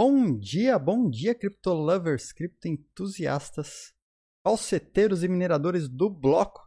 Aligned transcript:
Bom 0.00 0.38
dia, 0.38 0.78
bom 0.78 1.10
dia, 1.10 1.34
cripto 1.34 1.72
lovers, 1.72 2.30
cripto 2.30 2.68
entusiastas, 2.68 3.92
falseteiros 4.44 5.24
e 5.24 5.28
mineradores 5.28 5.88
do 5.88 6.08
bloco. 6.08 6.62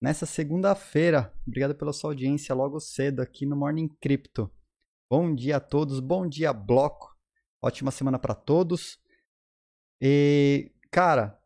Nessa 0.00 0.24
segunda-feira, 0.24 1.34
obrigado 1.44 1.74
pela 1.74 1.92
sua 1.92 2.10
audiência 2.10 2.54
logo 2.54 2.78
cedo 2.78 3.20
aqui 3.20 3.44
no 3.44 3.56
Morning 3.56 3.88
Crypto. 4.00 4.48
Bom 5.10 5.34
dia 5.34 5.56
a 5.56 5.60
todos, 5.60 5.98
bom 5.98 6.28
dia 6.28 6.52
bloco. 6.52 7.12
Ótima 7.60 7.90
semana 7.90 8.20
para 8.20 8.36
todos. 8.36 9.00
E, 10.00 10.72
cara, 10.92 11.36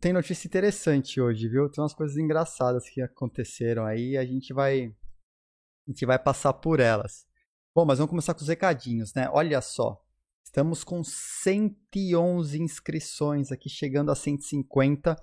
tem 0.00 0.14
notícia 0.14 0.48
interessante 0.48 1.20
hoje, 1.20 1.50
viu? 1.50 1.68
Tem 1.68 1.82
umas 1.82 1.92
coisas 1.92 2.16
engraçadas 2.16 2.88
que 2.88 3.02
aconteceram 3.02 3.84
aí, 3.84 4.16
a 4.16 4.24
gente 4.24 4.54
vai 4.54 4.86
a 4.86 5.90
gente 5.90 6.06
vai 6.06 6.18
passar 6.18 6.54
por 6.54 6.80
elas. 6.80 7.26
Bom, 7.74 7.84
mas 7.84 7.98
vamos 7.98 8.08
começar 8.08 8.32
com 8.32 8.40
os 8.40 8.48
recadinhos, 8.48 9.12
né? 9.12 9.28
Olha 9.30 9.60
só. 9.60 10.02
Estamos 10.46 10.84
com 10.84 11.02
111 11.02 12.62
inscrições 12.62 13.50
aqui, 13.50 13.68
chegando 13.68 14.12
a 14.12 14.14
150. 14.14 15.16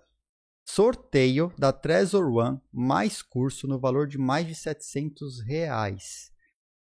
Sorteio 0.65 1.51
da 1.57 1.71
Trezor 1.71 2.29
One, 2.29 2.61
mais 2.71 3.21
curso 3.21 3.65
no 3.65 3.79
valor 3.79 4.05
de 4.05 4.17
mais 4.17 4.45
de 4.45 4.53
700 4.53 5.41
reais. 5.41 6.29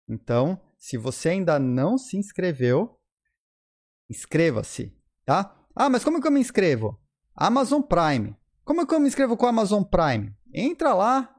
Então, 0.07 0.61
se 0.77 0.97
você 0.97 1.29
ainda 1.29 1.57
não 1.57 1.97
se 1.97 2.17
inscreveu, 2.17 2.99
inscreva-se, 4.09 4.93
tá? 5.25 5.57
Ah, 5.73 5.89
mas 5.89 6.03
como 6.03 6.21
que 6.21 6.27
eu 6.27 6.31
me 6.31 6.41
inscrevo? 6.41 7.01
Amazon 7.33 7.81
Prime. 7.81 8.35
Como 8.65 8.85
que 8.85 8.93
eu 8.93 8.99
me 8.99 9.07
inscrevo 9.07 9.37
com 9.37 9.45
a 9.45 9.49
Amazon 9.49 9.81
Prime? 9.81 10.35
Entra 10.53 10.93
lá 10.93 11.33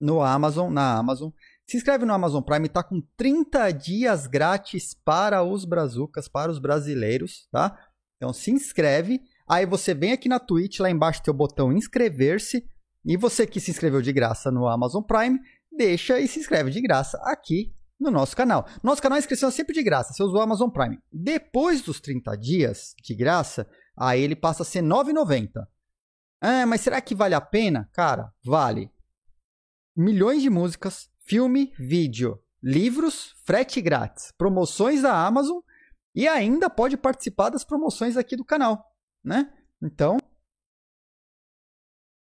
no 0.00 0.22
Amazon, 0.22 0.72
na 0.72 0.96
Amazon, 0.96 1.30
se 1.66 1.76
inscreve 1.76 2.04
no 2.04 2.12
Amazon 2.12 2.42
Prime, 2.42 2.68
tá 2.68 2.82
com 2.82 3.00
30 3.16 3.72
dias 3.72 4.26
grátis 4.26 4.94
para 4.94 5.42
os 5.42 5.64
brazucas, 5.64 6.28
para 6.28 6.50
os 6.50 6.60
brasileiros, 6.60 7.48
tá? 7.50 7.76
Então 8.16 8.32
se 8.32 8.52
inscreve, 8.52 9.20
aí 9.48 9.66
você 9.66 9.92
vem 9.92 10.12
aqui 10.12 10.28
na 10.28 10.38
Twitch, 10.38 10.78
lá 10.78 10.88
embaixo 10.88 11.22
tem 11.22 11.34
o 11.34 11.36
botão 11.36 11.72
inscrever-se, 11.72 12.64
e 13.04 13.16
você 13.16 13.46
que 13.46 13.60
se 13.60 13.70
inscreveu 13.70 14.00
de 14.00 14.12
graça 14.12 14.50
no 14.50 14.68
Amazon 14.68 15.02
Prime, 15.02 15.40
deixa 15.72 16.20
e 16.20 16.28
se 16.28 16.38
inscreve 16.38 16.70
de 16.70 16.80
graça 16.80 17.18
aqui 17.24 17.74
no 17.98 18.10
nosso 18.10 18.36
canal. 18.36 18.66
Nosso 18.82 19.02
canal 19.02 19.16
a 19.16 19.18
inscrição 19.18 19.48
é 19.48 19.52
sempre 19.52 19.74
de 19.74 19.82
graça, 19.82 20.12
você 20.12 20.22
usou 20.22 20.38
o 20.38 20.42
Amazon 20.42 20.70
Prime. 20.70 20.98
Depois 21.12 21.82
dos 21.82 22.00
30 22.00 22.36
dias 22.36 22.94
de 23.02 23.14
graça, 23.14 23.68
aí 23.98 24.22
ele 24.22 24.36
passa 24.36 24.62
a 24.62 24.66
ser 24.66 24.82
R$ 24.82 24.88
9,90. 24.88 25.66
Ah, 26.40 26.64
mas 26.64 26.80
será 26.80 27.00
que 27.00 27.14
vale 27.14 27.34
a 27.34 27.40
pena? 27.40 27.88
Cara, 27.92 28.32
vale. 28.44 28.90
Milhões 29.96 30.42
de 30.42 30.50
músicas, 30.50 31.08
filme, 31.26 31.74
vídeo, 31.76 32.42
livros, 32.62 33.32
frete 33.44 33.80
grátis, 33.80 34.32
promoções 34.32 35.02
da 35.02 35.26
Amazon 35.26 35.58
e 36.14 36.26
ainda 36.26 36.70
pode 36.70 36.96
participar 36.96 37.50
das 37.50 37.64
promoções 37.64 38.16
aqui 38.16 38.36
do 38.36 38.44
canal, 38.44 38.96
né? 39.22 39.52
Então, 39.82 40.16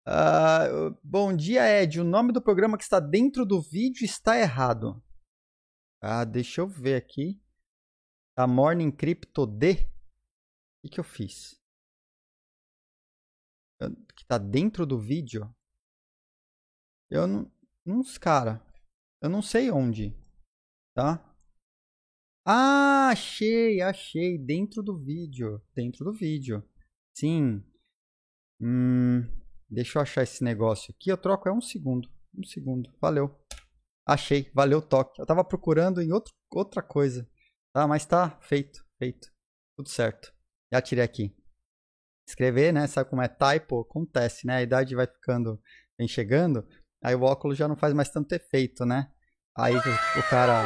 uh, 0.07 0.97
bom 1.03 1.35
dia, 1.35 1.81
Ed. 1.81 1.99
O 1.99 2.03
nome 2.03 2.31
do 2.31 2.41
programa 2.41 2.77
que 2.77 2.83
está 2.83 2.99
dentro 2.99 3.45
do 3.45 3.61
vídeo 3.61 4.05
está 4.05 4.39
errado. 4.39 5.03
Ah, 6.01 6.25
deixa 6.25 6.61
eu 6.61 6.67
ver 6.67 6.95
aqui. 6.95 7.39
A 8.35 8.47
Morning 8.47 8.91
Crypto 8.91 9.45
D. 9.45 9.73
O 9.73 10.81
que, 10.81 10.89
que 10.89 10.99
eu 10.99 11.03
fiz? 11.03 11.61
Que 14.15 14.23
está 14.23 14.37
dentro 14.37 14.85
do 14.85 14.97
vídeo? 14.97 15.53
Eu 17.09 17.27
não. 17.27 17.51
Uns 17.85 18.17
cara. 18.17 18.65
Eu 19.23 19.29
não 19.29 19.41
sei 19.41 19.71
onde, 19.71 20.13
tá? 20.93 21.33
Ah, 22.45 23.07
achei, 23.09 23.79
achei. 23.79 24.37
Dentro 24.37 24.83
do 24.83 24.97
vídeo. 24.97 25.61
Dentro 25.73 26.03
do 26.03 26.11
vídeo. 26.11 26.61
Sim. 27.15 27.63
Hum, 28.59 29.21
deixa 29.69 29.97
eu 29.97 30.01
achar 30.01 30.23
esse 30.23 30.43
negócio 30.43 30.93
aqui. 30.93 31.09
Eu 31.09 31.17
troco 31.17 31.47
é 31.47 31.53
um 31.53 31.61
segundo. 31.61 32.09
Um 32.37 32.43
segundo. 32.43 32.93
Valeu. 32.99 33.33
Achei. 34.05 34.51
Valeu 34.53 34.79
o 34.79 34.85
toque. 34.85 35.21
Eu 35.21 35.25
tava 35.25 35.45
procurando 35.45 36.01
em 36.01 36.11
outro, 36.11 36.33
outra 36.51 36.83
coisa. 36.83 37.25
Tá, 37.73 37.87
mas 37.87 38.05
tá 38.05 38.37
feito. 38.41 38.85
Feito. 38.99 39.31
Tudo 39.77 39.87
certo. 39.87 40.33
Já 40.73 40.81
tirei 40.81 41.03
aqui. 41.05 41.33
Escrever, 42.27 42.73
né? 42.73 42.87
Sabe 42.87 43.09
como 43.09 43.21
é 43.21 43.29
typo? 43.29 43.79
Acontece, 43.79 44.45
né? 44.45 44.57
A 44.57 44.61
idade 44.61 44.95
vai 44.95 45.07
ficando, 45.07 45.61
vem 45.97 46.09
chegando. 46.09 46.67
Aí 47.03 47.13
o 47.15 47.23
óculos 47.23 47.57
já 47.57 47.67
não 47.67 47.75
faz 47.75 47.93
mais 47.93 48.09
tanto 48.09 48.31
efeito, 48.33 48.85
né? 48.85 49.11
Aí 49.57 49.75
o 49.75 50.29
cara. 50.29 50.63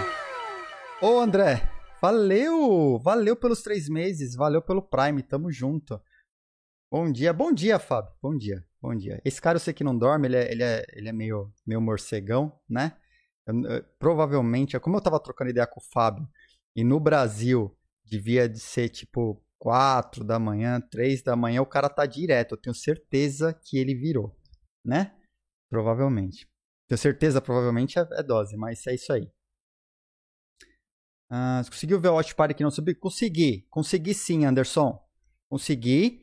Ô 1.02 1.20
André, 1.20 1.68
valeu! 2.00 3.00
Valeu 3.00 3.36
pelos 3.36 3.64
três 3.64 3.90
meses, 3.90 4.36
valeu 4.36 4.62
pelo 4.62 4.84
Prime, 4.84 5.24
tamo 5.24 5.52
junto. 5.52 6.00
Bom 6.92 7.12
dia, 7.12 7.34
bom 7.34 7.52
dia, 7.52 7.80
Fábio. 7.80 8.14
Bom 8.22 8.38
dia, 8.38 8.64
bom 8.80 8.96
dia. 8.96 9.20
Esse 9.26 9.42
cara 9.42 9.56
eu 9.56 9.60
sei 9.60 9.74
que 9.74 9.84
não 9.84 9.98
dorme, 9.98 10.28
ele 10.28 10.38
é, 10.38 10.52
ele 10.52 10.64
é, 10.64 10.86
ele 10.94 11.10
é 11.10 11.12
meio, 11.12 11.52
meio 11.66 11.82
morcegão, 11.82 12.58
né? 12.70 12.96
Eu, 13.46 13.66
eu, 13.66 13.84
provavelmente, 13.98 14.80
como 14.80 14.96
eu 14.96 15.02
tava 15.02 15.20
trocando 15.20 15.50
ideia 15.50 15.66
com 15.66 15.80
o 15.80 15.84
Fábio, 15.92 16.28
e 16.76 16.84
no 16.84 17.00
Brasil 17.00 17.76
devia 18.06 18.48
de 18.48 18.60
ser 18.60 18.90
tipo 18.90 19.44
4 19.58 20.24
da 20.24 20.38
manhã, 20.38 20.80
3 20.80 21.24
da 21.24 21.36
manhã, 21.36 21.64
o 21.64 21.66
cara 21.66 21.90
tá 21.90 22.06
direto. 22.06 22.54
Eu 22.54 22.62
tenho 22.62 22.76
certeza 22.76 23.54
que 23.54 23.78
ele 23.78 23.96
virou, 23.96 24.38
né? 24.86 25.14
Provavelmente. 25.70 26.48
Tenho 26.88 26.98
certeza, 26.98 27.42
provavelmente 27.42 28.00
é, 28.00 28.08
é 28.14 28.24
dose, 28.24 28.56
mas 28.56 28.86
é 28.88 28.96
isso 28.96 29.12
aí. 29.12 29.30
Ah, 31.30 31.62
conseguiu 31.66 32.00
ver 32.00 32.10
o 32.10 32.16
Watch 32.16 32.34
Party 32.34 32.54
que 32.54 32.64
não 32.64 32.72
subiu? 32.72 32.96
Consegui. 32.98 33.68
Consegui 33.70 34.14
sim, 34.14 34.46
Anderson. 34.46 34.98
Consegui. 35.50 36.22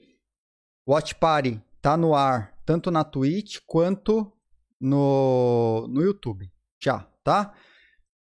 Watch 0.88 1.14
Party 1.16 1.62
tá 1.80 1.96
no 1.96 2.14
ar, 2.14 2.58
tanto 2.64 2.90
na 2.90 3.04
Twitch 3.04 3.58
quanto 3.66 4.32
no, 4.80 5.86
no 5.88 6.02
YouTube. 6.02 6.50
Já, 6.82 7.00
tá? 7.22 7.54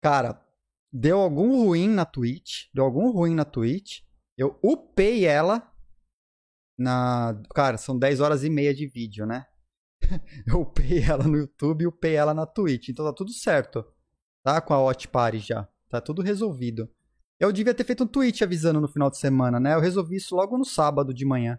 Cara, 0.02 0.44
deu 0.92 1.20
algum 1.20 1.66
ruim 1.66 1.88
na 1.88 2.06
Twitch. 2.06 2.68
Deu 2.74 2.86
algum 2.86 3.12
ruim 3.12 3.34
na 3.34 3.46
Twitch. 3.46 4.02
Eu 4.38 4.58
upei 4.64 5.26
ela 5.26 5.72
na. 6.78 7.42
Cara, 7.54 7.78
são 7.78 7.98
10 7.98 8.20
horas 8.20 8.44
e 8.44 8.50
meia 8.50 8.74
de 8.74 8.88
vídeo, 8.88 9.26
né? 9.26 9.46
eu 10.48 10.62
upei 10.62 11.04
ela 11.04 11.24
no 11.24 11.38
YouTube 11.38 11.84
e 11.84 11.88
upei 11.88 12.16
ela 12.16 12.34
na 12.34 12.46
Twitch. 12.46 12.90
Então 12.90 13.06
tá 13.06 13.14
tudo 13.14 13.32
certo. 13.32 13.86
Tá? 14.44 14.60
Com 14.62 14.74
a 14.74 14.94
Party 15.12 15.40
já. 15.40 15.68
Tá 15.90 16.00
tudo 16.00 16.22
resolvido. 16.22 16.90
Eu 17.40 17.52
devia 17.52 17.74
ter 17.74 17.84
feito 17.84 18.04
um 18.04 18.08
tweet 18.08 18.44
avisando 18.44 18.82
no 18.82 18.88
final 18.88 19.10
de 19.10 19.18
semana, 19.18 19.60
né? 19.60 19.74
Eu 19.74 19.80
resolvi 19.80 20.18
isso 20.18 20.36
logo 20.36 20.58
no 20.58 20.66
sábado 20.66 21.14
de 21.14 21.26
manhã. 21.26 21.58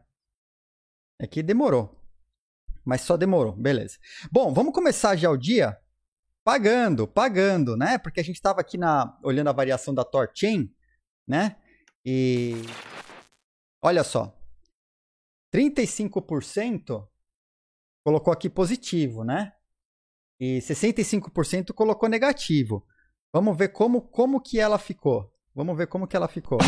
É 1.19 1.27
que 1.27 1.43
demorou. 1.43 1.99
Mas 2.85 3.03
só 3.03 3.17
demorou, 3.17 3.53
beleza. 3.53 3.99
Bom, 4.31 4.53
vamos 4.53 4.75
começar 4.75 5.17
já 5.17 5.31
o 5.31 5.37
dia 5.37 5.79
pagando, 6.45 7.07
pagando, 7.07 7.77
né? 7.77 7.99
Porque 7.99 8.21
a 8.21 8.23
gente 8.23 8.37
estava 8.37 8.61
aqui 8.61 8.77
na 8.77 9.19
olhando 9.23 9.49
a 9.49 9.53
variação 9.53 9.95
da 9.95 10.05
Torchain, 10.05 10.73
né? 11.27 11.57
E 12.05 12.55
olha 13.83 14.05
só. 14.05 14.37
35% 15.55 17.10
colocou 18.03 18.33
aqui 18.33 18.49
positivo, 18.49 19.25
né? 19.25 19.53
E 20.39 20.59
65% 20.59 21.73
colocou 21.73 22.09
negativo. 22.09 22.85
Vamos 23.33 23.57
ver 23.57 23.69
como, 23.69 24.01
como 24.01 24.41
que 24.41 24.59
ela 24.59 24.79
ficou. 24.79 25.31
Vamos 25.55 25.77
ver 25.77 25.87
como 25.87 26.07
que 26.07 26.17
ela 26.17 26.29
ficou. 26.29 26.59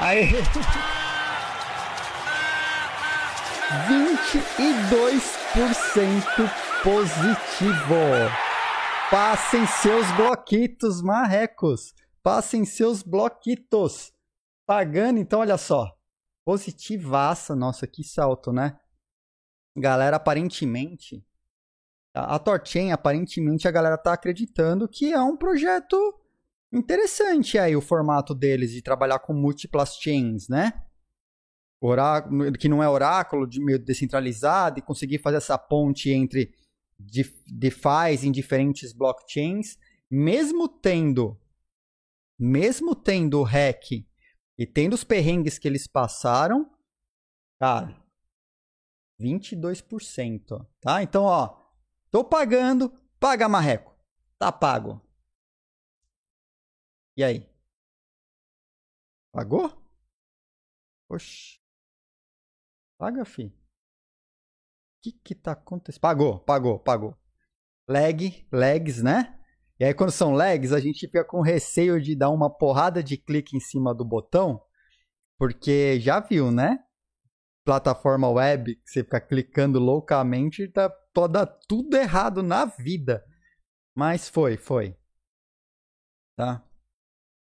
Aí. 0.00 0.30
22% 3.88 6.50
positivo. 6.82 7.94
Passem 9.10 9.66
seus 9.66 10.10
bloquitos 10.12 11.02
marrecos. 11.02 11.92
Passem 12.24 12.64
seus 12.64 13.02
bloquitos. 13.02 14.10
Pagando, 14.66 15.20
então, 15.20 15.40
olha 15.40 15.58
só. 15.58 15.94
Positivaça. 16.42 17.54
Nossa, 17.54 17.86
que 17.86 18.02
salto, 18.02 18.50
né? 18.50 18.80
Galera, 19.76 20.16
aparentemente. 20.16 21.22
A, 22.14 22.38
Torchain, 22.38 22.92
aparentemente, 22.92 23.68
a 23.68 23.70
galera 23.70 23.98
tá 23.98 24.14
acreditando 24.14 24.88
que 24.88 25.12
é 25.12 25.20
um 25.20 25.36
projeto 25.36 25.96
interessante 26.72 27.58
aí 27.58 27.76
o 27.76 27.82
formato 27.82 28.34
deles 28.34 28.70
de 28.70 28.80
trabalhar 28.80 29.18
com 29.18 29.34
múltiplas 29.34 29.96
chains, 29.96 30.48
né? 30.48 30.82
Oráculo, 31.78 32.52
que 32.52 32.70
não 32.70 32.82
é 32.82 32.88
oráculo, 32.88 33.46
de 33.46 33.62
meio 33.62 33.78
descentralizado, 33.78 34.78
e 34.78 34.82
conseguir 34.82 35.18
fazer 35.18 35.36
essa 35.36 35.58
ponte 35.58 36.10
entre 36.10 36.54
DeFi 36.98 38.24
em 38.24 38.32
diferentes 38.32 38.94
blockchains, 38.94 39.76
mesmo 40.10 40.68
tendo 40.68 41.38
mesmo 42.38 42.94
tendo 42.94 43.40
o 43.40 43.44
hack 43.44 43.92
e 44.58 44.66
tendo 44.66 44.94
os 44.94 45.04
perrengues 45.04 45.58
que 45.58 45.68
eles 45.68 45.86
passaram, 45.86 46.70
cara, 47.58 48.02
22%, 49.20 50.66
tá? 50.80 51.02
Então, 51.02 51.24
ó, 51.24 51.64
Tô 52.14 52.22
pagando. 52.22 52.96
Paga, 53.18 53.48
marreco. 53.48 53.92
Tá 54.38 54.52
pago. 54.52 55.04
E 57.16 57.24
aí? 57.24 57.44
Pagou? 59.32 59.68
Oxi. 61.08 61.58
Paga, 62.96 63.24
fi. 63.24 63.46
O 63.46 63.52
que 65.02 65.10
que 65.10 65.34
tá 65.34 65.50
acontecendo? 65.54 66.02
Pagou, 66.02 66.38
pagou, 66.38 66.78
pagou. 66.78 67.18
Lag, 67.88 68.46
lags, 68.52 69.02
né? 69.02 69.33
E 69.78 69.84
aí 69.84 69.94
quando 69.94 70.12
são 70.12 70.32
lags, 70.32 70.72
a 70.72 70.80
gente 70.80 71.06
fica 71.06 71.24
com 71.24 71.40
receio 71.40 72.00
de 72.00 72.14
dar 72.14 72.30
uma 72.30 72.48
porrada 72.48 73.02
de 73.02 73.16
clique 73.16 73.56
em 73.56 73.60
cima 73.60 73.94
do 73.94 74.04
botão, 74.04 74.62
porque 75.38 75.98
já 76.00 76.20
viu, 76.20 76.50
né? 76.50 76.84
Plataforma 77.64 78.28
web, 78.28 78.80
você 78.84 79.02
fica 79.02 79.20
clicando 79.20 79.78
loucamente, 79.78 80.68
tá, 80.68 80.88
pode 81.12 81.32
dar 81.32 81.46
tudo 81.46 81.96
errado 81.96 82.42
na 82.42 82.66
vida. 82.66 83.24
Mas 83.96 84.28
foi, 84.28 84.56
foi. 84.56 84.96
Tá? 86.36 86.64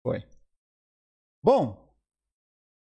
Foi. 0.02 0.22
Bom, 1.42 1.92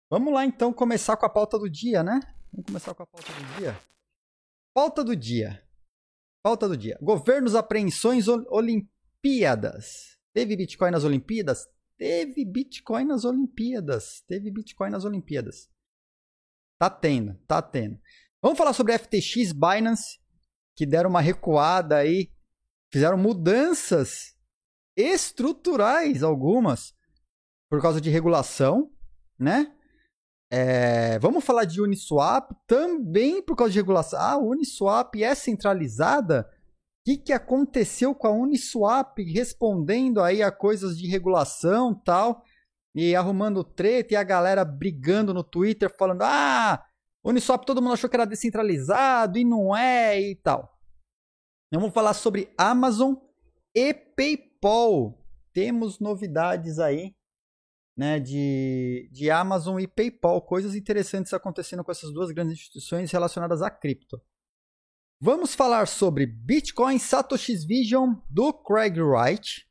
vamos 0.10 0.34
lá 0.34 0.46
então 0.46 0.72
começar 0.72 1.18
com 1.18 1.26
a 1.26 1.30
pauta 1.30 1.60
do 1.60 1.70
dia, 1.70 2.04
né? 2.04 2.20
Vamos 2.52 2.68
começar 2.68 2.96
com 2.96 3.04
a 3.04 3.08
pauta 3.08 3.34
do 3.34 3.60
dia. 3.60 3.76
Pauta 4.74 5.04
do 5.04 5.16
dia. 5.16 5.68
Pauta 6.44 6.68
do 6.68 6.78
dia. 6.78 6.98
Governos 7.02 7.56
apreensões 7.56 8.28
Olimpíadas. 9.26 10.20
Teve 10.34 10.56
Bitcoin 10.56 10.92
nas 10.92 11.04
Olimpíadas? 11.04 11.68
Teve 11.98 12.46
Bitcoin 12.46 13.06
nas 13.06 13.26
Olimpíadas. 13.26 14.22
Teve 14.28 14.52
Bitcoin 14.52 14.92
nas 14.92 15.04
Olimpíadas. 15.04 15.68
Tá 16.78 16.92
tendo, 16.92 17.34
tá 17.48 17.60
tendo. 17.60 18.00
Vamos 18.40 18.58
falar 18.58 18.74
sobre 18.74 18.96
FTX, 18.96 19.52
Binance, 19.52 20.20
que 20.76 20.86
deram 20.86 21.10
uma 21.10 21.22
recuada 21.22 21.98
aí, 21.98 22.32
fizeram 22.92 23.18
mudanças 23.18 24.36
estruturais 24.96 26.22
algumas 26.22 26.94
por 27.68 27.82
causa 27.82 28.00
de 28.00 28.12
regulação, 28.12 28.92
né? 29.40 29.74
É, 30.52 31.18
vamos 31.18 31.44
falar 31.44 31.66
de 31.66 31.82
Uniswap 31.82 32.52
também 32.68 33.42
por 33.42 33.56
causa 33.56 33.74
de 33.74 33.80
regulação. 33.80 34.20
Ah, 34.20 34.38
Uniswap 34.38 35.16
é 35.16 35.34
centralizada? 35.34 36.48
Que, 37.06 37.18
que 37.18 37.32
aconteceu 37.32 38.16
com 38.16 38.26
a 38.26 38.32
Uniswap 38.32 39.20
respondendo 39.20 40.24
aí 40.24 40.42
a 40.42 40.52
coisas 40.52 40.98
de 40.98 41.08
regulação 41.08 41.94
tal? 41.94 42.44
E 42.96 43.16
arrumando 43.16 43.64
treta 43.64 44.14
e 44.14 44.18
a 44.18 44.24
galera 44.24 44.66
brigando 44.66 45.32
no 45.32 45.44
Twitter 45.44 45.96
falando: 45.96 46.24
ah, 46.24 46.84
Uniswap 47.24 47.64
todo 47.64 47.80
mundo 47.80 47.94
achou 47.94 48.10
que 48.10 48.16
era 48.16 48.26
descentralizado 48.26 49.38
e 49.38 49.46
não 49.46 49.78
é 49.78 50.20
e 50.20 50.36
tal. 50.36 50.76
Vamos 51.72 51.94
falar 51.94 52.16
sobre 52.16 52.52
Amazon 52.58 53.14
e 53.76 53.94
PayPal. 53.94 55.16
Temos 55.54 56.00
novidades 56.00 56.80
aí 56.80 57.14
né, 57.96 58.20
de, 58.20 59.10
de 59.12 59.30
Amazon 59.30 59.80
e 59.80 59.88
PayPal, 59.88 60.42
coisas 60.42 60.74
interessantes 60.74 61.34
acontecendo 61.34 61.84
com 61.84 61.92
essas 61.92 62.12
duas 62.12 62.32
grandes 62.32 62.54
instituições 62.54 63.12
relacionadas 63.12 63.62
a 63.62 63.70
cripto. 63.70 64.20
Vamos 65.20 65.56
falar 65.56 65.88
sobre 65.88 66.26
Bitcoin 66.26 67.00
Satoshi's 67.00 67.64
Vision 67.64 68.16
do 68.30 68.52
Craig 68.52 69.00
Wright. 69.00 69.66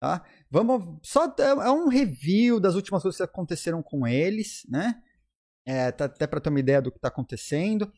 Tá? 0.00 0.24
Vamos 0.50 0.98
só 1.02 1.26
é, 1.38 1.42
é 1.42 1.70
um 1.70 1.88
review 1.88 2.58
das 2.58 2.74
últimas 2.74 3.02
coisas 3.02 3.16
que 3.16 3.22
aconteceram 3.22 3.82
com 3.82 4.06
eles, 4.06 4.66
né? 4.68 4.96
É, 5.66 5.92
tá, 5.92 6.06
até 6.06 6.26
para 6.26 6.40
ter 6.40 6.48
uma 6.48 6.60
ideia 6.60 6.80
do 6.80 6.90
que 6.90 6.98
está 6.98 7.08
acontecendo. 7.08 7.92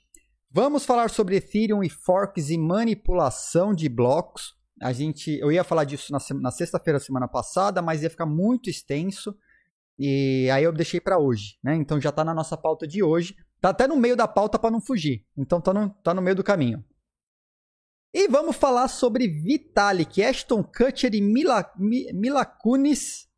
Vamos 0.51 0.85
falar 0.85 1.11
sobre 1.11 1.37
Ethereum 1.37 1.83
e 1.83 1.89
forks 1.89 2.51
e 2.51 2.59
manipulação 2.59 3.73
de 3.73 3.89
blocos. 3.89 4.57
A 4.83 4.93
gente, 4.93 5.39
eu 5.39 5.53
ia 5.53 5.63
falar 5.63 5.85
disso 5.85 6.13
na, 6.13 6.19
na 6.41 6.51
sexta-feira 6.51 6.99
semana 6.99 7.29
passada, 7.29 7.81
mas 7.81 8.03
ia 8.03 8.11
ficar 8.11 8.27
muito 8.27 8.69
extenso. 8.69 9.37
E 9.99 10.51
aí 10.51 10.65
eu 10.65 10.73
deixei 10.73 11.01
para 11.01 11.19
hoje, 11.19 11.59
né? 11.63 11.77
Então 11.77 12.01
já 12.01 12.11
tá 12.11 12.25
na 12.25 12.35
nossa 12.35 12.57
pauta 12.57 12.87
de 12.87 13.03
hoje. 13.03 13.37
Tá 13.61 13.69
até 13.69 13.87
no 13.87 13.97
meio 13.97 14.17
da 14.17 14.27
pauta 14.27 14.59
para 14.59 14.71
não 14.71 14.81
fugir. 14.81 15.25
Então 15.37 15.61
tá 15.61 15.73
no, 15.73 15.91
tá 16.03 16.13
no 16.13 16.23
meio 16.23 16.35
do 16.35 16.43
caminho. 16.43 16.85
E 18.13 18.27
vamos 18.29 18.57
falar 18.57 18.89
sobre 18.89 19.29
Vitalik, 19.29 20.23
Ashton 20.23 20.63
Kutcher 20.65 21.15
e 21.15 21.21
Mila, 21.21 21.73
Mila 21.79 22.45
Kunis, 22.45 23.29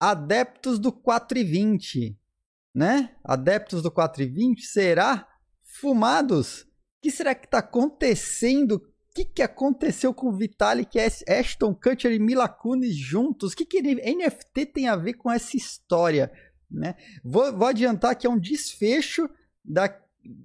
adeptos 0.00 0.78
do 0.78 0.92
420, 0.92 2.18
né? 2.74 3.16
Adeptos 3.24 3.82
do 3.82 3.90
420, 3.90 4.62
será? 4.62 5.28
Fumados? 5.62 6.62
O 6.62 6.66
que 7.02 7.10
será 7.10 7.34
que 7.34 7.46
está 7.46 7.58
acontecendo 7.58 8.80
que, 9.14 9.24
que 9.24 9.42
aconteceu 9.42 10.12
com 10.12 10.28
o 10.28 10.36
Vitalik, 10.36 10.98
Ashton 10.98 11.72
Kutcher 11.72 12.12
e 12.12 12.18
Mila 12.18 12.48
Kunis 12.48 12.96
juntos? 12.96 13.52
O 13.52 13.56
que, 13.56 13.64
que 13.64 13.80
NFT 13.80 14.66
tem 14.66 14.88
a 14.88 14.96
ver 14.96 15.14
com 15.14 15.30
essa 15.30 15.56
história? 15.56 16.32
Né? 16.68 16.96
Vou, 17.22 17.56
vou 17.56 17.68
adiantar 17.68 18.16
que 18.16 18.26
é 18.26 18.30
um 18.30 18.38
desfecho 18.38 19.30
da, 19.64 19.88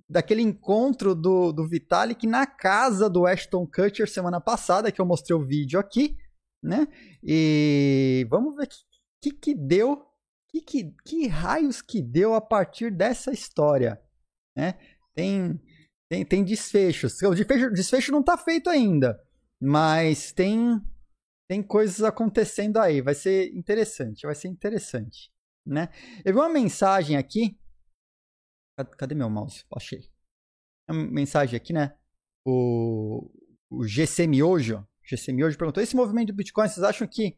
daquele 0.10 0.42
encontro 0.42 1.16
do, 1.16 1.52
do 1.52 1.68
Vitalik 1.68 2.26
na 2.28 2.46
casa 2.46 3.10
do 3.10 3.26
Ashton 3.26 3.66
Kutcher 3.66 4.10
semana 4.10 4.42
passada, 4.42 4.92
que 4.92 5.00
eu 5.00 5.06
mostrei 5.06 5.36
o 5.36 5.46
vídeo 5.46 5.80
aqui. 5.80 6.18
Né? 6.64 6.88
E 7.24 8.28
vamos 8.30 8.56
ver 8.56 8.66
o 8.66 8.68
que, 8.68 8.78
que, 9.22 9.32
que 9.32 9.56
deu, 9.56 10.06
que, 10.50 10.62
que, 10.62 10.96
que 11.06 11.28
raios 11.28 11.82
que 11.82 12.02
deu 12.02 12.34
a 12.34 12.42
partir 12.42 12.92
dessa 12.92 13.32
história. 13.32 14.02
Né? 14.58 14.74
Tem 15.16 15.60
tem, 16.10 16.26
tem 16.26 16.44
desfechos. 16.44 17.22
O 17.22 17.36
desfecho, 17.36 17.72
desfecho 17.72 18.12
não 18.12 18.22
está 18.22 18.36
feito 18.36 18.70
ainda, 18.70 19.22
mas 19.62 20.32
tem 20.32 20.82
tem 21.48 21.64
coisas 21.64 22.04
acontecendo 22.04 22.78
aí. 22.78 23.02
Vai 23.02 23.14
ser 23.14 23.54
interessante, 23.56 24.26
vai 24.26 24.36
ser 24.36 24.48
interessante, 24.48 25.32
né? 25.66 25.90
Eu 26.26 26.34
vi 26.34 26.40
uma 26.40 26.50
mensagem 26.50 27.16
aqui. 27.16 27.58
Cadê 28.86 29.16
meu 29.16 29.30
mouse? 29.30 29.64
Achei. 29.76 30.10
Uma 30.90 31.06
mensagem 31.06 31.56
aqui, 31.56 31.74
né? 31.74 31.96
O, 32.46 33.30
o 33.70 33.88
GC 33.88 34.28
Miojo, 34.28 34.88
GC 35.04 35.32
Miojo 35.32 35.58
perguntou: 35.58 35.82
esse 35.82 35.96
movimento 35.96 36.28
do 36.28 36.36
Bitcoin, 36.36 36.68
vocês 36.68 36.84
acham 36.84 37.08
que 37.08 37.38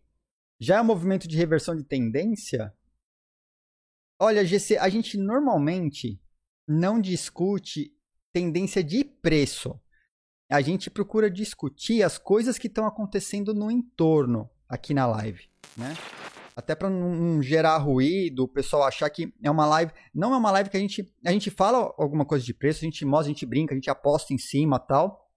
já 0.59 0.77
é 0.77 0.81
um 0.81 0.85
movimento 0.85 1.27
de 1.27 1.37
reversão 1.37 1.75
de 1.75 1.83
tendência? 1.83 2.73
Olha, 4.19 4.45
GC, 4.45 4.77
a 4.77 4.87
gente 4.87 5.17
normalmente 5.17 6.21
não 6.67 7.01
discute 7.01 7.95
tendência 8.31 8.83
de 8.83 9.03
preço. 9.03 9.79
A 10.49 10.61
gente 10.61 10.89
procura 10.89 11.31
discutir 11.31 12.03
as 12.03 12.17
coisas 12.17 12.57
que 12.57 12.67
estão 12.67 12.85
acontecendo 12.85 13.53
no 13.53 13.71
entorno 13.71 14.49
aqui 14.67 14.93
na 14.93 15.07
live, 15.07 15.49
né? 15.75 15.95
Até 16.55 16.75
para 16.75 16.89
não 16.89 17.41
gerar 17.41 17.77
ruído, 17.77 18.43
o 18.43 18.47
pessoal 18.47 18.83
achar 18.83 19.09
que 19.09 19.33
é 19.41 19.49
uma 19.49 19.65
live. 19.65 19.91
Não 20.13 20.33
é 20.33 20.37
uma 20.37 20.51
live 20.51 20.69
que 20.69 20.77
a 20.77 20.79
gente. 20.79 21.13
A 21.25 21.31
gente 21.31 21.49
fala 21.49 21.93
alguma 21.97 22.25
coisa 22.25 22.45
de 22.45 22.53
preço, 22.53 22.79
a 22.79 22.85
gente 22.85 23.05
mostra, 23.05 23.31
a 23.31 23.33
gente 23.33 23.45
brinca, 23.45 23.73
a 23.73 23.75
gente 23.77 23.89
aposta 23.89 24.33
em 24.33 24.37
cima 24.37 24.79
tal. 24.79 25.29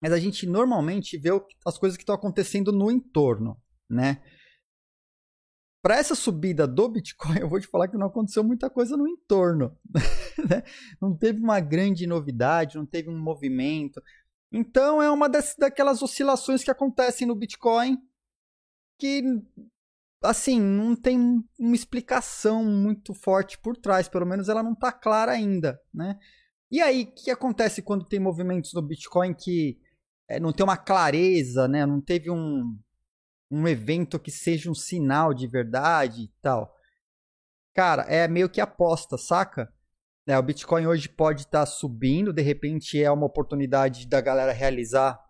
Mas 0.00 0.12
a 0.12 0.18
gente 0.18 0.46
normalmente 0.46 1.16
vê 1.16 1.30
as 1.66 1.78
coisas 1.78 1.96
que 1.96 2.02
estão 2.02 2.14
acontecendo 2.14 2.70
no 2.70 2.90
entorno, 2.90 3.60
né? 3.88 4.20
para 5.84 5.98
essa 5.98 6.14
subida 6.14 6.66
do 6.66 6.88
Bitcoin, 6.88 7.36
eu 7.40 7.48
vou 7.48 7.60
te 7.60 7.66
falar 7.66 7.88
que 7.88 7.98
não 7.98 8.06
aconteceu 8.06 8.42
muita 8.42 8.70
coisa 8.70 8.96
no 8.96 9.06
entorno. 9.06 9.76
Né? 10.46 10.62
não 11.00 11.16
teve 11.16 11.40
uma 11.40 11.58
grande 11.58 12.06
novidade, 12.06 12.76
não 12.76 12.84
teve 12.84 13.08
um 13.08 13.18
movimento. 13.18 14.02
Então 14.52 15.00
é 15.00 15.10
uma 15.10 15.26
das, 15.26 15.54
daquelas 15.58 16.02
oscilações 16.02 16.62
que 16.62 16.70
acontecem 16.70 17.26
no 17.26 17.34
Bitcoin 17.34 17.96
que, 18.98 19.22
assim, 20.24 20.60
não 20.60 20.96
tem 20.96 21.44
uma 21.58 21.74
explicação 21.74 22.64
muito 22.64 23.14
forte 23.14 23.58
por 23.58 23.76
trás. 23.76 24.08
Pelo 24.08 24.26
menos 24.26 24.48
ela 24.48 24.62
não 24.62 24.72
está 24.72 24.90
clara 24.90 25.32
ainda, 25.32 25.80
né? 25.92 26.18
E 26.70 26.80
aí, 26.80 27.02
o 27.04 27.14
que 27.14 27.30
acontece 27.30 27.82
quando 27.82 28.04
tem 28.04 28.18
movimentos 28.18 28.72
no 28.72 28.82
Bitcoin 28.82 29.34
que 29.34 29.78
é, 30.28 30.40
não 30.40 30.52
tem 30.52 30.64
uma 30.64 30.76
clareza, 30.76 31.68
né? 31.68 31.86
Não 31.86 32.00
teve 32.00 32.30
um, 32.30 32.76
um 33.50 33.68
evento 33.68 34.18
que 34.18 34.30
seja 34.30 34.70
um 34.70 34.74
sinal 34.74 35.32
de 35.32 35.46
verdade 35.46 36.22
e 36.22 36.28
tal. 36.40 36.74
Cara, 37.74 38.02
é 38.02 38.26
meio 38.26 38.48
que 38.48 38.60
aposta, 38.60 39.18
saca? 39.18 39.72
É, 40.26 40.38
o 40.38 40.42
Bitcoin 40.42 40.86
hoje 40.86 41.08
pode 41.08 41.42
estar 41.42 41.60
tá 41.60 41.66
subindo, 41.66 42.32
de 42.32 42.40
repente 42.40 43.02
é 43.02 43.10
uma 43.10 43.26
oportunidade 43.26 44.08
da 44.08 44.20
galera 44.20 44.52
realizar 44.52 45.22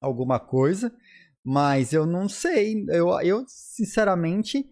alguma 0.00 0.40
coisa, 0.40 0.94
mas 1.48 1.94
eu 1.94 2.04
não 2.04 2.28
sei. 2.28 2.84
Eu, 2.90 3.08
eu 3.22 3.42
sinceramente, 3.48 4.68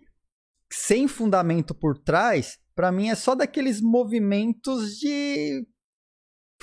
sem 0.70 1.08
fundamento 1.08 1.74
por 1.74 1.96
trás, 1.96 2.58
para 2.74 2.92
mim 2.92 3.08
é 3.08 3.14
só 3.14 3.34
daqueles 3.34 3.80
movimentos 3.80 4.98
de. 4.98 5.66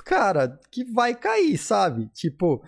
Cara, 0.06 0.60
que 0.72 0.86
vai 0.86 1.16
cair, 1.16 1.58
sabe? 1.58 2.10
Tipo, 2.10 2.64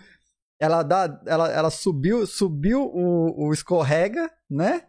ela 0.58 0.82
dá, 0.82 1.22
ela, 1.24 1.48
ela 1.52 1.70
subiu, 1.70 2.26
subiu 2.26 2.82
o, 2.82 3.46
o 3.46 3.52
escorrega, 3.52 4.28
né? 4.50 4.88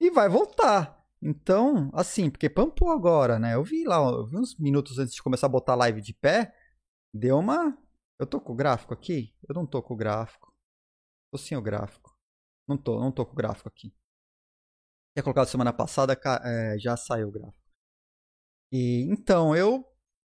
E 0.00 0.10
vai 0.10 0.30
voltar. 0.30 1.04
Então, 1.20 1.90
assim, 1.92 2.30
porque 2.30 2.48
pampou 2.48 2.90
agora, 2.90 3.38
né? 3.38 3.54
Eu 3.54 3.62
vi 3.62 3.84
lá, 3.84 3.96
eu 3.98 4.26
vi 4.26 4.38
uns 4.38 4.58
minutos 4.58 4.98
antes 4.98 5.14
de 5.14 5.22
começar 5.22 5.46
a 5.46 5.50
botar 5.50 5.74
a 5.74 5.76
live 5.76 6.00
de 6.00 6.14
pé, 6.14 6.54
deu 7.12 7.38
uma 7.38 7.76
Eu 8.18 8.26
tô 8.26 8.40
com 8.40 8.54
o 8.54 8.56
gráfico 8.56 8.94
aqui? 8.94 9.34
Eu 9.46 9.54
não 9.54 9.66
tô 9.66 9.82
com 9.82 9.92
o 9.92 9.96
gráfico. 9.96 10.47
Tô 11.30 11.38
sem 11.38 11.56
o 11.56 11.62
gráfico. 11.62 12.16
Não 12.66 12.76
tô, 12.76 13.00
não 13.00 13.12
tô 13.12 13.24
com 13.24 13.32
o 13.32 13.36
gráfico 13.36 13.68
aqui. 13.68 13.94
Tinha 15.14 15.22
colocado 15.22 15.48
semana 15.48 15.72
passada, 15.72 16.18
é, 16.44 16.78
já 16.78 16.96
saiu 16.96 17.28
o 17.28 17.32
gráfico. 17.32 17.58
E 18.70 19.02
então, 19.10 19.56
eu, 19.56 19.84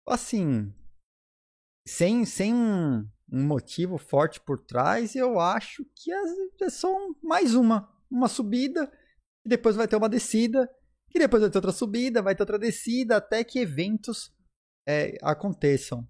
assim, 0.06 0.72
sem, 1.86 2.24
sem 2.24 2.54
um, 2.54 3.08
um 3.32 3.46
motivo 3.46 3.98
forte 3.98 4.40
por 4.40 4.58
trás, 4.58 5.14
eu 5.14 5.40
acho 5.40 5.84
que 5.94 6.12
é 6.12 6.70
só 6.70 6.88
mais 7.22 7.54
uma. 7.54 7.92
Uma 8.10 8.28
subida, 8.28 8.90
e 9.44 9.48
depois 9.48 9.74
vai 9.74 9.88
ter 9.88 9.96
uma 9.96 10.08
descida, 10.08 10.70
e 11.14 11.18
depois 11.18 11.42
vai 11.42 11.50
ter 11.50 11.58
outra 11.58 11.72
subida, 11.72 12.22
vai 12.22 12.34
ter 12.34 12.42
outra 12.42 12.58
descida, 12.58 13.16
até 13.16 13.42
que 13.42 13.58
eventos 13.58 14.32
é, 14.86 15.16
aconteçam. 15.22 16.08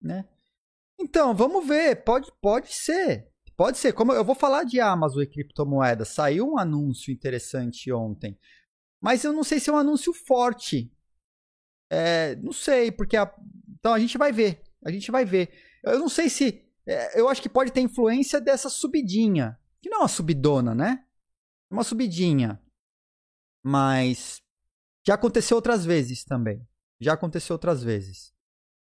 Né? 0.00 0.28
Então, 0.98 1.34
vamos 1.34 1.66
ver. 1.66 2.04
Pode, 2.04 2.30
pode 2.40 2.72
ser. 2.72 3.29
Pode 3.60 3.76
ser. 3.76 3.92
Como 3.92 4.10
eu 4.10 4.24
vou 4.24 4.34
falar 4.34 4.64
de 4.64 4.80
Amazon 4.80 5.20
e 5.20 5.26
criptomoedas. 5.26 6.08
Saiu 6.08 6.52
um 6.52 6.58
anúncio 6.58 7.12
interessante 7.12 7.92
ontem. 7.92 8.38
Mas 8.98 9.22
eu 9.22 9.34
não 9.34 9.44
sei 9.44 9.60
se 9.60 9.68
é 9.68 9.72
um 9.74 9.76
anúncio 9.76 10.14
forte. 10.14 10.90
É, 11.90 12.36
não 12.36 12.52
sei, 12.52 12.90
porque. 12.90 13.18
A... 13.18 13.30
Então 13.78 13.92
a 13.92 13.98
gente 13.98 14.16
vai 14.16 14.32
ver. 14.32 14.62
A 14.82 14.90
gente 14.90 15.10
vai 15.10 15.26
ver. 15.26 15.52
Eu 15.84 15.98
não 15.98 16.08
sei 16.08 16.30
se. 16.30 16.64
É, 16.86 17.20
eu 17.20 17.28
acho 17.28 17.42
que 17.42 17.50
pode 17.50 17.70
ter 17.70 17.82
influência 17.82 18.40
dessa 18.40 18.70
subidinha. 18.70 19.60
Que 19.82 19.90
não 19.90 19.98
é 19.98 20.00
uma 20.00 20.08
subidona, 20.08 20.74
né? 20.74 21.04
É 21.70 21.74
uma 21.74 21.84
subidinha. 21.84 22.58
Mas. 23.62 24.40
Já 25.06 25.16
aconteceu 25.16 25.58
outras 25.58 25.84
vezes 25.84 26.24
também. 26.24 26.66
Já 26.98 27.12
aconteceu 27.12 27.52
outras 27.52 27.82
vezes. 27.82 28.32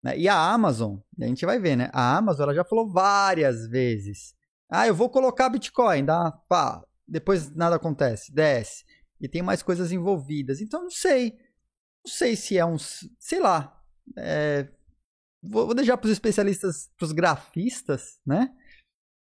Né? 0.03 0.19
E 0.19 0.27
a 0.27 0.53
Amazon, 0.55 1.01
a 1.21 1.27
gente 1.27 1.45
vai 1.45 1.59
ver, 1.59 1.77
né? 1.77 1.91
A 1.93 2.17
Amazon 2.17 2.45
ela 2.45 2.55
já 2.55 2.65
falou 2.65 2.91
várias 2.91 3.69
vezes. 3.69 4.35
Ah, 4.75 4.89
eu 4.89 4.95
vou 4.95 5.09
colocar 5.09 5.49
Bitcoin, 5.49 6.05
dá, 6.05 6.33
pá, 6.49 6.85
depois 7.07 7.55
nada 7.55 7.77
acontece, 7.77 8.33
desce. 8.35 8.85
E 9.21 9.29
tem 9.29 9.41
mais 9.41 9.63
coisas 9.63 9.93
envolvidas. 9.93 10.61
Então 10.61 10.83
não 10.83 10.91
sei. 10.91 11.39
Não 12.05 12.13
sei 12.13 12.35
se 12.35 12.59
é 12.59 12.65
um. 12.67 12.77
Sei 12.79 13.39
lá. 13.39 13.81
É, 14.19 14.69
vou, 15.41 15.67
vou 15.67 15.75
deixar 15.75 15.97
para 15.97 16.07
os 16.07 16.13
especialistas, 16.13 16.91
para 16.97 17.05
os 17.05 17.13
grafistas, 17.13 18.21
né? 18.27 18.55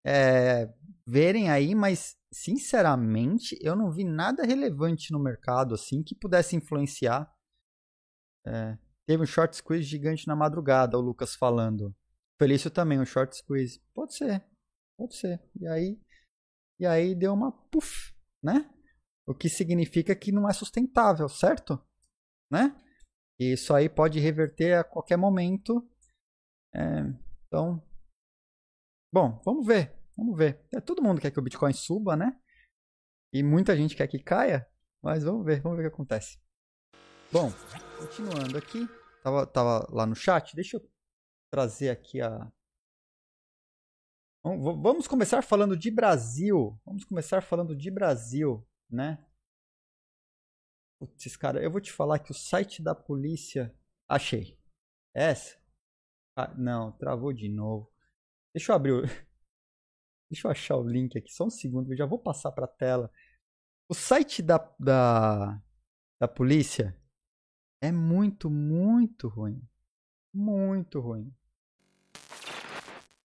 É, 0.06 0.72
verem 1.08 1.50
aí, 1.50 1.74
mas 1.74 2.18
sinceramente 2.32 3.58
eu 3.62 3.76
não 3.76 3.92
vi 3.92 4.04
nada 4.04 4.44
relevante 4.44 5.12
no 5.12 5.20
mercado 5.20 5.74
assim 5.74 6.04
que 6.04 6.14
pudesse 6.14 6.56
influenciar. 6.56 7.34
É, 8.46 8.78
teve 9.06 9.24
um 9.24 9.26
short 9.26 9.56
squeeze 9.56 9.84
gigante 9.84 10.28
na 10.28 10.36
madrugada, 10.36 10.98
o 10.98 11.02
Lucas 11.02 11.34
falando. 11.34 11.96
Felício 12.38 12.70
também, 12.70 13.00
um 13.00 13.06
short 13.06 13.36
squeeze. 13.36 13.82
Pode 13.94 14.16
ser, 14.16 14.44
pode 15.00 15.16
ser. 15.16 15.42
E 15.60 15.66
aí, 15.66 15.98
e 16.78 16.86
aí 16.86 17.16
deu 17.16 17.34
uma 17.34 17.52
puff, 17.52 18.14
né? 18.44 18.70
O 19.26 19.34
que 19.34 19.48
significa 19.48 20.14
que 20.14 20.32
não 20.32 20.50
é 20.50 20.54
sustentável, 20.54 21.30
certo? 21.30 21.82
Né? 22.52 22.76
E 23.40 23.54
isso 23.54 23.74
aí 23.74 23.88
pode 23.88 24.20
reverter 24.20 24.74
a 24.74 24.84
qualquer 24.84 25.18
momento. 25.18 25.88
É, 26.76 26.80
então, 27.48 27.82
bom, 29.14 29.42
vamos 29.46 29.66
ver, 29.66 29.96
vamos 30.18 30.38
ver. 30.38 30.68
É, 30.74 30.82
todo 30.82 31.02
mundo 31.02 31.22
quer 31.22 31.32
que 31.32 31.40
o 31.40 31.44
Bitcoin 31.44 31.72
suba, 31.72 32.18
né? 32.18 32.38
E 33.32 33.42
muita 33.42 33.78
gente 33.78 33.96
quer 33.96 34.08
que 34.08 34.22
caia, 34.22 34.68
mas 35.02 35.24
vamos 35.24 35.46
ver, 35.46 35.62
vamos 35.62 35.78
ver 35.78 35.86
o 35.86 35.90
que 35.90 35.94
acontece. 35.94 36.40
Bom, 37.32 37.52
continuando 38.00 38.58
aqui, 38.58 38.88
tava, 39.24 39.46
tava 39.46 39.88
lá 39.92 40.06
no 40.06 40.16
chat, 40.16 40.56
deixa 40.56 40.78
eu 40.78 40.92
trazer 41.52 41.90
aqui 41.90 42.20
a. 42.20 42.52
Vamos 44.42 45.08
começar 45.08 45.42
falando 45.42 45.76
de 45.76 45.92
Brasil. 45.92 46.80
Vamos 46.86 47.04
começar 47.04 47.42
falando 47.42 47.76
de 47.76 47.92
Brasil, 47.92 48.66
né? 48.90 49.26
Putz, 50.98 51.36
cara, 51.36 51.62
eu 51.62 51.70
vou 51.70 51.82
te 51.82 51.92
falar 51.92 52.20
que 52.20 52.32
o 52.32 52.36
site 52.36 52.82
da 52.82 52.96
polícia. 52.96 53.76
Achei. 54.08 54.58
Essa? 55.14 55.58
Ah, 56.36 56.54
não, 56.58 56.92
travou 56.94 57.34
de 57.34 57.50
novo. 57.50 57.92
Deixa 58.54 58.72
eu 58.72 58.76
abrir 58.76 58.94
o... 58.94 59.02
Deixa 60.32 60.48
eu 60.48 60.52
achar 60.52 60.78
o 60.78 60.88
link 60.88 61.18
aqui, 61.18 61.34
só 61.34 61.46
um 61.46 61.50
segundo, 61.50 61.92
eu 61.92 61.98
já 61.98 62.06
vou 62.06 62.20
passar 62.20 62.52
para 62.52 62.66
a 62.66 62.68
tela. 62.68 63.12
O 63.90 63.96
site 63.96 64.44
da, 64.44 64.58
da, 64.80 65.60
da 66.20 66.28
polícia 66.28 66.96
é 67.82 67.92
muito, 67.92 68.48
muito 68.48 69.28
ruim. 69.28 69.68
Muito 70.32 71.00
ruim. 71.00 71.34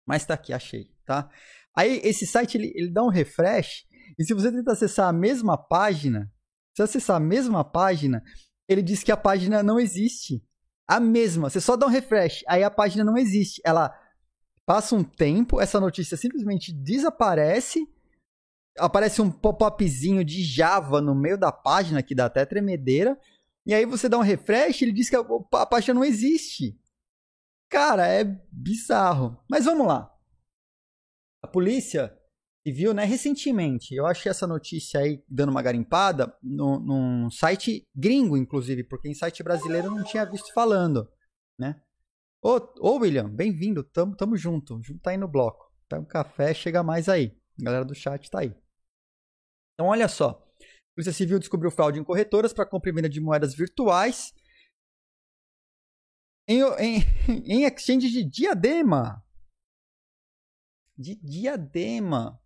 Mas 0.06 0.24
tá 0.24 0.34
aqui, 0.34 0.52
achei, 0.52 0.91
tá? 1.04 1.30
Aí 1.76 2.00
esse 2.04 2.26
site 2.26 2.56
ele, 2.56 2.72
ele 2.74 2.92
dá 2.92 3.02
um 3.02 3.08
refresh 3.08 3.86
e 4.18 4.24
se 4.24 4.34
você 4.34 4.50
tentar 4.50 4.72
acessar 4.72 5.08
a 5.08 5.12
mesma 5.12 5.56
página, 5.56 6.30
se 6.76 6.82
acessar 6.82 7.16
a 7.16 7.20
mesma 7.20 7.64
página, 7.64 8.22
ele 8.68 8.82
diz 8.82 9.02
que 9.02 9.12
a 9.12 9.16
página 9.16 9.62
não 9.62 9.78
existe. 9.78 10.42
A 10.88 11.00
mesma. 11.00 11.48
Você 11.48 11.60
só 11.60 11.76
dá 11.76 11.86
um 11.86 11.90
refresh, 11.90 12.44
aí 12.46 12.62
a 12.62 12.70
página 12.70 13.04
não 13.04 13.16
existe. 13.16 13.60
Ela 13.64 13.94
passa 14.66 14.94
um 14.94 15.02
tempo, 15.02 15.60
essa 15.60 15.80
notícia 15.80 16.16
simplesmente 16.16 16.72
desaparece. 16.72 17.86
Aparece 18.78 19.20
um 19.20 19.30
pop-upzinho 19.30 20.24
de 20.24 20.42
Java 20.42 21.00
no 21.00 21.14
meio 21.14 21.38
da 21.38 21.52
página, 21.52 22.02
que 22.02 22.14
dá 22.14 22.26
até 22.26 22.44
tremedeira. 22.44 23.18
E 23.66 23.72
aí 23.72 23.86
você 23.86 24.08
dá 24.08 24.18
um 24.18 24.22
refresh, 24.22 24.82
ele 24.82 24.92
diz 24.92 25.08
que 25.08 25.16
a, 25.16 25.20
a 25.20 25.66
página 25.66 25.94
não 25.94 26.04
existe. 26.04 26.78
Cara, 27.70 28.06
é 28.06 28.24
bizarro. 28.50 29.38
Mas 29.48 29.64
vamos 29.64 29.86
lá. 29.86 30.11
Polícia 31.52 32.16
viu, 32.64 32.94
né, 32.94 33.04
recentemente, 33.04 33.94
eu 33.94 34.06
achei 34.06 34.30
essa 34.30 34.46
notícia 34.46 35.00
aí 35.00 35.22
dando 35.28 35.50
uma 35.50 35.62
garimpada 35.62 36.36
no, 36.42 36.78
num 36.78 37.30
site 37.30 37.88
gringo, 37.94 38.36
inclusive, 38.36 38.84
porque 38.84 39.08
em 39.08 39.14
site 39.14 39.42
brasileiro 39.42 39.88
eu 39.88 39.90
não 39.90 40.04
tinha 40.04 40.24
visto 40.24 40.52
falando, 40.52 41.08
né? 41.58 41.80
Ô, 42.40 42.58
ô 42.80 42.98
William, 42.98 43.28
bem-vindo, 43.28 43.84
tamo, 43.84 44.16
tamo 44.16 44.36
junto, 44.36 44.80
junto 44.82 45.06
aí 45.08 45.16
no 45.16 45.28
bloco. 45.28 45.72
Tá 45.88 45.98
um 45.98 46.04
café, 46.04 46.54
chega 46.54 46.82
mais 46.82 47.08
aí. 47.08 47.36
A 47.60 47.64
galera 47.64 47.84
do 47.84 47.94
chat 47.94 48.30
tá 48.30 48.40
aí. 48.40 48.54
Então, 49.74 49.86
olha 49.86 50.08
só. 50.08 50.30
A 50.30 50.94
Polícia 50.94 51.12
Civil 51.12 51.38
descobriu 51.38 51.70
fraude 51.70 52.00
em 52.00 52.04
corretoras 52.04 52.52
para 52.52 52.66
compra 52.66 52.90
e 52.90 52.92
venda 52.92 53.08
de 53.08 53.20
moedas 53.20 53.54
virtuais 53.54 54.32
em, 56.48 56.62
em, 56.78 57.02
em 57.46 57.64
exchange 57.64 58.10
de 58.10 58.24
diadema. 58.24 59.21
De 61.02 61.16
diadema. 61.16 62.40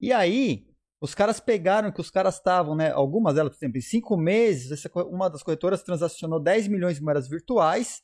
E 0.00 0.12
aí, 0.12 0.68
os 1.00 1.14
caras 1.14 1.40
pegaram 1.40 1.92
que 1.92 2.00
os 2.00 2.10
caras 2.10 2.36
estavam, 2.36 2.74
né? 2.74 2.90
Algumas 2.90 3.34
delas, 3.34 3.52
por 3.52 3.58
exemplo, 3.58 3.78
em 3.78 3.82
cinco 3.82 4.16
meses, 4.16 4.84
uma 5.08 5.30
das 5.30 5.42
corretoras 5.42 5.82
transacionou 5.82 6.40
10 6.40 6.68
milhões 6.68 6.96
de 6.96 7.02
moedas 7.02 7.28
virtuais 7.28 8.02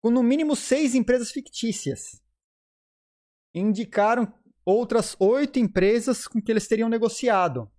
com 0.00 0.10
no 0.10 0.22
mínimo 0.22 0.56
seis 0.56 0.94
empresas 0.94 1.30
fictícias. 1.30 2.22
Indicaram 3.54 4.32
outras 4.64 5.16
oito 5.18 5.58
empresas 5.58 6.26
com 6.26 6.40
que 6.40 6.50
eles 6.50 6.66
teriam 6.66 6.88
negociado. 6.88 7.70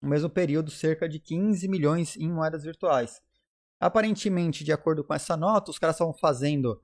No 0.00 0.08
mesmo 0.08 0.30
período, 0.30 0.70
cerca 0.70 1.08
de 1.08 1.18
15 1.18 1.68
milhões 1.68 2.16
em 2.16 2.30
moedas 2.30 2.64
virtuais. 2.64 3.20
Aparentemente, 3.80 4.64
de 4.64 4.72
acordo 4.72 5.04
com 5.04 5.14
essa 5.14 5.36
nota, 5.36 5.70
os 5.70 5.78
caras 5.78 5.96
estavam 5.96 6.14
fazendo 6.14 6.80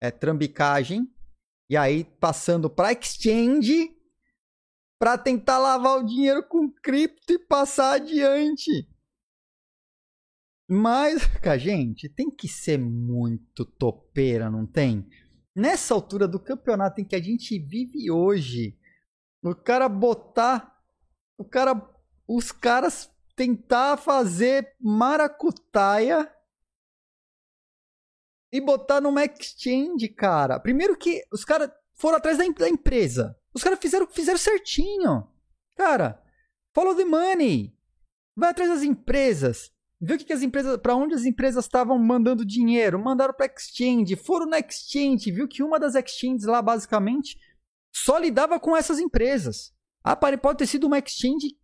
é, 0.00 0.10
trambicagem 0.10 1.08
e 1.72 1.76
aí 1.76 2.04
passando 2.04 2.68
para 2.68 2.92
exchange 2.92 3.96
para 4.98 5.16
tentar 5.16 5.56
lavar 5.56 6.00
o 6.00 6.04
dinheiro 6.04 6.46
com 6.46 6.70
cripto 6.70 7.32
e 7.32 7.38
passar 7.38 7.94
adiante. 7.94 8.86
Mas, 10.68 11.24
cara, 11.40 11.56
gente, 11.56 12.10
tem 12.10 12.30
que 12.30 12.46
ser 12.46 12.78
muito 12.78 13.64
topeira, 13.64 14.50
não 14.50 14.66
tem? 14.66 15.08
Nessa 15.56 15.94
altura 15.94 16.28
do 16.28 16.38
campeonato 16.38 17.00
em 17.00 17.06
que 17.06 17.16
a 17.16 17.22
gente 17.22 17.58
vive 17.58 18.10
hoje, 18.10 18.78
o 19.42 19.54
cara 19.54 19.88
botar, 19.88 20.78
o 21.38 21.44
cara, 21.44 21.72
os 22.28 22.52
caras 22.52 23.10
tentar 23.34 23.96
fazer 23.96 24.76
maracutaia 24.78 26.30
e 28.52 28.60
botar 28.60 29.00
numa 29.00 29.24
exchange, 29.24 30.08
cara. 30.08 30.60
Primeiro 30.60 30.96
que 30.96 31.24
os 31.32 31.44
caras 31.44 31.70
foram 31.94 32.18
atrás 32.18 32.36
da, 32.36 32.44
da 32.46 32.68
empresa. 32.68 33.36
Os 33.54 33.62
caras 33.62 33.78
fizeram, 33.78 34.06
fizeram 34.06 34.38
certinho. 34.38 35.26
Cara, 35.76 36.22
follow 36.74 36.94
the 36.94 37.04
money. 37.04 37.74
Vai 38.36 38.50
atrás 38.50 38.70
das 38.70 38.82
empresas. 38.82 39.72
Vê 40.00 40.14
o 40.14 40.18
que, 40.18 40.24
que 40.24 40.32
as 40.32 40.42
empresas. 40.42 40.76
para 40.78 40.94
onde 40.94 41.14
as 41.14 41.24
empresas 41.24 41.64
estavam 41.64 41.98
mandando 41.98 42.44
dinheiro. 42.44 42.98
Mandaram 42.98 43.32
para 43.32 43.46
exchange. 43.46 44.16
Foram 44.16 44.46
na 44.46 44.58
exchange. 44.58 45.30
Viu 45.30 45.48
que 45.48 45.62
uma 45.62 45.78
das 45.78 45.94
exchanges 45.94 46.44
lá, 46.44 46.60
basicamente, 46.60 47.38
só 47.94 48.18
lidava 48.18 48.60
com 48.60 48.76
essas 48.76 48.98
empresas. 48.98 49.72
Ah, 50.04 50.16
pode 50.16 50.58
ter 50.58 50.66
sido 50.66 50.86
uma 50.86 50.98
exchange 50.98 51.56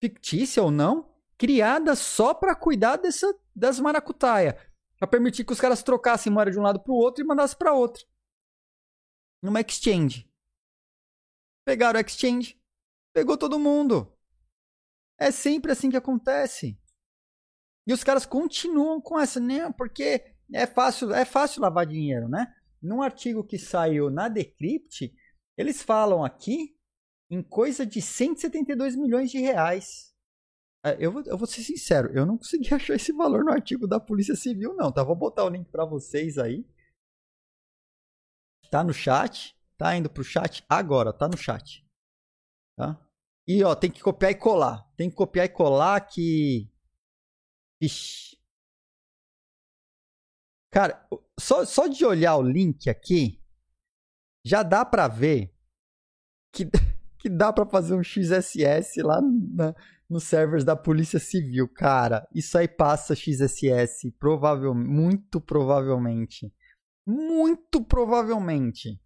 fictícia 0.00 0.62
ou 0.62 0.70
não, 0.70 1.08
criada 1.38 1.94
só 1.94 2.34
para 2.34 2.54
cuidar 2.54 2.96
dessa, 2.96 3.32
das 3.54 3.78
maracutaia. 3.78 4.58
Para 4.98 5.08
permitir 5.08 5.44
que 5.44 5.52
os 5.52 5.60
caras 5.60 5.82
trocassem 5.82 6.32
moeda 6.32 6.50
de 6.50 6.58
um 6.58 6.62
lado 6.62 6.80
para 6.80 6.92
o 6.92 6.96
outro 6.96 7.22
e 7.22 7.26
mandassem 7.26 7.58
para 7.58 7.72
outro. 7.72 8.04
numa 9.42 9.60
exchange. 9.60 10.28
Pegaram 11.64 12.00
o 12.00 12.02
exchange, 12.02 12.60
pegou 13.12 13.36
todo 13.36 13.58
mundo. 13.58 14.12
É 15.18 15.30
sempre 15.30 15.72
assim 15.72 15.90
que 15.90 15.96
acontece. 15.96 16.78
E 17.86 17.92
os 17.92 18.02
caras 18.02 18.26
continuam 18.26 19.00
com 19.00 19.18
essa, 19.18 19.38
né? 19.38 19.70
Porque 19.72 20.34
é 20.52 20.66
fácil, 20.66 21.12
é 21.14 21.24
fácil 21.24 21.62
lavar 21.62 21.86
dinheiro, 21.86 22.28
né? 22.28 22.52
Num 22.82 23.02
artigo 23.02 23.44
que 23.44 23.58
saiu 23.58 24.10
na 24.10 24.28
Decrypt, 24.28 25.14
eles 25.56 25.82
falam 25.82 26.24
aqui 26.24 26.76
em 27.30 27.42
coisa 27.42 27.86
de 27.86 28.02
172 28.02 28.96
milhões 28.96 29.30
de 29.30 29.38
reais. 29.38 30.14
É, 30.86 30.96
eu 31.04 31.10
vou, 31.10 31.22
eu 31.26 31.36
vou 31.36 31.48
ser 31.48 31.62
sincero, 31.62 32.16
eu 32.16 32.24
não 32.24 32.38
consegui 32.38 32.72
achar 32.74 32.94
esse 32.94 33.12
valor 33.12 33.44
no 33.44 33.50
artigo 33.50 33.88
da 33.88 33.98
Polícia 33.98 34.36
Civil, 34.36 34.72
não, 34.74 34.92
tá? 34.92 35.02
Vou 35.02 35.16
botar 35.16 35.44
o 35.44 35.48
link 35.48 35.68
para 35.68 35.84
vocês 35.84 36.38
aí. 36.38 36.64
Tá 38.70 38.84
no 38.84 38.92
chat, 38.92 39.56
tá 39.76 39.96
indo 39.96 40.08
pro 40.08 40.22
chat 40.22 40.64
agora, 40.68 41.12
tá 41.12 41.26
no 41.26 41.36
chat. 41.36 41.84
Tá? 42.76 43.04
E 43.48 43.64
ó, 43.64 43.74
tem 43.74 43.90
que 43.90 44.00
copiar 44.00 44.30
e 44.30 44.34
colar. 44.36 44.88
Tem 44.96 45.10
que 45.10 45.16
copiar 45.16 45.46
e 45.46 45.48
colar 45.48 46.00
que. 46.00 46.70
Ixi. 47.80 48.36
Cara, 50.72 51.08
só, 51.40 51.64
só 51.64 51.86
de 51.88 52.04
olhar 52.04 52.36
o 52.36 52.42
link 52.42 52.88
aqui, 52.88 53.42
já 54.44 54.62
dá 54.62 54.84
pra 54.84 55.08
ver 55.08 55.52
que, 56.52 56.64
que 57.26 57.30
dá 57.30 57.52
pra 57.52 57.66
fazer 57.66 57.94
um 57.96 58.04
XSS 58.04 59.02
lá 59.02 59.20
na, 59.20 59.74
nos 60.08 60.22
servers 60.22 60.64
da 60.64 60.76
Polícia 60.76 61.18
Civil. 61.18 61.68
Cara, 61.68 62.24
isso 62.32 62.56
aí 62.56 62.68
passa 62.68 63.16
XSS, 63.16 64.12
provavelmente, 64.12 64.88
muito 64.88 65.40
provavelmente. 65.40 66.54
Muito 67.04 67.84
provavelmente. 67.84 69.00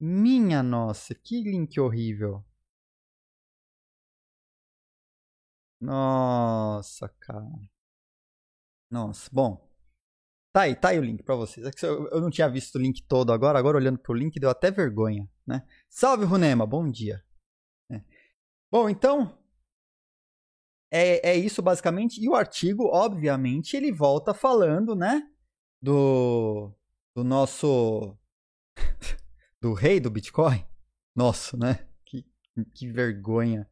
Minha 0.00 0.64
nossa, 0.64 1.14
que 1.14 1.40
link 1.42 1.78
horrível. 1.78 2.44
Nossa, 5.80 7.08
cara. 7.20 7.46
Nossa, 8.90 9.30
bom. 9.32 9.73
Tá 10.54 10.60
aí, 10.60 10.76
tá 10.76 10.90
aí 10.90 11.00
o 11.00 11.02
link 11.02 11.20
pra 11.24 11.34
vocês. 11.34 11.66
É 11.66 11.70
eu, 11.82 12.08
eu 12.10 12.20
não 12.20 12.30
tinha 12.30 12.48
visto 12.48 12.76
o 12.76 12.80
link 12.80 13.02
todo 13.08 13.32
agora, 13.32 13.58
agora 13.58 13.76
olhando 13.76 13.98
pro 13.98 14.14
link 14.14 14.38
deu 14.38 14.48
até 14.48 14.70
vergonha, 14.70 15.28
né? 15.44 15.66
Salve, 15.88 16.24
Runema, 16.24 16.64
bom 16.64 16.88
dia. 16.88 17.24
É. 17.90 18.00
Bom, 18.70 18.88
então, 18.88 19.36
é, 20.92 21.30
é 21.30 21.36
isso 21.36 21.60
basicamente. 21.60 22.22
E 22.22 22.28
o 22.28 22.36
artigo, 22.36 22.84
obviamente, 22.84 23.76
ele 23.76 23.90
volta 23.90 24.32
falando, 24.32 24.94
né? 24.94 25.28
Do, 25.82 26.72
do 27.16 27.24
nosso. 27.24 28.16
do 29.60 29.72
rei 29.72 29.98
do 29.98 30.08
Bitcoin. 30.08 30.64
Nosso, 31.16 31.56
né? 31.56 31.84
Que, 32.06 32.24
que 32.72 32.88
vergonha. 32.88 33.68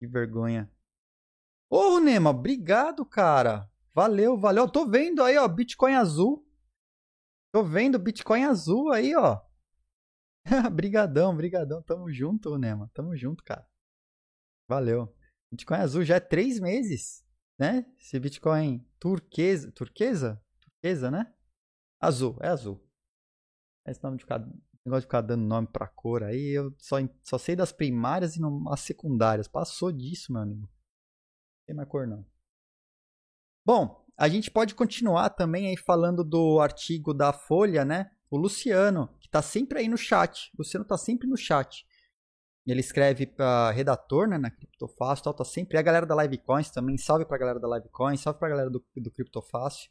Que 0.00 0.08
vergonha. 0.08 0.68
Ô, 1.70 2.00
Nema, 2.00 2.30
obrigado, 2.30 3.06
cara. 3.06 3.70
Valeu, 3.98 4.38
valeu. 4.38 4.70
tô 4.70 4.86
vendo 4.86 5.24
aí, 5.24 5.36
ó, 5.36 5.48
Bitcoin 5.48 5.94
azul. 5.94 6.48
Tô 7.52 7.64
vendo 7.64 7.98
Bitcoin 7.98 8.44
azul 8.44 8.92
aí, 8.92 9.12
ó. 9.16 9.40
brigadão, 10.72 11.36
brigadão. 11.36 11.82
Tamo 11.82 12.08
junto, 12.12 12.56
Nema. 12.56 12.88
Tamo 12.94 13.16
junto, 13.16 13.42
cara. 13.42 13.68
Valeu. 14.68 15.12
Bitcoin 15.50 15.78
azul 15.78 16.04
já 16.04 16.14
é 16.14 16.20
três 16.20 16.60
meses, 16.60 17.26
né? 17.58 17.92
Esse 17.98 18.20
Bitcoin 18.20 18.88
turquesa, 19.00 19.72
turquesa? 19.72 20.40
Turquesa, 20.60 21.10
né? 21.10 21.34
Azul, 22.00 22.38
é 22.40 22.46
azul. 22.46 22.80
Esse 23.84 24.00
nome 24.04 24.18
de 24.18 24.22
ficar, 24.22 24.38
negócio 24.86 25.00
de 25.00 25.06
ficar 25.06 25.22
dando 25.22 25.42
nome 25.42 25.66
pra 25.66 25.88
cor 25.88 26.22
aí, 26.22 26.56
eu 26.56 26.72
só, 26.78 26.98
só 27.24 27.36
sei 27.36 27.56
das 27.56 27.72
primárias 27.72 28.36
e 28.36 28.40
não 28.40 28.72
as 28.72 28.78
secundárias. 28.78 29.48
Passou 29.48 29.90
disso, 29.90 30.32
meu 30.32 30.42
amigo 30.42 30.70
tem 31.68 31.76
mais 31.76 31.88
cor 31.88 32.06
não. 32.06 32.24
Bom, 33.68 34.02
a 34.16 34.30
gente 34.30 34.50
pode 34.50 34.74
continuar 34.74 35.28
também 35.28 35.66
aí 35.66 35.76
falando 35.76 36.24
do 36.24 36.58
artigo 36.58 37.12
da 37.12 37.34
Folha, 37.34 37.84
né? 37.84 38.10
O 38.30 38.38
Luciano, 38.38 39.14
que 39.20 39.26
está 39.26 39.42
sempre 39.42 39.78
aí 39.78 39.88
no 39.88 39.98
chat. 39.98 40.50
O 40.54 40.62
Luciano 40.62 40.84
está 40.84 40.96
sempre 40.96 41.28
no 41.28 41.36
chat. 41.36 41.86
Ele 42.66 42.80
escreve 42.80 43.26
para 43.26 43.70
redator, 43.70 44.26
né, 44.26 44.38
na 44.38 44.50
Criptofácil, 44.50 45.22
tal, 45.22 45.34
tá 45.34 45.44
sempre. 45.44 45.76
E 45.76 45.78
a 45.78 45.82
galera 45.82 46.06
da 46.06 46.16
Livecoins 46.16 46.70
também, 46.70 46.96
salve 46.96 47.26
para 47.26 47.36
a 47.36 47.40
galera 47.40 47.60
da 47.60 47.68
Livecoins, 47.76 48.22
salve 48.22 48.38
para 48.38 48.48
a 48.48 48.50
galera 48.52 48.70
do, 48.70 48.82
do 48.96 49.10
Criptofácil. 49.10 49.90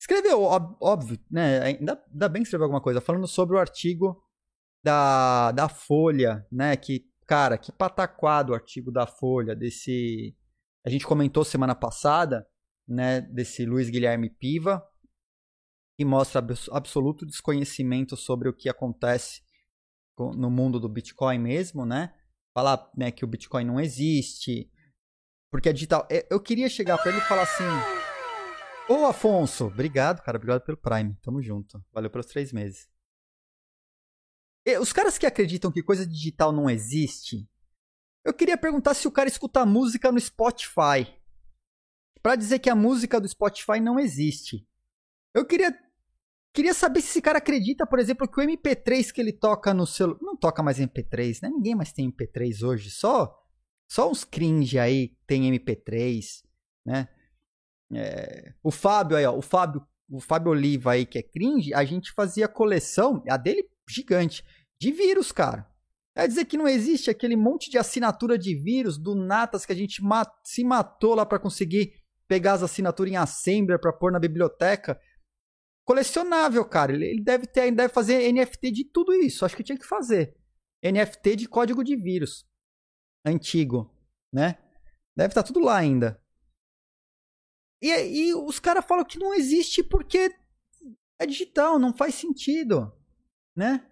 Escreveu, 0.00 0.40
óbvio, 0.40 1.18
né? 1.30 1.60
Ainda, 1.60 2.02
ainda 2.10 2.28
bem 2.30 2.40
que 2.40 2.46
escreveu 2.46 2.64
alguma 2.64 2.80
coisa, 2.80 2.98
falando 2.98 3.28
sobre 3.28 3.56
o 3.56 3.58
artigo 3.58 4.24
da, 4.82 5.52
da 5.52 5.68
Folha, 5.68 6.46
né? 6.50 6.74
Que, 6.78 7.12
cara, 7.26 7.58
que 7.58 7.70
pataquado 7.70 8.52
o 8.52 8.54
artigo 8.54 8.90
da 8.90 9.06
Folha, 9.06 9.54
desse 9.54 10.34
a 10.88 10.90
gente 10.90 11.06
comentou 11.06 11.44
semana 11.44 11.74
passada, 11.74 12.48
né, 12.88 13.20
desse 13.20 13.66
Luiz 13.66 13.90
Guilherme 13.90 14.30
Piva, 14.30 14.82
que 15.98 16.02
mostra 16.02 16.42
absoluto 16.72 17.26
desconhecimento 17.26 18.16
sobre 18.16 18.48
o 18.48 18.54
que 18.54 18.70
acontece 18.70 19.42
no 20.16 20.50
mundo 20.50 20.80
do 20.80 20.88
Bitcoin 20.88 21.38
mesmo, 21.40 21.84
né? 21.84 22.14
Falar 22.54 22.90
né, 22.96 23.10
que 23.10 23.22
o 23.22 23.28
Bitcoin 23.28 23.66
não 23.66 23.78
existe, 23.78 24.72
porque 25.50 25.68
é 25.68 25.74
digital. 25.74 26.08
É, 26.10 26.26
eu 26.30 26.40
queria 26.40 26.70
chegar 26.70 26.96
para 26.96 27.10
ele 27.10 27.18
e 27.18 27.28
falar 27.28 27.42
assim: 27.42 27.64
Ô 28.88 29.04
Afonso, 29.04 29.66
obrigado, 29.66 30.22
cara, 30.22 30.38
obrigado 30.38 30.64
pelo 30.64 30.78
Prime, 30.78 31.14
tamo 31.20 31.42
junto, 31.42 31.84
valeu 31.92 32.08
pelos 32.08 32.26
três 32.26 32.50
meses. 32.50 32.88
Os 34.80 34.92
caras 34.92 35.18
que 35.18 35.26
acreditam 35.26 35.70
que 35.70 35.82
coisa 35.82 36.06
digital 36.06 36.50
não 36.50 36.70
existe, 36.70 37.46
eu 38.28 38.34
queria 38.34 38.58
perguntar 38.58 38.94
se 38.94 39.08
o 39.08 39.12
cara 39.12 39.28
escuta 39.28 39.64
música 39.64 40.12
no 40.12 40.20
Spotify. 40.20 41.14
Para 42.22 42.36
dizer 42.36 42.58
que 42.58 42.68
a 42.68 42.74
música 42.74 43.20
do 43.20 43.28
Spotify 43.28 43.80
não 43.80 43.98
existe. 43.98 44.68
Eu 45.34 45.46
queria 45.46 45.76
queria 46.52 46.74
saber 46.74 47.00
se 47.00 47.08
esse 47.08 47.22
cara 47.22 47.38
acredita, 47.38 47.86
por 47.86 47.98
exemplo, 47.98 48.26
que 48.26 48.40
o 48.40 48.42
MP3 48.42 49.12
que 49.12 49.20
ele 49.20 49.32
toca 49.32 49.72
no 49.72 49.86
celular, 49.86 50.18
não 50.20 50.36
toca 50.36 50.62
mais 50.62 50.78
MP3, 50.78 51.40
né? 51.42 51.48
Ninguém 51.48 51.74
mais 51.74 51.92
tem 51.92 52.10
MP3 52.10 52.66
hoje, 52.66 52.90
só 52.90 53.34
só 53.90 54.10
uns 54.10 54.24
cringe 54.24 54.78
aí 54.78 55.16
tem 55.26 55.50
MP3, 55.50 56.42
né? 56.84 57.08
É, 57.90 58.52
o 58.62 58.70
Fábio 58.70 59.16
aí, 59.16 59.24
ó, 59.24 59.34
o 59.34 59.40
Fábio, 59.40 59.86
o 60.10 60.20
Fábio 60.20 60.50
Oliva 60.50 60.92
aí 60.92 61.06
que 61.06 61.18
é 61.18 61.22
cringe, 61.22 61.72
a 61.72 61.84
gente 61.84 62.12
fazia 62.12 62.46
coleção, 62.46 63.22
a 63.26 63.38
dele 63.38 63.66
gigante, 63.88 64.44
de 64.78 64.92
vírus, 64.92 65.32
cara. 65.32 65.66
Quer 66.18 66.26
dizer 66.26 66.46
que 66.46 66.56
não 66.56 66.66
existe 66.66 67.10
aquele 67.10 67.36
monte 67.36 67.70
de 67.70 67.78
assinatura 67.78 68.36
de 68.36 68.52
vírus 68.52 68.98
do 68.98 69.14
Natas 69.14 69.64
que 69.64 69.70
a 69.70 69.76
gente 69.76 70.02
mat 70.02 70.28
se 70.42 70.64
matou 70.64 71.14
lá 71.14 71.24
para 71.24 71.38
conseguir 71.38 71.94
pegar 72.26 72.54
as 72.54 72.62
assinaturas 72.64 73.12
em 73.12 73.16
Assembler 73.16 73.80
para 73.80 73.92
pôr 73.92 74.10
na 74.10 74.18
biblioteca. 74.18 75.00
Colecionável, 75.84 76.64
cara. 76.64 76.92
Ele 76.92 77.22
deve 77.22 77.46
ter, 77.46 77.70
deve 77.70 77.94
fazer 77.94 78.32
NFT 78.32 78.72
de 78.72 78.84
tudo 78.86 79.14
isso. 79.14 79.44
Acho 79.44 79.56
que 79.56 79.62
tinha 79.62 79.78
que 79.78 79.86
fazer. 79.86 80.36
NFT 80.82 81.36
de 81.36 81.48
código 81.48 81.84
de 81.84 81.94
vírus. 81.94 82.44
Antigo, 83.24 83.88
né? 84.32 84.58
Deve 85.16 85.28
estar 85.28 85.44
tá 85.44 85.46
tudo 85.46 85.60
lá 85.60 85.76
ainda. 85.76 86.20
E, 87.80 87.92
e 87.92 88.34
os 88.34 88.58
caras 88.58 88.84
falam 88.84 89.04
que 89.04 89.20
não 89.20 89.32
existe 89.34 89.84
porque 89.84 90.34
é 91.16 91.24
digital, 91.24 91.78
não 91.78 91.96
faz 91.96 92.16
sentido, 92.16 92.92
né? 93.56 93.88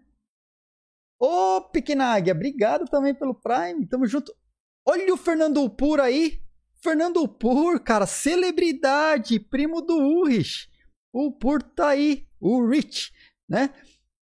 Ô, 1.19 1.63
Pequena 1.73 2.13
Águia, 2.13 2.35
obrigado 2.35 2.85
também 2.87 3.15
pelo 3.15 3.35
Prime. 3.35 3.87
Tamo 3.87 4.07
junto. 4.07 4.35
Olha 4.87 5.13
o 5.13 5.17
Fernando 5.17 5.63
Upur 5.63 6.01
aí. 6.01 6.43
Fernando 6.83 7.23
Upur, 7.23 7.81
cara, 7.81 8.07
celebridade, 8.07 9.41
primo 9.41 9.81
do 9.81 9.97
Ulrich. 9.97 10.69
O 11.13 11.29
Upur 11.29 11.63
tá 11.63 11.89
aí. 11.89 12.27
O 12.39 12.69
Rich, 12.69 13.13
né? 13.49 13.75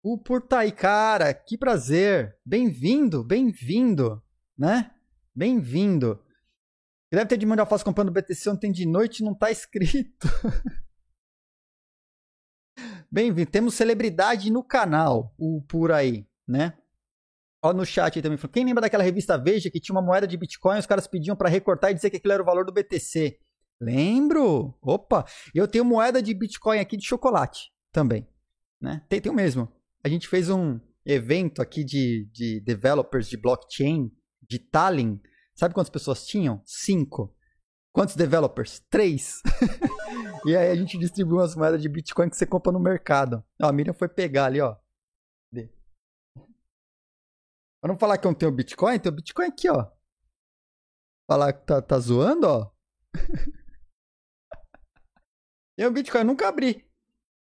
O 0.03 0.15
Upur 0.15 0.41
tá 0.41 0.61
aí, 0.61 0.71
cara. 0.71 1.35
Que 1.35 1.59
prazer. 1.59 2.39
Bem-vindo, 2.45 3.25
bem-vindo, 3.25 4.23
né? 4.57 4.93
Bem-vindo. 5.35 6.23
Deve 7.13 7.27
ter 7.27 7.37
de 7.37 7.47
manhã 7.47 7.63
alface 7.63 7.85
comprando 7.85 8.13
BTC 8.13 8.51
ontem 8.51 8.73
de 8.73 8.87
noite 8.87 9.23
não 9.23 9.35
tá 9.35 9.51
escrito. 9.51 10.29
Bem-vindo. 13.11 13.51
Temos 13.51 13.75
celebridade 13.75 14.51
no 14.51 14.63
canal, 14.63 15.35
o 15.37 15.59
Upur 15.59 15.91
aí, 15.91 16.27
né? 16.47 16.77
Ó, 17.65 17.73
no 17.73 17.87
chat 17.87 18.19
aí 18.19 18.23
também 18.23 18.37
falou. 18.37 18.53
Quem 18.53 18.63
lembra 18.63 18.83
daquela 18.83 19.03
revista 19.03 19.39
Veja 19.39 19.71
que 19.71 19.81
tinha 19.81 19.95
uma 19.95 20.03
moeda 20.03 20.27
de 20.27 20.37
Bitcoin, 20.37 20.79
os 20.79 20.85
caras 20.85 21.07
pediam 21.07 21.35
para 21.35 21.49
recortar 21.49 21.91
e 21.91 21.95
dizer 21.95 22.11
que 22.11 22.19
aquilo 22.19 22.35
era 22.35 22.43
o 22.43 22.47
valor 22.47 22.67
do 22.67 22.73
BTC? 22.73 23.39
Lembro! 23.81 24.79
Opa! 24.83 25.25
Eu 25.55 25.67
tenho 25.67 25.83
moeda 25.83 26.21
de 26.21 26.35
Bitcoin 26.35 26.79
aqui 26.79 26.95
de 26.95 27.07
chocolate 27.07 27.73
também. 27.91 28.29
Né? 28.79 29.03
Tem, 29.09 29.19
tem 29.19 29.33
o 29.33 29.35
mesmo. 29.35 29.73
A 30.05 30.11
gente 30.11 30.29
fez 30.29 30.51
um 30.51 30.79
evento 31.07 31.63
aqui 31.63 31.83
de, 31.83 32.29
de 32.31 32.61
developers 32.61 33.31
de 33.31 33.39
blockchain 33.39 34.13
de 34.47 34.59
Tallinn. 34.59 35.19
Sabe 35.55 35.73
quantas 35.73 35.91
pessoas 35.91 36.27
tinham? 36.27 36.61
Cinco. 36.67 37.35
Quantos 37.95 38.15
developers? 38.15 38.83
Três. 38.91 39.41
e 40.45 40.55
aí 40.55 40.71
a 40.71 40.75
gente 40.75 40.99
distribuiu 40.99 41.39
umas 41.39 41.57
moedas 41.57 41.81
de 41.81 41.89
Bitcoin 41.89 42.29
que 42.29 42.37
você 42.37 42.45
compra 42.45 42.71
no 42.71 42.81
mercado. 42.81 43.43
Ó, 43.63 43.67
a 43.67 43.73
Miriam 43.73 43.95
foi 43.95 44.09
pegar 44.09 44.47
ali, 44.47 44.61
ó. 44.61 44.77
Pra 47.85 47.93
não 47.93 47.99
falar 47.99 48.17
que 48.17 48.27
eu 48.27 48.31
não 48.31 48.39
tenho 48.39 48.51
Bitcoin, 48.51 48.99
tem 48.99 49.13
o 49.13 49.15
Bitcoin 49.15 49.45
aqui, 49.45 49.69
ó. 49.69 49.87
Falar 51.29 51.53
que 51.53 51.67
tá, 51.67 51.83
tá 51.83 51.99
zoando, 51.99 52.47
ó. 52.47 52.71
tem 55.77 55.87
o 55.87 55.91
Bitcoin, 55.91 56.23
eu 56.23 56.27
nunca 56.27 56.49
abri. 56.49 56.91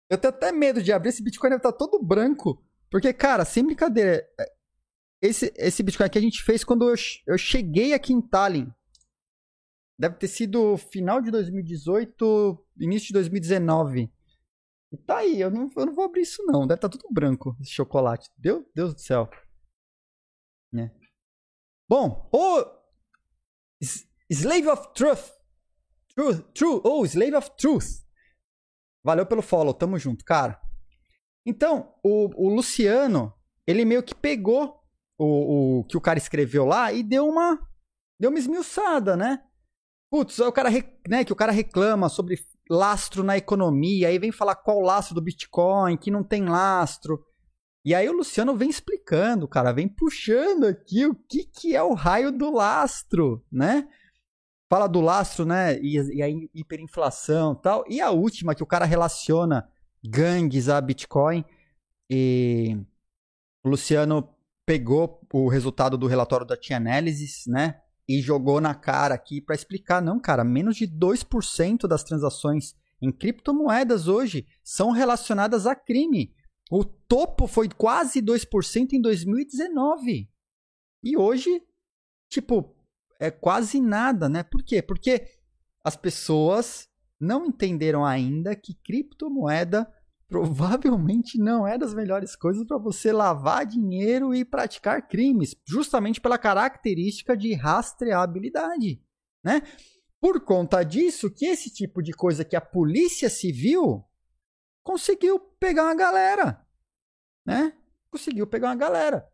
Eu 0.09 0.17
tenho 0.17 0.33
até 0.33 0.51
medo 0.51 0.83
de 0.83 0.91
abrir. 0.91 1.11
Esse 1.11 1.23
Bitcoin 1.23 1.53
estar 1.53 1.71
tá 1.71 1.77
todo 1.77 2.03
branco. 2.03 2.61
Porque, 2.91 3.13
cara, 3.13 3.45
sem 3.45 3.65
brincadeira, 3.65 4.29
é, 4.37 4.53
esse, 5.21 5.53
esse 5.55 5.81
Bitcoin 5.81 6.07
aqui 6.07 6.17
a 6.17 6.21
gente 6.21 6.43
fez 6.43 6.61
quando 6.61 6.89
eu, 6.89 6.95
eu 7.25 7.37
cheguei 7.37 7.93
aqui 7.93 8.11
em 8.11 8.21
Tallinn. 8.21 8.69
Deve 9.97 10.15
ter 10.15 10.27
sido 10.27 10.75
final 10.75 11.21
de 11.21 11.31
2018, 11.31 12.67
início 12.81 13.07
de 13.07 13.13
2019. 13.13 14.11
E 14.91 14.97
tá 14.97 15.19
aí, 15.19 15.39
eu 15.39 15.49
não, 15.49 15.69
eu 15.73 15.85
não 15.85 15.95
vou 15.95 16.03
abrir 16.03 16.23
isso 16.23 16.43
não. 16.45 16.67
Deve 16.67 16.79
estar 16.79 16.89
tá 16.89 16.97
tudo 16.97 17.13
branco, 17.13 17.55
esse 17.61 17.71
chocolate. 17.71 18.29
Deus, 18.37 18.65
Deus 18.75 18.93
do 18.93 18.99
céu. 18.99 19.29
É. 20.75 20.89
Bom, 21.87 22.29
o 22.31 22.65
Slave 24.29 24.67
of 24.67 24.93
Truth. 24.93 25.31
Truth, 26.15 26.41
True, 26.53 26.81
oh, 26.83 27.05
Slave 27.05 27.35
of 27.35 27.51
Truth. 27.57 28.05
Valeu 29.03 29.25
pelo 29.25 29.41
follow, 29.41 29.73
tamo 29.73 29.97
junto, 29.97 30.25
cara. 30.25 30.59
Então, 31.45 31.93
o, 32.03 32.47
o 32.47 32.53
Luciano, 32.53 33.33
ele 33.65 33.85
meio 33.85 34.03
que 34.03 34.13
pegou 34.13 34.83
o, 35.17 35.79
o 35.79 35.83
que 35.85 35.95
o 35.95 36.01
cara 36.01 36.19
escreveu 36.19 36.65
lá 36.65 36.91
e 36.91 37.01
deu 37.01 37.27
uma 37.27 37.57
deu 38.19 38.29
uma 38.29 38.39
esmiuçada, 38.39 39.15
né? 39.15 39.43
Putz, 40.09 40.39
o 40.39 40.51
cara, 40.51 40.69
né, 41.07 41.23
que 41.23 41.33
o 41.33 41.35
cara 41.35 41.51
reclama 41.51 42.09
sobre 42.09 42.37
lastro 42.69 43.23
na 43.23 43.37
economia, 43.37 44.07
aí 44.07 44.17
vem 44.17 44.31
falar 44.31 44.55
qual 44.55 44.79
lastro 44.79 45.15
do 45.15 45.21
Bitcoin, 45.21 45.97
que 45.97 46.11
não 46.11 46.23
tem 46.23 46.45
lastro. 46.45 47.23
E 47.87 47.95
aí 47.95 48.09
o 48.09 48.11
Luciano 48.11 48.53
vem 48.53 48.69
explicando, 48.69 49.47
cara, 49.47 49.71
vem 49.71 49.87
puxando 49.87 50.65
aqui 50.65 51.05
o 51.05 51.15
que, 51.15 51.45
que 51.45 51.73
é 51.73 51.81
o 51.81 51.93
raio 51.93 52.33
do 52.33 52.51
lastro, 52.51 53.41
né? 53.49 53.87
Fala 54.69 54.87
do 54.87 54.99
lastro, 54.99 55.45
né? 55.45 55.79
E, 55.79 55.95
e 56.17 56.21
a 56.21 56.27
hiperinflação 56.53 57.55
tal. 57.55 57.85
E 57.87 58.01
a 58.01 58.11
última, 58.11 58.53
que 58.53 58.61
o 58.61 58.65
cara 58.65 58.83
relaciona 58.83 59.69
gangues 60.03 60.67
a 60.67 60.81
Bitcoin. 60.81 61.45
E 62.09 62.77
o 63.63 63.69
Luciano 63.69 64.35
pegou 64.65 65.25
o 65.31 65.47
resultado 65.47 65.97
do 65.97 66.07
relatório 66.07 66.45
da 66.45 66.57
T-Analysis, 66.57 67.45
né? 67.47 67.79
E 68.05 68.19
jogou 68.19 68.59
na 68.59 68.75
cara 68.75 69.15
aqui 69.15 69.39
para 69.39 69.55
explicar, 69.55 70.01
não, 70.01 70.19
cara, 70.19 70.43
menos 70.43 70.75
de 70.75 70.85
2% 70.89 71.87
das 71.87 72.03
transações 72.03 72.75
em 73.01 73.13
criptomoedas 73.13 74.09
hoje 74.09 74.45
são 74.61 74.91
relacionadas 74.91 75.65
a 75.65 75.73
crime. 75.73 76.35
O 76.69 76.83
topo 76.83 77.47
foi 77.47 77.69
quase 77.69 78.21
2% 78.21 78.93
em 78.93 79.01
2019. 79.01 80.29
E 81.03 81.17
hoje, 81.17 81.61
tipo, 82.29 82.75
é 83.19 83.31
quase 83.31 83.79
nada, 83.79 84.27
né? 84.27 84.43
Por 84.43 84.63
quê? 84.63 84.81
Porque 84.81 85.27
as 85.83 85.95
pessoas 85.95 86.89
não 87.19 87.45
entenderam 87.45 88.05
ainda 88.05 88.55
que 88.55 88.73
criptomoeda 88.73 89.91
provavelmente 90.27 91.37
não 91.37 91.65
é 91.65 91.77
das 91.77 91.93
melhores 91.93 92.35
coisas 92.35 92.65
para 92.67 92.77
você 92.77 93.13
lavar 93.13 93.65
dinheiro 93.65 94.35
e 94.35 94.43
praticar 94.43 95.07
crimes, 95.07 95.55
justamente 95.65 96.19
pela 96.19 96.37
característica 96.37 97.35
de 97.35 97.53
rastreabilidade, 97.53 99.01
né? 99.41 99.61
Por 100.19 100.41
conta 100.41 100.83
disso, 100.83 101.31
que 101.31 101.45
esse 101.45 101.69
tipo 101.69 102.01
de 102.01 102.11
coisa 102.11 102.43
que 102.43 102.55
a 102.55 102.61
polícia 102.61 103.29
civil 103.29 104.03
conseguiu 104.83 105.39
pegar 105.59 105.83
uma 105.83 105.95
galera, 105.95 106.65
né? 107.45 107.73
Conseguiu 108.09 108.47
pegar 108.47 108.69
uma 108.69 108.75
galera, 108.75 109.27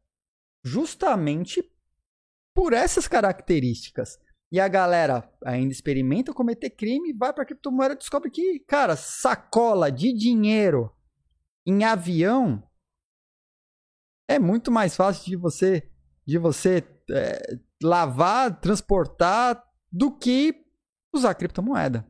justamente 0.64 1.64
por 2.54 2.74
essas 2.74 3.08
características. 3.08 4.20
E 4.52 4.60
a 4.60 4.68
galera 4.68 5.28
ainda 5.44 5.72
experimenta 5.72 6.34
cometer 6.34 6.70
crime, 6.70 7.12
vai 7.12 7.34
para 7.34 7.46
criptomoeda 7.46 7.96
e 7.96 7.98
descobre 7.98 8.30
que, 8.30 8.60
cara, 8.60 8.96
sacola 8.96 9.92
de 9.92 10.14
dinheiro 10.14 10.96
em 11.66 11.84
avião 11.84 12.62
é 14.28 14.38
muito 14.38 14.72
mais 14.72 14.96
fácil 14.96 15.26
de 15.26 15.36
você 15.36 15.90
de 16.26 16.38
você 16.38 16.84
é, 17.12 17.60
lavar, 17.82 18.60
transportar 18.60 19.62
do 19.92 20.16
que 20.16 20.66
usar 21.14 21.36
criptomoeda, 21.36 22.10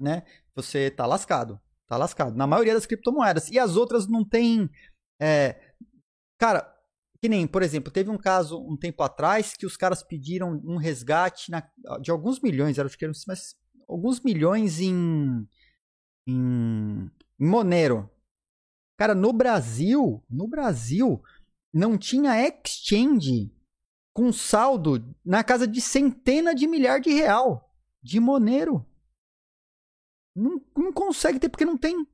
né? 0.00 0.24
Você 0.54 0.90
tá 0.90 1.04
lascado, 1.04 1.60
tá 1.88 1.96
lascado. 1.96 2.36
Na 2.36 2.46
maioria 2.46 2.74
das 2.74 2.86
criptomoedas 2.86 3.48
e 3.50 3.58
as 3.58 3.76
outras 3.76 4.06
não 4.06 4.24
tem, 4.24 4.68
é, 5.20 5.60
cara, 6.38 6.72
que 7.20 7.28
nem, 7.28 7.46
por 7.46 7.62
exemplo, 7.62 7.92
teve 7.92 8.10
um 8.10 8.18
caso 8.18 8.58
um 8.60 8.76
tempo 8.76 9.02
atrás 9.02 9.54
que 9.54 9.66
os 9.66 9.76
caras 9.76 10.02
pediram 10.02 10.60
um 10.64 10.76
resgate 10.76 11.50
na, 11.50 11.62
de 12.00 12.10
alguns 12.10 12.40
milhões, 12.40 12.78
acho 12.78 12.96
que 12.96 13.04
eram 13.04 13.14
mas 13.26 13.54
alguns 13.88 14.20
milhões 14.20 14.80
em, 14.80 15.46
em, 16.26 17.10
em 17.38 17.46
Monero. 17.46 18.10
Cara, 18.98 19.14
no 19.14 19.32
Brasil, 19.32 20.24
no 20.28 20.48
Brasil, 20.48 21.22
não 21.72 21.98
tinha 21.98 22.40
exchange 22.46 23.52
com 24.14 24.32
saldo 24.32 25.14
na 25.24 25.44
casa 25.44 25.66
de 25.66 25.80
centena 25.80 26.54
de 26.54 26.66
milhar 26.66 27.00
de 27.00 27.10
real 27.10 27.70
de 28.02 28.18
Monero. 28.18 28.86
Não, 30.36 30.60
não 30.76 30.92
consegue 30.92 31.38
ter, 31.40 31.48
porque 31.48 31.64
não 31.64 31.78
tem. 31.78 32.06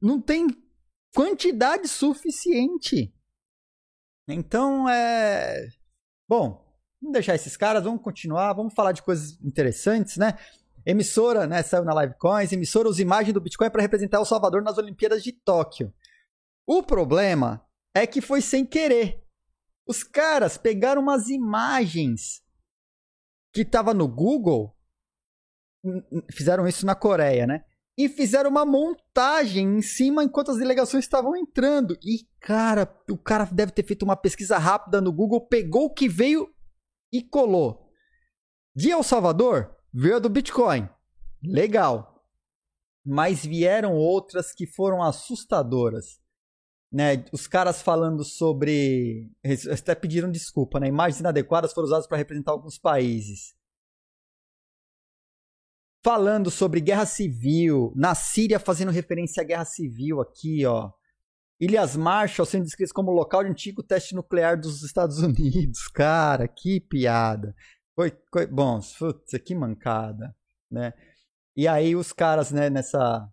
Não, 0.00 0.20
tem 0.20 0.46
quantidade 1.14 1.86
suficiente. 1.86 3.14
Então, 4.26 4.88
é. 4.88 5.68
Bom, 6.26 6.64
vamos 7.00 7.12
deixar 7.12 7.34
esses 7.34 7.56
caras, 7.56 7.84
vamos 7.84 8.02
continuar, 8.02 8.54
vamos 8.54 8.72
falar 8.72 8.92
de 8.92 9.02
coisas 9.02 9.38
interessantes, 9.42 10.16
né? 10.16 10.38
Emissora, 10.86 11.46
né? 11.46 11.62
Saiu 11.62 11.84
na 11.84 12.00
Livecoins, 12.00 12.52
emissora 12.52 12.88
usa 12.88 13.02
imagem 13.02 13.34
do 13.34 13.40
Bitcoin 13.40 13.70
para 13.70 13.82
representar 13.82 14.18
El 14.18 14.24
Salvador 14.24 14.62
nas 14.62 14.78
Olimpíadas 14.78 15.22
de 15.22 15.32
Tóquio. 15.32 15.92
O 16.66 16.82
problema 16.82 17.64
é 17.94 18.06
que 18.06 18.20
foi 18.20 18.40
sem 18.40 18.64
querer. 18.64 19.22
Os 19.86 20.02
caras 20.02 20.56
pegaram 20.56 21.02
umas 21.02 21.28
imagens 21.28 22.42
que 23.52 23.64
tava 23.64 23.92
no 23.92 24.08
Google, 24.08 24.74
fizeram 26.30 26.66
isso 26.66 26.86
na 26.86 26.94
Coreia, 26.94 27.46
né? 27.46 27.64
e 27.96 28.08
fizeram 28.08 28.50
uma 28.50 28.64
montagem 28.64 29.78
em 29.78 29.82
cima 29.82 30.24
enquanto 30.24 30.50
as 30.50 30.58
delegações 30.58 31.04
estavam 31.04 31.36
entrando. 31.36 31.96
E, 32.02 32.26
cara, 32.40 32.88
o 33.10 33.18
cara 33.18 33.44
deve 33.44 33.72
ter 33.72 33.84
feito 33.84 34.02
uma 34.02 34.16
pesquisa 34.16 34.56
rápida 34.58 35.00
no 35.00 35.12
Google, 35.12 35.46
pegou 35.46 35.86
o 35.86 35.94
que 35.94 36.08
veio 36.08 36.48
e 37.12 37.22
colou. 37.22 37.90
De 38.74 38.90
El 38.90 39.02
Salvador, 39.02 39.76
veio 39.92 40.16
a 40.16 40.18
do 40.18 40.30
Bitcoin. 40.30 40.88
Legal. 41.42 42.24
Mas 43.04 43.44
vieram 43.44 43.94
outras 43.94 44.52
que 44.52 44.66
foram 44.66 45.02
assustadoras. 45.02 46.20
Né, 46.90 47.24
os 47.32 47.46
caras 47.46 47.80
falando 47.80 48.22
sobre. 48.22 49.30
Eles 49.42 49.66
até 49.66 49.94
pediram 49.94 50.30
desculpa, 50.30 50.78
né? 50.78 50.88
Imagens 50.88 51.20
inadequadas 51.20 51.72
foram 51.72 51.86
usadas 51.86 52.06
para 52.06 52.18
representar 52.18 52.52
alguns 52.52 52.78
países 52.78 53.54
falando 56.02 56.50
sobre 56.50 56.80
guerra 56.80 57.06
civil, 57.06 57.92
na 57.94 58.14
Síria 58.14 58.58
fazendo 58.58 58.90
referência 58.90 59.42
à 59.42 59.44
guerra 59.44 59.64
civil 59.64 60.20
aqui, 60.20 60.66
ó. 60.66 60.90
Ilhas 61.60 61.96
Marshall 61.96 62.44
sendo 62.44 62.64
descritas 62.64 62.92
como 62.92 63.12
local 63.12 63.44
de 63.44 63.50
antigo 63.50 63.84
teste 63.84 64.16
nuclear 64.16 64.58
dos 64.58 64.82
Estados 64.82 65.18
Unidos. 65.22 65.86
Cara, 65.88 66.48
que 66.48 66.80
piada. 66.80 67.54
Foi, 67.94 68.12
foi 68.32 68.46
bom, 68.46 68.80
putz, 68.98 69.30
que 69.44 69.54
mancada, 69.54 70.34
né? 70.70 70.92
E 71.54 71.68
aí 71.68 71.94
os 71.94 72.12
caras, 72.12 72.50
né, 72.50 72.68
nessa 72.68 73.28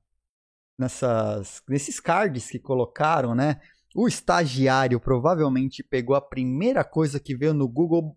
nessas 0.77 1.62
nesses 1.67 1.99
cards 1.99 2.49
que 2.49 2.60
colocaram, 2.60 3.34
né? 3.34 3.60
O 3.95 4.08
estagiário 4.08 4.99
provavelmente 4.99 5.82
pegou 5.82 6.15
a 6.15 6.21
primeira 6.21 6.84
coisa 6.84 7.19
que 7.19 7.36
veio 7.36 7.53
no 7.53 7.67
Google, 7.67 8.15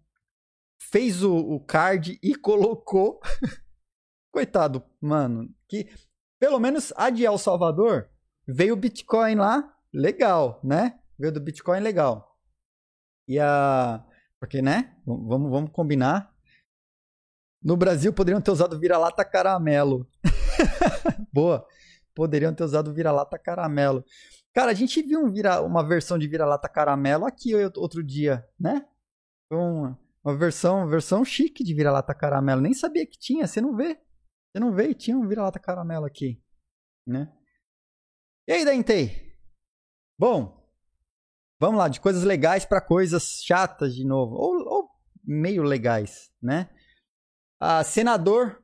fez 0.79 1.23
o, 1.23 1.35
o 1.35 1.61
card 1.61 2.19
e 2.23 2.35
colocou 2.37 3.21
Coitado, 4.33 4.83
mano, 5.01 5.55
que 5.69 5.89
pelo 6.41 6.59
menos 6.59 6.93
a 6.97 7.11
de 7.11 7.25
El 7.25 7.37
Salvador 7.39 8.09
veio 8.49 8.75
o 8.75 8.77
Bitcoin 8.77 9.37
lá, 9.37 9.77
legal, 9.93 10.59
né? 10.65 10.99
Veio 11.19 11.33
do 11.33 11.41
Bitcoin 11.41 11.81
legal. 11.81 12.37
E 13.29 13.39
a. 13.39 14.05
Porque, 14.41 14.61
né? 14.61 14.97
Vamos, 15.07 15.51
vamos 15.51 15.71
combinar. 15.71 16.35
No 17.63 17.77
Brasil 17.77 18.13
poderiam 18.13 18.41
ter 18.41 18.51
usado 18.51 18.79
vira-lata 18.79 19.25
caramelo. 19.25 20.09
Boa. 21.33 21.65
Poderiam 22.15 22.53
ter 22.53 22.65
usado 22.65 22.93
vira-lata 22.93 23.39
caramelo. 23.39 24.05
Cara, 24.53 24.73
a 24.73 24.75
gente 24.75 25.01
viu 25.01 25.21
um 25.21 25.31
vira, 25.31 25.63
uma 25.63 25.87
versão 25.87 26.19
de 26.19 26.27
vira-lata 26.27 26.69
caramelo 26.69 27.25
aqui 27.25 27.55
outro 27.55 28.03
dia, 28.03 28.45
né? 28.59 28.85
Uma, 29.51 29.99
uma 30.25 30.37
versão, 30.37 30.89
versão 30.89 31.25
chique 31.25 31.63
de 31.63 31.73
vira-lata 31.73 32.15
caramelo. 32.15 32.61
Nem 32.61 32.75
sabia 32.75 33.07
que 33.07 33.19
tinha, 33.19 33.47
você 33.47 33.61
não 33.61 33.77
vê. 33.77 34.01
Você 34.53 34.61
não 34.61 34.75
veio? 34.75 34.95
Tinha 34.95 35.17
um 35.17 35.27
vira-lata 35.27 35.59
caramelo 35.59 36.05
aqui, 36.05 36.43
né? 37.07 37.33
E 38.47 38.53
aí, 38.53 38.65
Dentei? 38.65 39.33
Bom, 40.19 40.69
vamos 41.59 41.79
lá, 41.79 41.89
de 41.89 42.01
coisas 42.01 42.23
legais 42.23 42.65
para 42.65 42.81
coisas 42.81 43.41
chatas 43.45 43.95
de 43.95 44.05
novo, 44.05 44.35
ou, 44.35 44.63
ou 44.67 44.91
meio 45.25 45.63
legais, 45.63 46.31
né? 46.41 46.69
A 47.59 47.83
senador 47.83 48.63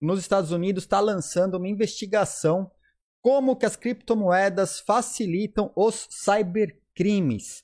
nos 0.00 0.20
Estados 0.20 0.50
Unidos 0.50 0.84
está 0.84 1.00
lançando 1.00 1.56
uma 1.56 1.68
investigação 1.68 2.70
como 3.20 3.56
que 3.56 3.66
as 3.66 3.76
criptomoedas 3.76 4.80
facilitam 4.80 5.72
os 5.76 6.06
cybercrimes. 6.10 7.62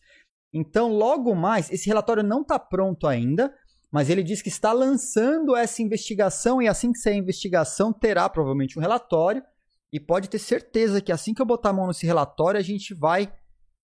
Então, 0.52 0.92
logo 0.92 1.34
mais, 1.34 1.70
esse 1.70 1.86
relatório 1.86 2.22
não 2.22 2.42
está 2.42 2.58
pronto 2.58 3.06
ainda, 3.06 3.56
mas 3.94 4.10
ele 4.10 4.24
diz 4.24 4.42
que 4.42 4.48
está 4.48 4.72
lançando 4.72 5.54
essa 5.54 5.80
investigação 5.80 6.60
e 6.60 6.66
assim 6.66 6.90
que 6.90 6.98
sair 6.98 7.14
a 7.14 7.18
investigação 7.18 7.92
terá 7.92 8.28
provavelmente 8.28 8.76
um 8.76 8.82
relatório 8.82 9.40
e 9.92 10.00
pode 10.00 10.28
ter 10.28 10.40
certeza 10.40 11.00
que 11.00 11.12
assim 11.12 11.32
que 11.32 11.40
eu 11.40 11.46
botar 11.46 11.70
a 11.70 11.72
mão 11.72 11.86
nesse 11.86 12.04
relatório 12.04 12.58
a 12.58 12.62
gente 12.62 12.92
vai 12.92 13.32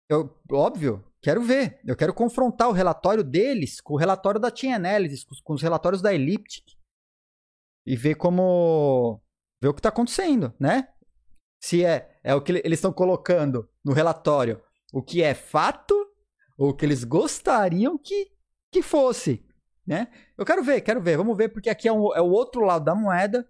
eu, 0.10 0.36
óbvio, 0.52 1.06
quero 1.22 1.42
ver. 1.42 1.80
Eu 1.86 1.96
quero 1.96 2.14
confrontar 2.14 2.68
o 2.68 2.74
relatório 2.74 3.24
deles 3.24 3.80
com 3.80 3.94
o 3.94 3.98
relatório 3.98 4.42
da 4.42 4.54
Chain 4.54 4.74
Analysis, 4.74 5.24
com, 5.24 5.34
com 5.42 5.54
os 5.54 5.62
relatórios 5.62 6.02
da 6.02 6.14
Elliptic 6.14 6.66
e 7.86 7.96
ver 7.96 8.16
como 8.16 9.22
ver 9.62 9.70
o 9.70 9.74
que 9.74 9.80
está 9.80 9.90
acontecendo, 9.90 10.52
né? 10.60 10.90
Se 11.64 11.86
é 11.86 12.20
é 12.24 12.34
o 12.34 12.42
que 12.42 12.52
eles 12.52 12.80
estão 12.80 12.92
colocando 12.92 13.70
no 13.86 13.94
relatório, 13.94 14.62
o 14.92 15.02
que 15.02 15.22
é 15.22 15.36
fato 15.36 15.94
ou 16.58 16.72
o 16.72 16.74
que 16.74 16.86
eles 16.86 17.04
gostariam 17.04 18.00
que 18.00 18.32
que 18.72 18.82
fosse 18.82 19.46
né? 19.92 20.08
Eu 20.38 20.46
quero 20.46 20.64
ver, 20.64 20.80
quero 20.80 21.02
ver, 21.02 21.18
vamos 21.18 21.36
ver, 21.36 21.50
porque 21.50 21.70
aqui 21.70 21.86
é, 21.86 21.92
um, 21.92 22.16
é 22.16 22.22
o 22.22 22.30
outro 22.30 22.62
lado 22.62 22.86
da 22.86 22.96
moeda. 22.96 23.46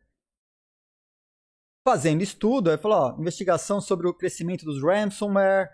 Fazendo 1.87 2.23
estudo, 2.23 2.71
aí 2.71 2.79
falou, 2.79 2.97
ó, 2.97 3.19
investigação 3.19 3.79
sobre 3.79 4.07
o 4.07 4.13
crescimento 4.13 4.65
dos 4.65 4.81
ransomware 4.81 5.69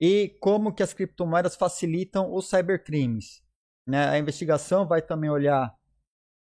e 0.00 0.28
como 0.40 0.72
que 0.72 0.82
as 0.84 0.94
criptomoedas 0.94 1.56
facilitam 1.56 2.32
os 2.32 2.48
cybercrimes. 2.48 3.42
Né? 3.84 4.08
A 4.08 4.16
investigação 4.16 4.86
vai 4.86 5.02
também 5.02 5.28
olhar, 5.28 5.74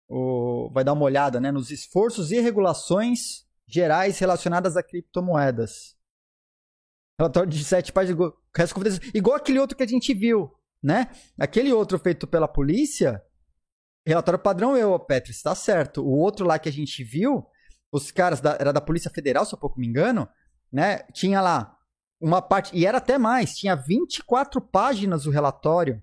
o, 0.07 0.71
vai 0.71 0.85
dar 0.85 0.93
uma 0.93 1.05
olhada 1.05 1.41
né, 1.41 1.51
nos 1.51 1.71
esforços 1.71 2.31
e 2.33 2.41
regulações 2.41 3.47
gerais 3.67 4.19
relacionadas 4.19 4.77
a 4.77 4.83
criptomoedas. 4.83 5.97
Relatório 7.19 7.51
de 7.51 7.65
sete 7.65 7.91
páginas, 7.91 9.01
igual 9.15 9.37
aquele 9.37 9.59
outro 9.59 9.79
que 9.79 9.83
a 9.83 9.89
gente 9.89 10.13
viu, 10.13 10.53
né? 10.83 11.11
Aquele 11.39 11.73
outro 11.73 11.99
feito 11.99 12.27
pela 12.27 12.47
polícia, 12.47 13.26
Relatório 14.07 14.39
padrão 14.39 14.77
eu, 14.77 14.97
Petri, 15.01 15.33
está 15.33 15.55
certo. 15.55 16.01
O 16.01 16.11
outro 16.11 16.47
lá 16.47 16.59
que 16.59 16.69
a 16.69 16.73
gente 16.73 17.03
viu, 17.03 17.45
os 17.91 18.13
caras 18.13 18.41
da, 18.41 18.57
era 18.61 18.73
da 18.73 18.81
Polícia 18.81 19.11
Federal, 19.11 19.45
se 19.45 19.53
eu 19.53 19.59
pouco 19.59 19.81
me 19.81 19.87
engano, 19.87 20.29
né? 20.73 20.99
Tinha 21.13 21.41
lá 21.41 21.77
uma 22.21 22.41
parte, 22.41 22.77
e 22.77 22.87
era 22.87 22.99
até 22.99 23.19
mais, 23.19 23.57
tinha 23.57 23.75
24 23.75 24.61
páginas 24.61 25.27
o 25.27 25.31
relatório. 25.31 26.01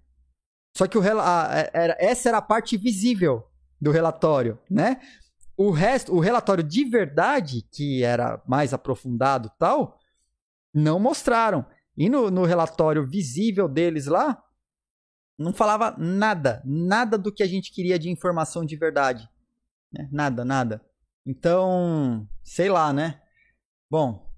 Só 0.76 0.86
que 0.86 0.98
o, 0.98 1.02
a, 1.20 1.50
era, 1.72 1.96
essa 1.98 2.28
era 2.28 2.39
a 2.39 2.42
parte 2.42 2.76
visível 2.76 3.48
do 3.80 3.89
relatório, 3.89 4.60
né? 4.70 5.00
O 5.56 5.72
resto, 5.72 6.13
o 6.13 6.20
relatório 6.20 6.63
de 6.63 6.84
verdade, 6.84 7.62
que 7.72 8.04
era 8.04 8.42
mais 8.46 8.74
aprofundado 8.74 9.50
tal, 9.58 9.98
não 10.74 11.00
mostraram. 11.00 11.66
E 11.96 12.10
no, 12.10 12.30
no 12.30 12.44
relatório 12.44 13.08
visível 13.08 13.70
deles 13.70 14.08
lá, 14.08 14.42
não 15.38 15.54
falava 15.54 15.96
nada, 15.98 16.62
nada 16.65 17.17
do 17.17 17.34
que 17.34 17.43
a 17.43 17.48
gente 17.48 17.72
queria 17.72 17.98
de 17.98 18.10
informação 18.10 18.65
de 18.65 18.76
verdade. 18.76 19.28
Né? 19.91 20.08
Nada, 20.12 20.46
nada. 20.46 20.82
Então, 21.26 22.28
sei 22.43 22.69
lá, 22.69 22.91
né? 22.91 23.22
Bom. 23.89 24.32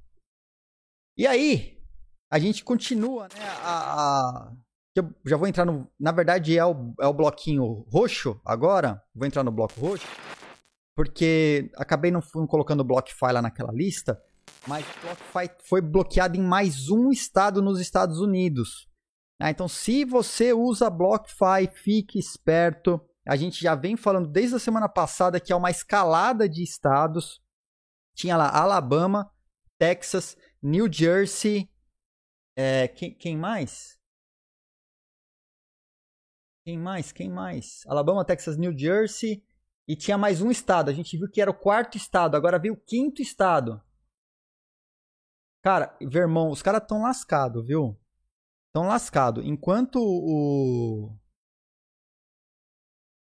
E 1.17 1.25
aí, 1.25 1.81
a 2.29 2.39
gente 2.39 2.63
continua, 2.63 3.27
né? 3.29 3.41
A, 3.63 4.01
a, 4.01 4.53
eu 4.95 5.13
já 5.25 5.37
vou 5.37 5.47
entrar 5.47 5.65
no. 5.65 5.89
Na 5.99 6.11
verdade, 6.11 6.57
é 6.57 6.65
o, 6.65 6.93
é 6.99 7.07
o 7.07 7.13
bloquinho 7.13 7.85
roxo 7.91 8.39
agora. 8.45 9.01
Vou 9.13 9.27
entrar 9.27 9.43
no 9.43 9.51
bloco 9.51 9.79
roxo. 9.79 10.07
Porque 10.95 11.69
acabei 11.75 12.11
não, 12.11 12.21
não 12.33 12.47
colocando 12.47 12.79
o 12.79 12.83
BlockFi 12.83 13.31
lá 13.33 13.41
naquela 13.41 13.73
lista. 13.73 14.21
Mas 14.67 14.85
o 14.85 15.01
BlockFi 15.01 15.63
foi 15.67 15.81
bloqueado 15.81 16.37
em 16.37 16.41
mais 16.41 16.89
um 16.89 17.11
estado 17.11 17.61
nos 17.61 17.79
Estados 17.79 18.19
Unidos. 18.19 18.89
Ah, 19.39 19.49
então, 19.49 19.67
se 19.67 20.05
você 20.05 20.53
usa 20.53 20.89
BlockFi, 20.89 21.67
fique 21.73 22.17
esperto. 22.17 22.99
A 23.27 23.35
gente 23.35 23.61
já 23.61 23.75
vem 23.75 23.97
falando 23.97 24.29
desde 24.29 24.55
a 24.55 24.59
semana 24.59 24.87
passada 24.87 25.39
que 25.39 25.51
é 25.51 25.55
uma 25.55 25.71
escalada 25.71 26.47
de 26.47 26.63
estados. 26.63 27.41
Tinha 28.13 28.37
lá 28.37 28.49
Alabama, 28.49 29.29
Texas, 29.77 30.37
New 30.61 30.91
Jersey. 30.91 31.69
É, 32.55 32.87
quem, 32.87 33.13
quem 33.13 33.37
mais? 33.37 33.99
Quem 36.63 36.77
mais? 36.77 37.11
Quem 37.11 37.29
mais? 37.29 37.83
Alabama, 37.87 38.23
Texas, 38.23 38.57
New 38.57 38.77
Jersey. 38.77 39.43
E 39.87 39.95
tinha 39.95 40.17
mais 40.17 40.41
um 40.41 40.49
estado. 40.49 40.89
A 40.89 40.93
gente 40.93 41.17
viu 41.17 41.29
que 41.29 41.41
era 41.41 41.51
o 41.51 41.59
quarto 41.59 41.97
estado. 41.97 42.35
Agora 42.35 42.57
veio 42.57 42.73
o 42.73 42.81
quinto 42.81 43.21
estado. 43.21 43.83
Cara, 45.61 45.95
Vermão, 46.01 46.49
os 46.49 46.61
caras 46.61 46.81
estão 46.81 47.01
lascados, 47.01 47.65
viu? 47.67 47.99
Estão 48.75 48.87
lascados. 48.87 49.45
Enquanto 49.45 49.95
o. 50.01 51.17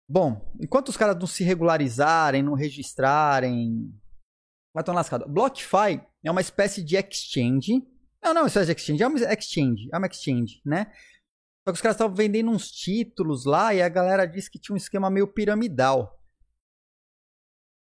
Bom, 0.08 0.54
enquanto 0.60 0.90
os 0.90 0.96
caras 0.96 1.18
não 1.18 1.26
se 1.26 1.42
regularizarem, 1.42 2.42
não 2.42 2.54
registrarem. 2.54 3.92
Mas 4.72 4.82
estão 4.82 4.94
lascados. 4.94 5.26
BlockFi 5.28 6.00
é 6.24 6.30
uma 6.30 6.40
espécie 6.40 6.82
de 6.82 6.96
exchange. 6.96 7.82
Não, 8.22 8.32
não, 8.32 8.44
é 8.44 8.46
espécie 8.46 8.66
de 8.66 8.80
exchange. 8.80 9.02
É 9.02 9.08
uma 9.08 9.18
exchange. 9.18 9.88
É 9.92 9.98
uma 9.98 10.06
exchange, 10.06 10.62
né? 10.64 10.92
Só 11.66 11.72
que 11.72 11.76
os 11.76 11.80
caras 11.80 11.96
estavam 11.96 12.14
vendendo 12.14 12.50
uns 12.50 12.70
títulos 12.70 13.44
lá 13.44 13.74
e 13.74 13.82
a 13.82 13.88
galera 13.88 14.26
disse 14.26 14.50
que 14.50 14.58
tinha 14.58 14.74
um 14.74 14.76
esquema 14.76 15.10
meio 15.10 15.26
piramidal. 15.26 16.18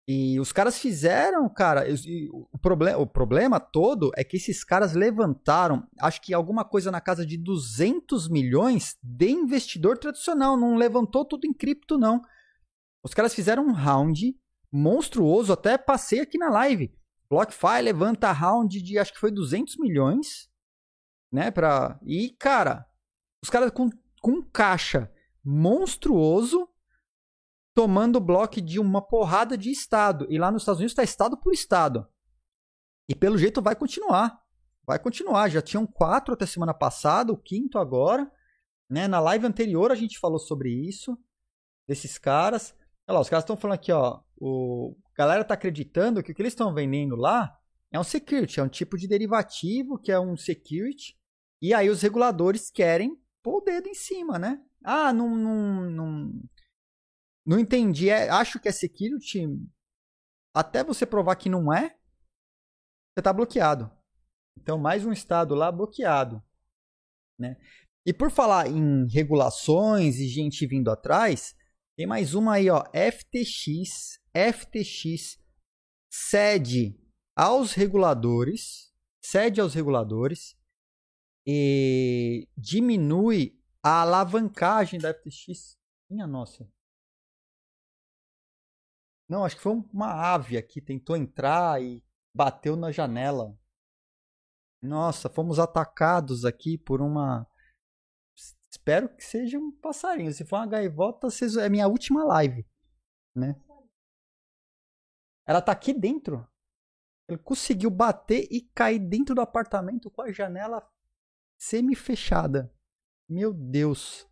E 0.07 0.39
os 0.39 0.51
caras 0.51 0.77
fizeram, 0.77 1.47
cara, 1.47 1.85
o, 2.51 2.57
problema, 2.57 2.97
o 2.97 3.07
problema 3.07 3.59
todo 3.59 4.11
é 4.15 4.23
que 4.23 4.37
esses 4.37 4.63
caras 4.63 4.93
levantaram, 4.93 5.87
acho 5.99 6.21
que 6.21 6.33
alguma 6.33 6.65
coisa 6.65 6.91
na 6.91 6.99
casa 6.99 7.25
de 7.25 7.37
200 7.37 8.27
milhões 8.27 8.97
de 9.01 9.29
investidor 9.29 9.97
tradicional, 9.97 10.57
não 10.57 10.75
levantou 10.75 11.23
tudo 11.23 11.45
em 11.45 11.53
cripto 11.53 11.97
não. 11.97 12.21
Os 13.03 13.13
caras 13.13 13.33
fizeram 13.33 13.65
um 13.65 13.71
round 13.71 14.35
monstruoso, 14.71 15.53
até 15.53 15.77
passei 15.77 16.19
aqui 16.19 16.37
na 16.37 16.49
live. 16.49 16.93
BlockFi 17.29 17.81
levanta 17.81 18.31
round 18.31 18.81
de 18.81 18.97
acho 18.97 19.13
que 19.13 19.19
foi 19.19 19.31
200 19.31 19.77
milhões, 19.77 20.49
né, 21.31 21.49
para 21.49 21.97
E 22.03 22.31
cara, 22.37 22.85
os 23.41 23.49
caras 23.49 23.71
com 23.71 23.89
com 24.21 24.41
caixa 24.43 25.11
monstruoso 25.43 26.69
tomando 27.81 28.19
bloco 28.19 28.61
de 28.61 28.79
uma 28.79 29.01
porrada 29.01 29.57
de 29.57 29.71
estado. 29.71 30.27
E 30.29 30.37
lá 30.37 30.51
nos 30.51 30.61
Estados 30.61 30.77
Unidos 30.77 30.91
está 30.91 31.01
estado 31.01 31.35
por 31.35 31.51
estado. 31.51 32.07
E 33.09 33.15
pelo 33.15 33.39
jeito 33.39 33.59
vai 33.59 33.75
continuar. 33.75 34.39
Vai 34.85 34.99
continuar. 34.99 35.49
Já 35.49 35.63
tinham 35.63 35.87
quatro 35.87 36.35
até 36.35 36.45
semana 36.45 36.75
passada, 36.75 37.33
o 37.33 37.37
quinto 37.37 37.79
agora. 37.79 38.31
Né? 38.87 39.07
Na 39.07 39.19
live 39.19 39.47
anterior 39.47 39.91
a 39.91 39.95
gente 39.95 40.19
falou 40.19 40.37
sobre 40.37 40.69
isso. 40.69 41.17
Desses 41.87 42.19
caras. 42.19 42.75
Olha 43.07 43.15
lá, 43.15 43.21
os 43.21 43.29
caras 43.29 43.41
estão 43.41 43.57
falando 43.57 43.77
aqui, 43.77 43.91
ó. 43.91 44.19
O... 44.39 44.95
A 45.15 45.17
galera 45.17 45.41
está 45.41 45.55
acreditando 45.55 46.21
que 46.21 46.31
o 46.31 46.35
que 46.35 46.41
eles 46.43 46.53
estão 46.53 46.71
vendendo 46.71 47.15
lá 47.15 47.51
é 47.91 47.99
um 47.99 48.03
security, 48.03 48.59
é 48.59 48.63
um 48.63 48.69
tipo 48.69 48.95
de 48.95 49.07
derivativo 49.07 49.97
que 49.97 50.11
é 50.11 50.19
um 50.19 50.37
security. 50.37 51.17
E 51.59 51.73
aí 51.73 51.89
os 51.89 52.03
reguladores 52.03 52.69
querem 52.69 53.17
pôr 53.41 53.57
o 53.57 53.61
dedo 53.65 53.89
em 53.89 53.95
cima, 53.95 54.37
né? 54.37 54.61
Ah, 54.83 55.11
não, 55.11 55.35
não, 55.35 55.89
não, 55.89 56.31
não 57.45 57.59
entendi. 57.59 58.09
É, 58.09 58.29
acho 58.29 58.59
que 58.59 58.67
é 58.67 58.71
security. 58.71 59.47
Até 60.53 60.83
você 60.83 61.05
provar 61.05 61.35
que 61.35 61.49
não 61.49 61.73
é, 61.73 61.89
você 61.89 63.19
está 63.19 63.31
bloqueado. 63.31 63.91
Então, 64.57 64.77
mais 64.77 65.05
um 65.05 65.11
estado 65.11 65.55
lá 65.55 65.71
bloqueado. 65.71 66.43
Né? 67.39 67.57
E 68.05 68.13
por 68.13 68.29
falar 68.29 68.67
em 68.67 69.07
regulações 69.07 70.17
e 70.17 70.27
gente 70.27 70.65
vindo 70.65 70.89
atrás, 70.89 71.55
tem 71.97 72.05
mais 72.05 72.33
uma 72.33 72.55
aí, 72.55 72.69
ó. 72.69 72.83
FTX. 72.93 74.19
FTX 74.33 75.39
cede 76.11 76.99
aos 77.35 77.73
reguladores, 77.73 78.93
cede 79.23 79.61
aos 79.61 79.73
reguladores 79.73 80.57
e 81.45 82.47
diminui 82.57 83.59
a 83.83 84.01
alavancagem 84.01 84.99
da 84.99 85.13
FTX. 85.13 85.77
Minha 86.09 86.27
nossa. 86.27 86.69
Não, 89.31 89.45
acho 89.45 89.55
que 89.55 89.61
foi 89.61 89.71
uma 89.93 90.11
ave 90.33 90.57
aqui, 90.57 90.81
tentou 90.81 91.15
entrar 91.15 91.81
e 91.81 92.03
bateu 92.35 92.75
na 92.75 92.91
janela. 92.91 93.57
Nossa, 94.83 95.29
fomos 95.29 95.57
atacados 95.57 96.43
aqui 96.43 96.77
por 96.77 97.01
uma. 97.01 97.47
Espero 98.69 99.07
que 99.15 99.23
seja 99.23 99.57
um 99.57 99.71
passarinho. 99.71 100.33
Se 100.33 100.43
for 100.43 100.57
uma 100.57 100.67
gaivota, 100.67 101.29
é 101.63 101.69
minha 101.69 101.87
última 101.87 102.25
live. 102.25 102.67
Né? 103.33 103.55
Ela 105.47 105.61
tá 105.61 105.71
aqui 105.71 105.93
dentro. 105.93 106.45
Ele 107.29 107.37
conseguiu 107.37 107.89
bater 107.89 108.49
e 108.51 108.69
cair 108.75 108.99
dentro 108.99 109.33
do 109.33 109.39
apartamento 109.39 110.11
com 110.11 110.23
a 110.23 110.31
janela 110.33 110.85
semi-fechada. 111.57 112.69
Meu 113.29 113.53
Deus. 113.53 114.29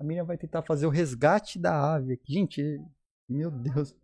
A 0.00 0.04
Miriam 0.04 0.24
vai 0.24 0.38
tentar 0.38 0.62
fazer 0.62 0.86
o 0.86 0.90
resgate 0.90 1.58
da 1.58 1.94
ave 1.94 2.14
aqui. 2.14 2.32
Gente, 2.32 2.62
meu 3.28 3.50
Deus. 3.50 3.94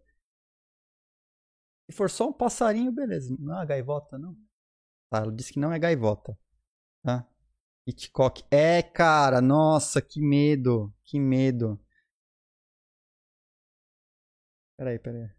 Se 1.90 1.96
for 1.96 2.09
só 2.09 2.29
um 2.29 2.33
passarinho, 2.33 2.92
beleza. 2.92 3.37
Não 3.38 3.55
é 3.55 3.57
uma 3.59 3.64
gaivota, 3.66 4.16
não. 4.16 4.37
Tá, 5.11 5.18
ela 5.18 5.33
disse 5.33 5.53
que 5.53 5.59
não 5.59 5.72
é 5.72 5.79
gaivota. 5.79 6.38
Tá? 7.03 7.26
Hitchcock. 7.87 8.44
É, 8.50 8.83
cara, 8.83 9.40
nossa, 9.40 10.00
que 10.00 10.20
medo. 10.20 10.94
Que 11.05 11.18
medo. 11.18 11.81
Peraí, 14.76 14.98
peraí. 14.98 15.31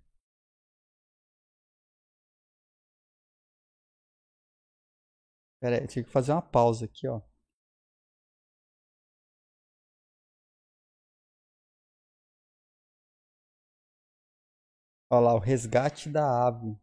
Pera 5.60 5.78
aí, 5.78 5.84
eu 5.84 5.88
tinha 5.88 6.04
que 6.04 6.10
fazer 6.12 6.32
uma 6.34 6.42
pausa 6.42 6.86
aqui, 6.86 7.08
ó. 7.08 7.22
Olha 15.12 15.20
lá, 15.26 15.36
o 15.36 15.40
resgate 15.40 16.10
da 16.10 16.48
ave. 16.48 16.76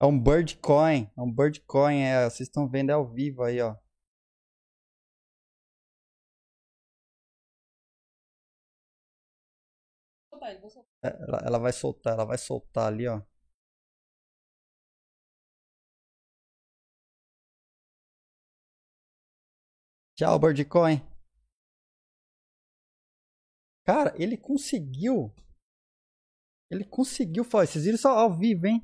É 0.00 0.06
um 0.06 0.18
Bird 0.18 0.56
Coin. 0.62 1.10
É 1.14 1.20
um 1.20 1.30
Bird 1.30 1.60
Coin. 1.66 2.00
É, 2.00 2.24
vocês 2.30 2.48
estão 2.48 2.66
vendo 2.66 2.90
ao 2.92 3.06
vivo 3.06 3.42
aí, 3.42 3.60
ó. 3.60 3.76
É, 11.02 11.08
ela, 11.08 11.38
ela 11.46 11.58
vai 11.58 11.72
soltar, 11.72 12.12
ela 12.14 12.24
vai 12.24 12.38
soltar 12.38 12.86
ali, 12.88 13.06
ó. 13.08 13.20
Tchau, 20.16 20.38
Birdcoin. 20.38 21.06
Cara, 23.84 24.14
ele 24.16 24.36
conseguiu. 24.36 25.32
Ele 26.70 26.84
conseguiu. 26.84 27.44
Vocês 27.44 27.84
viram 27.84 27.96
isso 27.96 28.08
ao 28.08 28.34
vivo, 28.34 28.66
hein? 28.66 28.82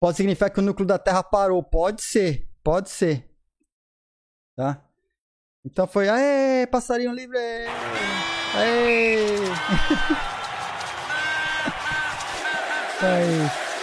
Pode 0.00 0.16
significar 0.16 0.50
que 0.50 0.58
o 0.58 0.62
núcleo 0.62 0.86
da 0.86 0.98
Terra 0.98 1.22
parou. 1.22 1.62
Pode 1.62 2.02
ser. 2.02 2.50
Pode 2.64 2.88
ser. 2.88 3.30
Tá? 4.56 4.82
Então 5.64 5.86
foi. 5.86 6.08
Aê, 6.08 6.66
passarinho 6.66 7.12
livre! 7.12 7.38
Aê! 8.56 9.26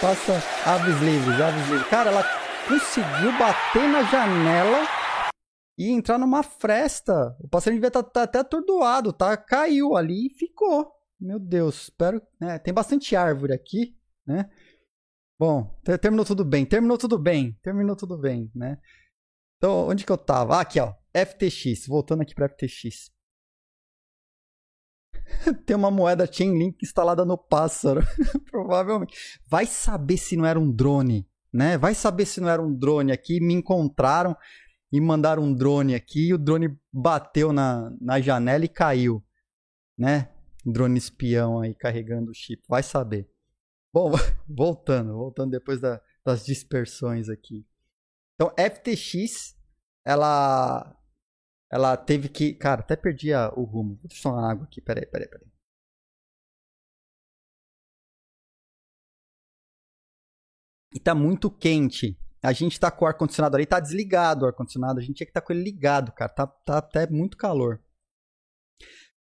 Passa 0.00 0.34
aves 0.64 1.00
livres, 1.00 1.40
aves 1.40 1.68
livres. 1.68 1.88
Cara, 1.88 2.10
ela 2.10 2.24
conseguiu 2.68 3.36
bater 3.38 3.88
na 3.88 4.02
janela 4.04 4.97
e 5.78 5.90
entrar 5.90 6.18
numa 6.18 6.42
fresta. 6.42 7.36
O 7.38 7.48
passarinho 7.48 7.80
devia 7.80 7.88
estar 7.88 8.02
tá, 8.02 8.10
tá 8.10 8.22
até 8.24 8.38
atordoado, 8.40 9.12
tá? 9.12 9.36
Caiu 9.36 9.96
ali 9.96 10.26
e 10.26 10.34
ficou. 10.34 10.92
Meu 11.20 11.38
Deus, 11.38 11.82
espero. 11.82 12.20
Né? 12.40 12.58
Tem 12.58 12.74
bastante 12.74 13.14
árvore 13.14 13.52
aqui, 13.52 13.96
né? 14.26 14.50
Bom, 15.38 15.72
terminou 16.00 16.24
tudo 16.24 16.44
bem, 16.44 16.66
terminou 16.66 16.98
tudo 16.98 17.16
bem, 17.16 17.56
terminou 17.62 17.94
tudo 17.94 18.18
bem, 18.18 18.50
né? 18.52 18.76
Então, 19.56 19.88
onde 19.88 20.04
que 20.04 20.10
eu 20.10 20.18
tava? 20.18 20.56
Ah, 20.56 20.60
aqui, 20.62 20.80
ó. 20.80 20.92
FTX, 21.14 21.86
voltando 21.86 22.22
aqui 22.22 22.34
para 22.34 22.48
FTX. 22.48 23.12
Tem 25.64 25.76
uma 25.76 25.90
moeda 25.92 26.30
Chainlink 26.30 26.84
instalada 26.84 27.24
no 27.24 27.38
pássaro. 27.38 28.02
Provavelmente. 28.50 29.40
Vai 29.46 29.66
saber 29.66 30.16
se 30.16 30.36
não 30.36 30.44
era 30.44 30.58
um 30.58 30.70
drone, 30.70 31.28
né? 31.52 31.78
Vai 31.78 31.94
saber 31.94 32.26
se 32.26 32.40
não 32.40 32.48
era 32.48 32.62
um 32.62 32.74
drone 32.74 33.12
aqui. 33.12 33.40
Me 33.40 33.54
encontraram 33.54 34.36
e 34.92 35.00
mandaram 35.00 35.42
um 35.42 35.54
drone 35.54 35.94
aqui. 35.94 36.28
E 36.28 36.34
o 36.34 36.38
drone 36.38 36.78
bateu 36.92 37.52
na, 37.52 37.90
na 38.00 38.20
janela 38.20 38.64
e 38.64 38.68
caiu, 38.68 39.24
né? 39.96 40.32
Drone 40.64 40.98
espião 40.98 41.60
aí 41.60 41.74
carregando 41.74 42.30
o 42.30 42.34
chip. 42.34 42.62
Vai 42.68 42.82
saber. 42.82 43.28
Bom, 43.92 44.12
voltando, 44.48 45.12
voltando 45.14 45.50
depois 45.50 45.80
da, 45.80 46.00
das 46.24 46.44
dispersões 46.44 47.28
aqui. 47.28 47.66
Então, 48.34 48.52
FTX, 48.56 49.56
ela 50.04 50.94
ela 51.70 51.96
teve 51.96 52.28
que. 52.28 52.54
Cara, 52.54 52.80
até 52.80 52.96
perdi 52.96 53.32
a, 53.32 53.50
o 53.54 53.64
rumo. 53.64 53.96
Vou 53.96 54.08
deixar 54.08 54.30
uma 54.30 54.50
água 54.50 54.64
aqui. 54.64 54.80
Peraí, 54.80 55.06
peraí, 55.06 55.28
peraí. 55.28 55.48
E 60.94 61.00
tá 61.00 61.14
muito 61.14 61.50
quente. 61.50 62.16
A 62.42 62.52
gente 62.52 62.78
tá 62.78 62.90
com 62.90 63.04
o 63.04 63.08
ar-condicionado 63.08 63.56
ali, 63.56 63.66
tá 63.66 63.80
desligado 63.80 64.44
o 64.44 64.48
ar-condicionado. 64.48 64.98
A 64.98 65.02
gente 65.02 65.16
tinha 65.16 65.26
que 65.26 65.30
estar 65.30 65.40
tá 65.40 65.46
com 65.46 65.52
ele 65.52 65.62
ligado, 65.62 66.12
cara. 66.12 66.30
Tá, 66.30 66.46
tá 66.46 66.78
até 66.78 67.06
muito 67.08 67.36
calor. 67.36 67.80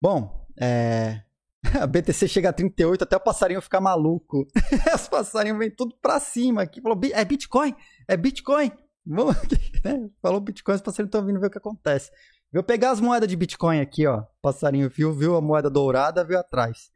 Bom, 0.00 0.46
é. 0.60 1.22
A 1.80 1.86
BTC 1.86 2.28
chega 2.28 2.50
a 2.50 2.52
38, 2.52 3.02
até 3.02 3.16
o 3.16 3.20
passarinho 3.20 3.60
ficar 3.60 3.80
maluco. 3.80 4.46
Os 4.94 5.08
passarinhos 5.08 5.58
vêm 5.58 5.70
tudo 5.70 5.96
pra 6.00 6.20
cima 6.20 6.62
aqui. 6.62 6.80
Falou, 6.80 6.98
é 7.12 7.24
Bitcoin, 7.24 7.74
é 8.06 8.16
Bitcoin. 8.16 8.72
Vamos 9.04 9.36
né? 9.84 10.08
Falou 10.22 10.40
Bitcoin, 10.40 10.76
os 10.76 10.82
passarinhos 10.82 11.08
estão 11.08 11.24
vindo 11.24 11.40
ver 11.40 11.48
o 11.48 11.50
que 11.50 11.58
acontece. 11.58 12.10
Vou 12.52 12.62
pegar 12.62 12.90
as 12.90 13.00
moedas 13.00 13.28
de 13.28 13.36
Bitcoin 13.36 13.80
aqui, 13.80 14.06
ó. 14.06 14.24
Passarinho 14.40 14.88
viu, 14.88 15.12
viu 15.12 15.36
a 15.36 15.40
moeda 15.40 15.68
dourada, 15.68 16.24
viu 16.24 16.38
atrás. 16.38 16.90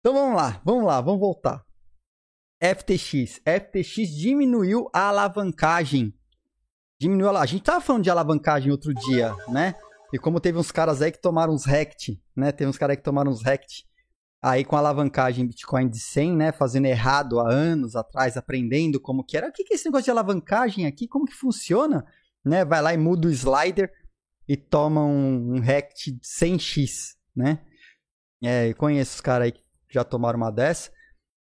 Então 0.00 0.12
vamos 0.12 0.36
lá, 0.36 0.60
vamos 0.64 0.84
lá, 0.84 1.00
vamos 1.00 1.20
voltar. 1.20 1.64
FTX. 2.60 3.40
FTX 3.40 4.14
diminuiu 4.14 4.88
a 4.92 5.08
alavancagem. 5.08 6.14
Diminuiu 7.00 7.30
a... 7.30 7.40
a 7.40 7.46
gente 7.46 7.62
tava 7.62 7.80
falando 7.80 8.04
de 8.04 8.10
alavancagem 8.10 8.70
outro 8.70 8.92
dia, 8.92 9.34
né? 9.48 9.74
E 10.12 10.18
como 10.18 10.40
teve 10.40 10.58
uns 10.58 10.70
caras 10.70 11.00
aí 11.00 11.10
que 11.10 11.20
tomaram 11.20 11.54
uns 11.54 11.64
rect, 11.64 12.22
né? 12.36 12.52
Teve 12.52 12.68
uns 12.68 12.76
caras 12.76 12.96
que 12.96 13.02
tomaram 13.02 13.30
uns 13.30 13.42
rect 13.42 13.88
aí 14.42 14.64
com 14.64 14.76
alavancagem 14.76 15.46
Bitcoin 15.46 15.88
de 15.88 16.00
100, 16.00 16.36
né, 16.36 16.50
fazendo 16.50 16.86
errado 16.86 17.40
há 17.40 17.50
anos 17.52 17.94
atrás, 17.94 18.38
aprendendo 18.38 18.98
como 18.98 19.22
que 19.22 19.36
era. 19.36 19.48
O 19.48 19.52
que 19.52 19.64
é 19.70 19.74
esse 19.74 19.84
negócio 19.84 20.06
de 20.06 20.10
alavancagem 20.10 20.86
aqui? 20.86 21.06
Como 21.06 21.26
que 21.26 21.34
funciona? 21.34 22.06
Né, 22.42 22.64
vai 22.64 22.80
lá 22.80 22.94
e 22.94 22.96
muda 22.96 23.28
o 23.28 23.30
slider 23.30 23.92
e 24.48 24.56
toma 24.56 25.04
um, 25.04 25.56
um 25.56 25.60
rect 25.60 26.10
de 26.10 26.20
100x, 26.20 27.16
né? 27.36 27.60
É, 28.42 28.72
conheço 28.72 29.16
os 29.16 29.20
caras 29.20 29.46
aí 29.46 29.52
que 29.52 29.62
já 29.90 30.02
tomaram 30.02 30.38
uma 30.38 30.50
dessa 30.50 30.90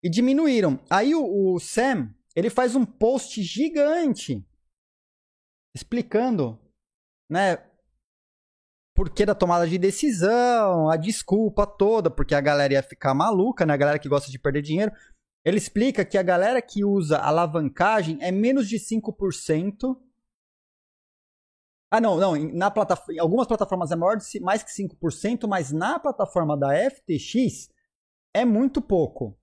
e 0.02 0.10
diminuíram. 0.10 0.80
Aí 0.90 1.14
o, 1.14 1.54
o 1.54 1.60
Sam, 1.60 2.14
ele 2.34 2.50
faz 2.50 2.74
um 2.74 2.84
post 2.84 3.42
gigante 3.42 4.44
explicando, 5.74 6.58
né, 7.30 7.56
porquê 8.94 9.24
da 9.24 9.34
tomada 9.34 9.66
de 9.66 9.78
decisão, 9.78 10.90
a 10.90 10.96
desculpa 10.96 11.66
toda, 11.66 12.10
porque 12.10 12.34
a 12.34 12.40
galera 12.40 12.74
ia 12.74 12.82
ficar 12.82 13.14
maluca, 13.14 13.64
né? 13.64 13.72
A 13.72 13.78
galera 13.78 13.98
que 13.98 14.08
gosta 14.08 14.30
de 14.30 14.38
perder 14.38 14.62
dinheiro. 14.62 14.92
Ele 15.44 15.56
explica 15.56 16.04
que 16.04 16.16
a 16.16 16.22
galera 16.22 16.62
que 16.62 16.84
usa 16.84 17.18
alavancagem 17.18 18.18
é 18.20 18.30
menos 18.30 18.68
de 18.68 18.76
5%. 18.78 19.96
Ah, 21.90 22.00
não, 22.00 22.16
não. 22.16 22.36
Na 22.52 22.70
plataforma, 22.70 23.20
algumas 23.20 23.46
plataformas 23.46 23.90
é 23.90 23.96
maior 23.96 24.16
de 24.16 24.40
mais 24.40 24.62
que 24.62 24.70
5%, 24.70 25.48
mas 25.48 25.72
na 25.72 25.98
plataforma 25.98 26.56
da 26.56 26.68
FTX 26.90 27.68
é 28.34 28.44
muito 28.44 28.80
pouco. 28.80 29.36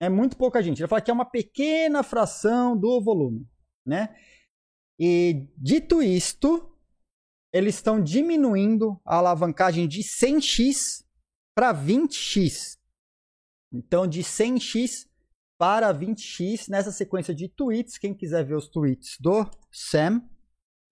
É 0.00 0.08
muito 0.08 0.36
pouca 0.36 0.62
gente. 0.62 0.80
Ele 0.80 0.88
fala 0.88 1.00
que 1.00 1.10
é 1.10 1.14
uma 1.14 1.24
pequena 1.24 2.02
fração 2.02 2.76
do 2.76 3.00
volume, 3.00 3.48
né? 3.86 4.14
E 4.98 5.48
dito 5.56 6.02
isto, 6.02 6.76
eles 7.52 7.76
estão 7.76 8.02
diminuindo 8.02 9.00
a 9.04 9.16
alavancagem 9.16 9.88
de 9.88 10.00
100x 10.00 11.04
para 11.56 11.72
20x. 11.74 12.78
Então, 13.72 14.06
de 14.06 14.22
100x 14.22 15.08
para 15.58 15.92
20x 15.94 16.68
nessa 16.68 16.92
sequência 16.92 17.34
de 17.34 17.48
tweets. 17.48 17.98
Quem 17.98 18.14
quiser 18.14 18.44
ver 18.44 18.54
os 18.54 18.68
tweets 18.68 19.16
do 19.20 19.48
Sam, 19.72 20.22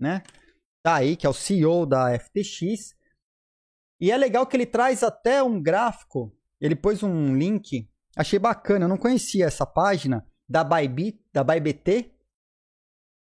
né? 0.01 0.23
Tá 0.85 0.97
aí, 0.97 1.17
que 1.17 1.27
é 1.27 1.29
o 1.29 1.35
CEO 1.35 1.87
da 1.87 2.19
FTX. 2.19 2.97
E 4.01 4.11
é 4.11 4.17
legal 4.17 4.47
que 4.47 4.57
ele 4.57 4.67
traz 4.67 5.03
até 5.03 5.43
um 5.43 5.63
gráfico. 5.63 6.37
Ele 6.61 6.75
pôs 6.75 7.03
um 7.03 7.37
link. 7.37 7.89
Achei 8.17 8.39
bacana. 8.39 8.85
Eu 8.85 8.89
não 8.89 8.99
conhecia 8.99 9.47
essa 9.47 9.67
página 9.67 10.27
da 10.49 10.63
Bybit, 10.63 11.25
da 11.33 11.43
ByBT, 11.43 12.13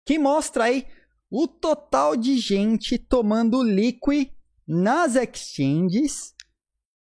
que 0.04 0.18
mostra 0.18 0.64
aí 0.64 0.86
o 1.30 1.46
total 1.48 2.16
de 2.16 2.38
gente 2.38 2.98
tomando 2.98 3.62
liquid 3.62 4.30
nas 4.66 5.14
exchanges 5.14 6.34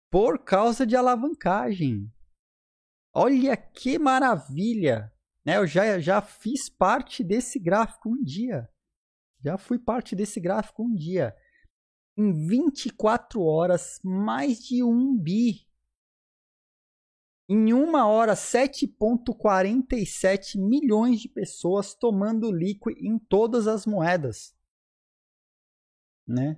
por 0.09 0.39
causa 0.39 0.85
de 0.85 0.95
alavancagem. 0.95 2.11
Olha 3.13 3.55
que 3.55 3.97
maravilha! 3.97 5.11
Né? 5.45 5.57
Eu 5.57 5.67
já, 5.67 5.99
já 5.99 6.21
fiz 6.21 6.69
parte 6.69 7.23
desse 7.23 7.59
gráfico 7.59 8.09
um 8.09 8.23
dia. 8.23 8.69
Já 9.39 9.57
fui 9.57 9.77
parte 9.77 10.15
desse 10.15 10.39
gráfico 10.39 10.83
um 10.83 10.95
dia. 10.95 11.35
em 12.17 12.31
24 12.47 13.41
horas 13.41 13.99
mais 14.03 14.59
de 14.59 14.83
um 14.83 15.17
bi. 15.17 15.67
Em 17.49 17.73
uma 17.73 18.07
hora, 18.07 18.35
7,47 18.35 20.57
milhões 20.57 21.19
de 21.19 21.27
pessoas 21.27 21.93
tomando 21.93 22.49
liquid 22.51 22.97
em 22.97 23.19
todas 23.19 23.67
as 23.67 23.85
moedas. 23.85 24.55
Né? 26.25 26.57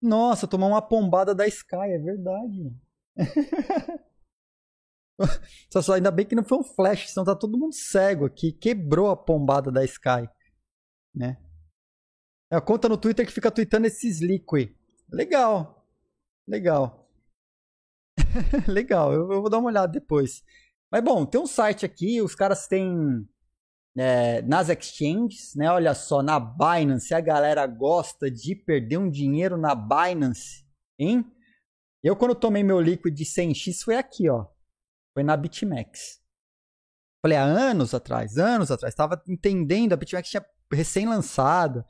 Nossa, 0.00 0.46
tomou 0.46 0.68
uma 0.68 0.80
pombada 0.80 1.34
da 1.34 1.48
Sky, 1.48 1.74
é 1.74 1.98
verdade. 1.98 2.72
só, 5.68 5.82
só, 5.82 5.94
ainda 5.94 6.12
bem 6.12 6.24
que 6.24 6.36
não 6.36 6.44
foi 6.44 6.58
um 6.58 6.64
flash, 6.64 7.10
senão 7.10 7.24
tá 7.24 7.34
todo 7.34 7.58
mundo 7.58 7.74
cego 7.74 8.24
aqui. 8.24 8.52
Quebrou 8.52 9.10
a 9.10 9.16
pombada 9.16 9.72
da 9.72 9.84
Sky. 9.84 10.30
Né? 11.12 11.42
É 12.52 12.56
a 12.56 12.60
conta 12.60 12.88
no 12.88 12.96
Twitter 12.96 13.26
que 13.26 13.32
fica 13.32 13.50
tweetando 13.50 13.88
esses 13.88 14.20
liquid. 14.20 14.72
Legal. 15.10 15.84
Legal. 16.46 17.05
Legal, 18.68 19.12
eu, 19.12 19.32
eu, 19.32 19.40
vou 19.40 19.50
dar 19.50 19.58
uma 19.58 19.68
olhada 19.68 19.92
depois. 19.92 20.42
Mas 20.90 21.02
bom, 21.02 21.24
tem 21.26 21.40
um 21.40 21.46
site 21.46 21.84
aqui, 21.84 22.20
os 22.22 22.34
caras 22.34 22.66
têm 22.66 23.26
é, 23.96 24.42
nas 24.42 24.68
exchanges, 24.68 25.54
né? 25.54 25.70
Olha 25.70 25.94
só, 25.94 26.22
na 26.22 26.38
Binance, 26.38 27.14
a 27.14 27.20
galera 27.20 27.66
gosta 27.66 28.30
de 28.30 28.54
perder 28.54 28.98
um 28.98 29.10
dinheiro 29.10 29.56
na 29.56 29.74
Binance, 29.74 30.64
hein? 30.98 31.24
Eu, 32.02 32.14
quando 32.14 32.34
tomei 32.34 32.62
meu 32.62 32.80
liquid 32.80 33.14
de 33.14 33.24
100x, 33.24 33.82
foi 33.82 33.96
aqui, 33.96 34.28
ó. 34.28 34.46
Foi 35.14 35.24
na 35.24 35.36
BitMEX. 35.36 36.20
Falei, 37.22 37.36
há 37.36 37.42
anos 37.42 37.94
atrás, 37.94 38.38
anos 38.38 38.70
atrás, 38.70 38.92
estava 38.92 39.20
entendendo, 39.26 39.92
a 39.92 39.96
BitMEX 39.96 40.30
tinha 40.30 40.46
recém-lançado, 40.72 41.84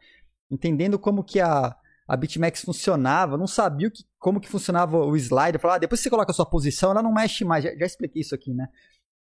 entendendo 0.51 0.99
como 0.99 1.25
que 1.25 1.41
a, 1.41 1.77
a 2.07 2.17
BitMEX 2.17 2.63
funcionava, 2.63 3.37
não 3.37 3.47
sabia 3.47 3.91
que, 3.91 4.05
como 4.19 4.41
que 4.41 4.49
funcionava 4.49 4.99
o 4.99 5.17
slider. 5.17 5.61
Falava, 5.61 5.77
ah, 5.77 5.81
depois 5.81 6.01
que 6.01 6.05
você 6.05 6.11
coloca 6.11 6.31
a 6.31 6.35
sua 6.35 6.47
posição, 6.47 6.93
ela 6.93 7.03
não 7.03 7.13
mexe 7.13 7.45
mais. 7.45 7.65
Já, 7.65 7.75
já 7.77 7.87
expliquei 7.87 8.23
isso 8.23 8.35
aqui, 8.35 8.55
né? 8.55 8.69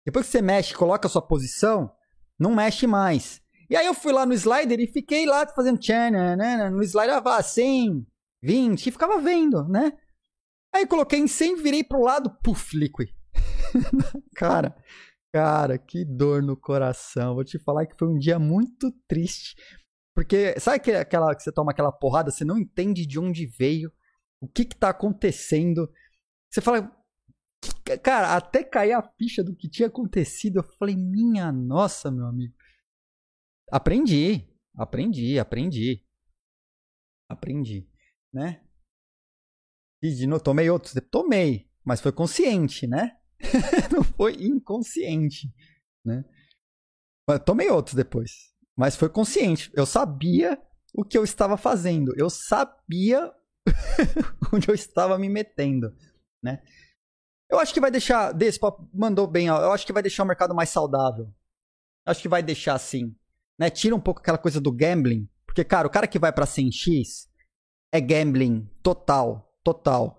Depois 0.04 0.26
que 0.26 0.32
você 0.32 0.40
mexe, 0.40 0.74
coloca 0.74 1.08
a 1.08 1.10
sua 1.10 1.22
posição, 1.22 1.90
não 2.38 2.54
mexe 2.54 2.86
mais. 2.86 3.42
E 3.68 3.74
aí 3.74 3.84
eu 3.84 3.94
fui 3.94 4.12
lá 4.12 4.24
no 4.24 4.32
slider 4.32 4.78
e 4.78 4.86
fiquei 4.86 5.26
lá 5.26 5.44
fazendo 5.48 5.78
tchan, 5.78 6.10
né? 6.36 6.70
No 6.70 6.82
slider, 6.84 7.20
ah, 7.26 7.42
100, 7.42 8.06
20, 8.40 8.86
e 8.86 8.92
ficava 8.92 9.20
vendo, 9.20 9.64
né? 9.68 9.92
Aí 10.72 10.86
coloquei 10.86 11.18
em 11.18 11.26
100, 11.26 11.56
virei 11.56 11.82
pro 11.82 12.02
lado, 12.02 12.30
puff, 12.42 12.76
liquid. 12.76 13.08
cara, 14.36 14.76
cara, 15.32 15.76
que 15.76 16.04
dor 16.04 16.40
no 16.40 16.56
coração. 16.56 17.34
Vou 17.34 17.44
te 17.44 17.58
falar 17.58 17.86
que 17.86 17.96
foi 17.96 18.06
um 18.06 18.18
dia 18.18 18.38
muito 18.38 18.92
triste. 19.08 19.56
Porque 20.16 20.58
sabe 20.58 20.80
que 20.80 20.92
aquela 20.92 21.36
que 21.36 21.42
você 21.42 21.52
toma 21.52 21.72
aquela 21.72 21.92
porrada, 21.92 22.30
você 22.30 22.42
não 22.42 22.56
entende 22.56 23.04
de 23.04 23.18
onde 23.18 23.44
veio, 23.44 23.92
o 24.40 24.48
que 24.48 24.64
que 24.64 24.74
tá 24.74 24.88
acontecendo. 24.88 25.92
Você 26.50 26.62
fala, 26.62 26.90
cara, 28.02 28.34
até 28.34 28.64
cair 28.64 28.94
a 28.94 29.02
ficha 29.02 29.44
do 29.44 29.54
que 29.54 29.68
tinha 29.68 29.88
acontecido, 29.88 30.60
eu 30.60 30.62
falei, 30.62 30.96
minha 30.96 31.52
nossa, 31.52 32.10
meu 32.10 32.24
amigo. 32.24 32.54
Aprendi, 33.70 34.48
aprendi, 34.74 35.38
aprendi. 35.38 36.02
Aprendi, 37.28 37.86
né? 38.32 38.64
E 40.02 40.14
de 40.14 40.26
novo, 40.26 40.42
tomei 40.42 40.70
outros, 40.70 40.94
tomei, 41.10 41.70
mas 41.84 42.00
foi 42.00 42.12
consciente, 42.12 42.86
né? 42.86 43.20
não 43.92 44.02
foi 44.02 44.32
inconsciente, 44.36 45.52
né? 46.02 46.24
Mas 47.28 47.44
tomei 47.44 47.68
outros 47.68 47.94
depois. 47.94 48.55
Mas 48.76 48.94
foi 48.94 49.08
consciente. 49.08 49.70
Eu 49.74 49.86
sabia 49.86 50.60
o 50.92 51.04
que 51.04 51.16
eu 51.16 51.24
estava 51.24 51.56
fazendo. 51.56 52.12
Eu 52.16 52.28
sabia 52.28 53.32
onde 54.52 54.68
eu 54.68 54.74
estava 54.74 55.18
me 55.18 55.28
metendo, 55.28 55.94
né? 56.42 56.62
Eu 57.48 57.58
acho 57.60 57.72
que 57.72 57.80
vai 57.80 57.90
deixar, 57.90 58.32
desse 58.32 58.58
mandou 58.92 59.26
bem, 59.26 59.48
ó, 59.50 59.60
eu 59.60 59.72
acho 59.72 59.86
que 59.86 59.92
vai 59.92 60.02
deixar 60.02 60.24
o 60.24 60.26
mercado 60.26 60.54
mais 60.54 60.68
saudável. 60.68 61.26
Eu 62.04 62.10
acho 62.10 62.20
que 62.20 62.28
vai 62.28 62.42
deixar 62.42 62.74
assim, 62.74 63.14
né? 63.58 63.70
Tira 63.70 63.94
um 63.94 64.00
pouco 64.00 64.20
aquela 64.20 64.38
coisa 64.38 64.60
do 64.60 64.72
gambling, 64.72 65.28
porque 65.46 65.64
cara, 65.64 65.86
o 65.86 65.90
cara 65.90 66.08
que 66.08 66.18
vai 66.18 66.32
para 66.32 66.44
100x 66.44 67.28
é 67.92 68.00
gambling 68.00 68.68
total, 68.82 69.52
total. 69.62 70.18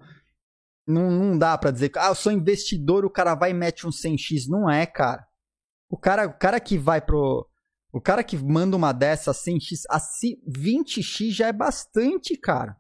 Não, 0.88 1.12
não 1.12 1.38
dá 1.38 1.58
para 1.58 1.72
dizer, 1.72 1.92
ah, 1.98 2.08
eu 2.08 2.16
sou 2.16 2.32
investidor, 2.32 3.04
o 3.04 3.10
cara 3.10 3.36
vai 3.36 3.52
e 3.52 3.54
mete 3.54 3.86
um 3.86 3.90
100x, 3.90 4.48
não 4.48 4.70
é, 4.70 4.86
cara. 4.86 5.28
O 5.90 5.98
cara, 5.98 6.28
o 6.28 6.34
cara 6.34 6.60
que 6.62 6.78
vai 6.78 7.02
pro 7.02 7.46
o 7.92 8.02
cara 8.02 8.24
que 8.24 8.38
manda 8.38 8.76
uma 8.76 8.92
dessa 8.92 9.32
assim, 9.32 9.60
x, 9.60 9.84
assim 9.90 10.36
20x 10.48 11.32
já 11.32 11.48
é 11.48 11.54
bastante, 11.54 12.36
cara. 12.38 12.78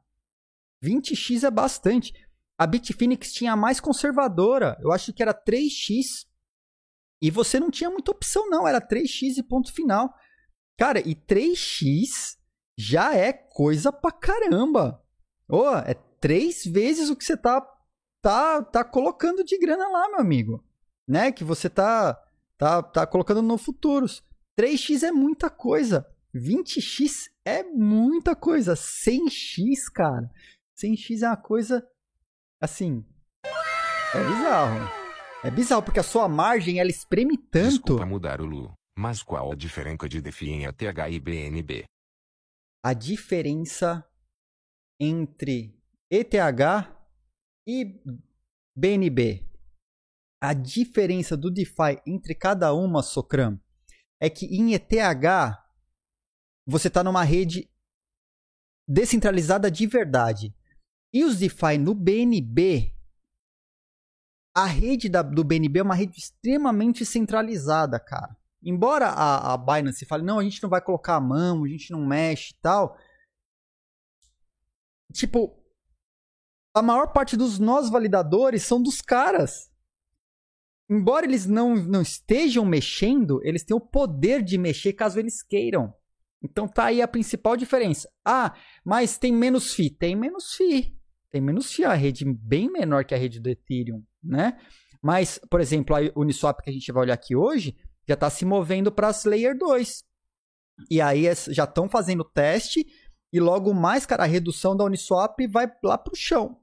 20x 0.83 1.43
é 1.43 1.51
bastante. 1.51 2.13
A 2.57 2.65
Bitfinex 2.65 3.31
tinha 3.33 3.53
a 3.53 3.55
mais 3.55 3.79
conservadora. 3.79 4.77
Eu 4.81 4.91
acho 4.91 5.13
que 5.13 5.21
era 5.21 5.33
3x. 5.33 6.25
E 7.21 7.31
você 7.31 7.59
não 7.59 7.71
tinha 7.71 7.89
muita 7.89 8.11
opção, 8.11 8.49
não. 8.49 8.67
Era 8.67 8.81
3x 8.81 9.37
e 9.37 9.43
ponto 9.43 9.73
final. 9.73 10.13
Cara, 10.77 10.99
e 10.99 11.15
3x 11.15 12.37
já 12.77 13.15
é 13.15 13.31
coisa 13.31 13.91
pra 13.91 14.11
caramba. 14.11 15.03
Oh, 15.47 15.75
é 15.75 15.93
três 16.19 16.65
vezes 16.65 17.09
o 17.09 17.15
que 17.15 17.23
você 17.23 17.37
tá, 17.37 17.61
tá, 18.21 18.61
tá 18.61 18.83
colocando 18.83 19.43
de 19.43 19.57
grana 19.57 19.87
lá, 19.87 20.09
meu 20.09 20.19
amigo. 20.19 20.63
Né? 21.07 21.31
Que 21.31 21.43
você 21.43 21.69
tá, 21.69 22.19
tá, 22.57 22.83
tá 22.83 23.07
colocando 23.07 23.41
no 23.41 23.57
futuros. 23.57 24.23
3x 24.59 25.03
é 25.03 25.11
muita 25.11 25.49
coisa. 25.49 26.09
20x 26.35 27.29
é 27.45 27.63
muita 27.63 28.35
coisa. 28.35 28.73
100x, 28.73 29.91
cara. 29.93 30.31
100x 30.75 31.21
é 31.21 31.27
uma 31.27 31.37
coisa 31.37 31.87
assim. 32.61 33.05
É 33.45 34.23
bizarro. 34.23 34.97
É 35.43 35.51
bizarro 35.51 35.83
porque 35.83 35.99
a 35.99 36.03
sua 36.03 36.27
margem 36.27 36.79
ela 36.79 36.89
espreme 36.89 37.37
tanto. 37.37 37.69
Desculpa 37.69 38.05
mudar 38.05 38.41
o 38.41 38.45
Lu, 38.45 38.73
mas 38.97 39.21
qual 39.21 39.51
a 39.51 39.55
diferença 39.55 40.09
de 40.09 40.21
DeFi 40.21 40.49
em 40.49 40.65
ATH 40.65 41.11
e 41.11 41.19
BNB? 41.19 41.83
A 42.83 42.93
diferença 42.93 44.03
entre 44.99 45.79
ETH 46.11 46.33
e 47.67 48.01
BNB. 48.75 49.45
A 50.41 50.53
diferença 50.53 51.35
do 51.35 51.51
DeFi 51.51 52.01
entre 52.05 52.33
cada 52.33 52.73
uma, 52.73 53.03
Socram, 53.03 53.59
é 54.19 54.29
que 54.29 54.45
em 54.45 54.73
ETH 54.73 54.91
você 56.65 56.87
está 56.87 57.03
numa 57.03 57.23
rede 57.23 57.69
descentralizada 58.87 59.69
de 59.69 59.85
verdade. 59.85 60.55
E 61.13 61.23
os 61.23 61.37
DeFi 61.37 61.77
no 61.77 61.93
BNB, 61.93 62.93
a 64.55 64.65
rede 64.65 65.07
da, 65.07 65.21
do 65.21 65.43
BNB 65.43 65.79
é 65.79 65.83
uma 65.83 65.95
rede 65.95 66.17
extremamente 66.17 67.05
centralizada, 67.05 67.99
cara. 67.99 68.35
Embora 68.61 69.07
a, 69.07 69.53
a 69.53 69.57
Binance 69.57 70.05
fale, 70.05 70.23
não, 70.23 70.39
a 70.39 70.43
gente 70.43 70.61
não 70.61 70.69
vai 70.69 70.81
colocar 70.81 71.15
a 71.15 71.21
mão, 71.21 71.63
a 71.63 71.67
gente 71.67 71.91
não 71.91 72.05
mexe 72.05 72.53
e 72.53 72.57
tal. 72.61 72.97
Tipo, 75.13 75.57
a 76.73 76.81
maior 76.81 77.13
parte 77.13 77.37
dos 77.37 77.59
nós 77.59 77.89
validadores 77.89 78.63
são 78.63 78.81
dos 78.81 79.01
caras 79.01 79.71
embora 80.89 81.25
eles 81.25 81.45
não, 81.45 81.75
não 81.75 82.01
estejam 82.01 82.65
mexendo, 82.65 83.39
eles 83.43 83.63
têm 83.63 83.75
o 83.75 83.81
poder 83.81 84.41
de 84.41 84.57
mexer 84.57 84.93
caso 84.93 85.19
eles 85.19 85.41
queiram. 85.41 85.93
Então 86.41 86.67
tá 86.67 86.85
aí 86.85 87.01
a 87.01 87.07
principal 87.07 87.57
diferença. 87.57 88.09
Ah, 88.23 88.53
mas 88.85 89.17
tem 89.17 89.31
menos 89.31 89.73
FII. 89.73 89.89
Tem 89.89 90.15
menos 90.15 90.53
FII. 90.53 90.95
Tem 91.29 91.41
menos 91.41 91.71
FII. 91.71 91.85
A 91.85 91.93
rede 91.93 92.25
bem 92.25 92.71
menor 92.71 93.05
que 93.05 93.15
a 93.15 93.17
rede 93.17 93.39
do 93.39 93.49
Ethereum, 93.49 94.03
né? 94.23 94.57
Mas, 95.01 95.39
por 95.49 95.59
exemplo, 95.59 95.95
a 95.95 95.99
Uniswap 96.15 96.61
que 96.61 96.69
a 96.69 96.73
gente 96.73 96.91
vai 96.91 97.03
olhar 97.03 97.13
aqui 97.13 97.35
hoje 97.35 97.75
já 98.07 98.13
está 98.13 98.29
se 98.29 98.45
movendo 98.45 98.91
para 98.91 99.07
as 99.07 99.25
Layer 99.25 99.57
2. 99.57 100.03
E 100.89 101.01
aí 101.01 101.23
já 101.49 101.63
estão 101.63 101.89
fazendo 101.89 102.23
teste 102.23 102.85
e 103.31 103.39
logo 103.39 103.73
mais, 103.73 104.05
cara, 104.05 104.23
a 104.23 104.27
redução 104.27 104.75
da 104.75 104.85
Uniswap 104.85 105.39
vai 105.49 105.69
lá 105.83 105.97
para 105.97 106.13
o 106.13 106.15
chão, 106.15 106.59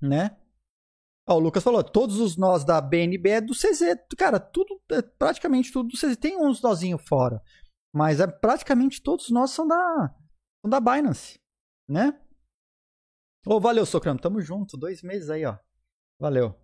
né? 0.00 0.36
Ó, 1.30 1.36
o 1.36 1.38
Lucas 1.38 1.62
falou, 1.62 1.84
todos 1.84 2.18
os 2.18 2.36
nós 2.36 2.64
da 2.64 2.80
BNB 2.80 3.30
é 3.30 3.40
do 3.40 3.54
CZ. 3.54 4.04
Cara, 4.18 4.40
tudo, 4.40 4.80
é 4.90 5.00
praticamente 5.00 5.72
tudo 5.72 5.90
do 5.90 5.96
CZ. 5.96 6.16
Tem 6.16 6.36
uns 6.36 6.60
nozinhos 6.60 7.06
fora. 7.08 7.40
Mas 7.94 8.18
é, 8.18 8.26
praticamente 8.26 9.00
todos 9.00 9.30
nós 9.30 9.52
são 9.52 9.66
da, 9.66 10.14
são 10.60 10.68
da 10.68 10.80
Binance, 10.80 11.38
né? 11.88 12.20
Ô, 13.46 13.54
oh, 13.54 13.60
valeu, 13.60 13.86
Socrano. 13.86 14.18
Tamo 14.18 14.40
junto. 14.40 14.76
Dois 14.76 15.02
meses 15.02 15.30
aí, 15.30 15.44
ó. 15.44 15.56
Valeu. 16.20 16.58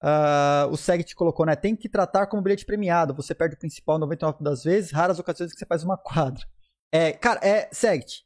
Uh, 0.00 0.70
o 0.70 0.76
Segt 0.76 1.12
colocou, 1.16 1.44
né? 1.44 1.56
Tem 1.56 1.74
que 1.74 1.88
tratar 1.88 2.28
como 2.28 2.40
bilhete 2.40 2.64
premiado. 2.64 3.14
Você 3.14 3.34
perde 3.34 3.56
o 3.56 3.58
principal 3.58 3.98
99 3.98 4.44
das 4.44 4.62
vezes, 4.62 4.92
raras 4.92 5.18
ocasiões 5.18 5.52
que 5.52 5.58
você 5.58 5.66
faz 5.66 5.82
uma 5.82 5.98
quadra. 5.98 6.46
É, 6.92 7.12
cara, 7.12 7.40
é 7.42 7.68
Segt. 7.72 8.24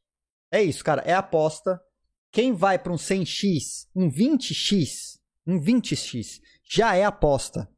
É 0.52 0.62
isso, 0.62 0.84
cara. 0.84 1.00
É 1.02 1.14
aposta. 1.14 1.82
Quem 2.32 2.54
vai 2.54 2.78
para 2.78 2.92
um 2.92 2.96
100x, 2.96 3.88
um 3.94 4.10
20x, 4.10 5.20
um 5.46 5.60
20x, 5.60 6.40
já 6.68 6.96
é 6.96 7.04
aposta. 7.04 7.70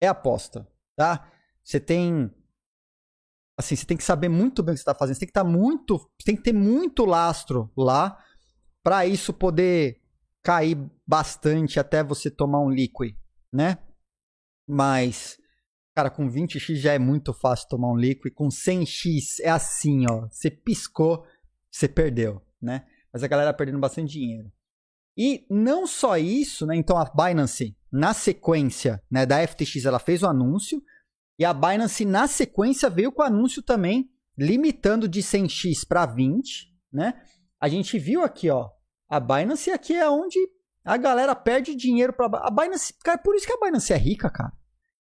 É 0.00 0.06
aposta, 0.06 0.66
tá? 0.96 1.30
Você 1.62 1.80
tem 1.80 2.32
assim, 3.58 3.74
você 3.74 3.84
tem 3.84 3.96
que 3.96 4.04
saber 4.04 4.28
muito 4.28 4.62
bem 4.62 4.72
o 4.72 4.74
que 4.74 4.78
você 4.78 4.82
está 4.82 4.94
fazendo. 4.94 5.16
Você 5.16 5.20
tem 5.20 5.26
que 5.26 5.30
estar 5.32 5.44
tá 5.44 5.50
muito, 5.50 6.10
tem 6.24 6.36
que 6.36 6.42
ter 6.42 6.52
muito 6.52 7.04
lastro 7.04 7.72
lá 7.76 8.16
para 8.84 9.04
isso 9.04 9.32
poder 9.32 10.00
cair 10.44 10.78
bastante 11.04 11.80
até 11.80 12.04
você 12.04 12.30
tomar 12.30 12.60
um 12.60 12.70
liquid, 12.70 13.16
né? 13.52 13.78
Mas 14.66 15.36
cara, 15.98 16.10
com 16.10 16.30
20x 16.30 16.76
já 16.76 16.92
é 16.92 16.98
muito 16.98 17.34
fácil 17.34 17.68
tomar 17.68 17.90
um 17.90 17.96
liquid, 17.96 18.32
com 18.32 18.46
100x 18.46 19.40
é 19.42 19.50
assim, 19.50 20.06
ó, 20.08 20.28
você 20.30 20.48
piscou, 20.48 21.26
você 21.68 21.88
perdeu, 21.88 22.40
né? 22.62 22.86
Mas 23.12 23.22
a 23.22 23.28
galera 23.28 23.54
perdendo 23.54 23.78
bastante 23.78 24.12
dinheiro. 24.12 24.50
E 25.16 25.46
não 25.50 25.86
só 25.86 26.16
isso, 26.16 26.64
né? 26.66 26.76
Então 26.76 26.96
a 26.96 27.04
Binance, 27.04 27.76
na 27.90 28.14
sequência, 28.14 29.02
né, 29.10 29.26
da 29.26 29.44
FTX, 29.46 29.84
ela 29.84 29.98
fez 29.98 30.22
o 30.22 30.28
anúncio, 30.28 30.80
e 31.38 31.44
a 31.44 31.52
Binance, 31.52 32.04
na 32.04 32.26
sequência, 32.26 32.90
veio 32.90 33.10
com 33.10 33.22
o 33.22 33.24
anúncio 33.24 33.62
também, 33.62 34.10
limitando 34.36 35.08
de 35.08 35.20
100x 35.20 35.86
para 35.88 36.06
20, 36.06 36.72
né? 36.92 37.20
A 37.60 37.68
gente 37.68 37.98
viu 37.98 38.22
aqui, 38.22 38.50
ó, 38.50 38.70
a 39.08 39.18
Binance 39.18 39.70
aqui 39.70 39.94
é 39.94 40.08
onde 40.08 40.38
a 40.84 40.96
galera 40.96 41.34
perde 41.34 41.74
dinheiro 41.74 42.12
para 42.12 42.26
a 42.26 42.50
Binance, 42.50 42.94
cara, 43.02 43.18
por 43.18 43.34
isso 43.34 43.46
que 43.46 43.52
a 43.52 43.58
Binance 43.58 43.92
é 43.92 43.96
rica, 43.96 44.30
cara. 44.30 44.52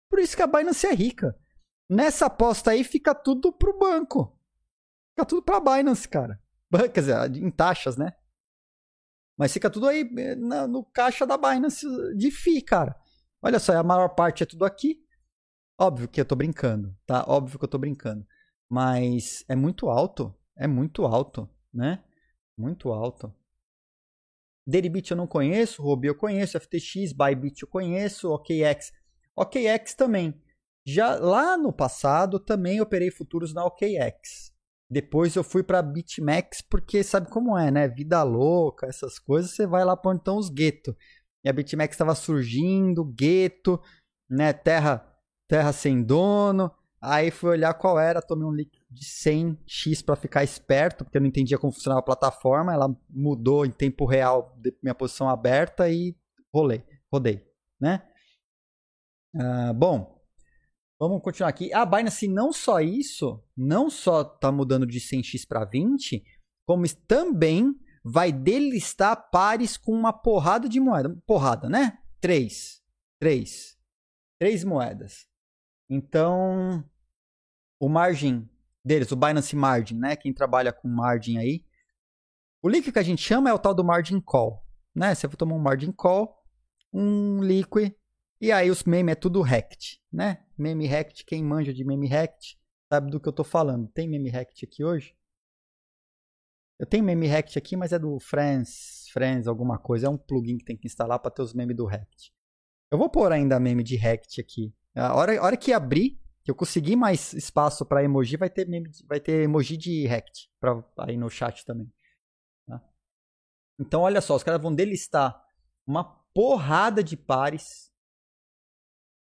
Por 0.08 0.18
isso 0.18 0.36
que 0.36 0.42
a 0.42 0.46
Binance 0.46 0.86
é 0.86 0.94
rica. 0.94 1.36
Nessa 1.88 2.26
aposta 2.26 2.70
aí 2.70 2.84
fica 2.84 3.14
tudo 3.14 3.52
pro 3.52 3.78
banco. 3.78 4.36
Fica 5.10 5.26
tudo 5.26 5.42
pra 5.42 5.60
Binance, 5.60 6.08
cara. 6.08 6.40
Quer 6.92 7.00
dizer, 7.00 7.36
em 7.36 7.50
taxas, 7.50 7.96
né? 7.96 8.12
Mas 9.36 9.52
fica 9.52 9.70
tudo 9.70 9.88
aí 9.88 10.08
eh, 10.18 10.34
no 10.36 10.84
caixa 10.84 11.26
da 11.26 11.38
Binance 11.38 11.86
de 12.16 12.30
FI, 12.30 12.62
cara. 12.62 12.94
Olha 13.42 13.58
só, 13.58 13.72
a 13.76 13.82
maior 13.82 14.10
parte 14.10 14.42
é 14.42 14.46
tudo 14.46 14.64
aqui. 14.64 15.02
Óbvio 15.78 16.08
que 16.08 16.20
eu 16.20 16.26
tô 16.26 16.36
brincando, 16.36 16.94
tá? 17.06 17.24
Óbvio 17.26 17.58
que 17.58 17.64
eu 17.64 17.68
tô 17.68 17.78
brincando. 17.78 18.26
Mas 18.68 19.42
é 19.48 19.56
muito 19.56 19.88
alto. 19.88 20.34
É 20.54 20.66
muito 20.66 21.06
alto, 21.06 21.48
né? 21.72 22.04
Muito 22.56 22.92
alto. 22.92 23.34
Deribit 24.66 25.10
eu 25.10 25.16
não 25.16 25.26
conheço, 25.26 25.82
Ruby 25.82 26.08
eu 26.08 26.14
conheço, 26.14 26.60
FTX, 26.60 27.14
Bybit 27.14 27.62
eu 27.62 27.68
conheço, 27.68 28.30
OKX. 28.30 28.92
OKX 29.34 29.94
também. 29.94 30.38
Já 30.84 31.14
lá 31.16 31.56
no 31.56 31.72
passado 31.72 32.38
também 32.38 32.80
operei 32.80 33.10
futuros 33.10 33.54
na 33.54 33.64
OKX. 33.64 34.52
Depois 34.90 35.36
eu 35.36 35.44
fui 35.44 35.62
para 35.62 35.80
BitMEX 35.82 36.62
porque 36.62 37.02
sabe 37.02 37.28
como 37.30 37.56
é, 37.56 37.70
né? 37.70 37.88
Vida 37.88 38.22
louca, 38.22 38.86
essas 38.86 39.18
coisas, 39.18 39.52
você 39.52 39.66
vai 39.66 39.84
lá 39.84 39.96
para 39.96 40.10
onde 40.10 40.28
os 40.28 40.48
guetos. 40.48 40.94
E 41.44 41.48
a 41.48 41.52
BitMEX 41.52 41.94
estava 41.94 42.14
surgindo, 42.14 43.04
gueto, 43.04 43.80
né? 44.28 44.52
Terra 44.52 45.06
terra 45.50 45.72
sem 45.72 46.00
dono. 46.00 46.70
Aí 47.02 47.30
fui 47.30 47.50
olhar 47.50 47.74
qual 47.74 47.98
era, 47.98 48.22
tomei 48.22 48.46
um 48.46 48.52
líquido 48.52 48.84
de 48.90 49.04
100x 49.04 50.04
para 50.04 50.14
ficar 50.14 50.44
esperto, 50.44 51.02
porque 51.02 51.16
eu 51.16 51.20
não 51.20 51.28
entendia 51.28 51.58
como 51.58 51.72
funcionava 51.72 52.00
a 52.00 52.04
plataforma. 52.04 52.72
Ela 52.72 52.94
mudou 53.08 53.66
em 53.66 53.70
tempo 53.70 54.04
real 54.04 54.56
minha 54.82 54.94
posição 54.94 55.28
aberta 55.28 55.88
e 55.88 56.14
rolei, 56.54 56.84
rodei, 57.10 57.44
né? 57.80 58.02
Ah, 59.34 59.72
bom, 59.72 60.19
vamos 61.00 61.22
continuar 61.22 61.48
aqui. 61.48 61.72
A 61.72 61.86
Binance 61.86 62.28
não 62.28 62.52
só 62.52 62.80
isso, 62.80 63.42
não 63.56 63.88
só 63.88 64.20
está 64.20 64.52
mudando 64.52 64.86
de 64.86 65.00
100x 65.00 65.46
para 65.48 65.64
20, 65.64 66.22
como 66.66 66.84
também 67.06 67.74
vai 68.04 68.30
delistar 68.30 69.30
pares 69.30 69.76
com 69.76 69.92
uma 69.92 70.12
porrada 70.12 70.68
de 70.68 70.78
moeda. 70.78 71.08
Porrada, 71.26 71.68
né? 71.68 71.98
Três. 72.20 72.82
Três. 73.18 73.78
Três 74.38 74.62
moedas. 74.62 75.26
Então, 75.88 76.84
o 77.80 77.88
margin 77.88 78.48
deles, 78.84 79.10
o 79.10 79.16
Binance 79.16 79.56
Margin, 79.56 79.98
né? 79.98 80.16
Quem 80.16 80.32
trabalha 80.32 80.72
com 80.72 80.88
margin 80.88 81.38
aí. 81.38 81.64
O 82.62 82.68
líquido 82.68 82.92
que 82.92 82.98
a 82.98 83.02
gente 83.02 83.22
chama 83.22 83.48
é 83.48 83.52
o 83.52 83.58
tal 83.58 83.74
do 83.74 83.82
margin 83.82 84.20
call, 84.20 84.62
né? 84.94 85.14
Você 85.14 85.26
vai 85.26 85.36
tomar 85.36 85.54
um 85.54 85.60
margin 85.60 85.92
call, 85.92 86.42
um 86.92 87.42
liquid, 87.42 87.92
e 88.40 88.50
aí 88.50 88.70
os 88.70 88.84
memes 88.84 89.12
é 89.12 89.14
tudo 89.14 89.42
hacked, 89.42 90.00
né? 90.12 90.44
Meme 90.56 90.86
hacked, 90.86 91.24
quem 91.24 91.44
manja 91.44 91.72
de 91.74 91.84
meme 91.84 92.08
hacked 92.08 92.58
sabe 92.92 93.10
do 93.10 93.20
que 93.20 93.28
eu 93.28 93.32
tô 93.32 93.44
falando. 93.44 93.88
Tem 93.88 94.08
meme 94.08 94.30
hacked 94.30 94.64
aqui 94.64 94.84
hoje? 94.84 95.16
Eu 96.78 96.86
tenho 96.86 97.04
meme 97.04 97.26
hacked 97.26 97.58
aqui, 97.58 97.76
mas 97.76 97.92
é 97.92 97.98
do 97.98 98.18
Friends, 98.18 99.08
Friends 99.12 99.46
alguma 99.46 99.78
coisa. 99.78 100.06
É 100.06 100.10
um 100.10 100.16
plugin 100.16 100.56
que 100.56 100.64
tem 100.64 100.76
que 100.76 100.86
instalar 100.86 101.18
para 101.18 101.30
ter 101.30 101.42
os 101.42 101.52
memes 101.52 101.76
do 101.76 101.84
hacked. 101.84 102.32
Eu 102.90 102.98
vou 102.98 103.10
pôr 103.10 103.30
ainda 103.30 103.60
meme 103.60 103.84
de 103.84 103.96
hacked 103.96 104.40
aqui. 104.40 104.74
A 104.94 105.14
hora, 105.14 105.38
a 105.38 105.44
hora 105.44 105.56
que 105.56 105.72
abrir, 105.72 106.20
que 106.42 106.50
eu 106.50 106.54
conseguir 106.54 106.96
mais 106.96 107.32
espaço 107.32 107.84
para 107.84 108.02
emoji, 108.02 108.36
vai 108.36 108.50
ter, 108.50 108.66
meme, 108.66 108.90
vai 109.06 109.20
ter 109.20 109.42
emoji 109.42 109.76
de 109.76 110.06
Rect 110.06 110.50
pra, 110.58 110.82
aí 110.98 111.16
no 111.16 111.30
chat 111.30 111.64
também. 111.64 111.92
Tá? 112.66 112.82
Então, 113.78 114.02
olha 114.02 114.20
só, 114.20 114.34
os 114.34 114.42
caras 114.42 114.60
vão 114.60 114.74
delistar 114.74 115.40
uma 115.86 116.04
porrada 116.34 117.04
de 117.04 117.16
pares, 117.16 117.89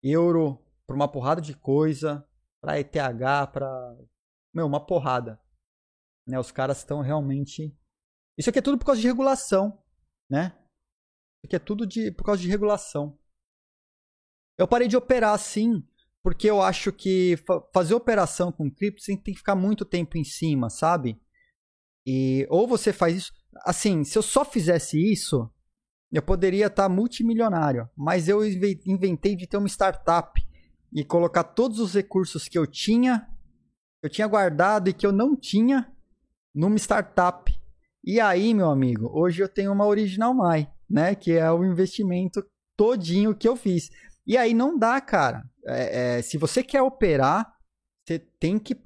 euro, 0.02 0.58
para 0.86 0.96
uma 0.96 1.10
porrada 1.10 1.40
de 1.40 1.54
coisa, 1.54 2.26
para 2.60 2.80
ETH, 2.80 2.92
para. 3.52 3.98
Meu, 4.54 4.66
uma 4.66 4.84
porrada. 4.84 5.40
Né? 6.26 6.38
Os 6.38 6.50
caras 6.50 6.78
estão 6.78 7.00
realmente. 7.00 7.76
Isso 8.36 8.50
aqui 8.50 8.58
é 8.58 8.62
tudo 8.62 8.78
por 8.78 8.86
causa 8.86 9.00
de 9.00 9.06
regulação, 9.06 9.82
né? 10.30 10.56
Isso 11.36 11.46
aqui 11.46 11.56
é 11.56 11.58
tudo 11.58 11.86
de, 11.86 12.10
por 12.10 12.24
causa 12.24 12.40
de 12.40 12.48
regulação. 12.48 13.18
Eu 14.58 14.68
parei 14.68 14.88
de 14.88 14.96
operar 14.96 15.34
assim, 15.34 15.86
porque 16.22 16.48
eu 16.48 16.62
acho 16.62 16.92
que 16.92 17.36
fazer 17.72 17.94
operação 17.94 18.52
com 18.52 18.70
cripto 18.70 19.02
você 19.02 19.16
tem 19.16 19.34
que 19.34 19.40
ficar 19.40 19.56
muito 19.56 19.84
tempo 19.84 20.16
em 20.16 20.24
cima, 20.24 20.70
sabe? 20.70 21.20
E 22.06 22.46
ou 22.48 22.66
você 22.66 22.92
faz 22.92 23.16
isso, 23.16 23.32
assim, 23.64 24.04
se 24.04 24.16
eu 24.16 24.22
só 24.22 24.44
fizesse 24.44 24.98
isso, 24.98 25.52
eu 26.12 26.22
poderia 26.22 26.66
estar 26.66 26.88
multimilionário, 26.88 27.88
mas 27.96 28.28
eu 28.28 28.44
inventei 28.44 29.34
de 29.34 29.46
ter 29.46 29.56
uma 29.56 29.68
startup 29.68 30.40
e 30.92 31.02
colocar 31.02 31.42
todos 31.42 31.80
os 31.80 31.94
recursos 31.94 32.48
que 32.48 32.58
eu 32.58 32.66
tinha, 32.66 33.26
eu 34.02 34.10
tinha 34.10 34.26
guardado 34.26 34.90
e 34.90 34.92
que 34.92 35.06
eu 35.06 35.12
não 35.12 35.34
tinha 35.34 35.90
numa 36.54 36.76
startup. 36.76 37.50
E 38.04 38.20
aí, 38.20 38.52
meu 38.52 38.68
amigo, 38.68 39.10
hoje 39.10 39.42
eu 39.42 39.48
tenho 39.48 39.72
uma 39.72 39.86
Original 39.86 40.34
My, 40.34 40.68
né, 40.88 41.14
que 41.14 41.32
é 41.32 41.50
o 41.50 41.64
investimento 41.64 42.44
todinho 42.76 43.34
que 43.34 43.48
eu 43.48 43.56
fiz. 43.56 43.90
E 44.26 44.36
aí 44.36 44.52
não 44.52 44.78
dá, 44.78 45.00
cara. 45.00 45.42
É, 45.64 46.18
é, 46.18 46.22
se 46.22 46.36
você 46.36 46.62
quer 46.62 46.82
operar, 46.82 47.50
você 48.04 48.18
tem 48.18 48.58
que 48.58 48.76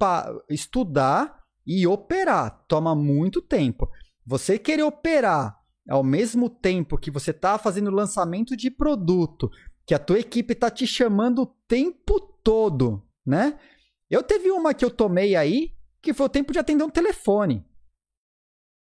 estudar 0.49 1.43
e 1.65 1.85
operar. 1.85 2.63
Toma 2.67 2.95
muito 2.95 3.41
tempo. 3.41 3.89
Você 4.25 4.57
querer 4.57 4.83
operar 4.83 5.57
ao 5.89 6.03
mesmo 6.03 6.49
tempo 6.49 6.97
que 6.97 7.11
você 7.11 7.31
está 7.31 7.57
fazendo 7.57 7.91
lançamento 7.91 8.55
de 8.55 8.69
produto, 8.69 9.49
que 9.85 9.93
a 9.93 9.99
tua 9.99 10.19
equipe 10.19 10.53
está 10.53 10.69
te 10.69 10.85
chamando 10.85 11.43
o 11.43 11.55
tempo 11.67 12.19
todo, 12.43 13.03
né? 13.25 13.59
Eu 14.09 14.23
teve 14.23 14.51
uma 14.51 14.73
que 14.73 14.85
eu 14.85 14.91
tomei 14.91 15.35
aí, 15.35 15.73
que 16.01 16.13
foi 16.13 16.25
o 16.25 16.29
tempo 16.29 16.53
de 16.53 16.59
atender 16.59 16.83
um 16.83 16.89
telefone. 16.89 17.65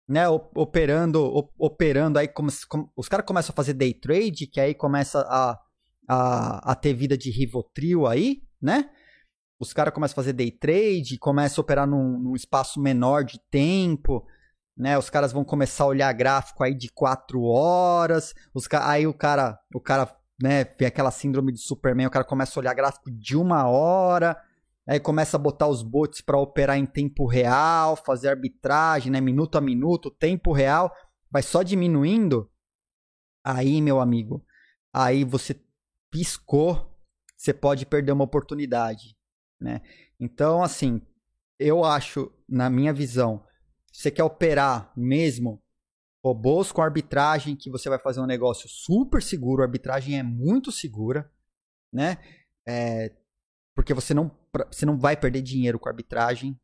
Né, 0.09 0.25
operando, 0.29 1.51
operando 1.59 2.17
aí 2.17 2.29
como, 2.29 2.49
como 2.69 2.89
os 2.95 3.09
caras 3.09 3.25
começam 3.25 3.51
a 3.51 3.55
fazer 3.55 3.73
day 3.73 3.93
trade, 3.93 4.47
que 4.47 4.57
aí 4.57 4.73
começa 4.73 5.19
a 5.27 5.59
a, 6.07 6.71
a 6.71 6.75
ter 6.75 6.93
vida 6.93 7.17
de 7.17 7.29
Rivotril 7.29 8.07
aí, 8.07 8.41
né? 8.61 8.89
Os 9.59 9.73
caras 9.73 9.93
começam 9.93 10.13
a 10.13 10.15
fazer 10.15 10.33
day 10.33 10.51
trade, 10.51 11.17
começam 11.17 11.61
a 11.61 11.63
operar 11.63 11.87
num, 11.87 12.19
num, 12.19 12.35
espaço 12.35 12.79
menor 12.79 13.23
de 13.23 13.39
tempo, 13.49 14.25
né? 14.77 14.97
Os 14.97 15.09
caras 15.09 15.31
vão 15.33 15.43
começar 15.43 15.83
a 15.85 15.87
olhar 15.87 16.13
gráfico 16.13 16.63
aí 16.63 16.73
de 16.73 16.89
4 16.89 17.41
horas, 17.41 18.33
os, 18.53 18.67
aí 18.73 19.07
o 19.07 19.13
cara, 19.13 19.59
o 19.73 19.81
cara, 19.81 20.15
né, 20.41 20.63
tem 20.63 20.87
aquela 20.87 21.09
síndrome 21.09 21.51
de 21.51 21.59
Superman, 21.59 22.07
o 22.07 22.11
cara 22.11 22.23
começa 22.23 22.57
a 22.57 22.61
olhar 22.61 22.75
gráfico 22.75 23.09
de 23.09 23.35
uma 23.35 23.67
hora, 23.67 24.39
aí 24.87 24.99
começa 24.99 25.35
a 25.35 25.39
botar 25.39 25.67
os 25.67 25.81
bots 25.81 26.21
para 26.21 26.37
operar 26.37 26.77
em 26.77 26.85
tempo 26.85 27.25
real, 27.25 27.95
fazer 27.95 28.29
arbitragem, 28.29 29.11
né, 29.11 29.19
minuto 29.19 29.57
a 29.57 29.61
minuto, 29.61 30.11
tempo 30.11 30.51
real, 30.51 30.93
vai 31.31 31.41
só 31.41 31.63
diminuindo. 31.63 32.49
Aí, 33.43 33.81
meu 33.81 33.99
amigo, 33.99 34.45
aí 34.93 35.23
você 35.23 35.59
piscou, 36.11 36.93
você 37.35 37.53
pode 37.53 37.85
perder 37.85 38.11
uma 38.11 38.23
oportunidade, 38.23 39.15
né? 39.59 39.81
Então, 40.19 40.61
assim, 40.61 41.01
eu 41.59 41.83
acho, 41.83 42.31
na 42.47 42.69
minha 42.69 42.93
visão, 42.93 43.43
você 43.97 44.11
quer 44.11 44.23
operar 44.23 44.93
mesmo 44.95 45.59
robôs 46.23 46.71
com 46.71 46.83
arbitragem, 46.83 47.55
que 47.55 47.67
você 47.67 47.89
vai 47.89 47.97
fazer 47.97 48.19
um 48.19 48.27
negócio 48.27 48.69
super 48.69 49.23
seguro, 49.23 49.63
a 49.63 49.65
arbitragem 49.65 50.19
é 50.19 50.21
muito 50.21 50.71
segura, 50.71 51.31
né? 51.91 52.19
É, 52.67 53.11
porque 53.75 53.95
você 53.95 54.13
não, 54.13 54.29
você 54.71 54.85
não 54.85 54.99
vai 54.99 55.17
perder 55.17 55.41
dinheiro 55.41 55.79
com 55.79 55.89
arbitragem. 55.89 56.59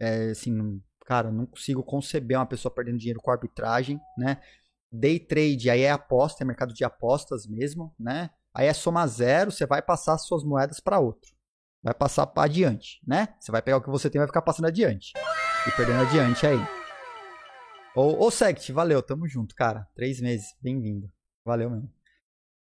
É, 0.00 0.30
assim, 0.30 0.82
cara, 1.04 1.30
não 1.30 1.46
consigo 1.46 1.84
conceber 1.84 2.36
uma 2.36 2.46
pessoa 2.46 2.74
perdendo 2.74 2.98
dinheiro 2.98 3.20
com 3.20 3.30
arbitragem, 3.30 4.00
né? 4.18 4.42
Day 4.90 5.20
trade 5.20 5.70
aí 5.70 5.82
é 5.82 5.92
aposta, 5.92 6.42
é 6.42 6.46
mercado 6.46 6.74
de 6.74 6.82
apostas 6.84 7.46
mesmo, 7.46 7.94
né? 7.96 8.30
Aí 8.52 8.66
é 8.66 8.72
soma 8.72 9.06
zero, 9.06 9.52
você 9.52 9.66
vai 9.66 9.82
passar 9.82 10.18
suas 10.18 10.42
moedas 10.42 10.80
para 10.80 10.98
outro. 10.98 11.30
vai 11.80 11.94
passar 11.94 12.28
adiante, 12.36 13.00
né? 13.06 13.36
Você 13.38 13.52
vai 13.52 13.62
pegar 13.62 13.76
o 13.76 13.82
que 13.82 13.90
você 13.90 14.10
tem 14.10 14.18
e 14.18 14.22
vai 14.22 14.26
ficar 14.26 14.42
passando 14.42 14.66
adiante. 14.66 15.12
E 15.66 15.72
perdendo 15.72 16.02
adiante 16.02 16.46
aí. 16.46 16.58
Ou, 17.94 18.16
ou 18.18 18.30
Sect, 18.30 18.70
valeu, 18.70 19.02
tamo 19.02 19.26
junto, 19.26 19.54
cara. 19.54 19.88
Três 19.96 20.20
meses, 20.20 20.54
bem-vindo. 20.62 21.10
Valeu 21.44 21.68
mesmo. 21.68 21.90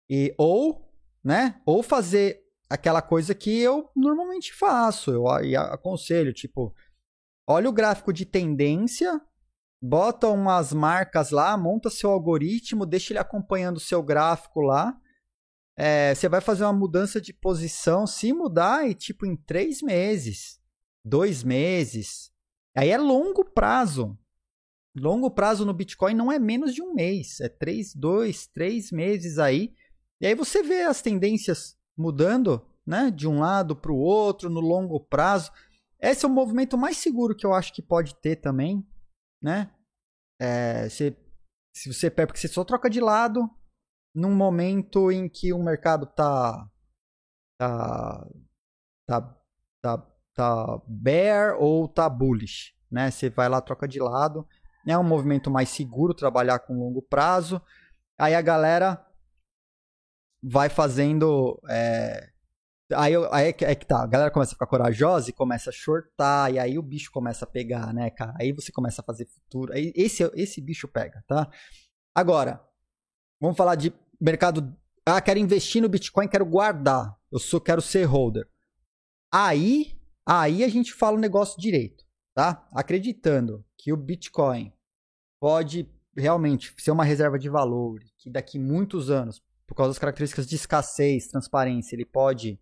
E, 0.10 0.36
ou, 0.38 0.92
né? 1.24 1.62
Ou 1.66 1.82
fazer 1.82 2.42
aquela 2.70 3.02
coisa 3.02 3.34
que 3.34 3.60
eu 3.60 3.90
normalmente 3.96 4.54
faço. 4.54 5.12
Eu 5.12 5.28
aconselho, 5.28 6.34
tipo, 6.34 6.76
olha 7.48 7.70
o 7.70 7.74
gráfico 7.74 8.12
de 8.12 8.26
tendência, 8.26 9.22
bota 9.82 10.28
umas 10.28 10.74
marcas 10.74 11.32
lá, 11.32 11.56
monta 11.56 11.90
seu 11.90 12.10
algoritmo, 12.10 12.86
deixa 12.86 13.14
ele 13.14 13.20
acompanhando 13.20 13.78
o 13.78 13.82
seu 13.82 14.04
gráfico 14.04 14.60
lá. 14.60 14.98
É, 15.78 16.14
você 16.14 16.28
vai 16.28 16.42
fazer 16.42 16.66
uma 16.66 16.74
mudança 16.74 17.22
de 17.22 17.32
posição, 17.32 18.06
se 18.06 18.34
mudar, 18.34 18.90
e 18.90 18.94
tipo 18.94 19.26
em 19.26 19.38
três 19.38 19.82
meses, 19.82 20.60
dois 21.06 21.42
meses. 21.42 22.31
Aí 22.76 22.90
é 22.90 22.98
longo 22.98 23.44
prazo. 23.44 24.18
Longo 24.96 25.32
prazo 25.32 25.66
no 25.66 25.74
Bitcoin 25.74 26.14
não 26.14 26.32
é 26.32 26.38
menos 26.38 26.74
de 26.74 26.82
um 26.82 26.94
mês, 26.94 27.40
é 27.40 27.48
três, 27.48 27.96
dois, 27.96 28.46
três 28.48 28.92
meses 28.92 29.40
aí. 29.40 29.74
E 30.20 30.28
aí 30.28 30.36
você 30.36 30.62
vê 30.62 30.84
as 30.84 31.02
tendências 31.02 31.78
mudando, 31.98 32.66
né, 32.86 33.10
de 33.10 33.28
um 33.28 33.40
lado 33.40 33.76
para 33.76 33.92
o 33.92 33.98
outro 33.98 34.50
no 34.50 34.60
longo 34.60 35.00
prazo. 35.00 35.52
Esse 36.00 36.26
é 36.26 36.28
o 36.28 36.32
movimento 36.32 36.78
mais 36.78 36.98
seguro 36.98 37.36
que 37.36 37.46
eu 37.46 37.54
acho 37.54 37.74
que 37.74 37.82
pode 37.82 38.16
ter 38.16 38.36
também, 38.38 38.86
né? 39.42 39.74
É, 40.40 40.90
se, 40.90 41.16
se 41.74 41.94
você 41.94 42.10
porque 42.10 42.38
você 42.38 42.48
só 42.48 42.66
troca 42.66 42.90
de 42.90 43.00
lado 43.00 43.50
num 44.14 44.36
momento 44.36 45.12
em 45.12 45.30
que 45.30 45.54
o 45.54 45.64
mercado 45.64 46.06
tá 46.06 46.70
tá 47.58 48.28
tá 49.08 49.42
tá, 49.82 50.11
tá 50.34 50.82
bear 50.88 51.56
ou 51.60 51.88
tá 51.88 52.10
bullish, 52.10 52.74
né? 52.90 53.12
Você 53.12 53.30
vai 53.30 53.50
lá 53.50 53.62
troca 53.62 53.88
de 53.88 54.00
lado 54.00 54.48
é 54.90 54.98
um 54.98 55.04
movimento 55.04 55.52
mais 55.52 55.70
seguro 55.70 56.14
trabalhar 56.14 56.60
com 56.60 56.80
longo 56.80 57.02
prazo. 57.02 57.62
Aí 58.18 58.34
a 58.34 58.42
galera 58.42 59.06
vai 60.42 60.70
fazendo. 60.70 61.62
É... 61.70 62.32
Aí, 62.94 63.14
aí 63.32 63.48
é, 63.48 63.54
que, 63.54 63.64
é 63.64 63.74
que 63.74 63.86
tá, 63.86 64.04
a 64.04 64.08
galera 64.08 64.32
começa 64.32 64.52
a 64.52 64.56
ficar 64.56 64.68
corajosa 64.68 65.30
e 65.30 65.34
começa 65.34 65.70
a 65.70 65.74
shortar, 65.74 66.52
e 66.52 66.60
aí 66.60 66.78
o 66.78 66.82
bicho 66.82 67.10
começa 67.10 67.46
a 67.46 67.48
pegar, 67.48 67.94
né, 67.94 68.10
cara? 68.10 68.34
Aí 68.38 68.52
você 68.52 68.70
começa 68.70 69.02
a 69.02 69.06
fazer 69.06 69.28
futuro. 69.28 69.72
Aí 69.72 69.94
esse, 69.96 70.30
esse 70.36 70.60
bicho 70.60 70.90
pega, 70.90 71.24
tá? 71.26 71.50
Agora, 72.14 72.62
vamos 73.40 73.56
falar 73.56 73.76
de 73.76 73.94
mercado. 74.20 74.76
Ah, 75.06 75.22
quero 75.22 75.40
investir 75.40 75.82
no 75.82 75.88
Bitcoin, 75.88 76.28
quero 76.28 76.46
guardar. 76.46 77.18
Eu 77.32 77.40
só 77.40 77.62
quero 77.62 77.82
ser 77.82 78.04
holder. 78.04 78.46
Aí, 79.32 79.98
aí 80.40 80.64
a 80.64 80.70
gente 80.70 80.94
fala 80.94 81.18
o 81.18 81.20
negócio 81.20 81.60
direito, 81.60 82.06
tá? 82.34 82.66
Acreditando 82.72 83.66
que 83.78 83.92
o 83.92 83.98
Bitcoin 83.98 84.72
pode 85.42 85.92
realmente 86.16 86.74
ser 86.78 86.92
uma 86.92 87.04
reserva 87.04 87.38
de 87.38 87.50
valor, 87.50 88.00
que 88.18 88.30
daqui 88.30 88.58
muitos 88.58 89.10
anos, 89.10 89.44
por 89.68 89.76
causa 89.76 89.90
das 89.90 90.00
características 90.00 90.48
de 90.48 90.56
escassez, 90.56 91.28
transparência, 91.28 91.96
ele 91.96 92.06
pode 92.06 92.58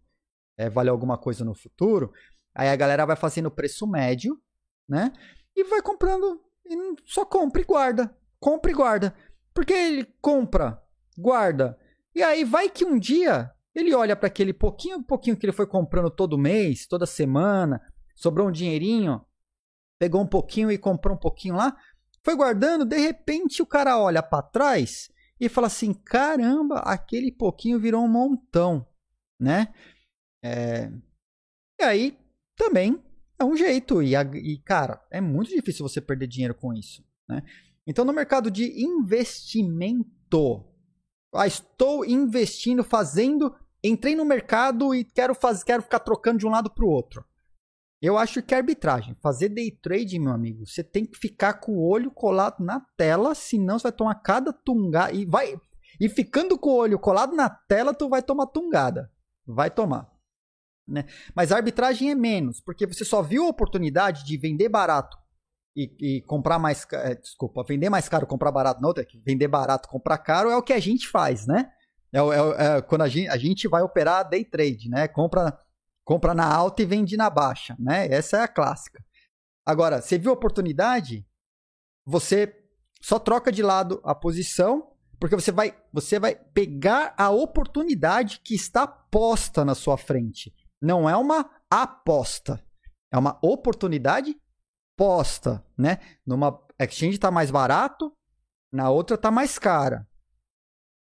é, 0.58 0.68
valer 0.68 0.90
alguma 0.90 1.16
coisa 1.16 1.46
no 1.46 1.54
futuro, 1.54 2.12
aí 2.56 2.70
a 2.70 2.76
galera 2.76 3.06
vai 3.06 3.16
fazendo 3.16 3.52
preço 3.52 3.86
médio, 3.86 4.42
né? 4.88 5.14
E 5.56 5.64
vai 5.64 5.82
comprando, 5.82 6.42
e 6.66 6.76
só 7.06 7.24
compra 7.24 7.62
e 7.62 7.66
guarda, 7.66 8.18
compra 8.40 8.72
e 8.72 8.74
guarda. 8.74 9.16
Porque 9.54 9.74
ele 9.74 10.06
compra, 10.20 10.82
guarda, 11.16 11.78
e 12.16 12.24
aí 12.24 12.44
vai 12.44 12.68
que 12.68 12.84
um 12.84 12.98
dia 12.98 13.52
ele 13.76 13.94
olha 13.94 14.16
para 14.16 14.28
aquele 14.28 14.54
pouquinho, 14.54 15.04
pouquinho 15.04 15.38
que 15.38 15.46
ele 15.46 15.54
foi 15.54 15.68
comprando 15.68 16.10
todo 16.10 16.38
mês, 16.38 16.88
toda 16.88 17.06
semana, 17.06 17.82
sobrou 18.16 18.48
um 18.48 18.52
dinheirinho, 18.52 19.22
pegou 20.00 20.22
um 20.22 20.28
pouquinho 20.28 20.72
e 20.72 20.78
comprou 20.78 21.16
um 21.16 21.20
pouquinho 21.20 21.56
lá, 21.56 21.78
foi 22.24 22.36
guardando, 22.36 22.86
de 22.86 22.98
repente 22.98 23.62
o 23.62 23.66
cara 23.66 24.00
olha 24.00 24.22
para 24.22 24.44
trás 24.44 25.10
e 25.40 25.48
fala 25.48 25.68
assim: 25.68 25.94
caramba, 25.94 26.80
aquele 26.80 27.32
pouquinho 27.32 27.80
virou 27.80 28.04
um 28.04 28.08
montão, 28.08 28.86
né? 29.40 29.74
É... 30.44 30.92
E 31.80 31.84
aí 31.84 32.18
também 32.56 33.02
é 33.40 33.44
um 33.44 33.56
jeito, 33.56 34.04
e, 34.04 34.16
e 34.16 34.58
cara, 34.60 35.02
é 35.10 35.22
muito 35.22 35.50
difícil 35.50 35.88
você 35.88 36.02
perder 36.02 36.28
dinheiro 36.28 36.54
com 36.54 36.74
isso, 36.74 37.04
né? 37.28 37.42
Então 37.88 38.04
no 38.04 38.14
mercado 38.14 38.52
de 38.52 38.84
investimento, 38.84 40.66
ah, 41.34 41.48
estou 41.48 42.06
investindo, 42.06 42.84
fazendo, 42.84 43.56
entrei 43.84 44.16
no 44.16 44.26
mercado 44.26 44.94
e 44.96 45.04
quero, 45.04 45.36
quero 45.66 45.84
ficar 45.84 46.00
trocando 46.00 46.40
de 46.40 46.48
um 46.48 46.50
lado 46.50 46.70
para 46.70 46.86
o 46.86 46.90
outro. 46.90 47.24
Eu 48.02 48.18
acho 48.18 48.42
que 48.42 48.54
é 48.54 48.58
arbitragem. 48.58 49.16
Fazer 49.16 49.50
day 49.50 49.72
trade, 49.72 50.20
meu 50.20 50.32
amigo, 50.32 50.66
você 50.66 50.84
tem 50.84 51.06
que 51.06 51.18
ficar 51.18 51.56
com 51.56 51.74
o 51.74 51.88
olho 51.88 52.10
colado 52.10 52.64
na 52.64 52.80
tela, 52.98 53.36
senão 53.36 53.78
você 53.78 53.84
vai 53.84 53.92
tomar 53.92 54.16
cada 54.16 54.54
tungada. 54.54 55.14
E 55.14 55.26
vai. 55.26 55.60
E 56.00 56.08
ficando 56.08 56.58
com 56.58 56.70
o 56.70 56.78
olho 56.78 56.98
colado 56.98 57.36
na 57.36 57.50
tela, 57.50 57.94
tu 57.94 58.08
vai 58.08 58.24
tomar 58.24 58.48
tungada. 58.48 59.12
Vai 59.46 59.70
tomar. 59.70 60.10
Né? 60.88 61.06
Mas 61.36 61.52
a 61.52 61.58
arbitragem 61.58 62.10
é 62.10 62.16
menos, 62.16 62.62
porque 62.62 62.88
você 62.88 63.04
só 63.04 63.22
viu 63.22 63.46
a 63.46 63.50
oportunidade 63.50 64.26
de 64.26 64.38
vender 64.38 64.70
barato 64.70 65.19
e, 65.76 66.18
e 66.18 66.22
comprar 66.22 66.60
mais. 66.60 66.86
É, 66.92 67.16
desculpa, 67.16 67.64
vender 67.64 67.90
mais 67.90 68.10
caro, 68.10 68.28
comprar 68.28 68.52
barato. 68.52 68.82
Não, 68.82 68.94
vender 69.26 69.48
barato, 69.48 69.90
comprar 69.90 70.18
caro 70.18 70.50
é 70.50 70.56
o 70.56 70.64
que 70.64 70.74
a 70.74 70.80
gente 70.80 71.08
faz, 71.08 71.46
né? 71.48 71.72
É, 72.12 72.20
é, 72.20 72.78
é 72.78 72.82
quando 72.82 73.02
a 73.02 73.08
gente, 73.08 73.30
a 73.30 73.38
gente 73.38 73.68
vai 73.68 73.82
operar 73.82 74.28
day 74.28 74.44
trade, 74.44 74.90
né? 74.90 75.08
Compra 75.08 75.58
compra 76.10 76.34
na 76.34 76.52
alta 76.52 76.82
e 76.82 76.86
vende 76.86 77.16
na 77.16 77.30
baixa, 77.30 77.76
né? 77.78 78.08
Essa 78.08 78.38
é 78.38 78.42
a 78.42 78.48
clássica. 78.48 79.00
Agora, 79.64 80.02
você 80.02 80.18
viu 80.18 80.32
a 80.32 80.34
oportunidade? 80.34 81.24
Você 82.04 82.52
só 83.00 83.20
troca 83.20 83.52
de 83.52 83.62
lado 83.62 84.02
a 84.04 84.16
posição, 84.16 84.92
porque 85.20 85.36
você 85.36 85.52
vai, 85.52 85.78
você 85.94 86.18
vai 86.20 86.34
pegar 86.34 87.14
a 87.16 87.30
oportunidade 87.30 88.42
que 88.44 88.56
está 88.56 88.88
posta 88.88 89.64
na 89.64 89.76
sua 89.76 89.98
frente. 89.98 90.52
Não 90.82 91.08
é 91.08 91.16
uma 91.16 91.48
aposta, 91.70 92.60
é 93.14 93.18
uma 93.18 93.38
oportunidade 93.44 94.36
posta, 95.00 95.66
né? 95.78 96.00
Numa 96.26 96.62
exchange 96.78 97.16
está 97.16 97.32
mais 97.32 97.50
barato, 97.50 98.12
na 98.72 98.90
outra 98.90 99.16
está 99.16 99.32
mais 99.32 99.58
cara. 99.58 100.06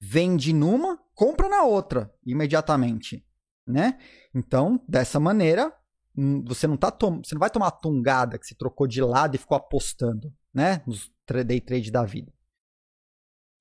Vende 0.01 0.51
numa, 0.51 0.99
compra 1.15 1.47
na 1.47 1.63
outra 1.63 2.13
imediatamente 2.25 3.25
né? 3.67 3.99
Então, 4.33 4.81
dessa 4.87 5.19
maneira, 5.19 5.73
hum, 6.15 6.43
você 6.45 6.65
não 6.65 6.77
tá 6.77 6.89
você 6.89 7.35
não 7.35 7.39
vai 7.39 7.49
tomar 7.49 7.67
a 7.67 7.71
tungada 7.71 8.39
que 8.39 8.47
se 8.47 8.55
trocou 8.55 8.87
de 8.87 9.01
lado 9.01 9.35
e 9.35 9.37
ficou 9.37 9.57
apostando, 9.57 10.33
né? 10.53 10.81
Nos 10.87 11.11
day 11.45 11.59
trade 11.59 11.91
da 11.91 12.05
vida. 12.05 12.31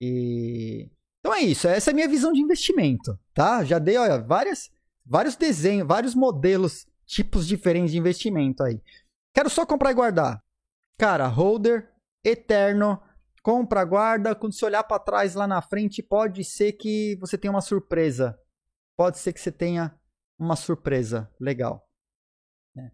E 0.01 0.89
então 1.19 1.35
é 1.35 1.41
isso, 1.41 1.67
essa 1.67 1.91
é 1.91 1.93
a 1.93 1.95
minha 1.95 2.09
visão 2.09 2.33
de 2.33 2.41
investimento, 2.41 3.19
tá? 3.35 3.65
Já 3.65 3.81
dei, 3.81 3.97
olha, 3.97 4.23
várias 4.23 4.71
vários 5.05 5.35
desenhos, 5.35 5.89
vários 5.89 6.15
modelos, 6.15 6.87
tipos 7.05 7.47
diferentes 7.47 7.91
de 7.91 7.99
investimento 7.99 8.63
aí. 8.63 8.81
Quero 9.37 9.51
só 9.51 9.67
comprar 9.67 9.91
e 9.91 9.95
guardar. 9.95 10.43
Cara, 10.99 11.27
holder 11.27 11.93
eterno, 12.25 12.99
compra, 13.43 13.85
guarda, 13.85 14.35
quando 14.35 14.55
você 14.55 14.65
olhar 14.65 14.83
para 14.83 14.99
trás 14.99 15.35
lá 15.35 15.47
na 15.47 15.61
frente, 15.61 16.03
pode 16.03 16.43
ser 16.43 16.73
que 16.73 17.19
você 17.21 17.37
tenha 17.37 17.51
uma 17.51 17.61
surpresa 17.61 18.35
pode 18.97 19.19
ser 19.19 19.33
que 19.33 19.41
você 19.41 19.53
tenha 19.53 19.95
uma 20.39 20.57
surpresa 20.57 21.31
legal. 21.39 21.87
Né? 22.75 22.91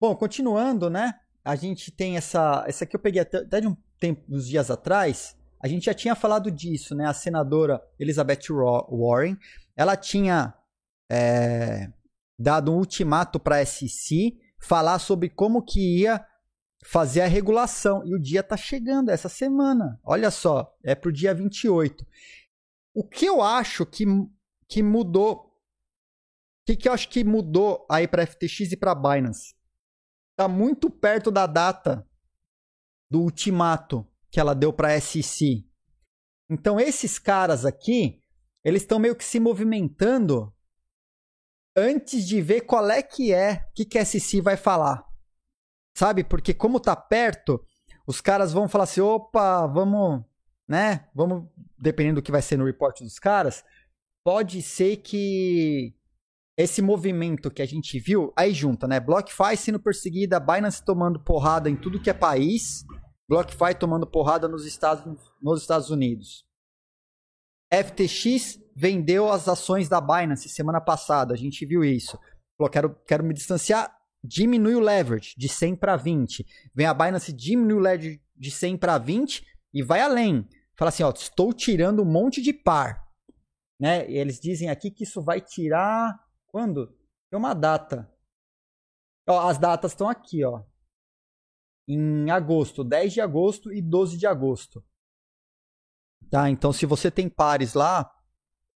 Bom, 0.00 0.16
continuando, 0.16 0.88
né? 0.88 1.20
A 1.44 1.54
gente 1.54 1.92
tem 1.92 2.16
essa. 2.16 2.64
Essa 2.66 2.84
aqui 2.84 2.96
eu 2.96 3.00
peguei 3.00 3.20
até, 3.20 3.38
até 3.38 3.60
de 3.60 3.68
um 3.68 3.76
tempo, 4.00 4.24
uns 4.28 4.48
dias 4.48 4.70
atrás. 4.70 5.36
A 5.60 5.68
gente 5.68 5.84
já 5.84 5.94
tinha 5.94 6.14
falado 6.14 6.50
disso, 6.50 6.94
né? 6.94 7.06
A 7.06 7.12
senadora 7.12 7.82
Elizabeth 7.98 8.48
Warren, 8.50 9.36
ela 9.76 9.96
tinha 9.96 10.54
é, 11.10 11.92
dado 12.38 12.72
um 12.72 12.78
ultimato 12.78 13.38
para 13.38 13.56
a 13.56 13.60
falar 14.58 14.98
sobre 14.98 15.28
como 15.28 15.62
que 15.62 16.00
ia 16.00 16.24
fazer 16.84 17.22
a 17.22 17.26
regulação. 17.26 18.04
E 18.04 18.14
o 18.14 18.20
dia 18.20 18.40
está 18.40 18.56
chegando 18.56 19.10
essa 19.10 19.28
semana. 19.28 20.00
Olha 20.04 20.30
só, 20.30 20.76
é 20.84 20.94
para 20.94 21.08
o 21.08 21.12
dia 21.12 21.34
28. 21.34 22.06
O 22.94 23.04
que 23.04 23.26
eu 23.26 23.42
acho 23.42 23.86
que 23.86 24.04
que 24.68 24.82
mudou. 24.82 25.46
O 25.46 26.66
que, 26.66 26.76
que 26.76 26.88
eu 26.88 26.92
acho 26.92 27.08
que 27.08 27.24
mudou 27.24 27.86
aí 27.90 28.06
para 28.06 28.26
FTX 28.26 28.72
e 28.72 28.76
para 28.76 28.94
Binance? 28.94 29.54
Tá 30.36 30.46
muito 30.46 30.90
perto 30.90 31.30
da 31.30 31.46
data 31.46 32.06
do 33.10 33.22
ultimato 33.22 34.06
que 34.30 34.38
ela 34.38 34.54
deu 34.54 34.70
para 34.72 35.00
SEC. 35.00 35.66
Então 36.50 36.78
esses 36.78 37.18
caras 37.18 37.64
aqui, 37.64 38.22
eles 38.62 38.82
estão 38.82 38.98
meio 38.98 39.16
que 39.16 39.24
se 39.24 39.40
movimentando 39.40 40.54
antes 41.78 42.26
de 42.26 42.40
ver 42.40 42.62
qual 42.62 42.90
é 42.90 43.02
que 43.02 43.32
é, 43.32 43.66
o 43.70 43.74
que, 43.74 43.84
que 43.84 43.98
a 43.98 44.04
SEC 44.04 44.40
vai 44.40 44.56
falar. 44.56 45.04
Sabe? 45.96 46.24
Porque 46.24 46.52
como 46.52 46.80
tá 46.80 46.94
perto, 46.94 47.60
os 48.06 48.20
caras 48.20 48.52
vão 48.52 48.68
falar 48.68 48.84
assim, 48.84 49.00
opa, 49.00 49.66
vamos, 49.66 50.24
né? 50.66 51.08
Vamos, 51.14 51.48
dependendo 51.78 52.20
do 52.20 52.24
que 52.24 52.32
vai 52.32 52.42
ser 52.42 52.56
no 52.56 52.64
report 52.64 53.00
dos 53.00 53.18
caras, 53.18 53.64
pode 54.24 54.62
ser 54.62 54.98
que 54.98 55.94
esse 56.56 56.82
movimento 56.82 57.50
que 57.50 57.62
a 57.62 57.66
gente 57.66 58.00
viu, 58.00 58.32
aí 58.36 58.52
junta, 58.52 58.88
né? 58.88 58.98
BlockFi 58.98 59.56
sendo 59.56 59.78
perseguida, 59.78 60.40
Binance 60.40 60.84
tomando 60.84 61.20
porrada 61.20 61.70
em 61.70 61.76
tudo 61.76 62.00
que 62.00 62.10
é 62.10 62.14
país, 62.14 62.84
BlockFi 63.28 63.74
tomando 63.78 64.06
porrada 64.06 64.48
nos 64.48 64.66
Estados, 64.66 65.04
nos 65.40 65.60
Estados 65.60 65.90
Unidos. 65.90 66.44
FTX 67.72 68.58
vendeu 68.78 69.28
as 69.28 69.48
ações 69.48 69.88
da 69.88 70.00
Binance 70.00 70.48
semana 70.48 70.80
passada, 70.80 71.34
a 71.34 71.36
gente 71.36 71.66
viu 71.66 71.82
isso. 71.82 72.16
Falou, 72.56 72.70
quero, 72.70 72.94
quero 73.04 73.24
me 73.24 73.34
distanciar, 73.34 73.92
diminui 74.22 74.76
o 74.76 74.80
leverage 74.80 75.34
de 75.36 75.48
100 75.48 75.74
para 75.74 75.96
20. 75.96 76.46
Vem 76.72 76.86
a 76.86 76.94
Binance, 76.94 77.32
diminui 77.32 77.76
o 77.76 77.80
leverage 77.80 78.22
de 78.36 78.50
100 78.52 78.78
para 78.78 78.96
20 78.96 79.44
e 79.74 79.82
vai 79.82 80.00
além. 80.00 80.48
Fala 80.76 80.90
assim, 80.90 81.02
ó, 81.02 81.10
estou 81.10 81.52
tirando 81.52 82.02
um 82.02 82.04
monte 82.04 82.40
de 82.40 82.52
par. 82.52 83.04
Né? 83.80 84.08
E 84.08 84.16
eles 84.16 84.38
dizem 84.38 84.70
aqui 84.70 84.92
que 84.92 85.02
isso 85.02 85.20
vai 85.20 85.40
tirar 85.40 86.16
quando? 86.46 86.86
Tem 87.28 87.36
uma 87.36 87.54
data. 87.54 88.08
Ó, 89.28 89.48
as 89.48 89.58
datas 89.58 89.90
estão 89.90 90.08
aqui, 90.08 90.44
ó. 90.44 90.62
Em 91.88 92.30
agosto, 92.30 92.84
10 92.84 93.12
de 93.12 93.20
agosto 93.20 93.72
e 93.72 93.82
12 93.82 94.16
de 94.16 94.26
agosto. 94.26 94.84
Tá? 96.30 96.48
Então, 96.48 96.72
se 96.72 96.86
você 96.86 97.10
tem 97.10 97.28
pares 97.28 97.74
lá, 97.74 98.08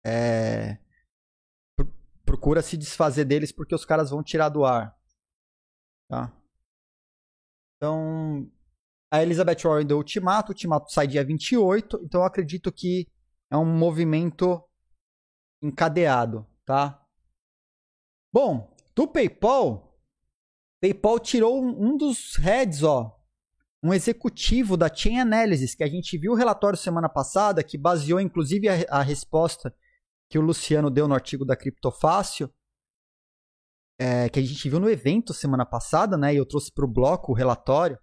é... 0.06 0.78
procura 2.26 2.62
se 2.62 2.78
desfazer 2.78 3.26
deles 3.26 3.52
porque 3.52 3.76
os 3.76 3.86
caras 3.86 4.10
vão 4.10 4.24
tirar 4.24 4.50
do 4.50 4.66
ar. 4.66 4.96
Tá? 6.10 6.34
Então, 7.78 8.52
a 9.12 9.22
Elizabeth 9.24 9.64
Warren 9.64 9.86
deu 9.86 9.98
ultimato, 9.98 10.52
o 10.52 10.54
ultimato 10.54 10.92
sai 10.92 11.08
dia 11.08 11.24
28, 11.24 12.02
então 12.04 12.22
eu 12.22 12.26
acredito 12.26 12.72
que 12.72 13.08
é 13.50 13.58
um 13.58 13.66
movimento 13.66 14.64
encadeado, 15.62 16.46
tá? 16.66 17.02
Bom, 18.32 18.76
do 18.96 19.08
PayPal, 19.08 19.98
PayPal 20.82 21.20
tirou 21.20 21.64
um 21.64 21.98
dos 21.98 22.36
heads, 22.36 22.84
ó, 22.84 23.18
um 23.82 23.94
executivo 23.94 24.78
da 24.78 24.94
Chain 24.94 25.20
Analysis, 25.20 25.74
que 25.74 25.84
a 25.84 25.90
gente 25.90 26.18
viu 26.18 26.34
o 26.34 26.36
relatório 26.36 26.78
semana 26.78 27.10
passada, 27.10 27.64
que 27.64 27.78
baseou 27.78 28.20
inclusive 28.20 28.68
a, 28.68 29.00
a 29.00 29.02
resposta 29.02 29.74
que 30.30 30.38
o 30.38 30.42
Luciano 30.42 30.90
deu 30.90 31.08
no 31.08 31.16
artigo 31.16 31.44
da 31.44 31.56
Criptofácil, 31.56 32.54
é, 34.00 34.30
que 34.30 34.40
a 34.40 34.42
gente 34.42 34.70
viu 34.70 34.80
no 34.80 34.90
evento 34.90 35.34
semana 35.34 35.66
passada, 35.66 36.16
né? 36.18 36.34
E 36.34 36.38
eu 36.38 36.46
trouxe 36.46 36.72
para 36.72 36.86
o 36.86 36.88
bloco 36.88 37.32
o 37.32 37.36
relatório 37.36 38.00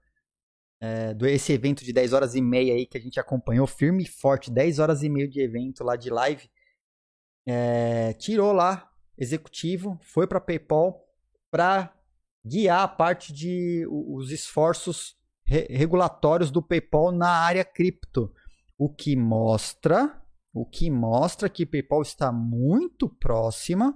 é, 0.80 1.14
do 1.14 1.26
esse 1.26 1.52
evento 1.52 1.84
de 1.84 1.92
10 1.92 2.12
horas 2.12 2.34
e 2.34 2.42
meia 2.42 2.74
aí 2.74 2.86
que 2.86 2.98
a 2.98 3.00
gente 3.00 3.18
acompanhou 3.18 3.66
firme 3.66 4.02
e 4.02 4.08
forte, 4.08 4.50
10 4.50 4.78
horas 4.78 5.02
e 5.02 5.08
meia 5.08 5.28
de 5.28 5.40
evento 5.40 5.82
lá 5.82 5.96
de 5.96 6.10
live. 6.10 6.50
É, 7.46 8.12
tirou 8.14 8.52
lá 8.52 8.90
executivo, 9.16 9.98
foi 10.02 10.26
para 10.26 10.40
PayPal 10.40 11.02
para 11.50 11.94
guiar 12.44 12.82
a 12.82 12.88
parte 12.88 13.32
de 13.32 13.86
os 13.88 14.30
esforços 14.30 15.16
re 15.44 15.66
regulatórios 15.70 16.50
do 16.50 16.62
PayPal 16.62 17.12
na 17.12 17.30
área 17.30 17.64
cripto, 17.64 18.32
o 18.76 18.92
que 18.92 19.16
mostra, 19.16 20.22
o 20.56 20.64
que 20.64 20.90
mostra 20.90 21.50
que 21.50 21.66
PayPal 21.66 22.00
está 22.00 22.32
muito 22.32 23.10
próxima 23.10 23.94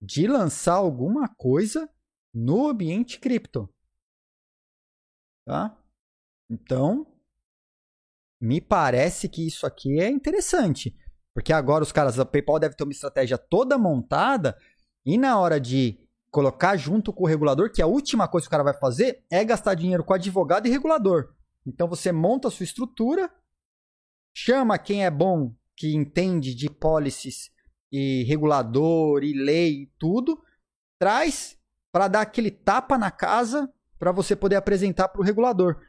de 0.00 0.26
lançar 0.26 0.76
alguma 0.76 1.28
coisa 1.28 1.86
no 2.34 2.68
ambiente 2.68 3.20
cripto. 3.20 3.68
Tá? 5.46 5.78
Então, 6.48 7.06
me 8.40 8.62
parece 8.62 9.28
que 9.28 9.46
isso 9.46 9.66
aqui 9.66 10.00
é 10.00 10.08
interessante. 10.08 10.96
Porque 11.34 11.52
agora 11.52 11.84
os 11.84 11.92
caras, 11.92 12.18
a 12.18 12.24
PayPal 12.24 12.58
deve 12.58 12.74
ter 12.74 12.84
uma 12.84 12.92
estratégia 12.92 13.36
toda 13.36 13.76
montada 13.76 14.58
e 15.04 15.18
na 15.18 15.38
hora 15.38 15.60
de 15.60 16.00
colocar 16.30 16.78
junto 16.78 17.12
com 17.12 17.24
o 17.24 17.26
regulador, 17.26 17.70
que 17.70 17.82
a 17.82 17.86
última 17.86 18.26
coisa 18.26 18.46
que 18.46 18.48
o 18.48 18.50
cara 18.52 18.64
vai 18.64 18.78
fazer 18.78 19.22
é 19.30 19.44
gastar 19.44 19.74
dinheiro 19.74 20.02
com 20.02 20.14
advogado 20.14 20.66
e 20.66 20.70
regulador. 20.70 21.34
Então 21.66 21.86
você 21.86 22.10
monta 22.10 22.48
a 22.48 22.50
sua 22.50 22.64
estrutura, 22.64 23.30
chama 24.34 24.78
quem 24.78 25.04
é 25.04 25.10
bom, 25.10 25.54
que 25.80 25.96
entende 25.96 26.54
de 26.54 26.68
policies 26.68 27.50
e 27.90 28.22
regulador 28.24 29.24
e 29.24 29.32
lei 29.32 29.84
e 29.84 29.86
tudo, 29.98 30.38
traz 30.98 31.58
para 31.90 32.06
dar 32.06 32.20
aquele 32.20 32.50
tapa 32.50 32.98
na 32.98 33.10
casa 33.10 33.66
para 33.98 34.12
você 34.12 34.36
poder 34.36 34.56
apresentar 34.56 35.08
para 35.08 35.22
o 35.22 35.24
regulador. 35.24 35.80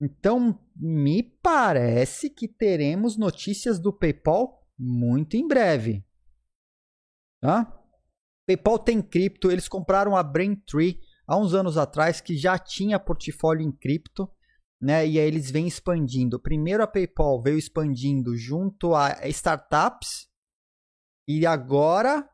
Então, 0.00 0.58
me 0.74 1.22
parece 1.22 2.30
que 2.30 2.48
teremos 2.48 3.18
notícias 3.18 3.78
do 3.78 3.92
PayPal 3.92 4.66
muito 4.78 5.36
em 5.36 5.46
breve. 5.46 6.02
Tá? 7.42 7.70
PayPal 8.46 8.78
tem 8.78 9.02
cripto, 9.02 9.50
eles 9.50 9.68
compraram 9.68 10.16
a 10.16 10.22
Braintree 10.22 10.98
há 11.26 11.36
uns 11.36 11.52
anos 11.52 11.76
atrás 11.76 12.22
que 12.22 12.38
já 12.38 12.58
tinha 12.58 12.98
portfólio 12.98 13.66
em 13.66 13.70
cripto, 13.70 14.30
né? 14.80 15.06
E 15.06 15.18
aí 15.18 15.26
eles 15.26 15.50
vêm 15.50 15.66
expandindo. 15.66 16.40
Primeiro 16.40 16.82
a 16.82 16.86
PayPal 16.86 17.42
veio 17.42 17.58
expandindo 17.58 18.36
junto 18.36 18.94
a 18.94 19.26
startups 19.28 20.28
e 21.28 21.46
agora 21.46 22.28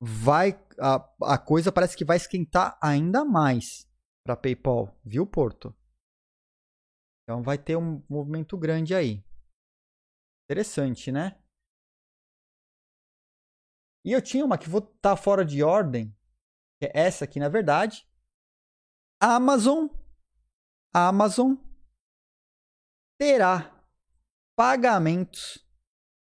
vai 0.00 0.52
a, 0.78 1.34
a 1.34 1.38
coisa 1.38 1.72
parece 1.72 1.96
que 1.96 2.04
vai 2.04 2.16
esquentar 2.16 2.78
ainda 2.82 3.24
mais 3.24 3.88
para 4.24 4.36
PayPal, 4.36 4.96
viu, 5.04 5.26
Porto? 5.26 5.74
Então 7.22 7.42
vai 7.42 7.58
ter 7.58 7.76
um 7.76 8.02
movimento 8.08 8.56
grande 8.56 8.94
aí. 8.94 9.24
Interessante, 10.44 11.12
né? 11.12 11.38
E 14.04 14.12
eu 14.12 14.22
tinha 14.22 14.44
uma 14.44 14.56
que 14.56 14.68
vou 14.68 14.80
estar 14.80 15.14
tá 15.14 15.16
fora 15.16 15.44
de 15.44 15.62
ordem, 15.62 16.16
que 16.80 16.86
é 16.86 16.92
essa 16.94 17.24
aqui, 17.24 17.38
na 17.38 17.48
verdade. 17.48 18.08
Amazon, 19.20 19.88
a 20.94 21.08
Amazon 21.08 21.54
terá 23.18 23.74
pagamentos 24.56 25.66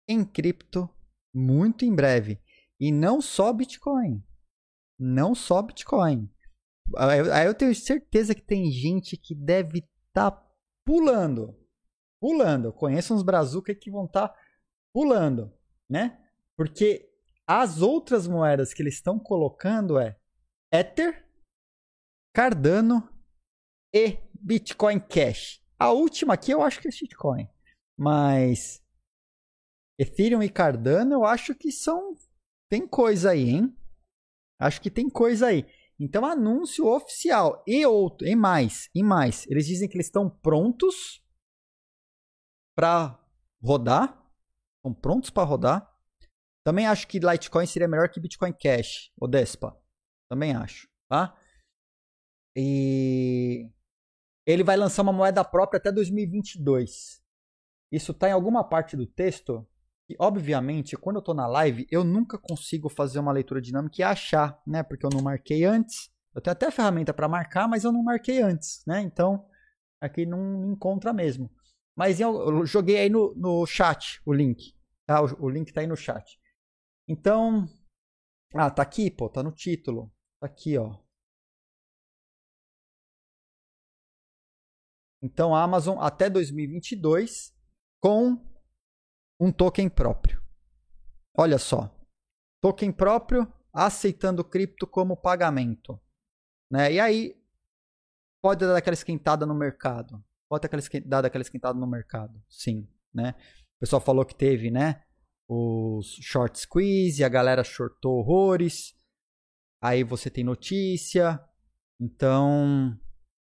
em 0.08 0.24
cripto 0.24 0.88
muito 1.34 1.84
em 1.84 1.94
breve. 1.94 2.40
E 2.78 2.90
não 2.90 3.20
só 3.20 3.52
Bitcoin. 3.52 4.24
Não 4.98 5.34
só 5.34 5.62
Bitcoin. 5.62 6.30
Aí 6.96 7.46
eu 7.46 7.54
tenho 7.54 7.74
certeza 7.74 8.34
que 8.34 8.42
tem 8.42 8.70
gente 8.70 9.16
que 9.16 9.34
deve 9.34 9.78
estar 10.08 10.30
tá 10.30 10.50
pulando. 10.84 11.56
Pulando. 12.20 12.72
Conheço 12.72 13.14
uns 13.14 13.22
brazucas 13.22 13.76
que 13.78 13.90
vão 13.90 14.06
estar 14.06 14.28
tá 14.28 14.38
pulando, 14.92 15.52
né? 15.88 16.20
Porque 16.56 17.08
as 17.46 17.80
outras 17.80 18.26
moedas 18.26 18.74
que 18.74 18.82
eles 18.82 18.94
estão 18.94 19.18
colocando 19.18 19.98
é 19.98 20.18
Ether, 20.72 21.26
Cardano 22.34 23.08
e 23.94 24.18
Bitcoin 24.41 25.01
Cash. 25.01 25.62
A 25.78 25.91
última 25.93 26.34
aqui 26.34 26.51
eu 26.51 26.62
acho 26.62 26.80
que 26.80 26.88
é 26.88 26.91
Bitcoin. 26.91 27.49
Mas 27.99 28.82
Ethereum 29.99 30.43
e 30.43 30.49
Cardano 30.49 31.14
eu 31.14 31.24
acho 31.24 31.55
que 31.55 31.70
são. 31.70 32.16
Tem 32.70 32.86
coisa 32.86 33.30
aí, 33.30 33.51
hein? 33.51 33.76
Acho 34.59 34.80
que 34.80 34.91
tem 34.91 35.09
coisa 35.09 35.47
aí. 35.47 35.66
Então, 35.99 36.24
anúncio 36.24 36.86
oficial. 36.86 37.62
E 37.66 37.84
outro, 37.84 38.26
e 38.26 38.34
mais, 38.34 38.88
e 38.95 39.03
mais. 39.03 39.47
Eles 39.49 39.66
dizem 39.66 39.88
que 39.88 39.97
eles 39.97 40.07
estão 40.07 40.30
prontos 40.30 41.22
para 42.74 43.22
rodar. 43.62 44.18
Estão 44.76 44.95
prontos 44.95 45.28
para 45.28 45.45
rodar. 45.45 45.91
Também 46.64 46.86
acho 46.86 47.07
que 47.07 47.18
Litecoin 47.18 47.66
seria 47.66 47.88
melhor 47.88 48.09
que 48.09 48.20
Bitcoin 48.20 48.53
Cash, 48.53 49.12
ou 49.18 49.28
Despa. 49.28 49.78
Também 50.30 50.55
acho, 50.55 50.88
tá? 51.09 51.36
E 52.57 53.70
ele 54.47 54.64
vai 54.64 54.76
lançar 54.76 55.03
uma 55.03 55.12
moeda 55.12 55.45
própria 55.45 55.78
até 55.78 55.93
2022. 55.93 57.20
Isso 57.93 58.12
está 58.12 58.28
em 58.28 58.32
alguma 58.32 58.62
parte 58.62 58.97
do 58.97 59.07
texto 59.07 59.66
e, 60.11 60.16
obviamente, 60.18 60.97
quando 60.97 61.16
eu 61.16 61.20
estou 61.20 61.34
na 61.36 61.47
live, 61.47 61.86
eu 61.88 62.03
nunca 62.03 62.36
consigo 62.36 62.88
fazer 62.88 63.20
uma 63.20 63.30
leitura 63.30 63.61
dinâmica 63.61 63.97
e 64.01 64.03
achar, 64.03 64.61
né? 64.66 64.82
Porque 64.82 65.07
eu 65.07 65.11
não 65.11 65.22
marquei 65.22 65.64
antes. 65.64 66.11
Eu 66.34 66.41
tenho 66.41 66.51
até 66.51 66.68
ferramenta 66.68 67.14
para 67.14 67.28
marcar, 67.28 67.68
mas 67.68 67.84
eu 67.84 67.93
não 67.93 68.03
marquei 68.03 68.43
antes, 68.43 68.82
né? 68.84 69.01
Então, 69.03 69.47
aqui 70.01 70.26
não 70.26 70.72
encontra 70.72 71.12
mesmo. 71.12 71.49
Mas 71.97 72.18
eu 72.18 72.66
joguei 72.66 72.99
aí 72.99 73.09
no, 73.09 73.32
no 73.36 73.64
chat 73.66 74.20
o 74.26 74.32
link. 74.32 74.74
Tá? 75.07 75.22
O, 75.22 75.45
o 75.45 75.49
link 75.49 75.68
está 75.68 75.80
aí 75.80 75.86
no 75.86 75.97
chat. 75.97 76.41
Então, 77.07 77.68
ah, 78.53 78.68
tá 78.68 78.82
aqui, 78.82 79.12
pô, 79.12 79.28
tá 79.28 79.45
no 79.45 79.53
título. 79.53 80.12
Tá 80.41 80.47
aqui, 80.49 80.76
ó. 80.76 80.97
Então, 85.22 85.54
a 85.54 85.62
Amazon 85.62 85.98
até 86.00 86.30
2022 86.30 87.54
com 88.00 88.38
um 89.38 89.52
token 89.52 89.88
próprio. 89.88 90.42
Olha 91.36 91.58
só. 91.58 91.94
Token 92.62 92.92
próprio 92.92 93.52
aceitando 93.72 94.44
cripto 94.44 94.86
como 94.86 95.16
pagamento. 95.16 96.00
Né? 96.70 96.94
E 96.94 97.00
aí 97.00 97.40
pode 98.42 98.66
dar 98.66 98.76
aquela 98.76 98.94
esquentada 98.94 99.46
no 99.46 99.54
mercado. 99.54 100.22
Pode 100.48 100.68
dar 101.04 101.24
aquela 101.24 101.42
esquentada 101.42 101.78
no 101.78 101.86
mercado, 101.86 102.42
sim. 102.48 102.88
Né? 103.12 103.34
O 103.76 103.80
pessoal 103.80 104.00
falou 104.00 104.24
que 104.24 104.34
teve, 104.34 104.70
né? 104.70 105.02
os 105.52 106.16
short 106.22 106.56
squeeze, 106.60 107.24
a 107.24 107.28
galera 107.28 107.64
shortou 107.64 108.18
horrores. 108.18 108.94
Aí 109.82 110.04
você 110.04 110.30
tem 110.30 110.44
notícia. 110.44 111.42
Então, 112.00 112.96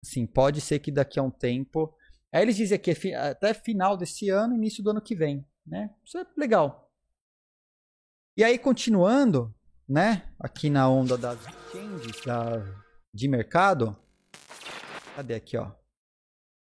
assim, 0.04 0.28
pode 0.28 0.60
ser 0.60 0.80
que 0.80 0.92
daqui 0.92 1.20
a 1.20 1.24
um 1.24 1.32
tempo. 1.32 1.96
Aí 2.32 2.42
eles 2.42 2.58
dizem 2.58 2.78
que 2.78 2.92
é 2.92 3.16
até 3.16 3.54
final 3.54 3.96
desse 3.96 4.30
ano, 4.30 4.56
início 4.56 4.84
do 4.84 4.90
ano 4.90 5.02
que 5.02 5.16
vem, 5.16 5.48
né? 5.66 5.96
Isso 6.04 6.18
é 6.18 6.26
legal. 6.38 6.92
E 8.36 8.44
aí, 8.44 8.60
continuando, 8.60 9.54
né? 9.88 10.34
Aqui 10.40 10.70
na 10.70 10.90
onda 10.90 11.18
das 11.18 11.40
changes 11.72 12.26
da, 12.26 12.66
de 13.14 13.28
mercado. 13.28 13.96
Cadê 15.16 15.36
aqui, 15.36 15.56
ó? 15.56 15.72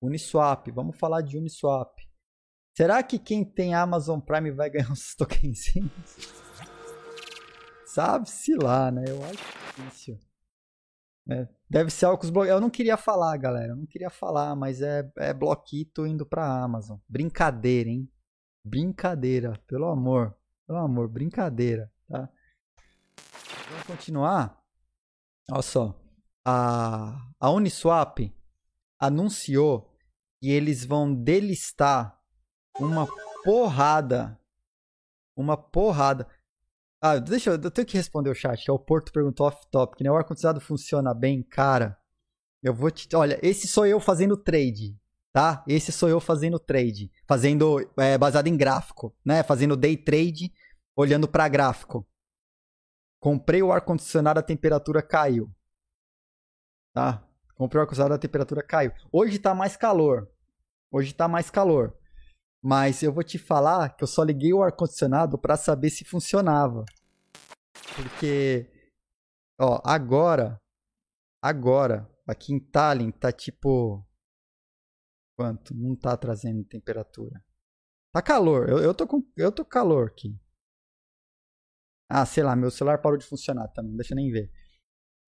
Uniswap. 0.02 0.72
Vamos 0.72 0.98
falar 0.98 1.22
de 1.22 1.38
Uniswap. 1.38 1.94
Será 2.76 3.04
que 3.04 3.20
quem 3.20 3.44
tem 3.44 3.74
Amazon 3.74 4.20
Prime 4.20 4.52
vai 4.52 4.70
ganhar 4.70 4.90
uns 4.92 5.16
tokenzinhos? 5.16 5.92
Sabe-se 7.86 8.56
lá, 8.56 8.90
né? 8.90 9.04
Eu 9.08 9.24
acho 9.26 9.44
difícil. 9.76 10.27
É, 11.30 11.48
deve 11.70 11.90
ser 11.90 12.06
algo 12.06 12.20
que 12.20 12.26
os 12.26 12.32
bloqueios. 12.32 12.56
Eu 12.56 12.62
não 12.62 12.70
queria 12.70 12.98
falar, 12.98 13.36
galera. 13.38 13.74
Eu 13.74 13.76
não 13.76 13.86
queria 13.86 14.10
falar, 14.10 14.56
mas 14.56 14.82
é, 14.82 15.10
é 15.18 15.34
bloquito 15.34 16.08
indo 16.08 16.26
pra 16.26 16.64
Amazon. 16.64 16.98
Brincadeira, 17.08 17.90
hein? 17.90 18.10
Brincadeira, 18.64 19.60
pelo 19.68 19.88
amor. 19.88 20.36
Pelo 20.66 20.80
amor, 20.80 21.08
brincadeira, 21.08 21.90
tá? 22.10 22.30
Vamos 23.70 23.84
continuar? 23.86 24.62
Olha 25.50 25.62
só. 25.62 25.98
A, 26.46 27.30
a 27.40 27.50
Uniswap 27.50 28.20
anunciou 29.00 29.94
que 30.40 30.50
eles 30.50 30.86
vão 30.86 31.14
delistar 31.14 32.20
uma 32.80 33.08
porrada. 33.44 34.38
Uma 35.36 35.56
porrada. 35.56 36.28
Ah, 37.02 37.20
deixa 37.20 37.52
eu, 37.52 37.62
eu 37.62 37.72
tenho 37.72 37.88
que 37.88 37.98
responder 37.98 38.30
o 38.30 38.36
chat. 38.36 38.68
É 38.68 38.72
o 38.72 38.80
Porto 38.80 39.12
perguntou 39.12 39.48
off 39.48 39.66
topic, 39.72 40.02
né? 40.02 40.12
O 40.12 40.16
ar-condicionado 40.16 40.60
funciona 40.60 41.14
bem, 41.14 41.44
cara. 41.44 41.98
Eu 42.62 42.74
vou 42.74 42.90
te. 42.90 43.08
Olha, 43.16 43.40
esse 43.44 43.68
sou 43.68 43.86
eu 43.86 44.00
fazendo 44.00 44.36
trade, 44.36 44.98
tá? 45.32 45.64
Esse 45.68 45.92
sou 45.92 46.10
eu 46.10 46.20
fazendo 46.20 46.60
trade. 46.60 47.12
Fazendo. 47.28 47.80
É, 47.98 48.18
baseado 48.18 48.48
em 48.48 48.58
gráfico, 48.58 49.16
né? 49.24 49.44
Fazendo 49.44 49.78
day 49.78 49.96
trade, 49.96 50.52
olhando 50.96 51.28
para 51.28 51.48
gráfico. 51.48 52.08
Comprei 53.20 53.62
o 53.62 53.72
ar-condicionado, 53.72 54.40
a 54.40 54.44
temperatura 54.44 55.02
caiu. 55.02 55.52
Tá? 56.94 57.24
Comprei 57.56 57.80
o 57.80 57.82
ar-condicionado, 57.82 58.16
a 58.16 58.20
temperatura 58.20 58.64
caiu. 58.64 58.92
Hoje 59.12 59.40
tá 59.40 59.54
mais 59.54 59.76
calor. 59.76 60.30
Hoje 60.92 61.14
tá 61.14 61.28
mais 61.28 61.50
calor. 61.50 61.96
Mas 62.64 63.04
eu 63.04 63.14
vou 63.14 63.24
te 63.24 63.38
falar 63.38 63.96
que 63.96 64.04
eu 64.04 64.08
só 64.08 64.24
liguei 64.24 64.54
o 64.54 64.62
ar-condicionado 64.62 65.38
para 65.38 65.56
saber 65.56 65.90
se 65.90 66.04
funcionava. 66.04 66.84
Porque, 67.96 68.70
ó, 69.60 69.82
agora, 69.84 70.60
agora, 71.42 72.10
aqui 72.28 72.54
em 72.54 72.60
Tallinn 72.60 73.12
tá 73.12 73.32
tipo. 73.32 74.06
Quanto? 75.38 75.76
Não 75.76 75.96
tá 75.96 76.18
trazendo 76.18 76.64
temperatura. 76.64 77.44
Tá 78.12 78.22
calor. 78.22 78.68
Eu, 78.68 78.80
eu, 78.80 78.94
tô 78.94 79.06
com 79.06 79.24
eu 79.38 79.52
tô 79.52 79.64
calor 79.64 80.08
aqui. 80.08 80.36
Ah, 82.10 82.26
sei 82.26 82.42
lá, 82.44 82.56
meu 82.56 82.72
celular 82.72 83.02
parou 83.02 83.18
de 83.18 83.26
funcionar 83.26 83.68
também, 83.70 83.96
deixa 83.96 84.14
eu 84.14 84.16
nem 84.16 84.32
ver. 84.32 84.52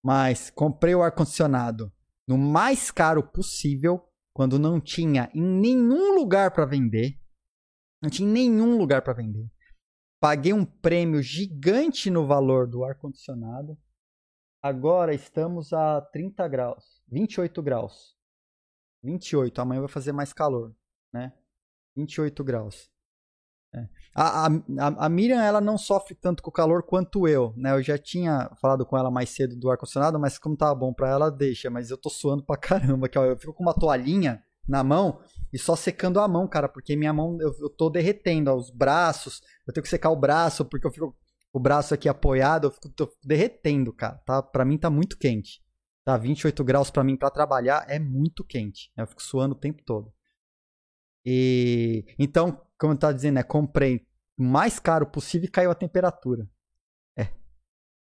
Mas 0.04 0.50
comprei 0.50 0.96
o 0.96 1.04
ar-condicionado 1.04 1.94
no 2.28 2.38
mais 2.38 2.90
caro 2.90 3.22
possível, 3.22 4.09
quando 4.40 4.58
não 4.58 4.80
tinha 4.80 5.30
em 5.36 5.42
nenhum 5.42 6.16
lugar 6.16 6.52
para 6.52 6.66
vender. 6.66 7.20
Não 8.02 8.10
tinha 8.10 8.26
nenhum 8.26 8.78
lugar 8.78 9.02
para 9.02 9.12
vender. 9.12 9.46
Paguei 10.18 10.54
um 10.54 10.64
prêmio 10.66 11.22
gigante 11.22 12.10
no 12.10 12.26
valor 12.26 12.66
do 12.66 12.86
ar-condicionado. 12.86 13.78
Agora 14.64 15.14
estamos 15.14 15.74
a 15.74 16.00
30 16.00 16.48
graus, 16.48 17.04
28 17.10 17.62
graus. 17.62 18.16
28, 19.04 19.60
amanhã 19.60 19.82
vai 19.82 19.90
fazer 19.90 20.14
mais 20.14 20.32
calor, 20.32 20.74
né? 21.14 21.38
28 21.98 22.42
graus. 22.42 22.90
É. 23.74 23.88
A, 24.16 24.48
a, 24.48 25.06
a 25.06 25.10
Miriam 25.10 25.42
ela 25.42 25.62
não 25.62 25.78
sofre 25.78 26.16
tanto 26.16 26.42
com 26.42 26.50
o 26.50 26.54
calor 26.54 26.82
quanto 26.84 27.28
eu, 27.28 27.54
né? 27.56 27.72
Eu 27.72 27.84
já 27.84 27.98
tinha 27.98 28.50
falado 28.60 28.86
com 28.86 28.98
ela 28.98 29.12
mais 29.12 29.30
cedo 29.30 29.56
do 29.56 29.70
ar-condicionado, 29.70 30.20
mas 30.20 30.40
como 30.40 30.58
tava 30.58 30.74
bom 30.74 30.92
para 30.94 31.10
ela, 31.10 31.30
deixa. 31.30 31.70
Mas 31.70 31.92
eu 31.92 31.98
tô 31.98 32.10
suando 32.10 32.44
pra 32.44 32.58
caramba, 32.58 33.08
que 33.08 33.18
eu 33.18 33.38
fico 33.38 33.54
com 33.54 33.64
uma 33.64 33.74
toalhinha 33.74 34.44
na 34.68 34.84
mão 34.84 35.20
e 35.52 35.58
só 35.58 35.76
secando 35.76 36.20
a 36.20 36.28
mão, 36.28 36.48
cara, 36.48 36.70
porque 36.70 36.96
minha 36.96 37.14
mão 37.14 37.38
eu, 37.40 37.54
eu 37.60 37.70
tô 37.70 37.90
derretendo, 37.90 38.52
ó, 38.52 38.56
os 38.56 38.70
braços, 38.70 39.42
eu 39.68 39.74
tenho 39.74 39.84
que 39.84 39.90
secar 39.90 40.12
o 40.12 40.16
braço 40.16 40.66
porque 40.66 40.86
eu 40.86 40.92
fico 40.92 41.16
o 41.52 41.60
braço 41.60 41.94
aqui 41.94 42.08
apoiado, 42.08 42.66
eu 42.66 42.72
fico 42.72 42.90
tô 42.90 43.12
derretendo, 43.24 43.92
cara. 43.94 44.18
Tá, 44.26 44.42
para 44.42 44.66
mim 44.66 44.78
tá 44.78 44.90
muito 44.90 45.18
quente. 45.18 45.62
Tá 46.06 46.18
28 46.18 46.64
graus 46.64 46.90
para 46.90 47.04
mim 47.04 47.16
para 47.16 47.30
trabalhar 47.30 47.86
é 47.88 48.00
muito 48.00 48.44
quente. 48.44 48.92
Eu 48.98 49.08
fico 49.08 49.22
suando 49.22 49.56
o 49.56 49.58
tempo 49.58 49.84
todo. 49.84 50.14
E 51.26 52.06
então, 52.18 52.62
como 52.80 52.94
eu 52.94 52.98
tava 52.98 53.14
dizendo, 53.14 53.36
né, 53.36 53.44
comprei 53.44 54.08
o 54.38 54.44
mais 54.44 54.80
caro 54.80 55.06
possível 55.06 55.48
e 55.48 55.52
caiu 55.52 55.70
a 55.70 55.76
temperatura. 55.76 56.50
É. 57.18 57.30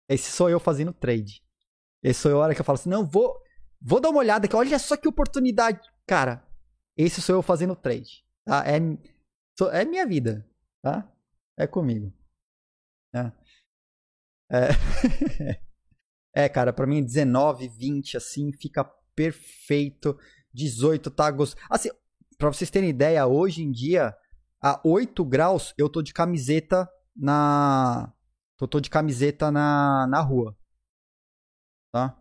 Esse 0.09 0.31
sou 0.31 0.49
eu 0.49 0.59
fazendo 0.59 0.91
trade. 0.91 1.43
Esse 2.03 2.21
sou 2.21 2.31
eu 2.31 2.41
a 2.41 2.45
hora 2.45 2.55
que 2.55 2.61
eu 2.61 2.65
falo 2.65 2.77
assim: 2.77 2.89
"Não, 2.89 3.05
vou 3.05 3.39
vou 3.81 3.99
dar 3.99 4.09
uma 4.09 4.19
olhada 4.19 4.45
aqui, 4.45 4.55
olha 4.55 4.79
só 4.79 4.97
que 4.97 5.07
oportunidade". 5.07 5.79
Cara, 6.07 6.45
esse 6.97 7.21
sou 7.21 7.35
eu 7.35 7.41
fazendo 7.41 7.75
trade. 7.75 8.25
Tá? 8.43 8.63
É, 8.67 8.77
é 9.79 9.85
minha 9.85 10.05
vida. 10.05 10.47
Tá? 10.81 11.11
É 11.57 11.67
comigo. 11.67 12.11
É, 13.13 13.31
é, 14.51 14.69
é 16.35 16.49
cara, 16.49 16.73
pra 16.73 16.87
mim 16.87 17.03
19, 17.03 17.67
20, 17.67 18.17
assim, 18.17 18.51
fica 18.51 18.83
perfeito. 19.15 20.17
18 20.53 21.11
tá 21.11 21.29
gostoso. 21.31 21.63
Assim, 21.69 21.89
pra 22.37 22.51
vocês 22.51 22.69
terem 22.69 22.89
ideia, 22.89 23.25
hoje 23.27 23.61
em 23.61 23.71
dia, 23.71 24.15
a 24.65 24.81
8 24.83 25.23
graus, 25.25 25.73
eu 25.77 25.89
tô 25.89 26.01
de 26.01 26.13
camiseta 26.13 26.89
na. 27.15 28.11
Eu 28.59 28.67
tô 28.67 28.79
de 28.79 28.89
camiseta 28.89 29.51
na, 29.51 30.07
na 30.07 30.21
rua. 30.21 30.57
Tá? 31.91 32.17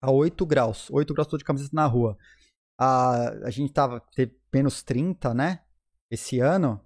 A 0.00 0.10
8 0.10 0.44
graus. 0.46 0.90
8 0.90 1.14
graus 1.14 1.28
tô 1.28 1.36
de 1.36 1.44
camiseta 1.44 1.76
na 1.76 1.86
rua 1.86 2.18
a, 2.82 3.46
a 3.46 3.50
gente 3.50 3.72
tava 3.72 4.00
teve 4.14 4.36
menos 4.52 4.82
30, 4.82 5.32
né? 5.34 5.60
Esse 6.10 6.40
ano. 6.40 6.80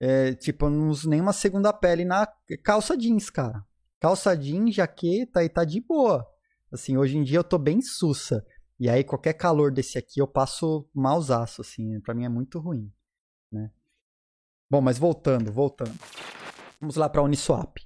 É, 0.00 0.34
tipo, 0.34 0.66
eu 0.66 0.70
não 0.70 0.88
uso 0.88 1.08
nenhuma 1.08 1.32
segunda 1.32 1.72
pele 1.72 2.04
na 2.04 2.26
calça 2.62 2.96
jeans, 2.96 3.30
cara. 3.30 3.64
Calça 4.00 4.36
jeans, 4.36 4.74
jaqueta 4.74 5.42
e 5.44 5.48
tá 5.48 5.64
de 5.64 5.80
boa. 5.80 6.26
Assim, 6.72 6.96
hoje 6.96 7.16
em 7.16 7.24
dia 7.24 7.38
eu 7.38 7.44
tô 7.44 7.58
bem 7.58 7.80
sussa. 7.80 8.44
E 8.78 8.88
aí, 8.88 9.02
qualquer 9.02 9.32
calor 9.32 9.72
desse 9.72 9.98
aqui, 9.98 10.20
eu 10.20 10.26
passo 10.26 10.88
mausaço, 10.94 11.62
assim. 11.62 12.00
Pra 12.00 12.14
mim 12.14 12.24
é 12.24 12.28
muito 12.28 12.60
ruim, 12.60 12.92
né? 13.50 13.70
Bom, 14.70 14.80
mas 14.80 14.98
voltando, 14.98 15.52
voltando. 15.52 15.98
Vamos 16.80 16.96
lá 16.96 17.08
pra 17.08 17.22
Uniswap. 17.22 17.78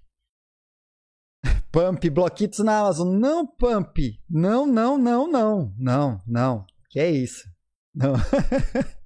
Pump, 1.70 2.10
bloquitos 2.10 2.58
na 2.60 2.80
Amazon. 2.80 3.18
Não, 3.18 3.46
Pump. 3.46 4.20
Não, 4.28 4.66
não, 4.66 4.98
não, 4.98 5.30
não. 5.30 5.74
Não, 5.78 6.22
não. 6.26 6.66
Que 6.90 7.00
é 7.00 7.10
isso? 7.10 7.48
Não. 7.94 8.14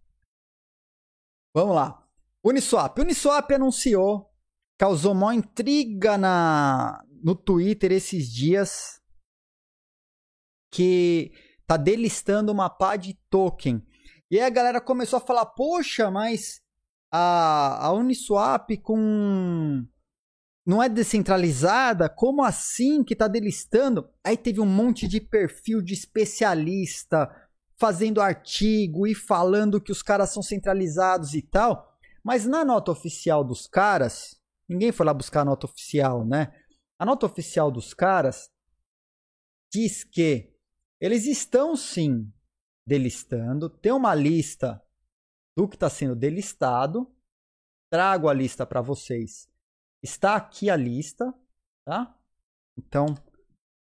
Vamos 1.54 1.74
lá. 1.74 2.06
Uniswap. 2.44 2.98
Uniswap 2.98 3.50
anunciou, 3.52 4.32
causou 4.78 5.14
maior 5.14 5.32
intriga 5.32 6.16
na, 6.16 7.04
no 7.22 7.34
Twitter 7.34 7.92
esses 7.92 8.32
dias, 8.32 9.00
que 10.70 11.32
tá 11.66 11.76
delistando 11.76 12.52
uma 12.52 12.70
pá 12.70 12.96
de 12.96 13.14
token. 13.28 13.84
E 14.30 14.38
aí 14.38 14.44
a 14.44 14.50
galera 14.50 14.80
começou 14.80 15.18
a 15.18 15.20
falar, 15.20 15.46
poxa, 15.46 16.10
mas 16.10 16.60
a, 17.12 17.86
a 17.86 17.92
Uniswap 17.92 18.76
com 18.82 19.86
não 20.66 20.82
é 20.82 20.88
descentralizada? 20.88 22.08
Como 22.08 22.42
assim 22.42 23.04
que 23.04 23.14
tá 23.14 23.28
delistando? 23.28 24.10
Aí 24.24 24.36
teve 24.36 24.60
um 24.60 24.66
monte 24.66 25.06
de 25.06 25.20
perfil 25.20 25.80
de 25.80 25.94
especialista, 25.94 27.30
fazendo 27.78 28.20
artigo 28.20 29.06
e 29.06 29.14
falando 29.14 29.80
que 29.80 29.92
os 29.92 30.02
caras 30.02 30.30
são 30.30 30.42
centralizados 30.42 31.34
e 31.34 31.42
tal. 31.42 31.96
Mas 32.24 32.44
na 32.44 32.64
nota 32.64 32.90
oficial 32.90 33.44
dos 33.44 33.68
caras, 33.68 34.40
ninguém 34.68 34.90
foi 34.90 35.06
lá 35.06 35.14
buscar 35.14 35.42
a 35.42 35.44
nota 35.44 35.66
oficial, 35.66 36.26
né? 36.26 36.52
A 36.98 37.04
nota 37.04 37.26
oficial 37.26 37.70
dos 37.70 37.94
caras 37.94 38.50
diz 39.72 40.02
que 40.02 40.52
eles 41.00 41.26
estão 41.26 41.76
sim 41.76 42.32
delistando, 42.86 43.68
tem 43.68 43.92
uma 43.92 44.14
lista 44.14 44.80
do 45.56 45.66
que 45.66 45.76
está 45.76 45.90
sendo 45.90 46.14
delistado. 46.14 47.12
Trago 47.90 48.28
a 48.28 48.34
lista 48.34 48.66
para 48.66 48.80
vocês. 48.80 49.48
Está 50.02 50.36
aqui 50.36 50.70
a 50.70 50.76
lista, 50.76 51.34
tá? 51.84 52.16
Então, 52.78 53.06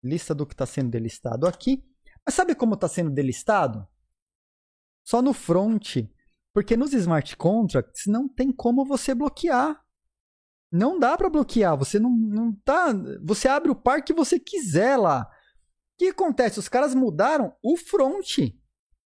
lista 0.03 0.33
do 0.33 0.45
que 0.45 0.53
está 0.53 0.65
sendo 0.65 0.91
delistado 0.91 1.47
aqui. 1.47 1.83
Mas 2.25 2.35
sabe 2.35 2.55
como 2.55 2.75
está 2.75 2.87
sendo 2.87 3.09
delistado? 3.09 3.87
Só 5.05 5.21
no 5.21 5.33
front. 5.33 5.97
Porque 6.53 6.77
nos 6.77 6.93
smart 6.93 7.35
contracts 7.35 8.05
não 8.07 8.29
tem 8.29 8.51
como 8.51 8.85
você 8.85 9.13
bloquear. 9.13 9.83
Não 10.71 10.99
dá 10.99 11.17
para 11.17 11.29
bloquear. 11.29 11.77
Você 11.77 11.99
não, 11.99 12.09
não 12.09 12.53
tá. 12.53 12.93
Você 13.23 13.47
abre 13.47 13.71
o 13.71 13.75
par 13.75 14.03
que 14.03 14.13
você 14.13 14.39
quiser 14.39 14.97
lá. 14.97 15.23
O 15.23 15.97
que 15.97 16.09
acontece? 16.09 16.59
Os 16.59 16.69
caras 16.69 16.93
mudaram 16.93 17.55
o 17.61 17.75
front. 17.75 18.37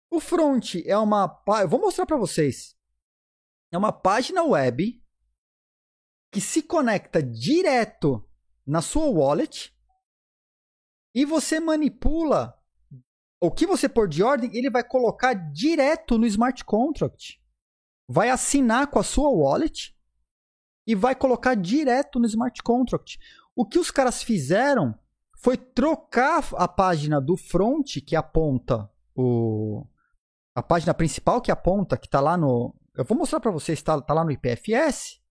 O 0.09 0.19
front 0.19 0.75
é 0.85 0.97
uma. 0.97 1.43
Eu 1.61 1.67
vou 1.67 1.79
mostrar 1.79 2.05
para 2.05 2.17
vocês. 2.17 2.75
É 3.71 3.77
uma 3.77 3.91
página 3.91 4.43
web 4.43 5.03
que 6.31 6.41
se 6.41 6.61
conecta 6.61 7.21
direto 7.21 8.27
na 8.65 8.81
sua 8.81 9.05
wallet 9.05 9.75
e 11.13 11.23
você 11.25 11.59
manipula 11.59 12.61
o 13.39 13.51
que 13.51 13.65
você 13.65 13.87
pôr 13.87 14.07
de 14.07 14.23
ordem, 14.23 14.49
ele 14.53 14.69
vai 14.69 14.83
colocar 14.83 15.33
direto 15.33 16.17
no 16.17 16.25
smart 16.25 16.63
contract. 16.65 17.41
Vai 18.07 18.29
assinar 18.29 18.87
com 18.87 18.99
a 18.99 19.03
sua 19.03 19.29
wallet 19.29 19.95
e 20.87 20.95
vai 20.95 21.15
colocar 21.15 21.55
direto 21.55 22.19
no 22.19 22.25
smart 22.25 22.61
contract. 22.63 23.19
O 23.55 23.65
que 23.65 23.79
os 23.79 23.91
caras 23.91 24.23
fizeram 24.23 24.97
foi 25.37 25.57
trocar 25.57 26.43
a 26.55 26.67
página 26.67 27.21
do 27.21 27.37
front 27.37 27.97
que 28.05 28.15
aponta 28.15 28.89
o 29.15 29.85
a 30.55 30.63
página 30.63 30.93
principal 30.93 31.41
que 31.41 31.51
aponta 31.51 31.97
que 31.97 32.07
está 32.07 32.19
lá 32.19 32.37
no 32.37 32.73
eu 32.95 33.03
vou 33.03 33.17
mostrar 33.17 33.39
para 33.39 33.51
vocês 33.51 33.77
está 33.77 34.01
tá 34.01 34.13
lá 34.13 34.23
no 34.23 34.31
IPFS 34.31 35.21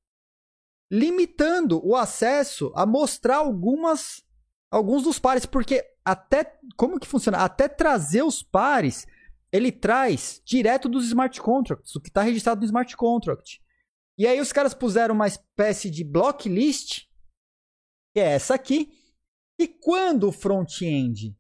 limitando 0.90 1.80
o 1.84 1.96
acesso 1.96 2.70
a 2.76 2.84
mostrar 2.84 3.38
algumas 3.38 4.22
alguns 4.70 5.02
dos 5.04 5.18
pares 5.18 5.46
porque 5.46 5.84
até 6.04 6.58
como 6.76 7.00
que 7.00 7.06
funciona 7.06 7.38
até 7.38 7.66
trazer 7.68 8.22
os 8.22 8.42
pares 8.42 9.06
ele 9.50 9.72
traz 9.72 10.42
direto 10.44 10.88
dos 10.88 11.06
smart 11.06 11.40
contracts 11.40 11.96
o 11.96 12.00
que 12.00 12.08
está 12.08 12.22
registrado 12.22 12.60
no 12.60 12.66
smart 12.66 12.94
contract 12.96 13.64
e 14.16 14.26
aí 14.26 14.40
os 14.40 14.52
caras 14.52 14.74
puseram 14.74 15.14
uma 15.14 15.26
espécie 15.26 15.90
de 15.90 16.04
block 16.04 16.48
list, 16.48 17.08
que 18.14 18.20
é 18.20 18.34
essa 18.34 18.54
aqui, 18.54 18.92
e 19.58 19.66
quando 19.66 20.28
o 20.28 20.32
front-end 20.32 21.36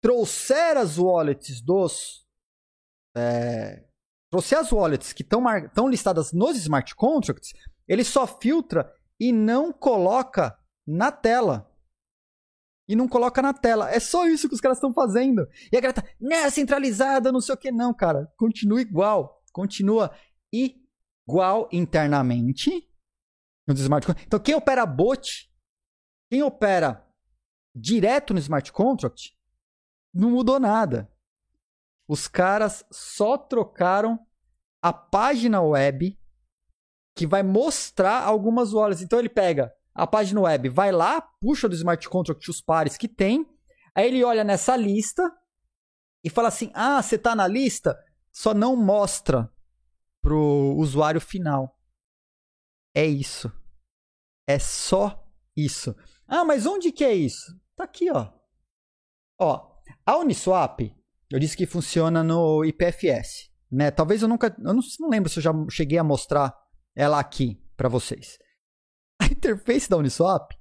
trouxer 0.00 0.76
as 0.76 0.98
wallets 0.98 1.60
dos. 1.60 2.26
É, 3.18 3.84
trouxer 4.30 4.58
as 4.58 4.70
wallets 4.70 5.12
que 5.12 5.22
estão 5.22 5.88
listadas 5.88 6.32
nos 6.32 6.56
smart 6.56 6.94
contracts, 6.94 7.52
ele 7.86 8.04
só 8.04 8.26
filtra 8.26 8.92
e 9.18 9.32
não 9.32 9.72
coloca 9.72 10.56
na 10.86 11.10
tela. 11.10 11.68
E 12.88 12.96
não 12.96 13.06
coloca 13.06 13.42
na 13.42 13.52
tela. 13.52 13.90
É 13.90 14.00
só 14.00 14.26
isso 14.26 14.48
que 14.48 14.54
os 14.54 14.60
caras 14.60 14.78
estão 14.78 14.94
fazendo. 14.94 15.46
E 15.70 15.76
a 15.76 15.80
galera 15.80 16.00
tá, 16.00 16.08
né, 16.18 16.48
centralizada, 16.48 17.30
não 17.30 17.40
sei 17.40 17.54
o 17.54 17.58
que. 17.58 17.70
Não, 17.70 17.92
cara. 17.92 18.32
Continua 18.36 18.80
igual. 18.80 19.42
Continua 19.52 20.10
igual 20.50 21.68
internamente 21.70 22.88
no 23.66 23.74
smart 23.74 24.06
contract. 24.06 24.26
Então, 24.26 24.40
quem 24.40 24.54
opera 24.54 24.86
bot, 24.86 25.52
quem 26.30 26.42
opera 26.42 27.06
direto 27.74 28.32
no 28.32 28.40
smart 28.40 28.72
contract, 28.72 29.36
não 30.14 30.30
mudou 30.30 30.58
nada. 30.58 31.12
Os 32.08 32.26
caras 32.26 32.84
só 32.90 33.36
trocaram 33.36 34.18
a 34.82 34.92
página 34.92 35.60
web 35.60 36.18
que 37.14 37.26
vai 37.26 37.42
mostrar 37.42 38.22
algumas 38.22 38.72
wallets. 38.72 39.02
Então 39.02 39.18
ele 39.18 39.28
pega 39.28 39.72
a 39.94 40.06
página 40.06 40.40
web, 40.40 40.68
vai 40.68 40.90
lá, 40.90 41.20
puxa 41.20 41.68
do 41.68 41.74
smart 41.74 42.08
contract 42.08 42.48
os 42.50 42.60
pares 42.60 42.96
que 42.96 43.08
tem, 43.08 43.44
aí 43.94 44.06
ele 44.06 44.24
olha 44.24 44.44
nessa 44.44 44.76
lista 44.76 45.22
e 46.24 46.30
fala 46.30 46.48
assim: 46.48 46.70
"Ah, 46.74 47.02
você 47.02 47.16
está 47.16 47.34
na 47.34 47.46
lista, 47.46 47.98
só 48.32 48.54
não 48.54 48.74
mostra 48.76 49.52
pro 50.22 50.74
usuário 50.76 51.20
final. 51.20 51.78
É 52.94 53.04
isso. 53.04 53.52
É 54.46 54.58
só 54.58 55.26
isso. 55.56 55.94
Ah, 56.26 56.44
mas 56.44 56.66
onde 56.66 56.92
que 56.92 57.04
é 57.04 57.12
isso? 57.12 57.58
Tá 57.76 57.84
aqui, 57.84 58.10
ó. 58.10 58.32
Ó, 59.40 59.76
a 60.06 60.16
Uniswap, 60.16 60.94
eu 61.30 61.38
disse 61.38 61.56
que 61.56 61.66
funciona 61.66 62.22
no 62.22 62.64
IPFS, 62.64 63.50
né? 63.70 63.90
Talvez 63.90 64.22
eu 64.22 64.28
nunca, 64.28 64.54
eu 64.58 64.74
não, 64.74 64.80
não 65.00 65.08
lembro 65.08 65.28
se 65.28 65.38
eu 65.38 65.42
já 65.42 65.52
cheguei 65.70 65.98
a 65.98 66.04
mostrar 66.04 66.54
ela 66.94 67.18
aqui 67.18 67.62
para 67.76 67.88
vocês. 67.88 68.38
A 69.20 69.26
interface 69.26 69.88
da 69.88 69.96
Uniswap 69.96 70.52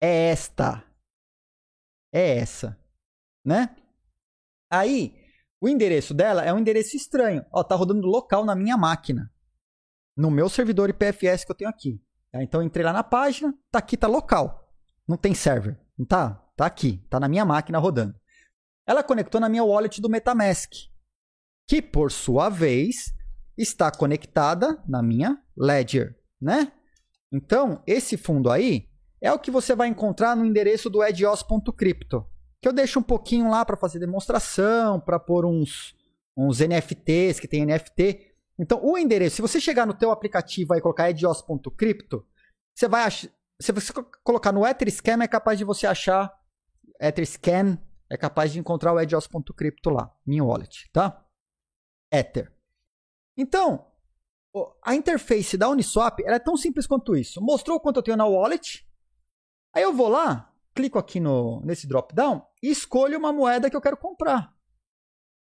é 0.00 0.30
esta. 0.30 0.84
É 2.12 2.38
essa, 2.38 2.78
né? 3.44 3.74
Aí, 4.70 5.14
o 5.60 5.68
endereço 5.68 6.14
dela 6.14 6.44
é 6.44 6.52
um 6.52 6.58
endereço 6.58 6.96
estranho. 6.96 7.44
Ó, 7.52 7.62
tá 7.62 7.74
rodando 7.74 8.06
local 8.06 8.44
na 8.44 8.54
minha 8.54 8.76
máquina. 8.76 9.30
No 10.16 10.30
meu 10.30 10.48
servidor 10.48 10.88
IPFS 10.88 11.44
que 11.44 11.50
eu 11.50 11.56
tenho 11.56 11.70
aqui. 11.70 12.00
Tá? 12.30 12.42
Então 12.42 12.60
eu 12.60 12.66
entrei 12.66 12.84
lá 12.84 12.92
na 12.92 13.02
página, 13.02 13.54
tá 13.70 13.78
aqui, 13.78 13.96
tá 13.96 14.06
local. 14.06 14.72
Não 15.06 15.16
tem 15.16 15.34
server. 15.34 15.78
Não 15.98 16.06
tá? 16.06 16.34
Tá 16.56 16.66
aqui, 16.66 17.04
tá 17.10 17.20
na 17.20 17.28
minha 17.28 17.44
máquina 17.44 17.78
rodando. 17.78 18.14
Ela 18.86 19.02
conectou 19.02 19.40
na 19.40 19.48
minha 19.48 19.64
wallet 19.64 20.00
do 20.00 20.08
MetaMask, 20.08 20.72
que 21.66 21.82
por 21.82 22.12
sua 22.12 22.48
vez 22.48 23.14
está 23.56 23.90
conectada 23.90 24.82
na 24.86 25.02
minha 25.02 25.42
Ledger, 25.56 26.16
né? 26.40 26.72
Então, 27.32 27.82
esse 27.86 28.16
fundo 28.16 28.50
aí 28.50 28.88
é 29.20 29.32
o 29.32 29.38
que 29.38 29.50
você 29.50 29.74
vai 29.74 29.88
encontrar 29.88 30.36
no 30.36 30.44
endereço 30.44 30.88
do 30.88 31.02
edios.crypto 31.02 32.24
que 32.60 32.68
eu 32.68 32.72
deixo 32.72 32.98
um 32.98 33.02
pouquinho 33.02 33.50
lá 33.50 33.64
para 33.64 33.76
fazer 33.76 33.98
demonstração, 33.98 35.00
para 35.00 35.18
pôr 35.18 35.44
uns, 35.44 35.94
uns 36.36 36.58
NFTs 36.58 37.38
que 37.38 37.48
tem 37.48 37.64
NFT. 37.64 38.34
Então, 38.58 38.80
o 38.82 38.96
endereço, 38.96 39.36
se 39.36 39.42
você 39.42 39.60
chegar 39.60 39.86
no 39.86 39.94
teu 39.94 40.10
aplicativo 40.10 40.74
e 40.74 40.80
colocar 40.80 41.10
edios.crypto, 41.10 42.26
você 42.74 42.88
vai 42.88 43.08
se 43.10 43.72
você 43.72 43.92
colocar 44.22 44.52
no 44.52 44.66
Etherscan, 44.66 45.22
é 45.22 45.28
capaz 45.28 45.58
de 45.58 45.64
você 45.64 45.86
achar 45.86 46.32
Etherscan, 47.00 47.78
é 48.08 48.16
capaz 48.16 48.52
de 48.52 48.58
encontrar 48.58 48.92
o 48.92 49.00
edios.crypto 49.00 49.90
lá, 49.90 50.14
minha 50.24 50.44
wallet, 50.44 50.88
tá? 50.92 51.24
Ether. 52.12 52.52
Então, 53.36 53.90
a 54.82 54.94
interface 54.94 55.56
da 55.56 55.68
Uniswap 55.68 56.20
é 56.20 56.38
tão 56.38 56.56
simples 56.56 56.86
quanto 56.86 57.16
isso. 57.16 57.40
Mostrou 57.40 57.80
quanto 57.80 57.96
eu 57.96 58.02
tenho 58.02 58.16
na 58.16 58.26
wallet. 58.26 58.86
Aí 59.74 59.82
eu 59.82 59.92
vou 59.92 60.08
lá, 60.08 60.54
clico 60.74 60.98
aqui 60.98 61.20
no, 61.20 61.60
nesse 61.62 61.86
drop 61.86 62.14
down 62.14 62.46
e 62.62 62.70
escolho 62.70 63.18
uma 63.18 63.32
moeda 63.32 63.68
que 63.68 63.76
eu 63.76 63.80
quero 63.80 63.96
comprar. 63.96 64.54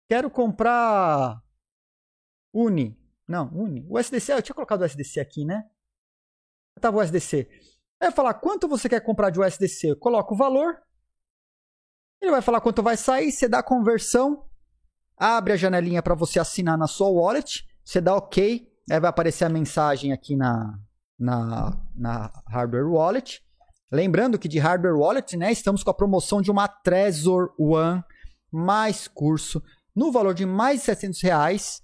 Quero 0.09 0.31
comprar 0.31 1.43
Uni. 2.55 2.97
Não, 3.29 3.53
Uni. 3.53 3.85
O 3.91 3.99
SDC, 3.99 4.33
eu 4.33 4.43
tinha 4.43 4.55
colocado 4.55 4.83
o 4.83 4.85
SDC 4.85 5.21
aqui, 5.21 5.45
né? 5.45 5.69
Tava 6.81 6.99
o 6.99 7.03
SDC. 7.03 7.49
Aí 8.01 8.09
eu 8.09 8.13
falar 8.13 8.35
quanto 8.35 8.69
você 8.69 8.89
quer 8.89 9.01
comprar 9.01 9.31
de 9.31 9.41
USDC. 9.41 9.91
Eu 9.91 9.97
coloco 9.97 10.35
o 10.35 10.37
valor. 10.37 10.81
Ele 12.21 12.31
vai 12.31 12.43
falar 12.43 12.61
quanto 12.61 12.83
vai 12.83 12.97
sair. 12.97 13.31
Você 13.33 13.49
dá 13.49 13.59
a 13.59 13.63
conversão. 13.63 14.45
Abre 15.17 15.53
a 15.53 15.57
janelinha 15.57 16.03
para 16.03 16.15
você 16.15 16.39
assinar 16.39 16.77
na 16.77 16.87
sua 16.87 17.09
wallet. 17.09 17.65
Você 17.85 18.01
dá 18.01 18.15
OK. 18.15 18.69
Aí 18.91 19.01
vai 19.01 19.11
aparecer 19.11 19.45
a 19.45 19.49
mensagem 19.49 20.13
aqui 20.13 20.37
na, 20.37 20.79
na, 21.19 21.77
na 21.95 22.33
hardware 22.49 22.89
wallet. 22.89 23.43
Lembrando 23.91 24.39
que 24.39 24.49
de 24.49 24.59
hardware 24.59 24.97
wallet, 24.97 25.37
né, 25.37 25.53
estamos 25.53 25.83
com 25.83 25.91
a 25.91 25.95
promoção 25.95 26.43
de 26.43 26.51
uma 26.51 26.67
Trezor 26.67 27.55
One 27.59 28.03
mais 28.53 29.07
curso 29.09 29.63
no 29.95 30.11
valor 30.13 30.35
de 30.35 30.45
mais 30.45 30.81
de 30.81 30.87
700 30.87 31.23
reais. 31.23 31.83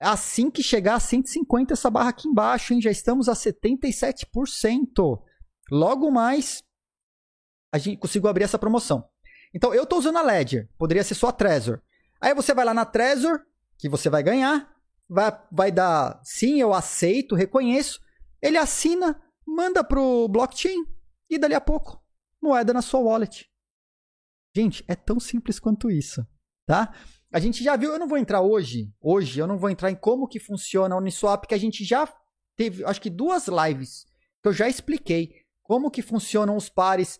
Assim 0.00 0.50
que 0.50 0.62
chegar 0.62 0.96
a 0.96 1.00
150 1.00 1.72
essa 1.72 1.88
barra 1.88 2.10
aqui 2.10 2.28
embaixo, 2.28 2.74
hein, 2.74 2.82
já 2.82 2.90
estamos 2.90 3.28
a 3.28 3.32
77%. 3.32 5.22
Logo 5.70 6.10
mais 6.10 6.62
a 7.72 7.78
gente 7.78 7.98
conseguiu 7.98 8.28
abrir 8.28 8.44
essa 8.44 8.58
promoção. 8.58 9.08
Então 9.56 9.72
eu 9.72 9.84
estou 9.84 9.98
usando 9.98 10.18
a 10.18 10.22
Ledger, 10.22 10.68
poderia 10.76 11.02
ser 11.02 11.14
só 11.14 11.28
a 11.28 11.32
Trezor. 11.32 11.80
Aí 12.20 12.34
você 12.34 12.52
vai 12.52 12.62
lá 12.62 12.74
na 12.74 12.84
Trezor, 12.84 13.40
que 13.78 13.88
você 13.88 14.10
vai 14.10 14.22
ganhar, 14.22 14.70
vai, 15.08 15.32
vai 15.50 15.72
dar 15.72 16.20
sim, 16.22 16.60
eu 16.60 16.74
aceito, 16.74 17.34
reconheço. 17.34 17.98
Ele 18.42 18.58
assina, 18.58 19.18
manda 19.46 19.82
pro 19.82 20.28
blockchain 20.28 20.84
e 21.30 21.38
dali 21.38 21.54
a 21.54 21.60
pouco, 21.60 21.98
moeda 22.40 22.74
na 22.74 22.82
sua 22.82 23.00
wallet. 23.00 23.50
Gente, 24.54 24.84
é 24.86 24.94
tão 24.94 25.18
simples 25.18 25.58
quanto 25.58 25.90
isso, 25.90 26.22
tá? 26.66 26.94
A 27.32 27.40
gente 27.40 27.64
já 27.64 27.76
viu, 27.76 27.92
eu 27.92 27.98
não 27.98 28.08
vou 28.08 28.18
entrar 28.18 28.42
hoje, 28.42 28.92
hoje 29.00 29.40
eu 29.40 29.46
não 29.46 29.56
vou 29.56 29.70
entrar 29.70 29.90
em 29.90 29.96
como 29.96 30.28
que 30.28 30.38
funciona 30.38 30.94
a 30.94 30.98
Uniswap, 30.98 31.46
que 31.46 31.54
a 31.54 31.58
gente 31.58 31.82
já 31.82 32.06
teve, 32.54 32.84
acho 32.84 33.00
que 33.00 33.08
duas 33.08 33.46
lives 33.48 34.04
que 34.42 34.48
eu 34.48 34.52
já 34.52 34.68
expliquei 34.68 35.32
como 35.62 35.90
que 35.90 36.02
funcionam 36.02 36.56
os 36.56 36.68
pares, 36.68 37.18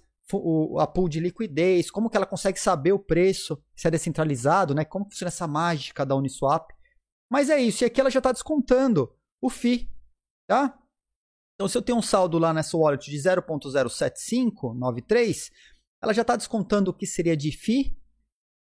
a 0.80 0.86
pool 0.86 1.08
de 1.08 1.20
liquidez, 1.20 1.90
como 1.90 2.10
que 2.10 2.16
ela 2.16 2.26
consegue 2.26 2.58
saber 2.58 2.92
o 2.92 2.98
preço, 2.98 3.62
se 3.76 3.86
é 3.86 3.90
descentralizado, 3.90 4.74
né? 4.74 4.84
Como 4.84 5.04
funciona 5.04 5.28
essa 5.28 5.46
mágica 5.46 6.04
da 6.04 6.16
Uniswap. 6.16 6.72
Mas 7.30 7.48
é 7.50 7.60
isso, 7.60 7.84
e 7.84 7.86
aqui 7.86 8.00
ela 8.00 8.10
já 8.10 8.18
está 8.18 8.32
descontando 8.32 9.14
o 9.40 9.48
FII, 9.50 9.88
tá? 10.48 10.76
Então, 11.54 11.68
se 11.68 11.78
eu 11.78 11.82
tenho 11.82 11.98
um 11.98 12.02
saldo 12.02 12.38
lá 12.38 12.52
nessa 12.52 12.76
wallet 12.76 13.10
de 13.10 13.16
0.07593, 13.16 15.50
ela 16.02 16.12
já 16.12 16.22
está 16.22 16.36
descontando 16.36 16.90
o 16.90 16.94
que 16.94 17.06
seria 17.06 17.36
de 17.36 17.50
FII, 17.50 17.96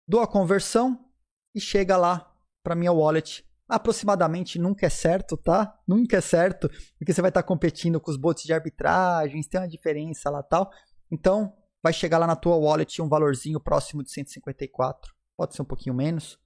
dou 0.07 0.21
a 0.21 0.27
conversão 0.27 1.09
e 1.55 1.61
chega 1.61 1.97
lá 1.97 2.31
para 2.63 2.75
minha 2.75 2.93
wallet 2.93 3.49
aproximadamente 3.69 4.59
nunca 4.59 4.87
é 4.87 4.91
certo, 4.91 5.37
tá? 5.37 5.79
Nunca 5.89 6.19
é 6.19 6.21
certo, 6.21 6.69
porque 6.99 7.13
você 7.13 7.23
vai 7.23 7.31
estar 7.31 7.43
competindo 7.43 7.99
com 7.99 8.11
os 8.11 8.19
bots 8.19 8.45
de 8.45 8.53
arbitragens, 8.53 9.47
tem 9.47 9.59
uma 9.59 9.69
diferença 9.69 10.29
lá 10.29 10.43
tal. 10.43 10.71
Então, 11.13 11.55
vai 11.83 11.93
chegar 11.93 12.17
lá 12.17 12.27
na 12.27 12.35
tua 12.35 12.57
wallet 12.57 13.03
um 13.03 13.09
valorzinho 13.09 13.61
próximo 13.61 14.03
de 14.03 14.11
154. 14.11 15.13
Pode 15.37 15.55
ser 15.55 15.61
um 15.61 15.67
pouquinho 15.67 15.95
menos. 15.95 16.41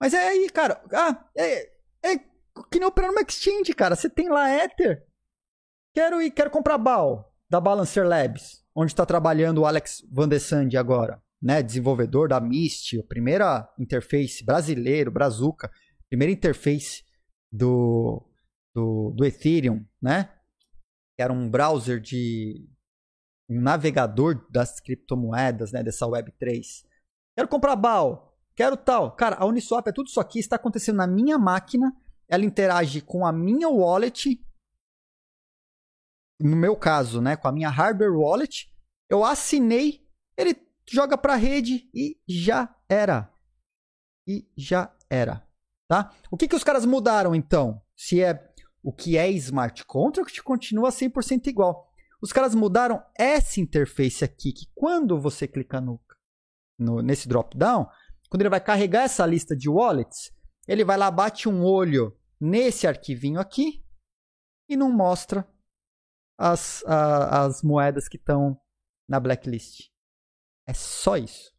Mas 0.00 0.14
é 0.14 0.28
aí, 0.28 0.48
cara. 0.48 0.82
Ah, 0.94 1.28
é, 1.36 1.70
é 2.02 2.18
que 2.70 2.78
nem 2.78 2.88
operar 2.88 3.10
numa 3.10 3.20
exchange, 3.20 3.74
cara. 3.74 3.94
Você 3.94 4.08
tem 4.08 4.30
lá 4.30 4.48
Ether. 4.50 5.06
Quero 5.94 6.22
ir, 6.22 6.30
quero 6.30 6.50
comprar 6.50 6.78
BAL 6.78 7.30
da 7.50 7.60
Balancer 7.60 8.06
Labs, 8.06 8.64
onde 8.74 8.92
está 8.92 9.04
trabalhando 9.04 9.58
o 9.58 9.66
Alex 9.66 10.06
Van 10.10 10.28
de 10.28 10.38
Sande 10.38 10.76
agora, 10.76 11.20
né? 11.42 11.62
Desenvolvedor 11.62 12.28
da 12.28 12.40
Mist, 12.40 12.98
a 12.98 13.02
primeira 13.02 13.68
interface 13.78 14.44
brasileiro, 14.44 15.10
Brazuca, 15.10 15.70
primeira 16.08 16.32
interface 16.32 17.02
do, 17.52 18.24
do, 18.74 19.12
do 19.16 19.24
Ethereum, 19.24 19.84
né? 20.00 20.32
Que 21.16 21.22
era 21.22 21.32
um 21.32 21.50
browser 21.50 22.00
de 22.00 22.68
um 23.50 23.60
navegador 23.60 24.46
das 24.50 24.80
criptomoedas, 24.80 25.72
né? 25.72 25.82
Dessa 25.82 26.06
Web3. 26.06 26.84
Quero 27.36 27.48
comprar 27.48 27.76
BAL, 27.76 28.36
quero 28.54 28.76
tal. 28.76 29.16
Cara, 29.16 29.36
a 29.36 29.44
Uniswap 29.44 29.86
é 29.88 29.92
tudo 29.92 30.06
isso 30.06 30.20
aqui, 30.20 30.38
está 30.38 30.56
acontecendo 30.56 30.96
na 30.96 31.06
minha 31.06 31.38
máquina, 31.38 31.92
ela 32.28 32.44
interage 32.44 33.00
com 33.00 33.26
a 33.26 33.32
minha 33.32 33.68
wallet 33.68 34.40
no 36.40 36.56
meu 36.56 36.74
caso, 36.74 37.20
né, 37.20 37.36
com 37.36 37.46
a 37.46 37.52
minha 37.52 37.68
hardware 37.68 38.16
wallet, 38.16 38.72
eu 39.08 39.24
assinei, 39.24 40.06
ele 40.36 40.56
joga 40.88 41.18
para 41.18 41.34
a 41.34 41.36
rede 41.36 41.88
e 41.94 42.18
já 42.26 42.74
era. 42.88 43.30
E 44.26 44.48
já 44.56 44.94
era, 45.08 45.46
tá? 45.88 46.14
O 46.30 46.36
que 46.36 46.48
que 46.48 46.56
os 46.56 46.64
caras 46.64 46.84
mudaram 46.86 47.34
então? 47.34 47.82
Se 47.96 48.22
é 48.22 48.48
o 48.82 48.92
que 48.92 49.18
é 49.18 49.28
smart 49.32 49.84
contract 49.84 50.42
continua 50.42 50.90
100% 50.90 51.48
igual. 51.48 51.89
Os 52.22 52.32
caras 52.32 52.54
mudaram 52.54 53.02
essa 53.16 53.60
interface 53.60 54.24
aqui, 54.24 54.52
que 54.52 54.66
quando 54.74 55.18
você 55.18 55.48
clica 55.48 55.80
no, 55.80 56.00
no, 56.78 57.00
nesse 57.00 57.26
drop 57.26 57.56
down, 57.56 57.86
quando 58.28 58.42
ele 58.42 58.50
vai 58.50 58.60
carregar 58.60 59.02
essa 59.02 59.24
lista 59.24 59.56
de 59.56 59.68
wallets, 59.68 60.30
ele 60.68 60.84
vai 60.84 60.96
lá, 60.96 61.10
bate 61.10 61.48
um 61.48 61.64
olho 61.64 62.16
nesse 62.40 62.86
arquivinho 62.86 63.40
aqui 63.40 63.84
e 64.68 64.76
não 64.76 64.92
mostra 64.92 65.48
as, 66.38 66.84
a, 66.84 67.44
as 67.44 67.62
moedas 67.62 68.08
que 68.08 68.16
estão 68.16 68.60
na 69.08 69.18
blacklist. 69.18 69.90
É 70.66 70.72
só 70.72 71.16
isso. 71.16 71.52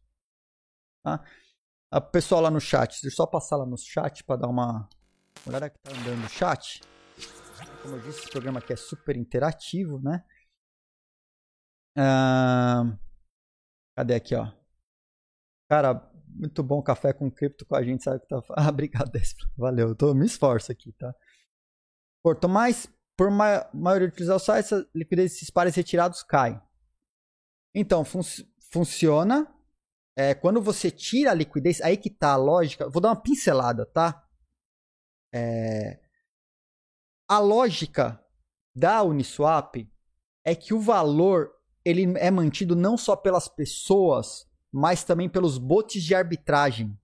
Tá? 1.04 1.22
A 1.90 2.00
pessoal 2.00 2.40
lá 2.40 2.50
no 2.50 2.60
chat, 2.60 3.02
deixa 3.02 3.08
eu 3.08 3.10
só 3.10 3.26
passar 3.26 3.56
lá 3.56 3.66
no 3.66 3.76
chat 3.76 4.24
para 4.24 4.36
dar 4.36 4.48
uma 4.48 4.88
olhada 5.46 5.68
que 5.68 5.78
tá 5.78 5.90
andando 5.90 6.22
no 6.22 6.28
chat. 6.28 6.80
Como 7.82 7.96
eu 7.96 8.00
disse, 8.00 8.20
esse 8.20 8.30
programa 8.30 8.60
aqui 8.60 8.72
é 8.72 8.76
super 8.76 9.16
interativo, 9.16 10.00
né? 10.00 10.24
Cadê 13.94 14.14
aqui, 14.14 14.34
ó? 14.34 14.50
Cara, 15.68 16.10
muito 16.26 16.62
bom 16.62 16.82
café 16.82 17.12
com 17.12 17.30
cripto 17.30 17.66
com 17.66 17.76
a 17.76 17.82
gente, 17.82 18.02
sabe 18.02 18.20
que 18.20 18.28
tá. 18.28 18.42
Ah, 18.56 18.68
obrigado, 18.68 19.10
Valeu, 19.56 19.88
eu 19.88 19.94
tô, 19.94 20.14
me 20.14 20.26
esforço 20.26 20.72
aqui, 20.72 20.92
tá? 20.92 21.14
Quanto 22.22 22.48
mais 22.48 22.88
por 23.16 23.30
ma 23.30 23.68
maioria 23.72 24.08
utilizar 24.08 24.36
o 24.36 24.38
site, 24.38 24.64
essa 24.64 24.88
liquidez 24.94 25.32
desses 25.32 25.50
pares 25.50 25.74
retirados 25.74 26.22
cai. 26.22 26.60
Então, 27.74 28.04
fun 28.04 28.20
funciona. 28.70 29.52
É, 30.16 30.34
quando 30.34 30.60
você 30.60 30.90
tira 30.90 31.30
a 31.30 31.34
liquidez, 31.34 31.80
aí 31.80 31.96
que 31.96 32.10
tá 32.10 32.32
a 32.32 32.36
lógica. 32.36 32.88
Vou 32.88 33.00
dar 33.00 33.08
uma 33.08 33.22
pincelada, 33.22 33.86
tá? 33.86 34.26
É, 35.34 36.00
a 37.28 37.38
lógica 37.38 38.22
da 38.74 39.02
Uniswap 39.02 39.76
é 40.44 40.54
que 40.54 40.74
o 40.74 40.80
valor 40.80 41.50
ele 41.84 42.12
é 42.18 42.30
mantido 42.30 42.76
não 42.76 42.96
só 42.96 43.16
pelas 43.16 43.48
pessoas, 43.48 44.46
mas 44.72 45.04
também 45.04 45.28
pelos 45.28 45.58
bots 45.58 46.02
de 46.02 46.14
arbitragem. 46.14 46.96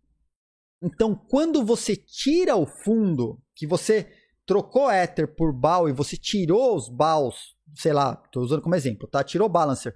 Então, 0.82 1.14
quando 1.14 1.64
você 1.64 1.96
tira 1.96 2.56
o 2.56 2.66
fundo, 2.66 3.40
que 3.54 3.66
você 3.66 4.10
trocou 4.46 4.90
Ether 4.90 5.34
por 5.34 5.52
BAL 5.52 5.88
e 5.88 5.92
você 5.92 6.16
tirou 6.16 6.76
os 6.76 6.88
BALs, 6.88 7.56
sei 7.74 7.92
lá, 7.92 8.20
estou 8.24 8.42
usando 8.42 8.62
como 8.62 8.74
exemplo, 8.74 9.08
tá? 9.08 9.22
Tirou 9.22 9.48
Balancer 9.48 9.94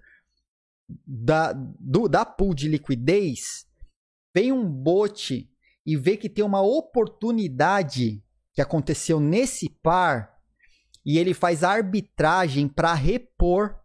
da, 1.06 1.52
do, 1.52 2.08
da 2.08 2.24
pool 2.24 2.54
de 2.54 2.68
liquidez, 2.68 3.66
vem 4.34 4.52
um 4.52 4.68
bot 4.68 5.48
e 5.86 5.96
vê 5.96 6.16
que 6.16 6.28
tem 6.28 6.44
uma 6.44 6.60
oportunidade 6.60 8.22
que 8.52 8.60
aconteceu 8.60 9.18
nesse 9.18 9.68
par 9.68 10.38
e 11.04 11.18
ele 11.18 11.34
faz 11.34 11.64
arbitragem 11.64 12.68
para 12.68 12.94
repor 12.94 13.81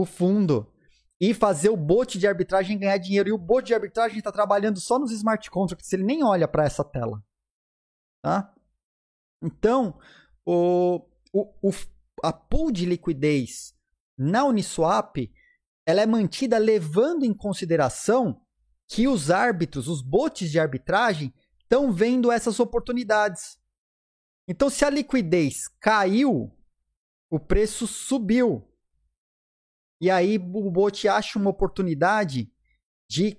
o 0.00 0.04
fundo 0.04 0.70
e 1.18 1.32
fazer 1.32 1.70
o 1.70 1.76
bot 1.76 2.18
de 2.18 2.26
arbitragem 2.26 2.78
ganhar 2.78 2.98
dinheiro. 2.98 3.30
E 3.30 3.32
o 3.32 3.38
bot 3.38 3.66
de 3.66 3.74
arbitragem 3.74 4.18
está 4.18 4.30
trabalhando 4.30 4.78
só 4.78 4.98
nos 4.98 5.10
smart 5.10 5.50
contracts, 5.50 5.90
ele 5.92 6.04
nem 6.04 6.22
olha 6.22 6.46
para 6.46 6.64
essa 6.64 6.84
tela. 6.84 7.24
Tá? 8.22 8.54
Então, 9.42 9.98
o, 10.44 11.00
o, 11.32 11.68
o, 11.68 11.70
a 12.22 12.32
pool 12.32 12.70
de 12.70 12.84
liquidez 12.84 13.74
na 14.18 14.44
Uniswap 14.44 15.16
ela 15.86 16.02
é 16.02 16.06
mantida 16.06 16.58
levando 16.58 17.24
em 17.24 17.32
consideração 17.32 18.42
que 18.88 19.06
os 19.06 19.30
árbitros, 19.30 19.88
os 19.88 20.02
bots 20.02 20.50
de 20.50 20.58
arbitragem, 20.58 21.32
estão 21.62 21.92
vendo 21.92 22.30
essas 22.30 22.60
oportunidades. 22.60 23.58
Então, 24.48 24.68
se 24.68 24.84
a 24.84 24.90
liquidez 24.90 25.68
caiu, 25.80 26.52
o 27.30 27.38
preço 27.38 27.86
subiu. 27.86 28.68
E 30.00 30.10
aí 30.10 30.36
o 30.36 30.70
bot 30.70 31.08
acha 31.08 31.38
uma 31.38 31.50
oportunidade 31.50 32.50
de 33.08 33.36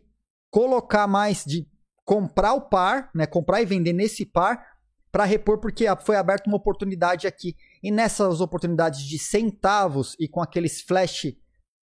colocar 0.49 1.07
mais, 1.07 1.43
de 1.45 1.67
comprar 2.03 2.53
o 2.53 2.61
par, 2.61 3.11
né, 3.13 3.27
comprar 3.27 3.61
e 3.61 3.65
vender 3.65 3.93
nesse 3.93 4.25
par 4.25 4.63
para 5.11 5.25
repor, 5.25 5.59
porque 5.59 5.85
foi 6.03 6.15
aberta 6.15 6.49
uma 6.49 6.57
oportunidade 6.57 7.27
aqui. 7.27 7.55
E 7.83 7.91
nessas 7.91 8.41
oportunidades 8.41 9.01
de 9.01 9.19
centavos 9.19 10.15
e 10.19 10.27
com 10.27 10.41
aqueles 10.41 10.81
flash 10.81 11.33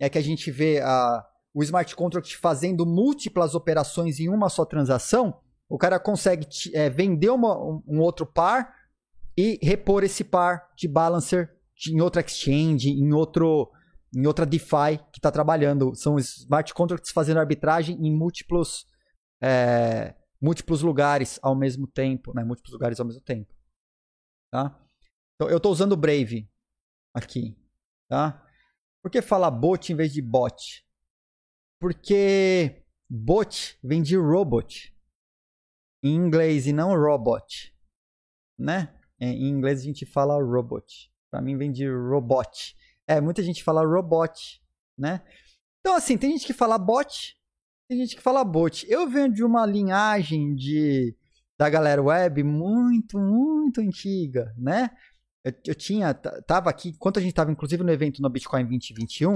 é 0.00 0.08
que 0.08 0.18
a 0.18 0.22
gente 0.22 0.50
vê 0.50 0.80
a, 0.80 1.24
o 1.52 1.62
smart 1.62 1.94
contract 1.94 2.36
fazendo 2.36 2.84
múltiplas 2.84 3.54
operações 3.54 4.18
em 4.18 4.28
uma 4.28 4.48
só 4.48 4.64
transação, 4.64 5.38
o 5.68 5.78
cara 5.78 5.98
consegue 5.98 6.46
é, 6.72 6.90
vender 6.90 7.30
uma, 7.30 7.56
um, 7.56 8.00
outro 8.00 8.26
par 8.26 8.74
e 9.36 9.58
repor 9.62 10.04
esse 10.04 10.24
par 10.24 10.70
de 10.76 10.86
balancer 10.86 11.50
em 11.88 12.00
outra 12.00 12.22
exchange, 12.22 12.90
em 12.90 13.12
outro 13.12 13.70
em 14.14 14.26
outra 14.26 14.46
DeFi 14.46 14.98
que 15.12 15.18
está 15.18 15.30
trabalhando. 15.30 15.94
São 15.94 16.18
smart 16.18 16.72
contracts 16.72 17.12
fazendo 17.12 17.40
arbitragem 17.40 17.96
em 18.06 18.16
múltiplos 18.16 18.86
é, 19.42 20.14
múltiplos 20.40 20.82
lugares 20.82 21.38
ao 21.42 21.54
mesmo 21.54 21.86
tempo, 21.86 22.32
né? 22.34 22.44
Múltiplos 22.44 22.72
lugares 22.72 23.00
ao 23.00 23.06
mesmo 23.06 23.22
tempo, 23.22 23.52
tá? 24.50 24.78
Então 25.34 25.48
eu 25.48 25.56
estou 25.56 25.72
usando 25.72 25.92
o 25.92 25.96
Brave 25.96 26.48
aqui, 27.12 27.56
tá? 28.08 28.42
Por 29.02 29.10
que 29.10 29.20
falar 29.20 29.50
bot 29.50 29.92
em 29.92 29.96
vez 29.96 30.12
de 30.12 30.22
bot? 30.22 30.86
Porque 31.80 32.84
bot 33.08 33.78
vem 33.82 34.02
de 34.02 34.16
robot 34.16 34.94
em 36.02 36.14
inglês 36.14 36.66
e 36.66 36.72
não 36.72 36.94
robot, 36.94 37.74
né? 38.58 38.94
Em 39.20 39.48
inglês 39.48 39.80
a 39.80 39.84
gente 39.84 40.04
fala 40.04 40.42
robot. 40.42 41.12
Para 41.30 41.40
mim 41.40 41.56
vem 41.56 41.72
de 41.72 41.88
robot. 41.88 42.76
É, 43.06 43.20
muita 43.20 43.42
gente 43.42 43.62
fala 43.62 43.84
robot, 43.84 44.60
né? 44.98 45.22
Então 45.80 45.96
assim, 45.96 46.16
tem 46.16 46.30
gente 46.32 46.46
que 46.46 46.52
fala 46.52 46.78
bot 46.78 47.36
tem 47.88 47.98
gente 47.98 48.16
que 48.16 48.22
fala 48.22 48.42
bot. 48.44 48.86
Eu 48.88 49.08
venho 49.08 49.32
de 49.32 49.44
uma 49.44 49.66
linhagem 49.66 50.54
de 50.54 51.14
da 51.56 51.68
galera 51.70 52.02
web 52.02 52.42
muito, 52.42 53.18
muito 53.18 53.80
antiga, 53.80 54.52
né? 54.58 54.90
Eu, 55.44 55.52
eu 55.68 55.74
tinha, 55.74 56.12
tava 56.12 56.68
aqui, 56.68 56.88
enquanto 56.88 57.18
a 57.18 57.22
gente 57.22 57.34
tava 57.34 57.52
inclusive 57.52 57.84
no 57.84 57.92
evento 57.92 58.20
no 58.20 58.28
Bitcoin 58.28 58.66
2021, 58.66 59.32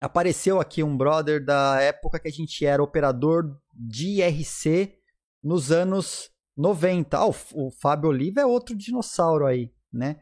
apareceu 0.00 0.60
aqui 0.60 0.82
um 0.82 0.96
brother 0.96 1.44
da 1.44 1.80
época 1.80 2.18
que 2.18 2.26
a 2.26 2.32
gente 2.32 2.66
era 2.66 2.82
operador 2.82 3.56
de 3.72 4.20
IRC 4.20 4.98
nos 5.44 5.70
anos 5.70 6.30
90. 6.56 7.16
Ah, 7.16 7.26
o, 7.26 7.34
o 7.54 7.70
Fábio 7.70 8.08
Oliva 8.08 8.40
é 8.40 8.46
outro 8.46 8.74
dinossauro 8.74 9.46
aí, 9.46 9.70
né? 9.92 10.18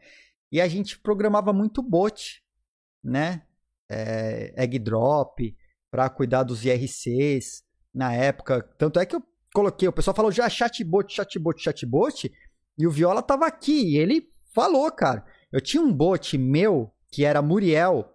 E 0.51 0.61
a 0.61 0.67
gente 0.67 0.99
programava 0.99 1.51
muito 1.51 1.81
bot, 1.81 2.43
né? 3.03 3.45
É, 3.89 4.53
egg 4.61 4.79
drop, 4.79 5.55
para 5.91 6.09
cuidar 6.09 6.43
dos 6.43 6.65
IRCs 6.65 7.63
na 7.93 8.13
época. 8.13 8.61
Tanto 8.77 8.99
é 8.99 9.05
que 9.05 9.15
eu 9.15 9.23
coloquei, 9.53 9.87
o 9.87 9.93
pessoal 9.93 10.15
falou 10.15 10.31
já 10.31 10.49
chatbot, 10.49 11.13
chatbot, 11.13 11.61
chatbot, 11.61 12.31
e 12.77 12.87
o 12.87 12.91
Viola 12.91 13.21
tava 13.21 13.45
aqui, 13.45 13.93
e 13.93 13.97
ele 13.97 14.27
falou, 14.53 14.91
cara. 14.91 15.25
Eu 15.51 15.61
tinha 15.61 15.81
um 15.81 15.93
bot 15.93 16.37
meu, 16.37 16.93
que 17.11 17.23
era 17.23 17.41
Muriel, 17.41 18.13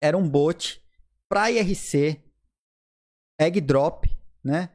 era 0.00 0.16
um 0.16 0.28
bot 0.28 0.82
para 1.28 1.50
IRC, 1.50 2.22
egg 3.38 3.60
drop, 3.60 4.08
né? 4.42 4.70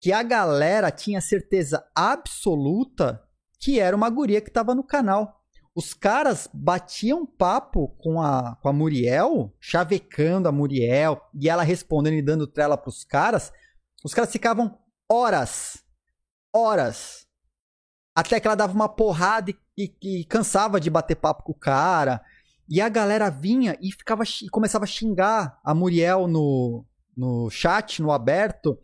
que 0.00 0.12
a 0.12 0.22
galera 0.22 0.90
tinha 0.90 1.20
certeza 1.20 1.84
absoluta 1.94 3.22
que 3.58 3.80
era 3.80 3.96
uma 3.96 4.10
guria 4.10 4.40
que 4.40 4.50
tava 4.50 4.74
no 4.74 4.84
canal. 4.84 5.35
Os 5.76 5.92
caras 5.92 6.48
batiam 6.54 7.26
papo 7.26 7.88
com 7.98 8.18
a, 8.18 8.56
com 8.62 8.68
a 8.70 8.72
Muriel, 8.72 9.54
chavecando 9.60 10.48
a 10.48 10.52
Muriel, 10.52 11.20
e 11.34 11.50
ela 11.50 11.62
respondendo 11.62 12.14
e 12.14 12.22
dando 12.22 12.46
trela 12.46 12.78
pros 12.78 13.04
caras. 13.04 13.52
Os 14.02 14.14
caras 14.14 14.32
ficavam 14.32 14.78
horas, 15.06 15.84
horas, 16.50 17.26
até 18.14 18.40
que 18.40 18.46
ela 18.46 18.56
dava 18.56 18.72
uma 18.72 18.88
porrada 18.88 19.50
e, 19.50 19.58
e, 19.76 20.20
e 20.20 20.24
cansava 20.24 20.80
de 20.80 20.88
bater 20.88 21.16
papo 21.16 21.42
com 21.42 21.52
o 21.52 21.58
cara. 21.58 22.24
E 22.66 22.80
a 22.80 22.88
galera 22.88 23.28
vinha 23.28 23.76
e 23.78 23.92
ficava 23.92 24.24
e 24.24 24.48
começava 24.48 24.84
a 24.84 24.88
xingar 24.88 25.60
a 25.62 25.74
Muriel 25.74 26.26
no, 26.26 26.86
no 27.14 27.50
chat, 27.50 28.00
no 28.00 28.10
aberto. 28.10 28.78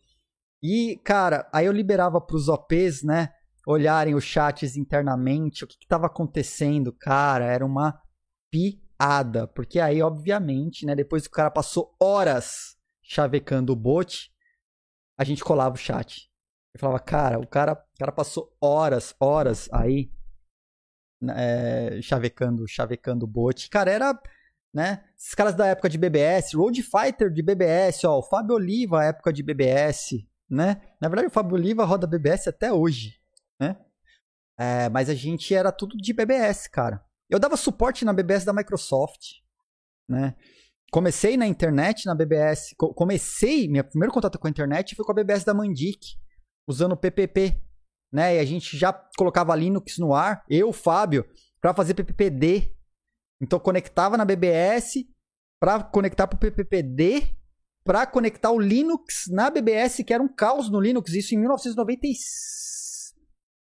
E, 0.62 1.00
cara, 1.02 1.48
aí 1.54 1.64
eu 1.64 1.72
liberava 1.72 2.20
pros 2.20 2.50
OPs, 2.50 3.02
né? 3.02 3.32
Olharem 3.66 4.14
os 4.14 4.24
chats 4.24 4.76
internamente, 4.76 5.64
o 5.64 5.66
que, 5.66 5.78
que 5.78 5.86
tava 5.86 6.06
acontecendo, 6.06 6.92
cara. 6.92 7.44
Era 7.44 7.64
uma 7.64 8.00
piada. 8.50 9.46
Porque 9.46 9.80
aí, 9.80 10.02
obviamente, 10.02 10.84
né? 10.84 10.94
Depois 10.94 11.22
que 11.22 11.28
o 11.28 11.32
cara 11.32 11.50
passou 11.50 11.94
horas 12.00 12.76
chavecando 13.02 13.72
o 13.72 13.76
bot, 13.76 14.32
a 15.18 15.24
gente 15.24 15.44
colava 15.44 15.74
o 15.74 15.78
chat. 15.78 16.30
Eu 16.74 16.80
falava, 16.80 17.00
cara, 17.00 17.38
o 17.38 17.46
cara, 17.46 17.72
o 17.72 17.98
cara 17.98 18.12
passou 18.12 18.56
horas, 18.60 19.14
horas 19.20 19.68
aí 19.72 20.10
é, 21.30 22.00
chavecando, 22.02 22.66
chavecando 22.66 23.24
o 23.24 23.28
bot. 23.28 23.68
Cara, 23.68 23.90
era, 23.90 24.20
né? 24.72 25.04
Esses 25.16 25.34
caras 25.34 25.54
da 25.54 25.66
época 25.66 25.88
de 25.88 25.98
BBS, 25.98 26.54
Road 26.54 26.82
Fighter 26.82 27.30
de 27.30 27.42
BBS, 27.42 28.04
ó, 28.04 28.18
o 28.18 28.22
Fábio 28.22 28.56
Oliva, 28.56 29.04
época 29.04 29.32
de 29.32 29.42
BBS, 29.42 30.26
né? 30.48 30.80
Na 31.00 31.08
verdade, 31.08 31.28
o 31.28 31.30
Fábio 31.30 31.54
Oliva 31.54 31.84
roda 31.84 32.06
BBS 32.06 32.48
até 32.48 32.72
hoje, 32.72 33.20
né? 33.62 33.76
É, 34.58 34.88
mas 34.88 35.08
a 35.08 35.14
gente 35.14 35.54
era 35.54 35.70
tudo 35.70 35.96
de 35.96 36.12
BBS, 36.12 36.66
cara. 36.68 37.02
Eu 37.30 37.38
dava 37.38 37.56
suporte 37.56 38.04
na 38.04 38.12
BBS 38.12 38.44
da 38.44 38.52
Microsoft, 38.52 39.40
né? 40.08 40.34
Comecei 40.90 41.38
na 41.38 41.46
internet 41.46 42.04
na 42.04 42.14
BBS, 42.14 42.74
comecei, 42.76 43.66
meu 43.66 43.82
primeiro 43.82 44.12
contato 44.12 44.38
com 44.38 44.46
a 44.46 44.50
internet 44.50 44.94
foi 44.94 45.06
com 45.06 45.12
a 45.12 45.14
BBS 45.14 45.42
da 45.42 45.54
Mandic, 45.54 46.18
usando 46.68 46.92
o 46.92 46.96
PPP, 46.96 47.62
né? 48.12 48.36
E 48.36 48.38
a 48.38 48.44
gente 48.44 48.76
já 48.76 48.92
colocava 49.16 49.56
Linux 49.56 49.96
no 49.96 50.12
ar, 50.12 50.44
eu, 50.50 50.70
Fábio, 50.70 51.24
para 51.60 51.72
fazer 51.72 51.94
PPPD. 51.94 52.76
Então 53.40 53.58
conectava 53.58 54.18
na 54.18 54.24
BBS 54.24 55.04
para 55.58 55.82
conectar 55.82 56.26
pro 56.26 56.38
PPPD, 56.38 57.34
para 57.84 58.06
conectar 58.06 58.50
o 58.50 58.60
Linux 58.60 59.24
na 59.30 59.48
BBS, 59.48 60.02
que 60.04 60.12
era 60.12 60.22
um 60.22 60.28
caos 60.28 60.68
no 60.68 60.78
Linux, 60.78 61.14
isso 61.14 61.34
em 61.34 61.38
1996. 61.38 62.81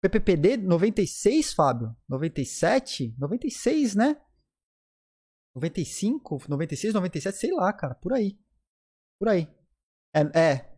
PPPD 0.02 0.58
96, 0.58 1.54
Fábio? 1.54 1.96
97? 2.08 3.16
96, 3.18 3.96
né? 3.96 4.22
95, 5.56 6.42
96, 6.50 6.94
97, 6.94 7.38
sei 7.38 7.52
lá, 7.52 7.72
cara, 7.74 7.96
por 7.96 8.14
aí. 8.14 8.38
Por 9.20 9.30
aí. 9.30 9.48
É, 10.14 10.22
é, 10.40 10.76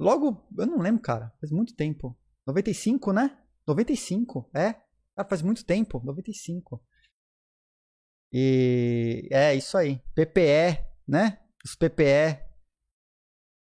Logo, 0.00 0.42
eu 0.56 0.66
não 0.66 0.78
lembro, 0.78 1.02
cara. 1.02 1.30
Faz 1.38 1.52
muito 1.52 1.76
tempo. 1.76 2.18
95, 2.46 3.12
né? 3.12 3.38
95, 3.66 4.50
é. 4.54 4.80
Ah, 5.14 5.26
faz 5.28 5.42
muito 5.42 5.62
tempo. 5.62 6.00
95. 6.02 6.82
E 8.32 9.28
é 9.30 9.54
isso 9.54 9.76
aí. 9.76 9.98
PPE, 10.14 10.82
né? 11.06 11.38
Os 11.62 11.76
PPE 11.76 12.42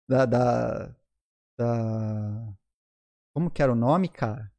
da, 0.07 0.27
da, 0.27 0.95
da. 1.59 2.55
Como 3.37 3.51
que 3.51 3.63
era 3.63 3.71
o 3.71 3.77
nome, 3.77 4.09
cara? 4.09 4.51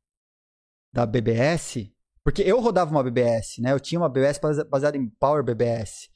Da 0.93 1.03
BBS. 1.03 1.91
Porque 2.23 2.43
eu 2.43 2.61
rodava 2.61 2.91
uma 2.91 3.03
BBS, 3.03 3.59
né? 3.59 3.71
Eu 3.71 3.79
tinha 3.79 3.99
uma 3.99 4.07
BBS 4.07 4.39
baseada 4.69 4.95
em 4.95 5.09
Power 5.09 5.43
BBS. 5.43 6.11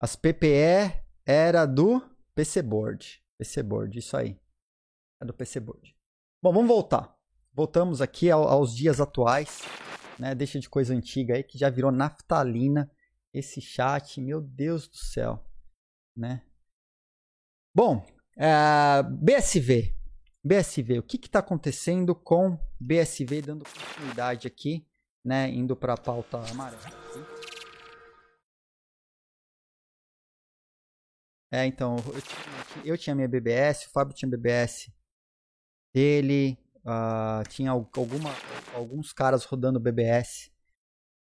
As 0.00 0.16
PPE 0.16 1.00
era 1.24 1.64
do 1.64 2.02
PC 2.34 2.60
Board. 2.60 3.22
PC 3.38 3.62
Board, 3.62 3.96
isso 3.96 4.16
aí. 4.16 4.36
É 5.20 5.24
do 5.24 5.32
PC 5.32 5.60
Board. 5.60 5.96
Bom, 6.42 6.52
vamos 6.52 6.66
voltar. 6.66 7.16
Voltamos 7.52 8.02
aqui 8.02 8.32
ao, 8.32 8.48
aos 8.48 8.74
dias 8.74 9.00
atuais. 9.00 9.60
Né? 10.18 10.34
Deixa 10.34 10.58
de 10.58 10.68
coisa 10.68 10.92
antiga 10.92 11.36
aí 11.36 11.44
que 11.44 11.56
já 11.56 11.70
virou 11.70 11.92
naftalina. 11.92 12.90
Esse 13.32 13.60
chat, 13.60 14.20
meu 14.20 14.40
Deus 14.40 14.88
do 14.88 14.96
céu. 14.96 15.48
Né? 16.16 16.44
Bom, 17.72 18.04
é, 18.36 19.04
BSV. 19.04 20.01
BSV, 20.44 20.98
o 20.98 21.02
que 21.02 21.16
está 21.16 21.38
acontecendo 21.38 22.14
com 22.14 22.58
BSV 22.80 23.42
dando 23.42 23.64
continuidade 23.64 24.48
aqui, 24.48 24.84
né? 25.24 25.48
Indo 25.48 25.76
para 25.76 25.94
a 25.94 25.96
pauta 25.96 26.38
amarela. 26.50 26.82
É, 31.52 31.66
então, 31.66 31.96
eu 31.96 32.22
tinha, 32.22 32.86
eu 32.86 32.98
tinha 32.98 33.14
minha 33.14 33.28
BBS, 33.28 33.86
o 33.86 33.90
Fábio 33.90 34.14
tinha 34.14 34.28
BBS 34.28 34.90
dele. 35.94 36.58
Uh, 36.84 37.48
tinha 37.48 37.70
alguma, 37.70 38.30
alguns 38.74 39.12
caras 39.12 39.44
rodando 39.44 39.78
BBS 39.78 40.50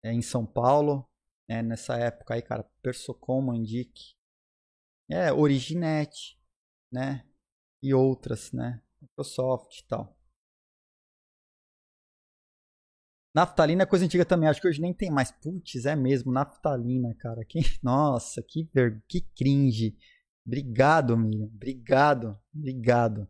é, 0.03 0.11
em 0.11 0.21
São 0.21 0.45
Paulo. 0.45 1.07
Né, 1.47 1.61
nessa 1.61 1.97
época 1.97 2.33
aí, 2.33 2.41
cara, 2.41 2.63
Persocom, 2.81 3.41
Mandic, 3.41 4.15
é, 5.09 5.31
Originet, 5.33 6.39
né? 6.91 7.27
E 7.83 7.93
outras, 7.93 8.51
né? 8.51 8.81
Microsoft 9.01 9.79
e 9.79 9.87
tal. 9.87 10.17
Naftalina 13.33 13.83
é 13.83 13.85
coisa 13.85 14.03
antiga 14.03 14.25
também, 14.25 14.49
acho 14.49 14.59
que 14.59 14.67
hoje 14.67 14.81
nem 14.81 14.93
tem 14.93 15.09
mais. 15.09 15.31
Putz, 15.31 15.85
é 15.85 15.95
mesmo, 15.95 16.31
naftalina, 16.31 17.15
cara. 17.15 17.45
Que, 17.45 17.59
nossa, 17.81 18.43
que, 18.43 18.69
ver, 18.73 19.01
que 19.07 19.21
cringe. 19.21 19.97
Obrigado, 20.45 21.17
Miriam. 21.17 21.45
Obrigado, 21.45 22.37
obrigado. 22.53 23.27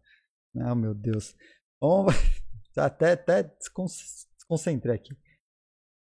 Oh, 0.56 0.76
meu 0.76 0.94
Deus. 0.94 1.36
Bom, 1.80 2.08
até, 2.76 3.12
até 3.12 3.44
desconcentrei 3.44 4.96
aqui. 4.96 5.16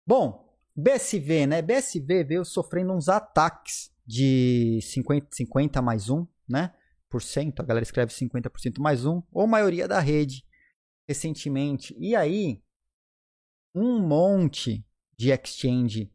Bom, 0.06 0.48
BSV, 0.76 1.46
né? 1.46 1.60
BSV 1.60 2.24
veio 2.24 2.44
sofrendo 2.44 2.92
uns 2.92 3.08
ataques 3.08 3.92
de 4.06 4.78
50, 4.80 5.28
50 5.32 5.82
mais 5.82 6.08
1, 6.08 6.26
né? 6.48 6.72
A 7.58 7.62
galera 7.62 7.82
escreve 7.82 8.12
50% 8.12 8.80
mais 8.80 9.04
1, 9.06 9.22
ou 9.32 9.46
maioria 9.46 9.88
da 9.88 10.00
rede 10.00 10.44
recentemente. 11.08 11.96
E 11.98 12.14
aí, 12.14 12.62
um 13.74 13.98
monte 14.00 14.84
de 15.16 15.30
exchange 15.30 16.12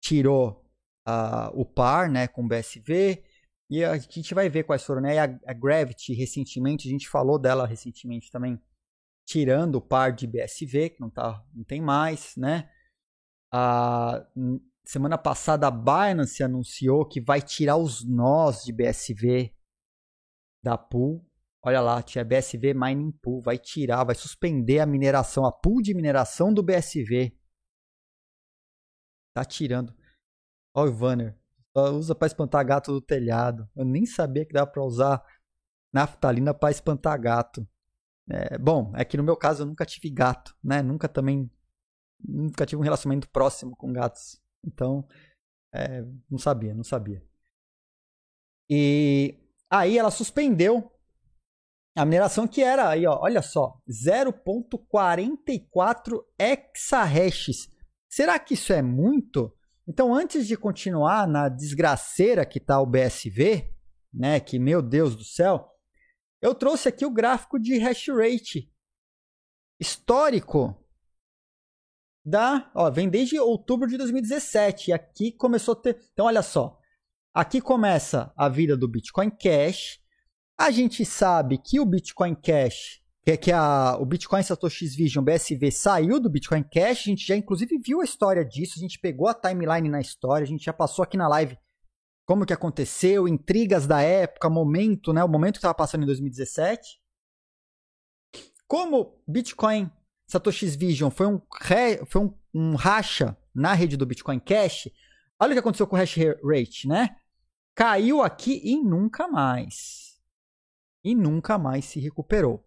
tirou 0.00 0.64
uh, 1.06 1.50
o 1.54 1.64
par, 1.64 2.08
né, 2.08 2.26
com 2.26 2.46
BSV, 2.46 3.22
e 3.68 3.84
a 3.84 3.98
gente 3.98 4.32
vai 4.32 4.48
ver 4.48 4.64
quais 4.64 4.84
foram, 4.84 5.02
né? 5.02 5.18
A, 5.18 5.24
a 5.24 5.52
Gravity, 5.52 6.14
recentemente, 6.14 6.88
a 6.88 6.90
gente 6.90 7.08
falou 7.08 7.38
dela 7.38 7.66
recentemente 7.66 8.30
também, 8.30 8.60
tirando 9.26 9.76
o 9.76 9.80
par 9.80 10.12
de 10.12 10.26
BSV, 10.26 10.90
que 10.90 11.00
não, 11.00 11.10
tá, 11.10 11.44
não 11.52 11.64
tem 11.64 11.80
mais, 11.80 12.36
né? 12.36 12.70
A 13.52 14.24
semana 14.84 15.18
passada 15.18 15.66
a 15.66 15.70
Binance 15.70 16.42
anunciou 16.42 17.04
que 17.04 17.20
vai 17.20 17.42
tirar 17.42 17.76
os 17.76 18.04
nós 18.04 18.64
de 18.64 18.72
BSV 18.72 19.52
da 20.66 20.76
pool. 20.78 21.24
Olha 21.64 21.80
lá, 21.80 22.02
tinha 22.02 22.24
BSV 22.24 22.74
Mining 22.74 23.12
Pool, 23.22 23.40
vai 23.42 23.58
tirar, 23.58 24.04
vai 24.04 24.14
suspender 24.14 24.78
a 24.80 24.86
mineração, 24.86 25.44
a 25.44 25.52
pool 25.52 25.82
de 25.82 25.94
mineração 25.94 26.52
do 26.52 26.62
BSV. 26.62 27.36
Tá 29.34 29.44
tirando. 29.44 29.94
Olha 30.74 30.90
o 30.90 30.94
Vanner 30.94 31.38
usa 31.92 32.14
para 32.14 32.26
espantar 32.26 32.64
gato 32.64 32.92
do 32.92 33.00
telhado. 33.00 33.68
Eu 33.76 33.84
nem 33.84 34.06
sabia 34.06 34.46
que 34.46 34.52
dava 34.52 34.70
para 34.70 34.82
usar 34.82 35.22
naftalina 35.92 36.54
para 36.54 36.70
espantar 36.70 37.20
gato. 37.20 37.66
É, 38.28 38.58
bom, 38.58 38.92
é 38.96 39.04
que 39.04 39.16
no 39.16 39.22
meu 39.22 39.36
caso 39.36 39.62
eu 39.62 39.66
nunca 39.66 39.84
tive 39.84 40.10
gato, 40.10 40.56
né? 40.62 40.82
Nunca 40.82 41.08
também 41.08 41.50
nunca 42.18 42.64
tive 42.64 42.80
um 42.80 42.84
relacionamento 42.84 43.28
próximo 43.30 43.76
com 43.76 43.92
gatos. 43.92 44.40
Então, 44.64 45.06
é, 45.72 46.02
não 46.30 46.38
sabia, 46.38 46.74
não 46.74 46.82
sabia. 46.82 47.22
E 48.68 49.38
aí 49.70 49.98
ela 49.98 50.10
suspendeu 50.10 50.90
a 51.96 52.04
mineração 52.04 52.46
que 52.46 52.62
era 52.62 52.90
aí, 52.90 53.06
ó, 53.06 53.18
olha 53.22 53.40
só, 53.40 53.80
0.44 53.88 56.22
exahashes. 56.38 57.70
Será 58.08 58.38
que 58.38 58.54
isso 58.54 58.72
é 58.72 58.82
muito? 58.82 59.52
Então, 59.88 60.14
antes 60.14 60.46
de 60.46 60.56
continuar 60.56 61.26
na 61.26 61.48
desgraceira 61.48 62.44
que 62.44 62.58
está 62.58 62.80
o 62.80 62.86
BSV, 62.86 63.72
né, 64.12 64.38
que 64.40 64.58
meu 64.58 64.82
Deus 64.82 65.16
do 65.16 65.24
céu, 65.24 65.70
eu 66.42 66.54
trouxe 66.54 66.88
aqui 66.88 67.06
o 67.06 67.10
gráfico 67.10 67.58
de 67.58 67.78
hash 67.78 68.08
rate 68.08 68.70
histórico 69.80 70.76
da, 72.24 72.70
ó, 72.74 72.90
vem 72.90 73.08
desde 73.08 73.38
outubro 73.38 73.88
de 73.88 73.96
2017 73.96 74.90
e 74.90 74.92
aqui 74.92 75.32
começou 75.32 75.72
a 75.72 75.76
ter, 75.76 75.98
então 76.12 76.26
olha 76.26 76.42
só, 76.42 76.78
aqui 77.36 77.60
começa 77.60 78.32
a 78.34 78.48
vida 78.48 78.74
do 78.74 78.88
Bitcoin 78.88 79.28
Cash, 79.28 80.00
A 80.58 80.70
gente 80.70 81.04
sabe 81.04 81.58
que 81.58 81.78
o 81.78 81.84
Bitcoin 81.84 82.34
Cash, 82.34 83.02
que 83.22 83.32
é 83.32 83.36
que 83.36 83.52
a, 83.52 83.98
o 84.00 84.06
Bitcoin 84.06 84.42
Satoshi 84.42 84.86
Vision 84.86 85.22
BSV 85.22 85.70
saiu 85.70 86.18
do 86.18 86.30
Bitcoin 86.30 86.62
Cash, 86.62 87.00
a 87.00 87.10
gente 87.10 87.26
já 87.26 87.36
inclusive 87.36 87.76
viu 87.76 88.00
a 88.00 88.04
história 88.04 88.42
disso, 88.42 88.78
a 88.78 88.80
gente 88.80 88.98
pegou 88.98 89.28
a 89.28 89.34
timeline 89.34 89.90
na 89.90 90.00
história, 90.00 90.46
a 90.46 90.48
gente 90.48 90.64
já 90.64 90.72
passou 90.72 91.02
aqui 91.02 91.18
na 91.18 91.28
live 91.28 91.58
como 92.24 92.46
que 92.46 92.54
aconteceu, 92.54 93.28
intrigas 93.28 93.86
da 93.86 94.00
época, 94.00 94.48
momento, 94.48 95.12
né, 95.12 95.22
o 95.22 95.28
momento 95.28 95.54
que 95.54 95.58
estava 95.58 95.74
passando 95.74 96.04
em 96.04 96.06
2017. 96.06 96.98
Como 98.66 99.22
Bitcoin 99.28 99.92
Satoshi 100.26 100.68
Vision 100.68 101.10
foi 101.10 101.26
um, 101.26 101.42
foi 102.06 102.22
um, 102.22 102.34
um 102.54 102.74
racha 102.76 103.36
na 103.54 103.74
rede 103.74 103.98
do 103.98 104.06
Bitcoin 104.06 104.40
Cash, 104.40 104.88
olha 105.38 105.50
o 105.50 105.52
que 105.52 105.60
aconteceu 105.60 105.86
com 105.86 105.96
o 105.96 105.98
hash 105.98 106.16
rate, 106.42 106.88
né? 106.88 107.14
Caiu 107.76 108.22
aqui 108.22 108.58
e 108.64 108.82
nunca 108.82 109.28
mais. 109.28 110.18
E 111.04 111.14
nunca 111.14 111.58
mais 111.58 111.84
se 111.84 112.00
recuperou. 112.00 112.66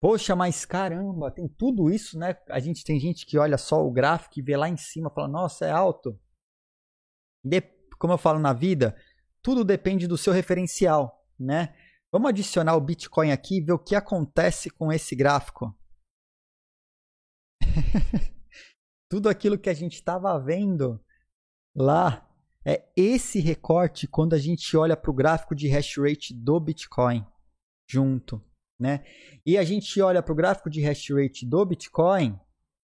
Poxa, 0.00 0.36
mas 0.36 0.64
caramba, 0.64 1.30
tem 1.30 1.48
tudo 1.48 1.90
isso, 1.90 2.16
né? 2.16 2.36
A 2.48 2.60
gente 2.60 2.84
tem 2.84 3.00
gente 3.00 3.26
que 3.26 3.36
olha 3.36 3.58
só 3.58 3.84
o 3.84 3.90
gráfico 3.90 4.38
e 4.38 4.42
vê 4.42 4.56
lá 4.56 4.68
em 4.68 4.76
cima 4.76 5.10
e 5.10 5.14
fala: 5.14 5.26
"Nossa, 5.26 5.66
é 5.66 5.72
alto". 5.72 6.18
De, 7.44 7.60
como 7.98 8.12
eu 8.12 8.18
falo 8.18 8.38
na 8.38 8.52
vida, 8.52 8.96
tudo 9.42 9.64
depende 9.64 10.06
do 10.06 10.16
seu 10.16 10.32
referencial, 10.32 11.26
né? 11.38 11.74
Vamos 12.12 12.28
adicionar 12.28 12.76
o 12.76 12.80
Bitcoin 12.80 13.32
aqui 13.32 13.58
e 13.58 13.60
ver 13.60 13.72
o 13.72 13.78
que 13.78 13.96
acontece 13.96 14.70
com 14.70 14.92
esse 14.92 15.16
gráfico. 15.16 15.76
Tudo 19.10 19.28
aquilo 19.28 19.58
que 19.58 19.68
a 19.68 19.74
gente 19.74 19.94
estava 19.94 20.38
vendo 20.38 21.04
lá 21.74 22.29
é 22.64 22.92
esse 22.96 23.40
recorte 23.40 24.06
quando 24.06 24.34
a 24.34 24.38
gente 24.38 24.76
olha 24.76 24.96
para 24.96 25.10
o 25.10 25.14
gráfico 25.14 25.54
de 25.54 25.68
hash 25.68 25.96
rate 25.96 26.34
do 26.34 26.60
Bitcoin 26.60 27.26
junto, 27.88 28.42
né? 28.78 29.04
E 29.44 29.56
a 29.56 29.64
gente 29.64 30.00
olha 30.00 30.22
para 30.22 30.32
o 30.32 30.36
gráfico 30.36 30.68
de 30.68 30.80
hash 30.82 31.10
rate 31.10 31.46
do 31.46 31.64
Bitcoin. 31.64 32.38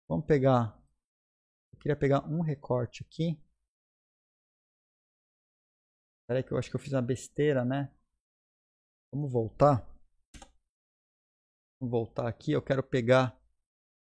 Vamos 0.08 0.24
pegar. 0.24 0.80
Eu 1.72 1.78
queria 1.80 1.96
pegar 1.96 2.24
um 2.26 2.40
recorte 2.40 3.04
aqui. 3.04 3.40
Espera 6.22 6.42
que 6.42 6.52
eu 6.52 6.58
acho 6.58 6.70
que 6.70 6.76
eu 6.76 6.80
fiz 6.80 6.92
uma 6.92 7.02
besteira, 7.02 7.64
né? 7.64 7.92
Vamos 9.12 9.32
voltar. 9.32 9.86
Vamos 11.80 11.90
voltar 11.90 12.28
aqui. 12.28 12.52
Eu 12.52 12.62
quero 12.62 12.82
pegar 12.82 13.38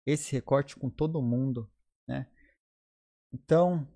esse 0.06 0.32
recorte 0.32 0.76
com 0.76 0.90
todo 0.90 1.22
mundo, 1.22 1.72
né? 2.08 2.32
Então, 3.34 3.88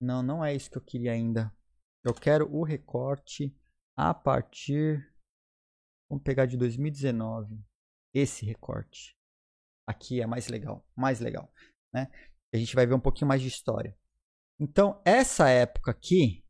não, 0.00 0.22
não 0.22 0.44
é 0.44 0.54
isso 0.54 0.70
que 0.70 0.78
eu 0.78 0.84
queria 0.84 1.12
ainda. 1.12 1.52
Eu 2.04 2.14
quero 2.14 2.48
o 2.54 2.62
recorte 2.62 3.56
a 3.96 4.14
partir. 4.14 5.12
Vamos 6.08 6.22
pegar 6.22 6.46
de 6.46 6.56
2019. 6.56 7.62
Esse 8.14 8.46
recorte. 8.46 9.16
Aqui 9.86 10.20
é 10.20 10.26
mais 10.26 10.48
legal. 10.48 10.86
Mais 10.96 11.20
legal. 11.20 11.52
Né? 11.92 12.10
A 12.52 12.56
gente 12.56 12.74
vai 12.74 12.86
ver 12.86 12.94
um 12.94 13.00
pouquinho 13.00 13.28
mais 13.28 13.42
de 13.42 13.48
história. 13.48 13.98
Então, 14.60 15.02
essa 15.04 15.48
época 15.48 15.90
aqui. 15.90 16.44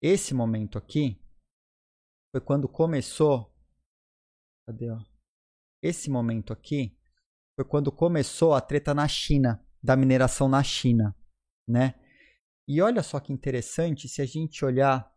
Esse 0.00 0.34
momento 0.34 0.76
aqui 0.76 1.22
foi 2.32 2.40
quando 2.40 2.68
começou. 2.68 3.54
Cadê? 4.66 4.90
Ó? 4.90 4.98
Esse 5.80 6.10
momento 6.10 6.52
aqui 6.52 6.98
foi 7.54 7.64
quando 7.64 7.92
começou 7.92 8.54
a 8.54 8.60
treta 8.60 8.92
na 8.94 9.06
China, 9.06 9.64
da 9.82 9.96
mineração 9.96 10.48
na 10.48 10.62
China, 10.62 11.16
né? 11.68 11.94
E 12.66 12.80
olha 12.80 13.02
só 13.02 13.20
que 13.20 13.32
interessante, 13.32 14.08
se 14.08 14.22
a 14.22 14.26
gente 14.26 14.64
olhar 14.64 15.10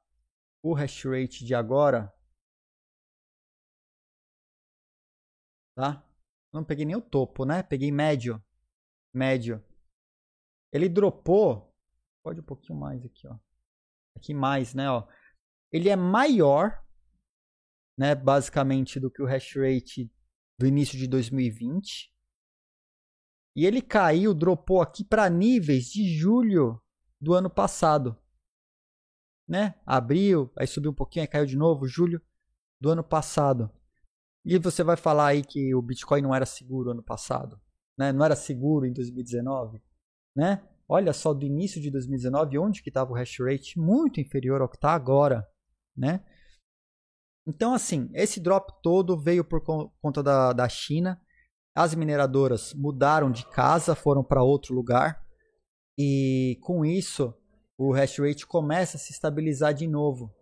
o 0.64 0.74
hash 0.74 1.06
rate 1.06 1.46
de 1.46 1.54
agora, 1.54 2.12
tá? 5.76 6.04
Não 6.52 6.64
peguei 6.64 6.86
nem 6.86 6.96
o 6.96 7.02
topo, 7.02 7.46
né? 7.46 7.62
Peguei 7.62 7.92
médio, 7.92 8.44
médio. 9.14 9.64
Ele 10.72 10.90
dropou, 10.90 11.74
pode 12.24 12.40
um 12.40 12.44
pouquinho 12.44 12.80
mais 12.80 13.04
aqui, 13.06 13.28
ó. 13.28 13.38
Aqui 14.16 14.34
mais, 14.34 14.74
né, 14.74 14.90
ó. 14.90 15.08
Ele 15.72 15.90
é 15.90 15.96
maior 15.96 16.86
né, 17.98 18.14
basicamente 18.14 19.00
do 19.00 19.10
que 19.10 19.22
o 19.22 19.26
hash 19.26 19.56
rate 19.56 20.12
do 20.60 20.66
início 20.66 20.98
de 20.98 21.08
2020. 21.08 22.14
E 23.56 23.66
ele 23.66 23.82
caiu, 23.82 24.34
dropou 24.34 24.82
aqui 24.82 25.04
para 25.04 25.30
níveis 25.30 25.86
de 25.86 26.18
julho 26.18 26.82
do 27.22 27.34
ano 27.34 27.50
passado. 27.50 28.18
Né? 29.48 29.76
Abril, 29.86 30.52
aí 30.58 30.68
subiu 30.68 30.92
um 30.92 30.96
pouquinho, 30.96 31.24
aí 31.24 31.28
caiu 31.28 31.46
de 31.46 31.56
novo, 31.56 31.88
julho 31.88 32.22
do 32.82 32.90
ano 32.90 33.04
passado. 33.04 33.72
E 34.44 34.60
você 34.60 34.84
vai 34.84 34.96
falar 34.96 35.28
aí 35.28 35.44
que 35.44 35.74
o 35.74 35.82
Bitcoin 35.82 36.22
não 36.22 36.36
era 36.36 36.46
seguro 36.46 36.92
ano 36.92 37.02
passado, 37.02 37.60
né? 37.98 38.12
Não 38.12 38.24
era 38.24 38.36
seguro 38.36 38.86
em 38.86 38.94
2019, 38.94 39.82
né? 40.36 40.62
Olha 40.88 41.14
só 41.14 41.34
do 41.34 41.44
início 41.44 41.82
de 41.82 41.90
2019 41.90 42.60
onde 42.60 42.84
que 42.84 42.90
estava 42.90 43.12
o 43.12 43.16
hash 43.16 43.40
rate 43.40 43.80
muito 43.80 44.20
inferior 44.20 44.62
ao 44.62 44.70
que 44.70 44.76
está 44.76 44.94
agora, 44.94 45.48
né? 45.98 46.24
Então, 47.48 47.74
assim, 47.74 48.10
esse 48.14 48.40
drop 48.40 48.72
todo 48.84 49.18
veio 49.18 49.44
por 49.44 49.62
conta 50.02 50.22
da, 50.22 50.54
da 50.54 50.70
China. 50.70 51.20
As 51.76 51.94
mineradoras 51.94 52.74
mudaram 52.74 53.30
de 53.30 53.46
casa, 53.50 53.94
foram 53.94 54.24
para 54.24 54.42
outro 54.42 54.74
lugar. 54.74 55.22
E 55.98 56.58
com 56.62 56.86
isso, 56.86 57.34
o 57.78 57.92
hash 57.92 58.18
rate 58.20 58.48
começa 58.48 58.96
a 58.96 59.00
se 59.00 59.12
estabilizar 59.12 59.74
de 59.74 59.86
novo. 59.86 60.34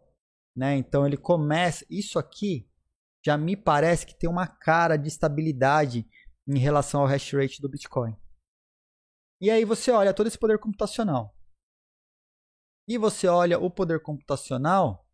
Né? 0.56 0.76
Então, 0.76 1.08
ele 1.08 1.18
começa. 1.18 1.84
Isso 1.90 2.20
aqui 2.20 2.70
já 3.26 3.36
me 3.36 3.58
parece 3.58 4.06
que 4.06 4.16
tem 4.16 4.30
uma 4.30 4.46
cara 4.46 4.96
de 4.96 5.08
estabilidade 5.08 6.08
em 6.48 6.60
relação 6.60 7.02
ao 7.02 7.08
hash 7.08 7.34
rate 7.34 7.60
do 7.60 7.70
Bitcoin. 7.70 8.16
E 9.42 9.50
aí 9.50 9.66
você 9.66 9.92
olha 9.92 10.14
todo 10.14 10.28
esse 10.28 10.38
poder 10.38 10.60
computacional. 10.60 11.36
E 12.88 12.98
você 12.98 13.28
olha 13.28 13.58
o 13.58 13.72
poder 13.72 14.02
computacional 14.02 15.08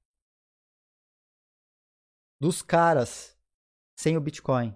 dos 2.42 2.62
caras 2.62 3.38
sem 3.98 4.18
o 4.18 4.22
Bitcoin. 4.22 4.76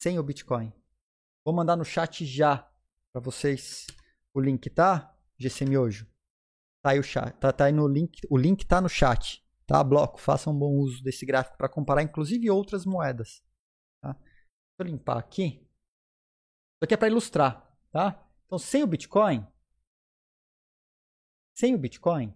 Sem 0.00 0.18
o 0.18 0.22
Bitcoin. 0.22 0.72
Vou 1.44 1.54
mandar 1.54 1.76
no 1.76 1.84
chat 1.84 2.24
já 2.24 2.58
para 3.12 3.22
vocês 3.22 3.86
o 4.34 4.40
link, 4.40 4.70
tá? 4.70 5.16
GC 5.38 5.64
Miojo. 5.64 6.06
Tá 6.82 6.90
aí 6.90 6.98
o 6.98 7.02
chat, 7.02 7.36
tá, 7.38 7.52
tá 7.52 7.64
aí 7.64 7.72
no 7.72 7.88
link, 7.88 8.20
o 8.30 8.36
link 8.36 8.64
tá 8.64 8.80
no 8.80 8.88
chat, 8.88 9.44
tá? 9.66 9.82
Bloco, 9.82 10.20
façam 10.20 10.52
um 10.52 10.58
bom 10.58 10.76
uso 10.76 11.02
desse 11.02 11.26
gráfico 11.26 11.56
para 11.56 11.68
comparar 11.68 12.02
inclusive 12.02 12.48
outras 12.50 12.86
moedas, 12.86 13.42
tá? 14.00 14.12
Deixa 14.12 14.78
eu 14.78 14.86
limpar 14.86 15.18
aqui. 15.18 15.66
Isso 16.74 16.84
aqui 16.84 16.94
é 16.94 16.96
para 16.96 17.08
ilustrar, 17.08 17.76
tá? 17.90 18.24
Então, 18.46 18.58
sem 18.58 18.84
o 18.84 18.86
Bitcoin, 18.86 19.44
sem 21.56 21.74
o 21.74 21.78
Bitcoin, 21.78 22.32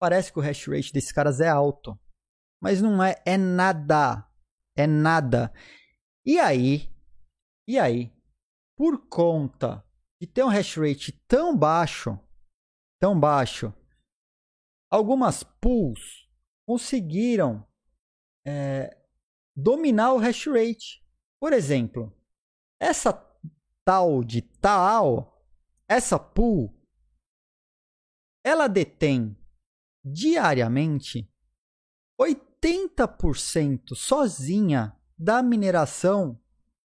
parece 0.00 0.32
que 0.32 0.38
o 0.40 0.42
hash 0.42 0.66
rate 0.66 0.92
desses 0.92 1.12
caras 1.12 1.40
é 1.40 1.48
alto. 1.48 1.96
Mas 2.60 2.82
não 2.82 3.02
é, 3.02 3.14
é 3.24 3.38
nada. 3.38 4.28
É 4.76 4.86
nada. 4.86 5.52
E 6.24 6.38
aí, 6.38 6.88
e 7.66 7.78
aí, 7.78 8.12
por 8.76 9.08
conta 9.08 9.84
de 10.20 10.26
ter 10.26 10.44
um 10.44 10.48
hash 10.48 10.76
rate 10.76 11.12
tão 11.26 11.56
baixo, 11.56 12.18
tão 13.00 13.18
baixo, 13.18 13.72
algumas 14.90 15.42
pools 15.42 16.28
conseguiram 16.66 17.66
é, 18.46 18.96
dominar 19.56 20.12
o 20.12 20.18
hash 20.18 20.46
rate. 20.46 21.02
Por 21.40 21.52
exemplo, 21.52 22.14
essa 22.78 23.12
tal 23.84 24.22
de 24.22 24.42
Taal, 24.42 25.42
essa 25.88 26.18
pool, 26.18 26.74
ela 28.44 28.68
detém 28.68 29.36
diariamente 30.04 31.30
80% 32.20 33.94
sozinha 33.94 34.99
da 35.20 35.42
mineração 35.42 36.40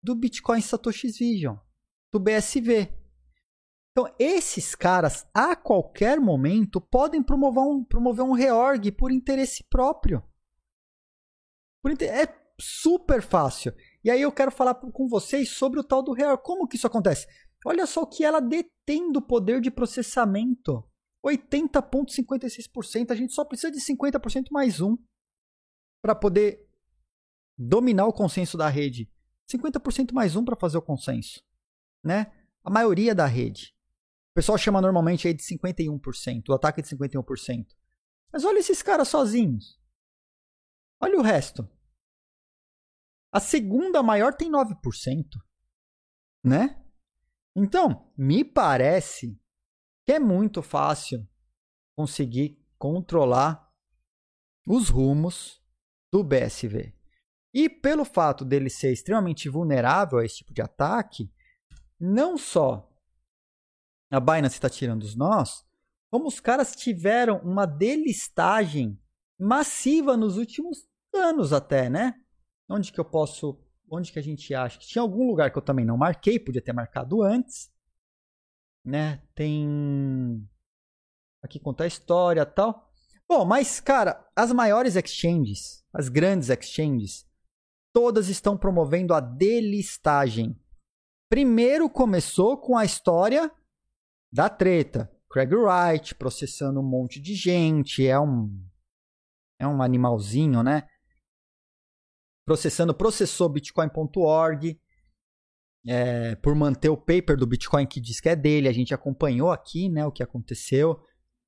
do 0.04 0.14
Bitcoin 0.14 0.62
Satoshi 0.62 1.08
Vision, 1.08 1.56
do 2.14 2.20
BSV. 2.20 2.94
Então, 3.92 4.14
esses 4.20 4.76
caras, 4.76 5.28
a 5.34 5.56
qualquer 5.56 6.20
momento, 6.20 6.80
podem 6.80 7.24
promover 7.24 7.64
um, 7.64 7.84
promover 7.84 8.24
um 8.24 8.34
reorg 8.34 8.92
por 8.92 9.12
interesse 9.12 9.64
próprio. 9.68 10.24
Por 11.82 11.92
inter... 11.92 12.14
É 12.14 12.40
super 12.62 13.24
fácil. 13.24 13.74
E 14.04 14.12
aí 14.12 14.22
eu 14.22 14.32
quero 14.32 14.52
falar 14.52 14.76
com 14.76 15.08
vocês 15.08 15.50
sobre 15.50 15.80
o 15.80 15.84
tal 15.84 16.04
do 16.04 16.14
reorg. 16.14 16.44
Como 16.44 16.68
que 16.68 16.76
isso 16.76 16.86
acontece? 16.86 17.26
Olha 17.66 17.88
só 17.88 18.04
o 18.04 18.08
que 18.08 18.24
ela 18.24 18.40
detém 18.40 19.12
do 19.12 19.24
poder 19.24 19.60
de 19.60 19.72
processamento. 19.72 20.88
80,56%. 21.26 23.10
A 23.10 23.16
gente 23.16 23.34
só 23.34 23.44
precisa 23.44 23.72
de 23.72 23.80
50% 23.80 24.46
mais 24.52 24.80
um 24.80 24.96
para 26.02 26.14
poder 26.14 26.69
dominar 27.60 28.06
o 28.06 28.14
consenso 28.14 28.58
da 28.58 28.70
rede. 28.70 29.12
50% 29.52 30.14
mais 30.14 30.36
um 30.36 30.46
para 30.46 30.56
fazer 30.56 30.78
o 30.78 30.82
consenso, 30.82 31.44
né? 32.04 32.32
A 32.64 32.70
maioria 32.70 33.14
da 33.14 33.26
rede. 33.26 33.76
O 34.32 34.34
pessoal 34.36 34.58
chama 34.58 34.80
normalmente 34.80 35.28
aí 35.28 35.34
de 35.34 35.44
51%, 35.44 36.48
o 36.50 36.54
ataque 36.54 36.80
é 36.80 36.84
de 36.84 36.90
51%. 36.90 37.68
Mas 38.32 38.46
olha 38.46 38.60
esses 38.60 38.82
caras 38.82 39.10
sozinhos. 39.10 39.78
Olha 41.02 41.18
o 41.18 41.22
resto. 41.22 41.68
A 43.32 43.40
segunda 43.40 44.02
maior 44.02 44.34
tem 44.34 44.50
9%, 44.50 45.26
né? 46.44 46.82
Então, 47.56 48.12
me 48.16 48.46
parece 48.46 49.40
que 50.06 50.14
é 50.14 50.20
muito 50.20 50.62
fácil 50.62 51.28
conseguir 51.96 52.64
controlar 52.78 53.70
os 54.66 54.90
rumos 54.90 55.62
do 56.12 56.24
BSV. 56.24 56.99
E 57.54 57.68
pelo 57.68 58.06
fato 58.06 58.46
dele 58.46 58.70
ser 58.70 58.92
extremamente 58.92 59.50
vulnerável 59.50 60.20
a 60.20 60.26
esse 60.26 60.38
tipo 60.38 60.54
de 60.54 60.62
ataque, 60.62 61.32
não 62.00 62.38
só 62.38 62.90
a 64.12 64.20
Binance 64.20 64.56
está 64.56 64.70
tirando 64.70 65.04
os 65.04 65.16
nós, 65.16 65.66
como 66.12 66.28
os 66.28 66.40
caras 66.40 66.76
tiveram 66.76 67.38
uma 67.40 67.66
delistagem 67.66 69.00
massiva 69.40 70.18
nos 70.18 70.38
últimos 70.38 70.88
anos 71.14 71.54
até, 71.54 71.90
né? 71.90 72.16
Onde 72.68 72.92
que 72.92 73.00
eu 73.00 73.06
posso, 73.06 73.64
onde 73.90 74.12
que 74.12 74.20
a 74.20 74.22
gente 74.22 74.54
acha? 74.54 74.80
Tinha 74.80 75.02
algum 75.02 75.28
lugar 75.28 75.52
que 75.52 75.58
eu 75.58 75.62
também 75.62 75.86
não 75.86 75.98
marquei, 75.98 76.40
podia 76.40 76.62
ter 76.62 76.74
marcado 76.74 77.22
antes, 77.22 77.72
né? 78.84 79.24
Tem 79.36 80.48
aqui 81.44 81.60
contar 81.60 81.84
a 81.84 81.88
história, 81.88 82.46
tal. 82.46 82.92
Bom, 83.28 83.46
mas 83.46 83.80
cara, 83.80 84.28
as 84.36 84.52
maiores 84.52 84.96
exchanges, 84.96 85.86
as 85.94 86.10
grandes 86.10 86.50
exchanges, 86.50 87.29
todas 88.00 88.30
estão 88.30 88.58
promovendo 88.58 89.14
a 89.14 89.20
delistagem. 89.20 90.58
Primeiro 91.30 91.90
começou 91.90 92.58
com 92.58 92.78
a 92.78 92.86
história 92.86 93.52
da 94.32 94.48
treta. 94.50 95.12
Craig 95.30 95.54
Wright 95.54 96.16
processando 96.16 96.80
um 96.80 96.90
monte 96.90 97.20
de 97.20 97.36
gente, 97.36 98.08
é 98.08 98.18
um 98.18 98.58
é 99.60 99.68
um 99.68 99.82
animalzinho, 99.82 100.64
né? 100.64 100.88
Processando, 102.46 102.96
processou 102.96 103.50
bitcoin.org 103.50 104.80
é, 105.86 106.36
por 106.36 106.56
manter 106.56 106.88
o 106.88 106.96
paper 106.96 107.36
do 107.36 107.46
Bitcoin 107.46 107.86
que 107.86 108.00
diz 108.00 108.22
que 108.22 108.30
é 108.30 108.36
dele. 108.36 108.70
A 108.70 108.74
gente 108.74 108.94
acompanhou 108.94 109.52
aqui, 109.52 109.90
né, 109.90 110.06
o 110.06 110.12
que 110.12 110.24
aconteceu. 110.24 110.98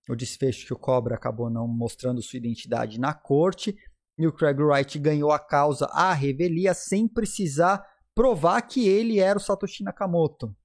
O 0.09 0.15
desfecho 0.17 0.65
que 0.65 0.73
o 0.73 0.77
Cobra 0.77 1.15
acabou 1.15 1.49
não 1.49 1.65
mostrando 1.65 2.21
sua 2.21 2.35
identidade 2.35 2.99
na 2.99 3.13
corte. 3.13 3.73
E 4.21 4.27
o 4.27 4.31
Craig 4.31 4.61
Wright 4.61 4.99
ganhou 4.99 5.31
a 5.31 5.39
causa 5.39 5.87
à 5.87 6.13
revelia 6.13 6.75
sem 6.75 7.07
precisar 7.07 7.83
provar 8.13 8.61
que 8.61 8.87
ele 8.87 9.19
era 9.19 9.39
o 9.39 9.41
Satoshi 9.41 9.83
Nakamoto 9.83 10.55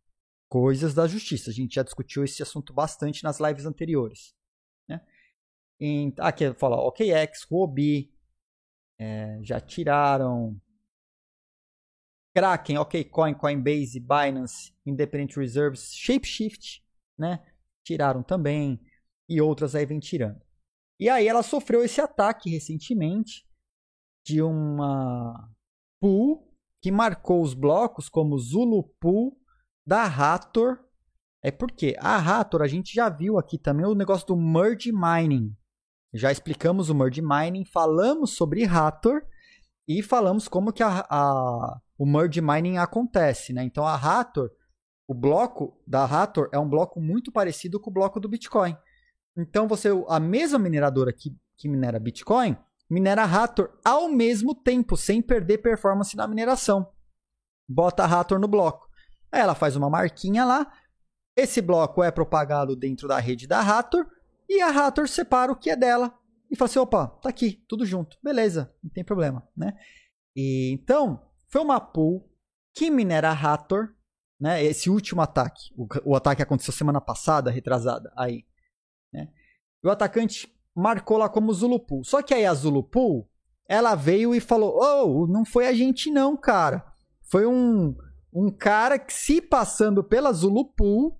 coisas 0.46 0.92
da 0.92 1.06
justiça. 1.06 1.50
A 1.50 1.52
gente 1.54 1.76
já 1.76 1.82
discutiu 1.82 2.22
esse 2.22 2.42
assunto 2.42 2.74
bastante 2.74 3.24
nas 3.24 3.40
lives 3.40 3.64
anteriores. 3.64 4.34
Né? 4.86 5.00
Em, 5.80 6.14
aqui 6.18 6.52
fala 6.52 6.76
OKX, 6.76 7.46
Huobi, 7.50 8.14
é, 8.98 9.38
já 9.42 9.58
tiraram 9.58 10.60
Kraken, 12.34 12.76
OKCoin, 12.76 13.32
Coinbase, 13.32 13.98
Binance, 13.98 14.74
Independent 14.84 15.34
Reserves, 15.34 15.94
Shapeshift, 15.94 16.84
né? 17.16 17.42
Tiraram 17.82 18.22
também 18.22 18.78
e 19.26 19.40
outras 19.40 19.74
aí 19.74 19.86
vem 19.86 19.98
tirando. 19.98 20.44
E 21.00 21.08
aí 21.08 21.26
ela 21.26 21.42
sofreu 21.42 21.82
esse 21.82 22.02
ataque 22.02 22.50
recentemente 22.50 23.45
de 24.26 24.42
uma 24.42 25.48
pool 26.00 26.52
que 26.82 26.90
marcou 26.90 27.42
os 27.42 27.54
blocos 27.54 28.08
como 28.08 28.36
Zulu 28.36 28.82
Pool 29.00 29.38
da 29.86 30.04
Rator 30.04 30.80
é 31.42 31.52
porque 31.52 31.94
a 32.00 32.18
Rator 32.18 32.60
a 32.60 32.66
gente 32.66 32.92
já 32.92 33.08
viu 33.08 33.38
aqui 33.38 33.56
também 33.56 33.86
o 33.86 33.94
negócio 33.94 34.26
do 34.26 34.36
merge 34.36 34.90
mining. 34.90 35.56
Já 36.12 36.32
explicamos 36.32 36.90
o 36.90 36.94
merge 36.94 37.22
mining, 37.22 37.64
falamos 37.64 38.34
sobre 38.34 38.64
Rator 38.64 39.22
e 39.86 40.02
falamos 40.02 40.48
como 40.48 40.72
que 40.72 40.82
a, 40.82 41.06
a, 41.08 41.80
o 41.96 42.04
merge 42.04 42.40
mining 42.40 42.78
acontece, 42.78 43.52
né? 43.52 43.62
Então 43.62 43.86
a 43.86 43.94
Rator, 43.94 44.50
o 45.06 45.14
bloco 45.14 45.80
da 45.86 46.04
Rator 46.04 46.48
é 46.52 46.58
um 46.58 46.68
bloco 46.68 47.00
muito 47.00 47.30
parecido 47.30 47.78
com 47.78 47.90
o 47.90 47.94
bloco 47.94 48.18
do 48.18 48.28
Bitcoin. 48.28 48.76
Então 49.36 49.68
você 49.68 49.90
a 50.08 50.18
mesma 50.18 50.58
mineradora 50.58 51.12
que, 51.12 51.30
que 51.56 51.68
minera 51.68 52.00
Bitcoin 52.00 52.56
minera 52.88 53.24
Rator 53.24 53.78
ao 53.84 54.08
mesmo 54.08 54.54
tempo, 54.54 54.96
sem 54.96 55.20
perder 55.20 55.58
performance 55.58 56.16
na 56.16 56.26
mineração. 56.26 56.92
Bota 57.68 58.04
a 58.04 58.06
Rator 58.06 58.38
no 58.38 58.48
bloco. 58.48 58.88
Aí 59.30 59.40
ela 59.40 59.54
faz 59.54 59.76
uma 59.76 59.90
marquinha 59.90 60.44
lá. 60.44 60.72
Esse 61.36 61.60
bloco 61.60 62.02
é 62.02 62.10
propagado 62.10 62.74
dentro 62.76 63.06
da 63.08 63.18
rede 63.18 63.46
da 63.46 63.60
Rator 63.60 64.06
e 64.48 64.60
a 64.60 64.70
Rator 64.70 65.08
separa 65.08 65.52
o 65.52 65.56
que 65.56 65.70
é 65.70 65.76
dela 65.76 66.16
e 66.50 66.56
fala 66.56 66.70
assim: 66.70 66.78
opa, 66.78 67.08
tá 67.08 67.28
aqui, 67.28 67.64
tudo 67.68 67.84
junto, 67.84 68.16
beleza, 68.22 68.72
não 68.82 68.90
tem 68.90 69.04
problema, 69.04 69.46
né? 69.56 69.76
E, 70.34 70.70
então, 70.72 71.22
foi 71.48 71.60
uma 71.60 71.80
pool 71.80 72.30
que 72.74 72.90
minera 72.90 73.30
a 73.30 73.34
Rator, 73.34 73.94
né? 74.40 74.62
Esse 74.62 74.88
último 74.88 75.20
ataque, 75.20 75.72
o, 75.76 75.86
o 76.04 76.14
ataque 76.14 76.42
aconteceu 76.42 76.72
semana 76.72 77.00
passada, 77.00 77.50
retrasada, 77.50 78.12
aí, 78.16 78.46
né? 79.12 79.32
O 79.84 79.90
atacante 79.90 80.55
marcou 80.76 81.16
lá 81.16 81.28
como 81.28 81.52
Zulupool. 81.52 82.04
Só 82.04 82.22
que 82.22 82.34
aí 82.34 82.44
a 82.44 82.52
Zulupool, 82.52 83.28
ela 83.68 83.94
veio 83.94 84.34
e 84.34 84.40
falou: 84.40 84.78
"Oh, 84.78 85.26
não 85.26 85.44
foi 85.44 85.66
a 85.66 85.72
gente 85.72 86.10
não, 86.10 86.36
cara. 86.36 86.84
Foi 87.22 87.46
um 87.46 87.96
um 88.38 88.50
cara 88.50 88.98
que 88.98 89.14
se 89.14 89.40
passando 89.40 90.04
pela 90.04 90.30
Zulupool, 90.30 91.18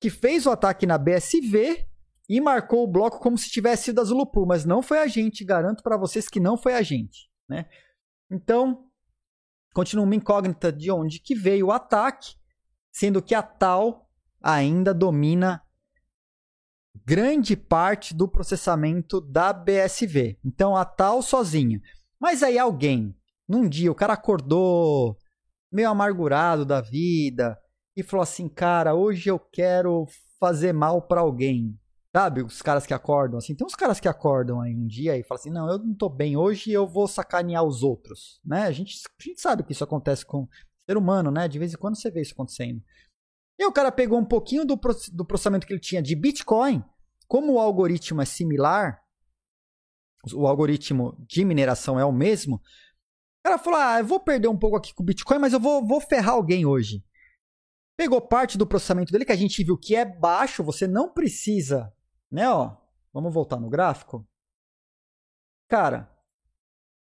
que 0.00 0.10
fez 0.10 0.44
o 0.44 0.50
ataque 0.50 0.84
na 0.84 0.98
BSV 0.98 1.86
e 2.28 2.40
marcou 2.40 2.82
o 2.82 2.88
bloco 2.88 3.20
como 3.20 3.38
se 3.38 3.48
tivesse 3.48 3.84
sido 3.84 4.00
a 4.00 4.04
Zulupool, 4.04 4.44
mas 4.44 4.64
não 4.64 4.82
foi 4.82 4.98
a 4.98 5.06
gente, 5.06 5.44
garanto 5.44 5.84
para 5.84 5.96
vocês 5.96 6.28
que 6.28 6.40
não 6.40 6.56
foi 6.56 6.74
a 6.74 6.82
gente, 6.82 7.30
né? 7.48 7.66
Então, 8.28 8.88
continua 9.72 10.04
uma 10.04 10.16
incógnita 10.16 10.72
de 10.72 10.90
onde 10.90 11.20
que 11.20 11.36
veio 11.36 11.68
o 11.68 11.72
ataque, 11.72 12.34
sendo 12.90 13.22
que 13.22 13.34
a 13.34 13.42
Tal 13.42 14.10
ainda 14.42 14.92
domina 14.92 15.62
grande 17.04 17.56
parte 17.56 18.14
do 18.14 18.28
processamento 18.28 19.20
da 19.20 19.52
BSV. 19.52 20.38
Então 20.44 20.76
a 20.76 20.84
Tal 20.84 21.22
sozinha. 21.22 21.80
Mas 22.20 22.42
aí 22.42 22.58
alguém, 22.58 23.14
num 23.48 23.68
dia 23.68 23.90
o 23.90 23.94
cara 23.94 24.14
acordou 24.14 25.16
meio 25.72 25.90
amargurado 25.90 26.64
da 26.64 26.80
vida 26.80 27.58
e 27.96 28.02
falou 28.02 28.22
assim: 28.22 28.48
"Cara, 28.48 28.94
hoje 28.94 29.28
eu 29.28 29.38
quero 29.38 30.06
fazer 30.38 30.72
mal 30.72 31.02
para 31.02 31.20
alguém". 31.20 31.78
Sabe? 32.14 32.42
Os 32.42 32.62
caras 32.62 32.86
que 32.86 32.94
acordam 32.94 33.38
assim, 33.38 33.54
tem 33.54 33.66
uns 33.66 33.74
caras 33.74 34.00
que 34.00 34.08
acordam 34.08 34.60
aí 34.62 34.74
um 34.74 34.86
dia 34.86 35.18
e 35.18 35.22
falam 35.22 35.40
assim: 35.40 35.50
"Não, 35.50 35.68
eu 35.68 35.78
não 35.78 35.94
tô 35.94 36.08
bem 36.08 36.36
hoje, 36.36 36.72
eu 36.72 36.86
vou 36.86 37.06
sacanear 37.06 37.62
os 37.64 37.82
outros", 37.82 38.40
né? 38.44 38.62
A 38.62 38.72
gente, 38.72 38.96
a 39.20 39.22
gente 39.22 39.40
sabe 39.40 39.62
que 39.62 39.72
isso 39.72 39.84
acontece 39.84 40.24
com 40.24 40.48
ser 40.88 40.96
humano, 40.96 41.30
né? 41.30 41.46
De 41.46 41.58
vez 41.58 41.74
em 41.74 41.76
quando 41.76 41.96
você 41.96 42.10
vê 42.10 42.22
isso 42.22 42.32
acontecendo. 42.32 42.80
E 43.58 43.64
o 43.64 43.72
cara 43.72 43.90
pegou 43.90 44.18
um 44.18 44.24
pouquinho 44.24 44.64
do, 44.64 44.78
do 45.12 45.24
processamento 45.24 45.66
que 45.66 45.72
ele 45.72 45.80
tinha 45.80 46.02
de 46.02 46.14
Bitcoin, 46.14 46.84
como 47.26 47.54
o 47.54 47.60
algoritmo 47.60 48.20
é 48.20 48.24
similar, 48.24 49.02
o 50.34 50.46
algoritmo 50.46 51.16
de 51.26 51.44
mineração 51.44 51.98
é 51.98 52.04
o 52.04 52.12
mesmo, 52.12 52.60
cara 53.46 53.58
falou: 53.58 53.78
ah, 53.78 53.98
eu 54.00 54.04
vou 54.04 54.18
perder 54.18 54.48
um 54.48 54.58
pouco 54.58 54.76
aqui 54.76 54.92
com 54.92 55.02
o 55.02 55.06
Bitcoin, 55.06 55.38
mas 55.38 55.52
eu 55.52 55.60
vou, 55.60 55.86
vou 55.86 56.00
ferrar 56.00 56.34
alguém 56.34 56.66
hoje. 56.66 57.04
Pegou 57.96 58.20
parte 58.20 58.58
do 58.58 58.66
processamento 58.66 59.12
dele 59.12 59.24
que 59.24 59.32
a 59.32 59.36
gente 59.36 59.62
viu 59.64 59.78
que 59.78 59.94
é 59.94 60.04
baixo, 60.04 60.64
você 60.64 60.86
não 60.86 61.12
precisa, 61.12 61.92
né, 62.30 62.50
ó. 62.50 62.76
Vamos 63.12 63.32
voltar 63.32 63.58
no 63.58 63.70
gráfico. 63.70 64.28
Cara, 65.68 66.12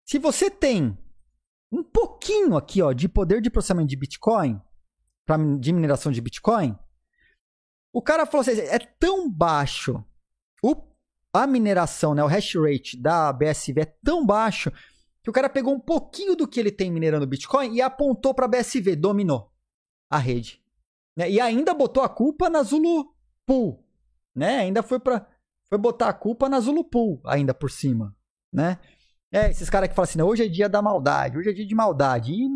se 0.05 0.19
você 0.19 0.49
tem 0.49 0.97
um 1.71 1.83
pouquinho 1.83 2.57
aqui, 2.57 2.81
ó, 2.81 2.91
de 2.91 3.07
poder 3.07 3.41
de 3.41 3.49
processamento 3.49 3.87
de 3.87 3.95
Bitcoin, 3.95 4.61
pra, 5.25 5.37
de 5.59 5.73
mineração 5.73 6.11
de 6.11 6.21
Bitcoin, 6.21 6.77
o 7.93 8.01
cara 8.01 8.25
falou 8.25 8.41
assim, 8.41 8.59
é 8.59 8.79
tão 8.79 9.29
baixo 9.29 10.03
o, 10.63 10.75
a 11.33 11.47
mineração, 11.47 12.13
né, 12.13 12.23
o 12.23 12.27
hash 12.27 12.55
rate 12.55 13.01
da 13.01 13.33
BSV 13.33 13.81
é 13.81 13.85
tão 14.03 14.25
baixo 14.25 14.71
que 15.23 15.29
o 15.29 15.33
cara 15.33 15.49
pegou 15.49 15.73
um 15.73 15.79
pouquinho 15.79 16.35
do 16.35 16.47
que 16.47 16.59
ele 16.59 16.71
tem 16.71 16.91
minerando 16.91 17.27
Bitcoin 17.27 17.73
e 17.73 17.81
apontou 17.81 18.33
para 18.33 18.45
a 18.45 18.47
BSV, 18.47 18.95
dominou 18.95 19.51
a 20.09 20.17
rede. 20.17 20.61
Né? 21.15 21.29
E 21.29 21.39
ainda 21.39 21.73
botou 21.73 22.01
a 22.01 22.09
culpa 22.09 22.49
na 22.49 22.63
Zulu 22.63 23.13
Pool. 23.45 23.85
Né? 24.35 24.59
Ainda 24.59 24.81
foi 24.81 24.99
para 24.99 25.27
foi 25.69 25.77
botar 25.77 26.09
a 26.09 26.13
culpa 26.13 26.49
na 26.49 26.59
Zulu 26.59 26.83
Pool, 26.83 27.21
ainda 27.23 27.53
por 27.53 27.69
cima. 27.69 28.15
Né? 28.51 28.77
É, 29.31 29.49
esses 29.49 29.69
caras 29.69 29.87
que 29.87 29.95
falam 29.95 30.09
assim, 30.09 30.21
hoje 30.21 30.43
é 30.43 30.47
dia 30.47 30.67
da 30.67 30.81
maldade, 30.81 31.37
hoje 31.37 31.49
é 31.49 31.53
dia 31.53 31.65
de 31.65 31.75
maldade. 31.75 32.33
E 32.33 32.49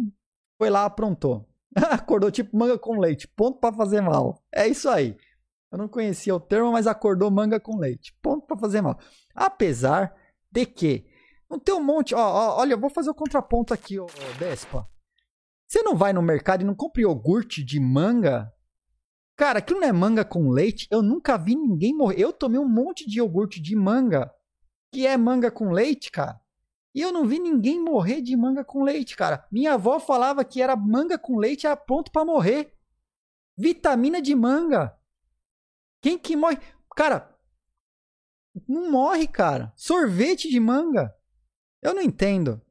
foi 0.58 0.70
lá, 0.70 0.86
aprontou. 0.86 1.48
acordou 1.92 2.32
tipo 2.32 2.58
manga 2.58 2.78
com 2.78 3.00
leite, 3.00 3.28
ponto 3.28 3.60
para 3.60 3.76
fazer 3.76 4.02
mal. 4.02 4.42
É 4.54 4.68
isso 4.68 4.90
aí. 4.90 5.18
Eu 5.72 5.78
não 5.78 5.88
conhecia 5.88 6.34
o 6.34 6.40
termo, 6.40 6.72
mas 6.72 6.88
acordou 6.88 7.30
manga 7.30 7.60
com 7.60 7.78
leite, 7.78 8.18
ponto 8.22 8.48
para 8.48 8.58
fazer 8.58 8.82
mal. 8.82 8.98
Apesar 9.34 10.16
de 10.50 10.66
que 10.66 11.06
não 11.50 11.60
tem 11.60 11.76
um 11.76 11.84
monte. 11.84 12.16
Ó, 12.16 12.20
ó, 12.20 12.60
olha, 12.60 12.74
eu 12.74 12.80
vou 12.80 12.90
fazer 12.90 13.10
o 13.10 13.16
contraponto 13.16 13.74
aqui, 13.74 14.00
ó, 14.00 14.08
Despa. 14.40 14.88
Você 15.68 15.82
não 15.82 15.96
vai 15.96 16.14
no 16.14 16.22
mercado 16.22 16.62
e 16.62 16.66
não 16.66 16.76
compra 16.76 17.02
iogurte 17.02 17.64
de 17.64 17.80
manga? 17.80 18.52
Cara, 19.36 19.60
aquilo 19.60 19.82
não 19.82 19.88
é 19.88 19.92
manga 19.92 20.24
com 20.24 20.50
leite. 20.50 20.88
Eu 20.90 21.02
nunca 21.02 21.38
vi 21.38 21.56
ninguém 21.56 21.94
morrer. 21.94 22.22
Eu 22.22 22.32
tomei 22.32 22.60
um 22.60 22.70
monte 22.70 23.06
de 23.10 23.20
iogurte 23.20 23.62
de 23.62 23.76
manga 23.76 24.32
que 24.92 25.06
é 25.06 25.18
manga 25.18 25.52
com 25.52 25.72
leite, 25.72 26.10
cara. 26.10 26.40
E 26.96 27.02
eu 27.02 27.12
não 27.12 27.28
vi 27.28 27.40
ninguém 27.40 27.84
morrer 27.84 28.22
de 28.22 28.38
manga 28.38 28.64
com 28.64 28.82
leite, 28.82 29.18
cara. 29.18 29.46
Minha 29.52 29.74
avó 29.74 30.00
falava 30.00 30.46
que 30.46 30.62
era 30.62 30.78
manga 30.78 31.20
com 31.20 31.38
leite 31.38 31.68
era 31.68 31.76
pronto 31.76 32.10
para 32.10 32.24
morrer. 32.24 32.74
Vitamina 33.58 34.22
de 34.22 34.34
manga. 34.34 34.98
Quem 36.02 36.18
que 36.18 36.38
morre? 36.38 36.58
Cara, 36.96 37.38
não 38.66 38.90
morre, 38.90 39.28
cara. 39.28 39.74
Sorvete 39.76 40.50
de 40.50 40.58
manga. 40.58 41.14
Eu 41.82 41.94
não 41.94 42.02
entendo. 42.02 42.62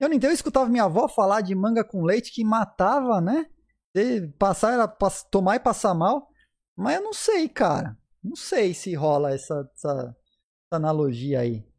Eu 0.00 0.08
não 0.08 0.16
entendo. 0.16 0.30
Eu 0.30 0.34
escutava 0.34 0.70
minha 0.70 0.84
avó 0.84 1.06
falar 1.06 1.42
de 1.42 1.54
manga 1.54 1.84
com 1.84 2.04
leite 2.04 2.32
que 2.32 2.42
matava, 2.42 3.20
né? 3.20 3.50
E 3.94 4.26
passar 4.38 4.88
tomar 5.30 5.56
e 5.56 5.60
passar 5.60 5.92
mal. 5.92 6.30
Mas 6.74 6.96
eu 6.96 7.02
não 7.02 7.12
sei, 7.12 7.50
cara. 7.50 7.98
Não 8.22 8.34
sei 8.34 8.72
se 8.72 8.94
rola 8.94 9.34
essa, 9.34 9.70
essa, 9.74 9.90
essa 9.90 10.76
analogia 10.76 11.40
aí. 11.40 11.73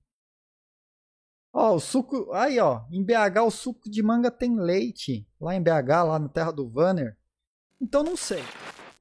Ó, 1.55 1.75
o 1.75 1.79
suco. 1.79 2.33
Aí, 2.33 2.59
ó. 2.59 2.83
Em 2.91 3.01
BH 3.01 3.39
o 3.45 3.49
suco 3.49 3.89
de 3.89 4.03
manga 4.03 4.29
tem 4.29 4.59
leite. 4.59 5.25
Lá 5.39 5.55
em 5.55 5.63
BH, 5.63 6.03
lá 6.05 6.19
na 6.19 6.27
terra 6.27 6.51
do 6.51 6.69
Vanner. 6.69 7.17
Então 7.81 8.03
não 8.03 8.17
sei. 8.17 8.43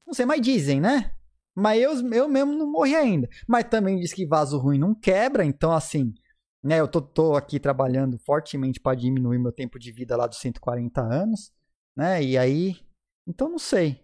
Não 0.07 0.13
sei, 0.13 0.25
mas 0.25 0.39
dizem, 0.39 0.79
né? 0.79 1.11
Mas 1.53 1.81
eu, 1.81 1.91
eu 2.13 2.29
mesmo 2.29 2.53
não 2.53 2.71
morri 2.71 2.95
ainda. 2.95 3.27
Mas 3.45 3.65
também 3.65 3.99
diz 3.99 4.13
que 4.13 4.25
vaso 4.25 4.57
ruim 4.57 4.79
não 4.79 4.95
quebra. 4.95 5.43
Então, 5.43 5.73
assim. 5.73 6.13
Né, 6.63 6.79
eu 6.79 6.87
tô, 6.87 7.01
tô 7.01 7.35
aqui 7.35 7.59
trabalhando 7.59 8.17
fortemente 8.19 8.79
para 8.79 8.97
diminuir 8.97 9.37
meu 9.37 9.51
tempo 9.51 9.77
de 9.77 9.91
vida 9.91 10.15
lá 10.15 10.25
dos 10.25 10.39
140 10.39 11.01
anos. 11.01 11.51
Né? 11.93 12.23
E 12.23 12.37
aí. 12.37 12.77
Então 13.27 13.49
não 13.49 13.59
sei. 13.59 14.01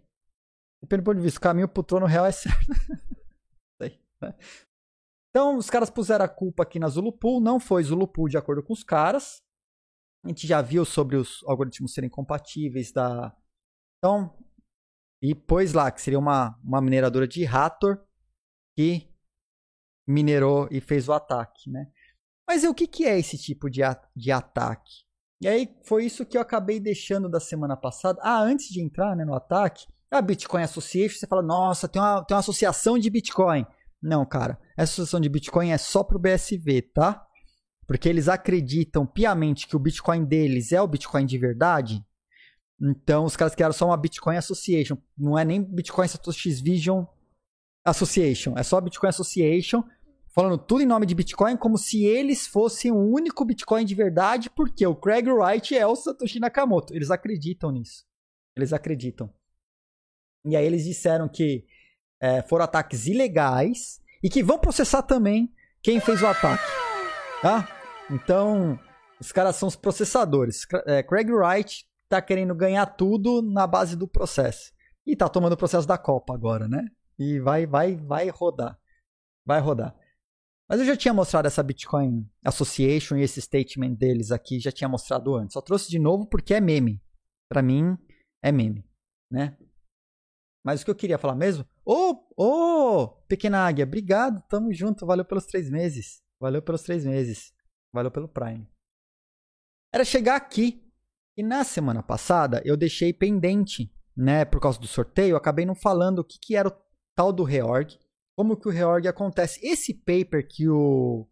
Depende 0.82 1.04
do 1.04 1.06
ponto 1.06 1.18
de 1.18 1.24
vista. 1.24 1.40
O 1.40 1.42
caminho 1.42 1.70
pro 1.70 1.84
trono 1.84 2.06
real 2.06 2.26
é 2.26 2.32
certo. 2.34 2.68
sei, 3.82 3.98
né? 4.22 4.36
Então, 5.32 5.58
os 5.58 5.70
caras 5.70 5.90
puseram 5.90 6.26
a 6.26 6.30
culpa 6.30 6.64
aqui 6.64 6.78
na 6.78 6.90
Zulupool, 6.90 7.40
não 7.40 7.60
foi 7.60 7.84
Zulupool 7.84 8.28
de 8.28 8.38
acordo 8.38 8.62
com 8.62 8.74
os 8.74 8.84
caras. 8.84 9.42
A 10.24 10.28
gente 10.28 10.46
já 10.46 10.62
viu 10.62 10.86
sobre 10.86 11.16
os 11.16 11.42
algoritmos 11.46 11.94
serem 11.94 12.10
compatíveis 12.10 12.92
da. 12.92 13.36
Então, 13.98 14.38
e 15.22 15.34
pôs 15.34 15.74
lá 15.74 15.90
que 15.90 16.02
seria 16.02 16.20
uma, 16.20 16.60
uma 16.64 16.82
mineradora 16.82 17.28
de 17.28 17.44
Raptor 17.46 18.04
que 18.78 19.10
minerou 20.08 20.68
e 20.70 20.82
fez 20.82 21.08
o 21.08 21.14
ataque, 21.14 21.70
né? 21.70 21.92
Mas 22.48 22.64
o 22.64 22.74
que, 22.74 22.86
que 22.86 23.06
é 23.06 23.18
esse 23.18 23.38
tipo 23.38 23.70
de, 23.70 23.82
a, 23.84 24.00
de 24.16 24.32
ataque? 24.32 25.06
E 25.42 25.48
aí 25.48 25.74
foi 25.84 26.06
isso 26.06 26.26
que 26.26 26.38
eu 26.38 26.42
acabei 26.42 26.80
deixando 26.80 27.30
da 27.30 27.40
semana 27.40 27.78
passada. 27.78 28.20
Ah, 28.22 28.42
antes 28.42 28.68
de 28.68 28.82
entrar 28.82 29.16
né, 29.16 29.24
no 29.24 29.34
ataque, 29.34 29.88
a 30.12 30.22
Bitcoin 30.22 30.64
Association, 30.64 31.18
você 31.18 31.28
fala, 31.28 31.42
nossa, 31.42 31.88
tem 31.88 32.02
uma, 32.02 32.24
tem 32.26 32.36
uma 32.36 32.42
associação 32.42 33.00
de 33.00 33.10
Bitcoin. 33.10 33.66
Não, 34.02 34.26
cara. 34.26 34.60
Essa 34.76 34.94
associação 34.94 35.20
de 35.20 35.30
Bitcoin 35.30 35.70
é 35.70 35.78
só 35.78 36.04
para 36.04 36.18
o 36.18 36.20
BSV, 36.20 36.82
tá? 36.94 37.26
Porque 37.86 38.10
eles 38.10 38.28
acreditam 38.28 39.06
piamente 39.06 39.68
que 39.68 39.76
o 39.76 39.80
Bitcoin 39.80 40.26
deles 40.26 40.72
é 40.72 40.82
o 40.82 40.88
Bitcoin 40.88 41.26
de 41.26 41.38
verdade. 41.38 42.04
Então, 42.82 43.26
os 43.26 43.36
caras 43.36 43.54
criaram 43.54 43.74
só 43.74 43.86
uma 43.86 43.98
Bitcoin 43.98 44.38
Association. 44.38 44.98
Não 45.16 45.38
é 45.38 45.46
nem 45.46 45.62
Bitcoin 45.62 46.08
Satoshi 46.08 46.52
Vision 46.54 47.06
Association. 47.86 48.58
É 48.58 48.64
só 48.64 48.82
Bitcoin 48.82 49.10
Association. 49.10 49.84
Falando 50.34 50.58
tudo 50.58 50.82
em 50.82 50.88
nome 50.88 51.06
de 51.06 51.14
Bitcoin, 51.14 51.58
como 51.58 51.78
se 51.78 52.06
eles 52.06 52.48
fossem 52.48 52.92
o 52.92 52.98
único 52.98 53.44
Bitcoin 53.44 53.84
de 53.84 53.94
verdade, 53.94 54.50
porque 54.50 54.88
o 54.88 54.96
Craig 54.96 55.28
Wright 55.28 55.78
é 55.78 55.86
o 55.86 55.96
Satoshi 55.96 56.40
Nakamoto. 56.40 56.96
Eles 56.96 57.12
acreditam 57.12 57.70
nisso. 57.70 58.06
Eles 58.56 58.72
acreditam. 58.72 59.32
E 60.46 60.56
aí 60.56 60.66
eles 60.66 60.86
disseram 60.86 61.28
que 61.28 61.66
é, 62.22 62.42
foram 62.44 62.66
ataques 62.66 63.08
ilegais 63.08 64.00
e 64.24 64.30
que 64.30 64.44
vão 64.44 64.60
processar 64.60 65.02
também 65.02 65.52
quem 65.82 66.00
fez 66.00 66.22
o 66.22 66.28
ataque. 66.28 66.64
Tá? 67.42 67.68
Então, 68.12 68.80
os 69.20 69.32
caras 69.32 69.56
são 69.56 69.68
os 69.68 69.76
processadores. 69.76 70.68
É, 70.86 71.02
Craig 71.02 71.32
Wright 71.32 71.86
tá 72.08 72.22
querendo 72.22 72.54
ganhar 72.54 72.86
tudo 72.86 73.42
na 73.42 73.66
base 73.66 73.96
do 73.96 74.08
processo. 74.08 74.72
E 75.06 75.16
tá 75.16 75.28
tomando 75.28 75.54
o 75.54 75.58
processo 75.58 75.88
da 75.88 75.98
Copa 75.98 76.34
agora, 76.34 76.68
né? 76.68 76.86
E 77.18 77.40
vai, 77.40 77.66
vai, 77.66 77.96
vai 77.96 78.30
rodar. 78.30 78.78
Vai 79.46 79.60
rodar. 79.60 79.96
Mas 80.70 80.80
eu 80.80 80.86
já 80.86 80.96
tinha 80.96 81.14
mostrado 81.14 81.48
essa 81.48 81.64
Bitcoin 81.64 82.30
Association 82.46 83.18
e 83.18 83.24
esse 83.24 83.42
statement 83.42 83.96
deles 83.96 84.32
aqui, 84.32 84.60
já 84.60 84.72
tinha 84.72 84.88
mostrado 84.88 85.36
antes. 85.36 85.54
Só 85.54 85.62
trouxe 85.62 85.90
de 85.90 85.98
novo 85.98 86.26
porque 86.28 86.54
é 86.54 86.62
meme. 86.62 87.02
Para 87.50 87.62
mim, 87.62 87.98
é 88.42 88.52
meme, 88.52 88.86
né? 89.30 89.58
Mas 90.64 90.82
o 90.82 90.86
que 90.86 90.92
eu 90.92 90.96
queria 90.96 91.18
falar 91.18 91.36
mesmo? 91.36 91.66
Ô, 91.84 91.94
oh, 91.94 92.26
ô, 92.38 93.04
oh, 93.04 93.08
pequena 93.28 93.66
águia, 93.66 93.86
obrigado, 93.86 94.44
tamo 94.48 94.72
junto, 94.72 95.06
valeu 95.06 95.26
pelos 95.26 95.46
três 95.46 95.70
meses. 95.70 96.22
Valeu 96.40 96.62
pelos 96.62 96.82
três 96.84 97.06
meses. 97.06 97.54
Valeu 97.94 98.12
pelo 98.12 98.28
Prime. 98.28 98.68
Era 99.94 100.04
chegar 100.04 100.36
aqui. 100.36 100.84
E 101.38 101.44
na 101.44 101.64
semana 101.64 102.04
passada 102.04 102.62
eu 102.66 102.76
deixei 102.76 103.14
pendente, 103.14 103.94
né, 104.16 104.44
por 104.44 104.60
causa 104.60 104.80
do 104.80 104.88
sorteio, 104.88 105.36
acabei 105.36 105.66
não 105.66 105.74
falando 105.74 106.20
o 106.20 106.24
que, 106.24 106.38
que 106.38 106.56
era 106.56 106.68
o 106.68 106.78
tal 107.16 107.32
do 107.32 107.44
reorg, 107.44 107.98
como 108.36 108.58
que 108.58 108.68
o 108.68 108.72
reorg 108.72 109.08
acontece. 109.08 109.66
Esse 109.66 109.94
paper 109.94 110.48
que 110.48 110.68
o, 110.68 111.28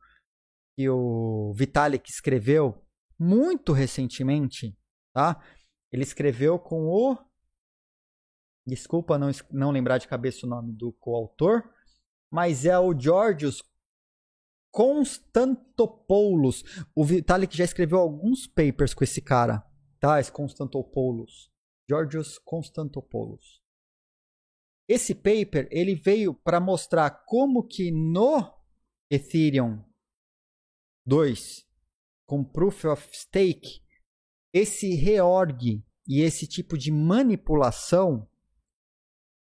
que 0.77 0.89
o 0.89 1.53
Vitalik 1.53 2.09
escreveu 2.09 2.81
muito 3.19 3.73
recentemente, 3.73 4.77
tá? 5.13 5.43
Ele 5.91 6.03
escreveu 6.03 6.57
com 6.57 6.87
o 6.87 7.17
Desculpa 8.69 9.17
não, 9.17 9.29
não 9.51 9.71
lembrar 9.71 9.97
de 9.97 10.07
cabeça 10.07 10.45
o 10.45 10.49
nome 10.49 10.71
do 10.71 10.93
coautor, 10.93 11.63
mas 12.31 12.65
é 12.65 12.77
o 12.77 12.97
Georgios 12.97 13.63
Constantopoulos. 14.71 16.63
O 16.95 17.03
Vitalik 17.03 17.55
já 17.55 17.63
escreveu 17.63 17.99
alguns 17.99 18.47
papers 18.47 18.93
com 18.93 19.03
esse 19.03 19.21
cara, 19.21 19.65
tá? 19.99 20.19
Esse 20.19 20.31
Constantopoulos. 20.31 21.51
Georgios 21.89 22.37
Constantopoulos. 22.37 23.61
Esse 24.87 25.13
paper 25.13 25.67
ele 25.71 25.95
veio 25.95 26.33
para 26.33 26.59
mostrar 26.59 27.09
como 27.25 27.63
que 27.63 27.91
no 27.91 28.53
Ethereum 29.09 29.83
2 31.05 31.67
com 32.25 32.43
Proof 32.43 32.85
of 32.85 33.09
Stake 33.11 33.81
esse 34.53 34.93
reorg 34.95 35.83
e 36.07 36.21
esse 36.21 36.47
tipo 36.47 36.77
de 36.77 36.91
manipulação 36.91 38.27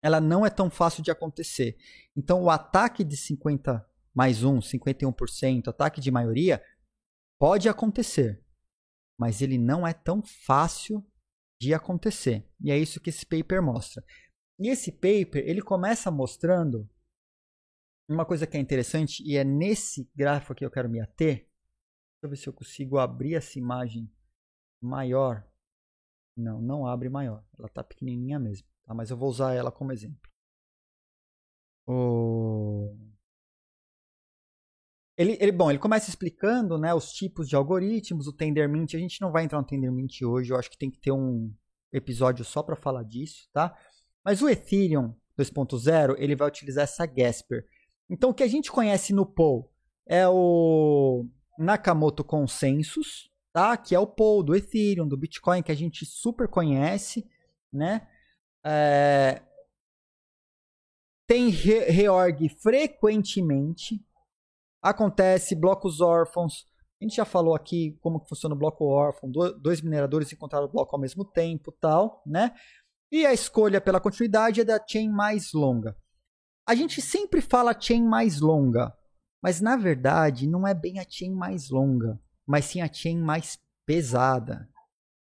ela 0.02 0.20
não 0.20 0.44
é 0.44 0.50
tão 0.50 0.68
fácil 0.68 1.02
de 1.02 1.10
acontecer. 1.10 1.76
Então, 2.16 2.42
o 2.42 2.50
ataque 2.50 3.04
de 3.04 3.16
50 3.16 3.88
mais 4.14 4.42
1, 4.42 4.58
51%, 4.58 5.68
ataque 5.68 6.00
de 6.00 6.10
maioria, 6.10 6.62
pode 7.38 7.68
acontecer, 7.68 8.44
mas 9.18 9.40
ele 9.40 9.56
não 9.56 9.86
é 9.86 9.94
tão 9.94 10.22
fácil 10.22 11.04
de 11.60 11.72
acontecer. 11.72 12.46
E 12.60 12.70
é 12.70 12.78
isso 12.78 13.00
que 13.00 13.10
esse 13.10 13.24
paper 13.24 13.62
mostra. 13.62 14.04
E 14.58 14.68
esse 14.68 14.92
paper, 14.92 15.48
ele 15.48 15.62
começa 15.62 16.10
mostrando 16.10 16.88
uma 18.08 18.26
coisa 18.26 18.46
que 18.46 18.56
é 18.56 18.60
interessante, 18.60 19.22
e 19.24 19.36
é 19.36 19.44
nesse 19.44 20.10
gráfico 20.14 20.54
que 20.54 20.64
eu 20.64 20.70
quero 20.70 20.90
me 20.90 21.00
ater. 21.00 21.36
Deixa 21.36 22.24
eu 22.24 22.30
ver 22.30 22.36
se 22.36 22.46
eu 22.48 22.52
consigo 22.52 22.98
abrir 22.98 23.34
essa 23.34 23.58
imagem 23.58 24.12
maior. 24.82 25.46
Não, 26.36 26.60
não 26.60 26.86
abre 26.86 27.08
maior. 27.08 27.44
Ela 27.58 27.68
está 27.68 27.82
pequenininha 27.82 28.38
mesmo. 28.38 28.66
Tá? 28.86 28.94
Mas 28.94 29.10
eu 29.10 29.16
vou 29.16 29.28
usar 29.28 29.54
ela 29.54 29.70
como 29.70 29.92
exemplo. 29.92 30.30
O... 31.86 32.96
Ele, 35.16 35.36
ele, 35.40 35.52
bom, 35.52 35.70
ele 35.70 35.78
começa 35.78 36.08
explicando 36.08 36.78
né, 36.78 36.94
os 36.94 37.12
tipos 37.12 37.48
de 37.48 37.54
algoritmos, 37.54 38.26
o 38.26 38.32
Tendermint. 38.32 38.94
A 38.94 38.98
gente 38.98 39.20
não 39.20 39.30
vai 39.30 39.44
entrar 39.44 39.58
no 39.58 39.66
Tendermint 39.66 40.22
hoje, 40.22 40.52
eu 40.52 40.58
acho 40.58 40.70
que 40.70 40.78
tem 40.78 40.90
que 40.90 40.98
ter 40.98 41.12
um 41.12 41.52
episódio 41.92 42.44
só 42.44 42.62
para 42.62 42.74
falar 42.74 43.02
disso, 43.02 43.48
tá? 43.52 43.76
Mas 44.24 44.40
o 44.40 44.48
Ethereum 44.48 45.14
2.0, 45.38 46.14
ele 46.18 46.36
vai 46.36 46.48
utilizar 46.48 46.84
essa 46.84 47.04
Gasper. 47.06 47.64
Então, 48.08 48.30
o 48.30 48.34
que 48.34 48.42
a 48.42 48.48
gente 48.48 48.70
conhece 48.70 49.12
no 49.12 49.26
Pool 49.26 49.70
é 50.06 50.26
o 50.28 51.26
Nakamoto 51.58 52.24
Consensus, 52.24 53.30
tá? 53.52 53.76
Que 53.76 53.94
é 53.94 53.98
o 53.98 54.06
Pool 54.06 54.42
do 54.42 54.54
Ethereum, 54.54 55.06
do 55.06 55.16
Bitcoin, 55.16 55.62
que 55.62 55.72
a 55.72 55.76
gente 55.76 56.04
super 56.04 56.48
conhece, 56.48 57.26
né? 57.72 58.06
É, 58.64 59.42
tem 61.26 61.48
re 61.48 61.90
reorg 61.90 62.48
frequentemente. 62.60 64.04
Acontece 64.82 65.54
blocos 65.54 66.00
órfãos. 66.00 66.66
A 67.00 67.04
gente 67.04 67.16
já 67.16 67.24
falou 67.24 67.54
aqui 67.54 67.98
como 68.00 68.20
que 68.20 68.28
funciona 68.28 68.54
o 68.54 68.58
bloco 68.58 68.84
órfão. 68.84 69.30
Dois 69.30 69.80
mineradores 69.80 70.32
encontraram 70.32 70.66
o 70.66 70.70
bloco 70.70 70.94
ao 70.94 71.00
mesmo 71.00 71.24
tempo, 71.24 71.72
tal, 71.72 72.22
né? 72.26 72.54
E 73.10 73.26
a 73.26 73.32
escolha 73.32 73.80
pela 73.80 74.00
continuidade 74.00 74.60
é 74.60 74.64
da 74.64 74.80
chain 74.84 75.08
mais 75.08 75.52
longa. 75.52 75.96
A 76.66 76.74
gente 76.74 77.02
sempre 77.02 77.40
fala 77.40 77.78
chain 77.78 78.02
mais 78.02 78.40
longa, 78.40 78.96
mas 79.42 79.60
na 79.60 79.76
verdade 79.76 80.46
não 80.46 80.66
é 80.66 80.72
bem 80.72 80.98
a 80.98 81.06
chain 81.08 81.34
mais 81.34 81.70
longa, 81.70 82.20
mas 82.46 82.66
sim 82.66 82.80
a 82.80 82.92
chain 82.92 83.18
mais 83.18 83.58
pesada 83.84 84.71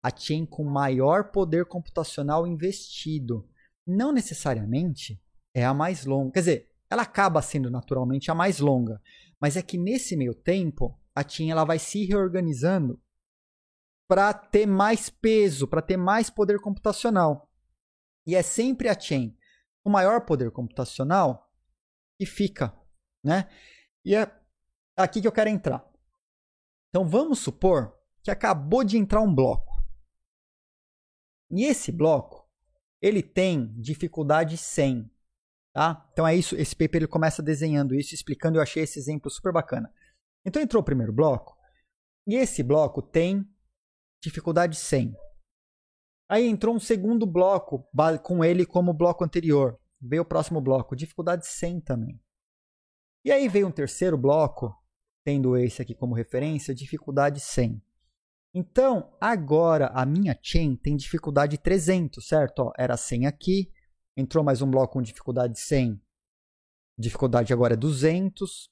a 0.05 0.15
chain 0.15 0.45
com 0.45 0.63
maior 0.63 1.31
poder 1.31 1.65
computacional 1.65 2.45
investido. 2.45 3.49
Não 3.87 4.11
necessariamente 4.11 5.19
é 5.51 5.65
a 5.65 5.73
mais 5.73 6.05
longa. 6.05 6.33
Quer 6.33 6.39
dizer, 6.41 6.71
ela 6.87 7.01
acaba 7.01 7.41
sendo 7.41 7.71
naturalmente 7.71 8.29
a 8.29 8.35
mais 8.35 8.59
longa. 8.59 9.01
Mas 9.41 9.57
é 9.57 9.63
que 9.63 9.79
nesse 9.79 10.15
meio 10.15 10.35
tempo, 10.35 10.95
a 11.15 11.27
chain 11.27 11.49
ela 11.49 11.65
vai 11.65 11.79
se 11.79 12.05
reorganizando 12.05 13.01
para 14.07 14.31
ter 14.31 14.67
mais 14.67 15.09
peso, 15.09 15.67
para 15.67 15.81
ter 15.81 15.97
mais 15.97 16.29
poder 16.29 16.59
computacional. 16.59 17.51
E 18.27 18.35
é 18.35 18.43
sempre 18.43 18.87
a 18.87 18.99
chain 18.99 19.35
com 19.83 19.89
maior 19.89 20.23
poder 20.23 20.51
computacional 20.51 21.51
que 22.19 22.27
fica, 22.27 22.71
né? 23.23 23.49
E 24.05 24.13
é 24.13 24.31
aqui 24.95 25.19
que 25.19 25.27
eu 25.27 25.31
quero 25.31 25.49
entrar. 25.49 25.83
Então 26.89 27.09
vamos 27.09 27.39
supor 27.39 27.97
que 28.21 28.29
acabou 28.29 28.83
de 28.83 28.99
entrar 28.99 29.21
um 29.21 29.33
bloco. 29.33 29.64
E 31.51 31.63
esse 31.63 31.91
bloco, 31.91 32.49
ele 33.01 33.21
tem 33.21 33.73
dificuldade 33.79 34.57
100, 34.57 35.09
tá? 35.73 36.07
Então 36.11 36.27
é 36.27 36.35
isso, 36.35 36.55
esse 36.55 36.75
paper 36.75 36.97
ele 36.97 37.07
começa 37.07 37.43
desenhando 37.43 37.93
isso, 37.93 38.15
explicando, 38.15 38.57
eu 38.57 38.61
achei 38.61 38.83
esse 38.83 38.97
exemplo 38.97 39.29
super 39.29 39.53
bacana. 39.53 39.93
Então 40.45 40.61
entrou 40.61 40.81
o 40.81 40.85
primeiro 40.85 41.13
bloco, 41.13 41.55
e 42.27 42.35
esse 42.35 42.63
bloco 42.63 43.01
tem 43.01 43.47
dificuldade 44.23 44.75
100. 44.75 45.15
Aí 46.27 46.47
entrou 46.47 46.75
um 46.75 46.79
segundo 46.79 47.25
bloco 47.27 47.87
com 48.23 48.43
ele 48.43 48.65
como 48.65 48.93
bloco 48.93 49.23
anterior. 49.23 49.79
Veio 50.01 50.23
o 50.23 50.25
próximo 50.25 50.59
bloco, 50.59 50.95
dificuldade 50.95 51.45
100 51.45 51.81
também. 51.81 52.19
E 53.23 53.31
aí 53.31 53.47
veio 53.47 53.67
um 53.67 53.71
terceiro 53.71 54.17
bloco, 54.17 54.75
tendo 55.23 55.55
esse 55.57 55.81
aqui 55.81 55.93
como 55.93 56.15
referência, 56.15 56.73
dificuldade 56.73 57.39
100. 57.39 57.81
Então, 58.57 59.13
agora 59.19 59.87
a 59.87 60.05
minha 60.05 60.39
chain 60.41 60.77
tem 60.77 60.95
dificuldade 60.95 61.57
300, 61.57 62.25
certo? 62.25 62.59
Ó, 62.59 62.71
era 62.77 62.95
100 62.95 63.27
aqui, 63.27 63.69
entrou 64.15 64.45
mais 64.45 64.61
um 64.61 64.71
bloco 64.71 64.93
com 64.93 65.01
dificuldade 65.01 65.59
100. 65.59 66.01
Dificuldade 66.97 67.51
agora 67.51 67.73
é 67.73 67.77
200 67.77 68.69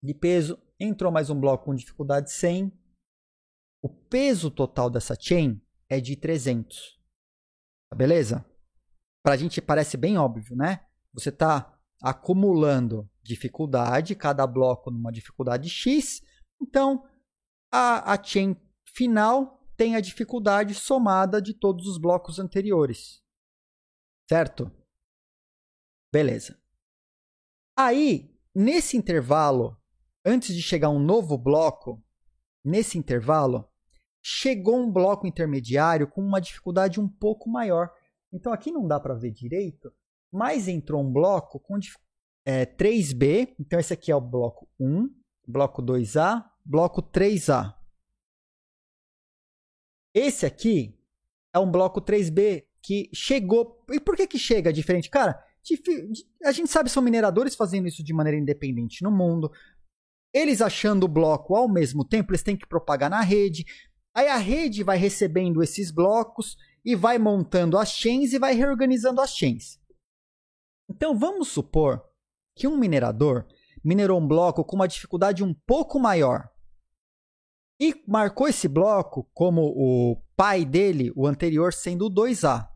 de 0.00 0.14
peso. 0.14 0.56
Entrou 0.78 1.10
mais 1.10 1.28
um 1.28 1.40
bloco 1.40 1.64
com 1.64 1.74
dificuldade 1.74 2.30
100. 2.30 2.72
O 3.82 3.88
peso 3.88 4.48
total 4.48 4.88
dessa 4.88 5.16
chain 5.18 5.60
é 5.88 6.00
de 6.00 6.14
300. 6.14 6.96
Tá 7.90 7.96
beleza? 7.96 8.46
Para 9.24 9.34
a 9.34 9.36
gente 9.36 9.60
parece 9.60 9.96
bem 9.96 10.18
óbvio, 10.18 10.54
né? 10.54 10.86
Você 11.12 11.30
está 11.30 11.76
acumulando 12.00 13.10
dificuldade, 13.24 14.14
cada 14.14 14.46
bloco 14.46 14.88
numa 14.88 15.10
dificuldade 15.10 15.68
X. 15.68 16.22
Então, 16.62 17.04
a, 17.72 18.12
a 18.12 18.22
chain 18.22 18.54
final 18.94 19.60
tem 19.76 19.96
a 19.96 20.00
dificuldade 20.00 20.74
somada 20.74 21.40
de 21.40 21.54
todos 21.54 21.86
os 21.86 21.98
blocos 21.98 22.38
anteriores. 22.38 23.22
Certo? 24.28 24.70
Beleza. 26.12 26.60
Aí, 27.76 28.36
nesse 28.54 28.96
intervalo, 28.96 29.80
antes 30.24 30.54
de 30.54 30.62
chegar 30.62 30.90
um 30.90 30.98
novo 30.98 31.38
bloco, 31.38 32.04
nesse 32.64 32.98
intervalo, 32.98 33.68
chegou 34.22 34.78
um 34.78 34.92
bloco 34.92 35.26
intermediário 35.26 36.06
com 36.06 36.20
uma 36.20 36.40
dificuldade 36.40 37.00
um 37.00 37.08
pouco 37.08 37.48
maior. 37.48 37.90
Então 38.32 38.52
aqui 38.52 38.70
não 38.70 38.86
dá 38.86 39.00
para 39.00 39.14
ver 39.14 39.30
direito, 39.30 39.92
mas 40.30 40.68
entrou 40.68 41.02
um 41.02 41.12
bloco 41.12 41.58
com 41.58 41.78
é, 42.44 42.66
3B. 42.66 43.54
Então 43.58 43.80
esse 43.80 43.92
aqui 43.92 44.12
é 44.12 44.16
o 44.16 44.20
bloco 44.20 44.68
1, 44.78 45.08
bloco 45.46 45.82
2A, 45.82 46.44
bloco 46.64 47.02
3A. 47.02 47.79
Esse 50.14 50.46
aqui 50.46 50.98
é 51.54 51.58
um 51.58 51.70
bloco 51.70 52.00
3B 52.00 52.64
que 52.82 53.10
chegou. 53.12 53.84
E 53.90 54.00
por 54.00 54.16
que, 54.16 54.26
que 54.26 54.38
chega 54.38 54.72
diferente? 54.72 55.10
Cara, 55.10 55.42
a 56.44 56.52
gente 56.52 56.70
sabe 56.70 56.90
são 56.90 57.02
mineradores 57.02 57.54
fazendo 57.54 57.86
isso 57.86 58.02
de 58.02 58.12
maneira 58.12 58.38
independente 58.38 59.02
no 59.02 59.10
mundo. 59.10 59.50
Eles 60.32 60.60
achando 60.60 61.04
o 61.04 61.08
bloco 61.08 61.54
ao 61.54 61.68
mesmo 61.68 62.04
tempo, 62.04 62.30
eles 62.32 62.42
têm 62.42 62.56
que 62.56 62.66
propagar 62.66 63.10
na 63.10 63.20
rede. 63.20 63.64
Aí 64.14 64.28
a 64.28 64.36
rede 64.36 64.82
vai 64.82 64.96
recebendo 64.96 65.62
esses 65.62 65.90
blocos 65.90 66.56
e 66.84 66.96
vai 66.96 67.18
montando 67.18 67.78
as 67.78 67.90
chains 67.90 68.32
e 68.32 68.38
vai 68.38 68.54
reorganizando 68.54 69.20
as 69.20 69.36
chains. 69.36 69.78
Então 70.88 71.16
vamos 71.16 71.48
supor 71.48 72.02
que 72.56 72.66
um 72.66 72.76
minerador 72.76 73.46
minerou 73.84 74.20
um 74.20 74.26
bloco 74.26 74.64
com 74.64 74.76
uma 74.76 74.88
dificuldade 74.88 75.42
um 75.44 75.54
pouco 75.54 75.98
maior 75.98 76.48
e 77.80 78.04
marcou 78.06 78.46
esse 78.46 78.68
bloco 78.68 79.26
como 79.32 79.62
o 79.62 80.22
pai 80.36 80.66
dele, 80.66 81.10
o 81.16 81.26
anterior, 81.26 81.72
sendo 81.72 82.06
o 82.06 82.10
2A. 82.10 82.68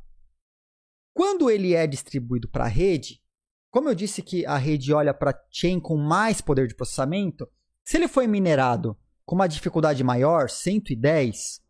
Quando 1.12 1.50
ele 1.50 1.74
é 1.74 1.86
distribuído 1.86 2.48
para 2.48 2.64
a 2.64 2.68
rede, 2.68 3.22
como 3.70 3.88
eu 3.88 3.94
disse 3.94 4.22
que 4.22 4.46
a 4.46 4.56
rede 4.56 4.94
olha 4.94 5.12
para 5.12 5.38
chain 5.50 5.78
com 5.78 5.96
mais 5.96 6.40
poder 6.40 6.66
de 6.66 6.74
processamento, 6.74 7.46
se 7.84 7.98
ele 7.98 8.08
foi 8.08 8.26
minerado 8.26 8.98
com 9.26 9.34
uma 9.34 9.46
dificuldade 9.46 10.02
maior, 10.02 10.48
110, 10.48 11.62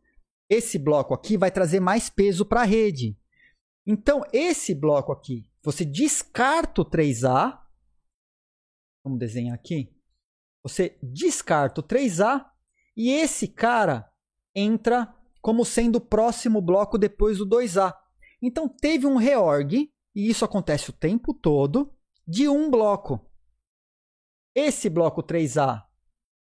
esse 0.48 0.78
bloco 0.78 1.12
aqui 1.12 1.36
vai 1.36 1.50
trazer 1.50 1.80
mais 1.80 2.08
peso 2.08 2.46
para 2.46 2.60
a 2.60 2.64
rede. 2.64 3.18
Então, 3.84 4.22
esse 4.32 4.74
bloco 4.74 5.10
aqui, 5.12 5.50
você 5.62 5.84
descarta 5.84 6.82
o 6.82 6.84
3A. 6.84 7.60
Vamos 9.02 9.18
desenhar 9.18 9.54
aqui. 9.54 9.92
Você 10.62 10.96
descarta 11.02 11.80
o 11.80 11.84
3A 11.84 12.53
e 12.96 13.10
esse 13.10 13.48
cara 13.48 14.10
entra 14.54 15.14
como 15.40 15.64
sendo 15.64 15.96
o 15.96 16.00
próximo 16.00 16.60
bloco 16.60 16.96
depois 16.96 17.38
do 17.38 17.46
2A. 17.46 17.94
Então, 18.40 18.68
teve 18.68 19.06
um 19.06 19.16
reorg, 19.16 19.92
e 20.14 20.28
isso 20.28 20.44
acontece 20.44 20.90
o 20.90 20.92
tempo 20.92 21.34
todo, 21.34 21.94
de 22.26 22.48
um 22.48 22.70
bloco. 22.70 23.20
Esse 24.54 24.88
bloco 24.88 25.22
3A 25.22 25.84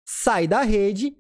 sai 0.05 0.47
da 0.47 0.61
rede. 0.61 1.17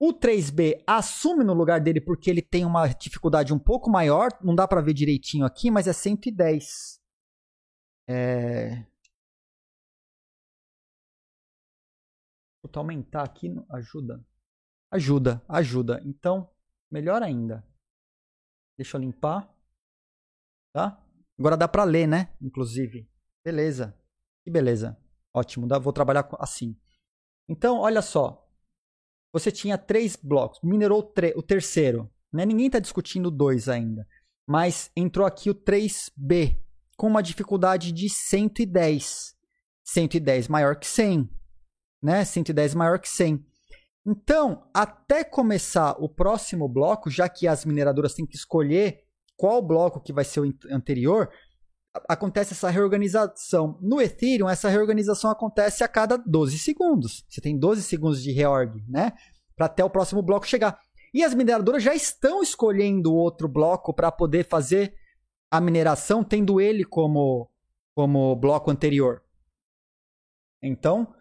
O 0.00 0.12
3B 0.12 0.82
assume 0.86 1.42
no 1.42 1.52
lugar 1.52 1.80
dele 1.80 2.00
porque 2.00 2.30
ele 2.30 2.40
tem 2.40 2.64
uma 2.64 2.86
dificuldade 2.86 3.52
um 3.52 3.58
pouco 3.58 3.90
maior. 3.90 4.28
Não 4.42 4.54
dá 4.54 4.68
para 4.68 4.80
ver 4.80 4.94
direitinho 4.94 5.44
aqui, 5.44 5.70
mas 5.70 5.88
é 5.88 5.92
110. 5.92 7.00
É... 8.08 8.86
Vou 12.62 12.70
aumentar 12.76 13.24
aqui. 13.24 13.48
Ajuda. 13.70 14.24
Ajuda, 14.90 15.42
ajuda. 15.48 16.00
Então, 16.04 16.50
melhor 16.90 17.22
ainda. 17.22 17.66
Deixa 18.76 18.96
eu 18.96 19.00
limpar. 19.00 19.52
Tá? 20.72 21.04
Agora 21.38 21.56
dá 21.56 21.68
para 21.68 21.84
ler, 21.84 22.06
né? 22.06 22.34
Inclusive. 22.40 23.08
Beleza. 23.44 23.98
Que 24.44 24.50
beleza. 24.50 24.98
Ótimo. 25.32 25.68
Vou 25.80 25.92
trabalhar 25.92 26.28
assim. 26.38 26.78
Então, 27.48 27.78
olha 27.78 28.02
só. 28.02 28.46
Você 29.32 29.52
tinha 29.52 29.76
três 29.76 30.16
blocos, 30.16 30.58
minerou 30.62 31.12
o 31.36 31.42
terceiro. 31.42 32.10
Né? 32.32 32.46
Ninguém 32.46 32.66
está 32.66 32.78
discutindo 32.78 33.30
dois 33.30 33.68
ainda. 33.68 34.06
Mas 34.46 34.90
entrou 34.96 35.26
aqui 35.26 35.50
o 35.50 35.54
3B, 35.54 36.58
com 36.96 37.06
uma 37.06 37.22
dificuldade 37.22 37.92
de 37.92 38.08
110. 38.08 39.36
110 39.84 40.48
maior 40.48 40.76
que 40.76 40.86
100. 40.86 41.28
Né? 42.02 42.24
110 42.24 42.74
maior 42.74 42.98
que 42.98 43.08
100. 43.08 43.46
Então, 44.10 44.66
até 44.72 45.22
começar 45.22 45.94
o 45.98 46.08
próximo 46.08 46.66
bloco, 46.66 47.10
já 47.10 47.28
que 47.28 47.46
as 47.46 47.66
mineradoras 47.66 48.14
têm 48.14 48.24
que 48.24 48.36
escolher 48.36 49.04
qual 49.36 49.60
bloco 49.60 50.00
que 50.00 50.14
vai 50.14 50.24
ser 50.24 50.40
o 50.40 50.54
anterior, 50.70 51.30
acontece 52.08 52.54
essa 52.54 52.70
reorganização. 52.70 53.78
No 53.82 54.00
Ethereum, 54.00 54.48
essa 54.48 54.70
reorganização 54.70 55.30
acontece 55.30 55.84
a 55.84 55.88
cada 55.88 56.16
12 56.16 56.58
segundos. 56.58 57.22
Você 57.28 57.42
tem 57.42 57.58
12 57.58 57.82
segundos 57.82 58.22
de 58.22 58.32
reorg, 58.32 58.82
né? 58.88 59.12
Para 59.54 59.66
até 59.66 59.84
o 59.84 59.90
próximo 59.90 60.22
bloco 60.22 60.46
chegar. 60.46 60.80
E 61.12 61.22
as 61.22 61.34
mineradoras 61.34 61.82
já 61.82 61.94
estão 61.94 62.42
escolhendo 62.42 63.12
outro 63.12 63.46
bloco 63.46 63.92
para 63.92 64.10
poder 64.10 64.48
fazer 64.48 64.94
a 65.50 65.60
mineração, 65.60 66.24
tendo 66.24 66.62
ele 66.62 66.82
como, 66.82 67.50
como 67.94 68.34
bloco 68.36 68.70
anterior. 68.70 69.22
Então, 70.62 71.14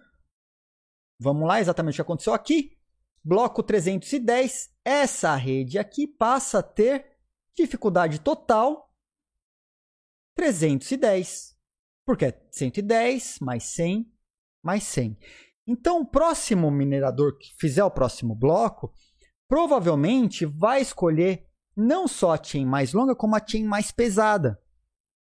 vamos 1.20 1.46
lá, 1.46 1.60
exatamente 1.60 1.96
o 1.96 1.98
que 1.98 2.02
aconteceu 2.02 2.34
aqui. 2.34 2.77
Bloco 3.24 3.62
310, 3.62 4.70
essa 4.86 5.36
rede 5.36 5.78
aqui 5.78 6.08
passa 6.08 6.60
a 6.60 6.64
ter 6.64 7.18
dificuldade 7.56 8.20
total 8.20 8.94
310. 10.36 11.58
Porque 12.06 12.26
é 12.26 12.48
110 12.52 13.40
mais 13.40 13.64
100 13.64 14.12
mais 14.64 14.84
100. 14.84 15.18
Então, 15.66 16.02
o 16.02 16.06
próximo 16.06 16.72
minerador 16.72 17.38
que 17.38 17.54
fizer 17.60 17.84
o 17.84 17.92
próximo 17.92 18.36
bloco, 18.36 18.94
provavelmente 19.48 20.46
vai 20.46 20.82
escolher 20.82 21.46
não 21.76 22.08
só 22.08 22.34
a 22.34 22.44
chain 22.44 22.66
mais 22.66 22.94
longa, 22.94 23.16
como 23.16 23.36
a 23.36 23.46
chain 23.46 23.64
mais 23.64 23.92
pesada. 23.92 24.62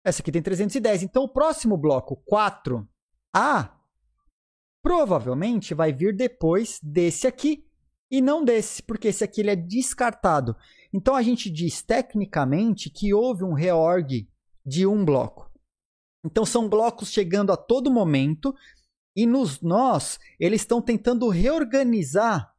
Essa 0.05 0.20
aqui 0.20 0.31
tem 0.31 0.43
310. 0.43 1.02
Então, 1.02 1.24
o 1.24 1.28
próximo 1.28 1.77
bloco, 1.77 2.23
4A, 2.31 3.70
provavelmente 4.82 5.73
vai 5.73 5.93
vir 5.93 6.15
depois 6.15 6.78
desse 6.82 7.27
aqui 7.27 7.66
e 8.16 8.20
não 8.20 8.45
desse, 8.45 8.82
porque 8.82 9.09
esse 9.09 9.24
aqui 9.24 9.41
ele 9.41 9.51
é 9.51 9.57
descartado. 9.57 10.57
Então, 10.93 11.15
a 11.15 11.23
gente 11.23 11.51
diz 11.51 11.82
tecnicamente 11.82 12.89
que 12.89 13.12
houve 13.12 13.43
um 13.43 13.53
reorg 13.53 14.28
de 14.65 14.86
um 14.86 15.05
bloco. 15.05 15.51
Então 16.24 16.47
são 16.47 16.69
blocos 16.69 17.12
chegando 17.12 17.53
a 17.53 17.57
todo 17.57 17.91
momento 17.91 18.55
E 19.16 19.27
nos 19.27 19.61
nós, 19.61 20.19
eles 20.41 20.62
estão 20.62 20.82
tentando 20.82 21.28
reorganizar 21.28 22.53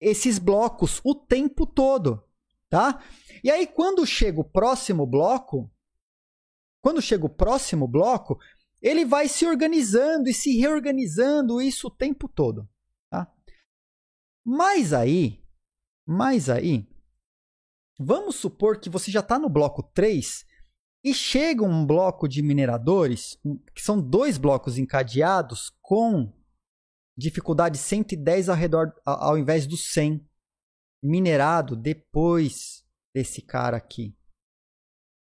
esses 0.00 0.38
blocos 0.38 1.00
o 1.04 1.14
tempo 1.14 1.64
todo, 1.64 2.24
tá? 2.68 3.02
E 3.42 3.50
aí 3.50 3.66
quando 3.66 4.04
chega 4.04 4.40
o 4.40 4.44
próximo 4.44 5.06
bloco, 5.06 5.70
quando 6.82 7.00
chega 7.00 7.24
o 7.24 7.30
próximo 7.30 7.86
bloco, 7.86 8.38
ele 8.82 9.04
vai 9.04 9.28
se 9.28 9.46
organizando 9.46 10.28
e 10.28 10.34
se 10.34 10.56
reorganizando 10.58 11.62
isso 11.62 11.86
o 11.86 11.90
tempo 11.90 12.28
todo? 12.28 12.68
Mas 14.48 14.92
aí, 14.92 15.42
mas 16.06 16.48
aí, 16.48 16.88
vamos 17.98 18.36
supor 18.36 18.78
que 18.78 18.88
você 18.88 19.10
já 19.10 19.18
está 19.18 19.40
no 19.40 19.48
bloco 19.48 19.82
3 19.82 20.46
e 21.02 21.12
chega 21.12 21.64
um 21.64 21.84
bloco 21.84 22.28
de 22.28 22.42
mineradores, 22.42 23.36
que 23.74 23.82
são 23.82 24.00
dois 24.00 24.38
blocos 24.38 24.78
encadeados 24.78 25.76
com 25.82 26.32
dificuldade 27.18 27.76
110 27.76 28.48
ao 28.48 28.54
redor 28.54 28.94
ao 29.04 29.36
invés 29.36 29.66
do 29.66 29.76
100 29.76 30.24
minerado 31.02 31.74
depois 31.74 32.86
desse 33.12 33.42
cara 33.42 33.76
aqui, 33.76 34.16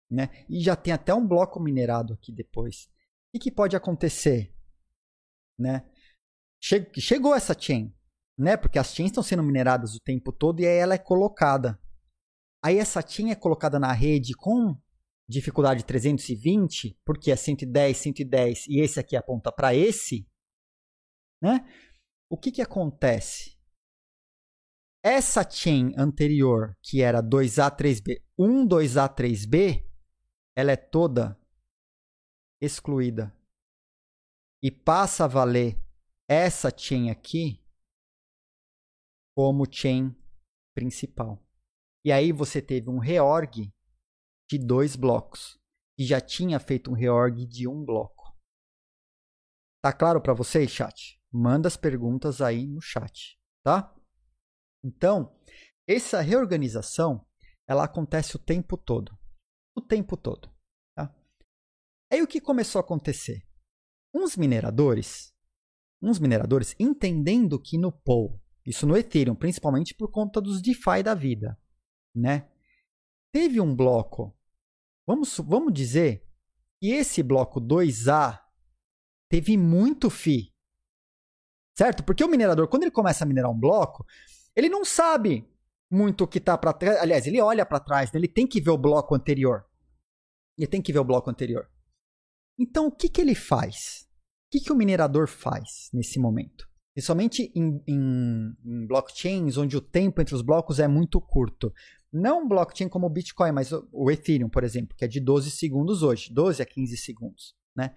né? 0.09 0.43
E 0.49 0.59
já 0.59 0.75
tem 0.75 0.91
até 0.91 1.13
um 1.13 1.27
bloco 1.27 1.59
minerado 1.59 2.13
aqui 2.13 2.31
depois. 2.31 2.89
O 3.31 3.37
que 3.37 3.51
pode 3.51 3.75
acontecer, 3.75 4.55
né? 5.55 5.87
Chegou 6.59 7.35
essa 7.35 7.55
chain, 7.59 7.95
né? 8.37 8.57
Porque 8.57 8.79
as 8.79 8.93
chains 8.93 9.09
estão 9.09 9.23
sendo 9.23 9.43
mineradas 9.43 9.95
o 9.95 9.99
tempo 9.99 10.31
todo 10.31 10.59
e 10.59 10.67
aí 10.67 10.77
ela 10.77 10.95
é 10.95 10.97
colocada. 10.97 11.79
Aí 12.63 12.77
essa 12.77 13.05
chain 13.05 13.31
é 13.31 13.35
colocada 13.35 13.79
na 13.79 13.91
rede 13.91 14.33
com 14.33 14.75
dificuldade 15.27 15.85
320, 15.85 16.99
porque 17.05 17.31
é 17.31 17.35
110, 17.35 17.97
110 17.97 18.67
e 18.67 18.79
esse 18.81 18.99
aqui 18.99 19.15
aponta 19.15 19.51
para 19.51 19.73
esse, 19.73 20.27
né? 21.41 21.65
O 22.29 22.37
que, 22.37 22.51
que 22.51 22.61
acontece? 22.61 23.57
Essa 25.03 25.47
chain 25.49 25.93
anterior, 25.97 26.77
que 26.81 27.01
era 27.01 27.21
2A, 27.21 27.75
3B, 27.75 28.21
1, 28.37 28.67
2A, 28.67 29.13
3B, 29.13 29.85
ela 30.55 30.71
é 30.71 30.77
toda 30.77 31.37
excluída. 32.61 33.35
E 34.61 34.71
passa 34.71 35.25
a 35.25 35.27
valer 35.27 35.77
essa 36.27 36.71
chain 36.75 37.09
aqui 37.09 37.62
como 39.35 39.65
chain 39.71 40.15
principal. 40.75 41.41
E 42.05 42.11
aí 42.11 42.31
você 42.31 42.61
teve 42.61 42.89
um 42.89 42.99
reorg 42.99 43.73
de 44.49 44.57
dois 44.57 44.95
blocos, 44.95 45.59
e 45.97 46.05
já 46.05 46.19
tinha 46.19 46.59
feito 46.59 46.91
um 46.91 46.93
reorg 46.93 47.45
de 47.45 47.67
um 47.67 47.83
bloco. 47.83 48.35
Tá 49.81 49.93
claro 49.93 50.21
para 50.21 50.33
vocês, 50.33 50.71
chat? 50.71 51.19
Manda 51.31 51.67
as 51.67 51.77
perguntas 51.77 52.41
aí 52.41 52.67
no 52.67 52.81
chat, 52.81 53.39
tá? 53.63 53.93
Então, 54.83 55.35
essa 55.87 56.21
reorganização, 56.21 57.25
ela 57.67 57.85
acontece 57.85 58.35
o 58.35 58.39
tempo 58.39 58.77
todo. 58.77 59.17
O 59.75 59.81
tempo 59.81 60.15
todo, 60.15 60.53
tá? 60.95 61.13
Aí 62.11 62.21
o 62.21 62.27
que 62.27 62.39
começou 62.39 62.79
a 62.79 62.83
acontecer? 62.83 63.47
Uns 64.13 64.35
mineradores, 64.35 65.33
uns 66.01 66.19
mineradores 66.19 66.75
entendendo 66.79 67.59
que 67.59 67.77
no 67.77 67.91
Pool, 67.91 68.42
isso 68.65 68.87
no 68.87 68.95
Ethereum, 68.95 69.35
principalmente 69.35 69.93
por 69.93 70.09
conta 70.09 70.39
dos 70.39 70.61
DeFi 70.61 71.03
da 71.03 71.13
vida, 71.13 71.59
né? 72.15 72.49
Teve 73.31 73.59
um 73.59 73.75
bloco, 73.75 74.37
vamos, 75.05 75.37
vamos 75.39 75.73
dizer 75.73 76.25
que 76.79 76.89
esse 76.91 77.21
bloco 77.21 77.59
2A 77.59 78.39
teve 79.29 79.57
muito 79.57 80.09
FI. 80.09 80.53
Certo? 81.75 82.03
Porque 82.03 82.23
o 82.23 82.27
minerador, 82.27 82.67
quando 82.67 82.83
ele 82.83 82.91
começa 82.91 83.23
a 83.23 83.27
minerar 83.27 83.49
um 83.49 83.59
bloco, 83.59 84.05
ele 84.55 84.69
não 84.69 84.85
sabe 84.85 85.49
muito 85.89 86.23
o 86.23 86.27
que 86.27 86.37
está 86.37 86.57
para 86.57 86.73
trás. 86.73 86.97
Aliás, 86.99 87.25
ele 87.25 87.41
olha 87.41 87.65
para 87.65 87.79
trás, 87.79 88.11
né? 88.11 88.19
ele 88.19 88.27
tem 88.27 88.45
que 88.45 88.61
ver 88.61 88.69
o 88.69 88.77
bloco 88.77 89.15
anterior. 89.15 89.65
Ele 90.57 90.67
tem 90.67 90.81
que 90.81 90.93
ver 90.93 90.99
o 90.99 91.03
bloco 91.03 91.29
anterior. 91.29 91.67
Então, 92.59 92.87
o 92.87 92.91
que, 92.91 93.09
que 93.09 93.19
ele 93.19 93.33
faz? 93.33 94.07
O 94.47 94.51
que, 94.51 94.59
que 94.59 94.71
o 94.71 94.75
minerador 94.75 95.27
faz 95.27 95.89
nesse 95.91 96.19
momento? 96.19 96.69
Principalmente 96.93 97.51
em, 97.55 97.83
em, 97.87 98.55
em 98.63 98.85
blockchains 98.85 99.57
onde 99.57 99.75
o 99.75 99.81
tempo 99.81 100.21
entre 100.21 100.35
os 100.35 100.43
blocos 100.43 100.79
é 100.79 100.87
muito 100.87 101.19
curto. 101.19 101.73
Não 102.11 102.47
blockchain 102.47 102.87
como 102.87 103.07
o 103.07 103.09
Bitcoin, 103.09 103.51
mas 103.51 103.71
o 103.91 104.11
Ethereum, 104.11 104.47
por 104.47 104.63
exemplo, 104.63 104.95
que 104.95 105.03
é 105.03 105.07
de 105.07 105.19
12 105.19 105.49
segundos 105.49 106.03
hoje, 106.03 106.31
12 106.31 106.61
a 106.61 106.65
15 106.65 106.95
segundos. 106.97 107.55
Né? 107.75 107.95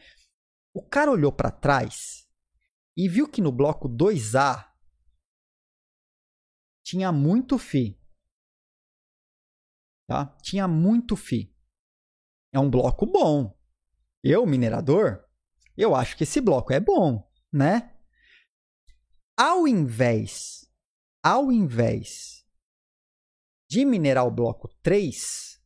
O 0.73 0.83
cara 0.83 1.11
olhou 1.11 1.31
para 1.31 1.51
trás 1.51 2.27
e 2.97 3.09
viu 3.09 3.29
que 3.29 3.43
no 3.43 3.53
bloco 3.53 3.89
2A 3.89 4.67
tinha 6.83 7.13
muito 7.13 7.59
FI. 7.59 8.01
Tá? 10.07 10.27
Tinha 10.41 10.67
muito 10.67 11.17
FI. 11.17 11.55
É 12.53 12.59
um 12.59 12.71
bloco 12.71 13.05
bom. 13.05 13.55
Eu, 14.23 14.47
minerador, 14.47 15.23
eu 15.77 15.95
acho 15.95 16.17
que 16.17 16.23
esse 16.23 16.41
bloco 16.41 16.73
é 16.73 16.81
bom, 16.81 17.31
né? 17.53 17.96
Ao 19.39 19.69
invés, 19.69 20.67
ao 21.23 21.53
invés 21.53 22.43
de 23.69 23.85
minerar 23.85 24.27
o 24.27 24.31
bloco 24.31 24.67
3, 24.83 25.63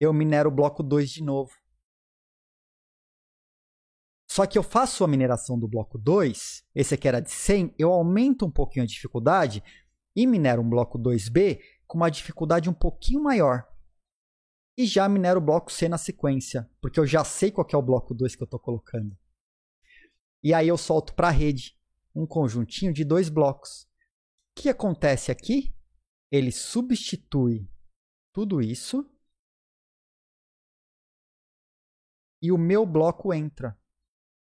eu 0.00 0.12
minero 0.12 0.48
o 0.48 0.52
bloco 0.52 0.82
2 0.82 1.08
de 1.08 1.22
novo. 1.22 1.52
Só 4.28 4.48
que 4.48 4.58
eu 4.58 4.64
faço 4.64 5.04
a 5.04 5.06
mineração 5.06 5.56
do 5.56 5.68
bloco 5.68 5.96
2, 5.96 6.66
esse 6.74 6.92
aqui 6.92 7.06
era 7.06 7.20
de 7.20 7.30
100, 7.30 7.76
eu 7.78 7.92
aumento 7.92 8.44
um 8.44 8.50
pouquinho 8.50 8.82
a 8.82 8.88
dificuldade 8.88 9.62
e 10.16 10.26
minero 10.26 10.62
um 10.62 10.68
bloco 10.68 10.98
2B 10.98 11.60
com 11.86 11.98
uma 11.98 12.10
dificuldade 12.10 12.68
um 12.68 12.74
pouquinho 12.74 13.22
maior. 13.22 13.64
E 14.76 14.86
já 14.86 15.08
minero 15.08 15.38
o 15.38 15.44
bloco 15.44 15.70
C 15.70 15.88
na 15.88 15.98
sequência, 15.98 16.68
porque 16.80 16.98
eu 16.98 17.06
já 17.06 17.22
sei 17.22 17.52
qual 17.52 17.66
é 17.72 17.76
o 17.76 17.82
bloco 17.82 18.12
2 18.12 18.34
que 18.34 18.42
eu 18.42 18.46
estou 18.46 18.58
colocando. 18.58 19.16
E 20.42 20.52
aí 20.52 20.66
eu 20.66 20.76
solto 20.76 21.14
para 21.14 21.28
a 21.28 21.30
rede 21.30 21.75
um 22.16 22.26
conjuntinho 22.26 22.92
de 22.92 23.04
dois 23.04 23.28
blocos. 23.28 23.82
O 23.82 24.62
que 24.62 24.70
acontece 24.70 25.30
aqui? 25.30 25.76
Ele 26.32 26.50
substitui 26.50 27.70
tudo 28.32 28.62
isso 28.62 29.08
e 32.42 32.50
o 32.50 32.56
meu 32.56 32.86
bloco 32.86 33.34
entra. 33.34 33.78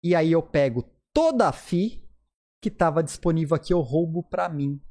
E 0.04 0.16
aí 0.16 0.32
eu 0.32 0.42
pego 0.42 0.92
toda 1.14 1.48
a 1.48 1.54
FI 1.54 2.10
que 2.60 2.70
estava 2.70 3.04
disponível 3.04 3.56
aqui, 3.56 3.74
eu 3.74 3.80
roubo 3.80 4.24
para 4.24 4.50
mim. 4.50 4.82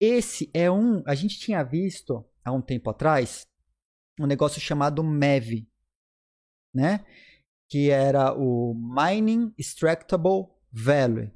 Esse 0.00 0.50
é 0.54 0.70
um. 0.70 1.02
A 1.06 1.14
gente 1.14 1.38
tinha 1.38 1.62
visto 1.62 2.24
há 2.44 2.52
um 2.52 2.62
tempo 2.62 2.90
atrás 2.90 3.46
um 4.20 4.26
negócio 4.26 4.60
chamado 4.60 5.02
MEV, 5.02 5.68
né? 6.72 7.04
Que 7.68 7.90
era 7.90 8.34
o 8.34 8.74
Mining 8.74 9.52
Extractable 9.58 10.48
Value, 10.70 11.30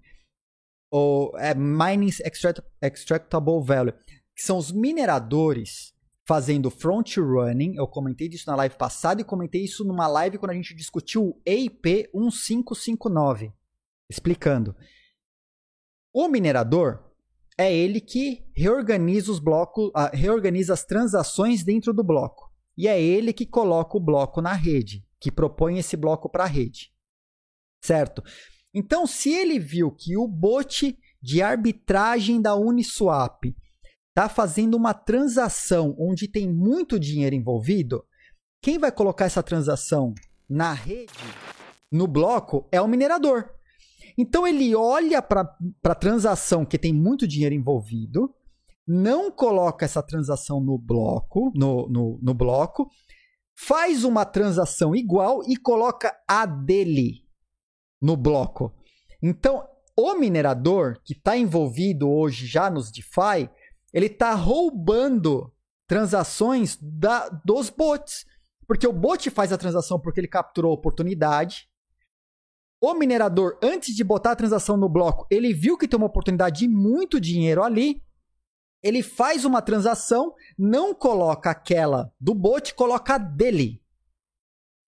ou 0.97 1.36
é, 1.36 1.55
Mining 1.55 2.09
Extract, 2.24 2.62
Extractable 2.81 3.62
Value, 3.62 3.93
que 4.35 4.43
são 4.43 4.56
os 4.56 4.73
mineradores 4.73 5.94
fazendo 6.27 6.70
front 6.70 7.18
running. 7.18 7.74
Eu 7.77 7.86
comentei 7.86 8.31
disso 8.31 8.48
na 8.48 8.56
live 8.56 8.77
passada 8.77 9.20
e 9.20 9.24
comentei 9.24 9.62
isso 9.62 9.85
numa 9.85 10.06
live 10.06 10.39
quando 10.39 10.52
a 10.52 10.55
gente 10.55 10.74
discutiu 10.74 11.23
o 11.23 11.43
EIP 11.44 12.09
1559, 12.14 13.52
explicando. 14.09 14.74
O 16.14 16.28
minerador 16.28 17.05
é 17.59 17.70
ele 17.70 18.01
que 18.01 18.47
reorganiza 18.55 19.31
os 19.31 19.39
blocos, 19.39 19.89
uh, 19.89 20.14
reorganiza 20.14 20.73
as 20.73 20.82
transações 20.82 21.62
dentro 21.62 21.93
do 21.93 22.02
bloco. 22.02 22.51
E 22.74 22.89
é 22.89 23.01
ele 23.01 23.35
que 23.35 23.44
coloca 23.44 23.98
o 23.98 24.01
bloco 24.01 24.40
na 24.40 24.55
rede, 24.55 25.06
que 25.20 25.31
propõe 25.31 25.78
esse 25.78 25.94
bloco 25.94 26.31
para 26.31 26.44
a 26.44 26.48
rede. 26.48 26.90
Certo? 27.82 28.23
Então, 28.78 29.06
se 29.06 29.32
ele 29.32 29.58
viu 29.58 29.90
que 29.90 30.18
o 30.18 30.28
bot 30.28 30.94
de 31.22 31.40
arbitragem 31.40 32.42
da 32.42 32.54
Uniswap 32.54 33.44
está 34.10 34.28
fazendo 34.28 34.76
uma 34.76 34.92
transação 34.92 35.96
onde 35.98 36.28
tem 36.28 36.46
muito 36.46 37.00
dinheiro 37.00 37.34
envolvido, 37.34 38.04
quem 38.60 38.78
vai 38.78 38.92
colocar 38.92 39.24
essa 39.24 39.42
transação 39.42 40.12
na 40.46 40.74
rede, 40.74 41.10
no 41.90 42.06
bloco, 42.06 42.68
é 42.70 42.78
o 42.78 42.86
minerador. 42.86 43.50
Então 44.18 44.46
ele 44.46 44.74
olha 44.74 45.22
para 45.22 45.56
a 45.82 45.94
transação 45.94 46.66
que 46.66 46.76
tem 46.76 46.92
muito 46.92 47.26
dinheiro 47.26 47.54
envolvido, 47.54 48.34
não 48.86 49.30
coloca 49.30 49.86
essa 49.86 50.02
transação 50.02 50.60
no 50.60 50.76
bloco, 50.76 51.50
no, 51.54 51.88
no, 51.88 52.18
no 52.22 52.34
bloco, 52.34 52.90
faz 53.58 54.04
uma 54.04 54.26
transação 54.26 54.94
igual 54.94 55.42
e 55.44 55.56
coloca 55.56 56.14
a 56.28 56.44
dele 56.44 57.25
no 58.01 58.16
bloco. 58.16 58.73
Então, 59.23 59.66
o 59.97 60.14
minerador 60.14 61.01
que 61.05 61.14
está 61.14 61.36
envolvido 61.36 62.10
hoje 62.10 62.47
já 62.47 62.68
nos 62.68 62.90
DeFi, 62.90 63.48
ele 63.93 64.06
está 64.06 64.35
roubando 64.35 65.51
transações 65.86 66.77
da, 66.81 67.28
dos 67.44 67.70
bots. 67.70 68.27
Porque 68.66 68.86
o 68.86 68.93
bot 68.93 69.31
faz 69.31 69.52
a 69.52 69.59
transação 69.59 69.98
porque 69.98 70.20
ele 70.20 70.28
capturou 70.28 70.73
a 70.73 70.74
oportunidade. 70.74 71.68
o 72.81 72.94
minerador, 72.94 73.59
antes 73.62 73.94
de 73.94 74.05
botar 74.05 74.32
a 74.32 74.36
transação 74.36 74.77
no 74.77 74.89
bloco, 74.89 75.27
ele 75.31 75.55
viu 75.55 75.78
que 75.78 75.89
tem 75.89 75.97
uma 75.97 76.06
oportunidade 76.06 76.60
de 76.60 76.68
muito 76.68 77.20
dinheiro 77.20 77.62
ali. 77.62 78.02
Ele 78.82 79.02
faz 79.02 79.44
uma 79.44 79.62
transação, 79.62 80.35
não 80.59 80.94
coloca 80.94 81.51
aquela 81.51 82.12
do 82.20 82.35
bot, 82.35 82.74
coloca 82.74 83.14
a 83.14 83.18
dele. 83.18 83.82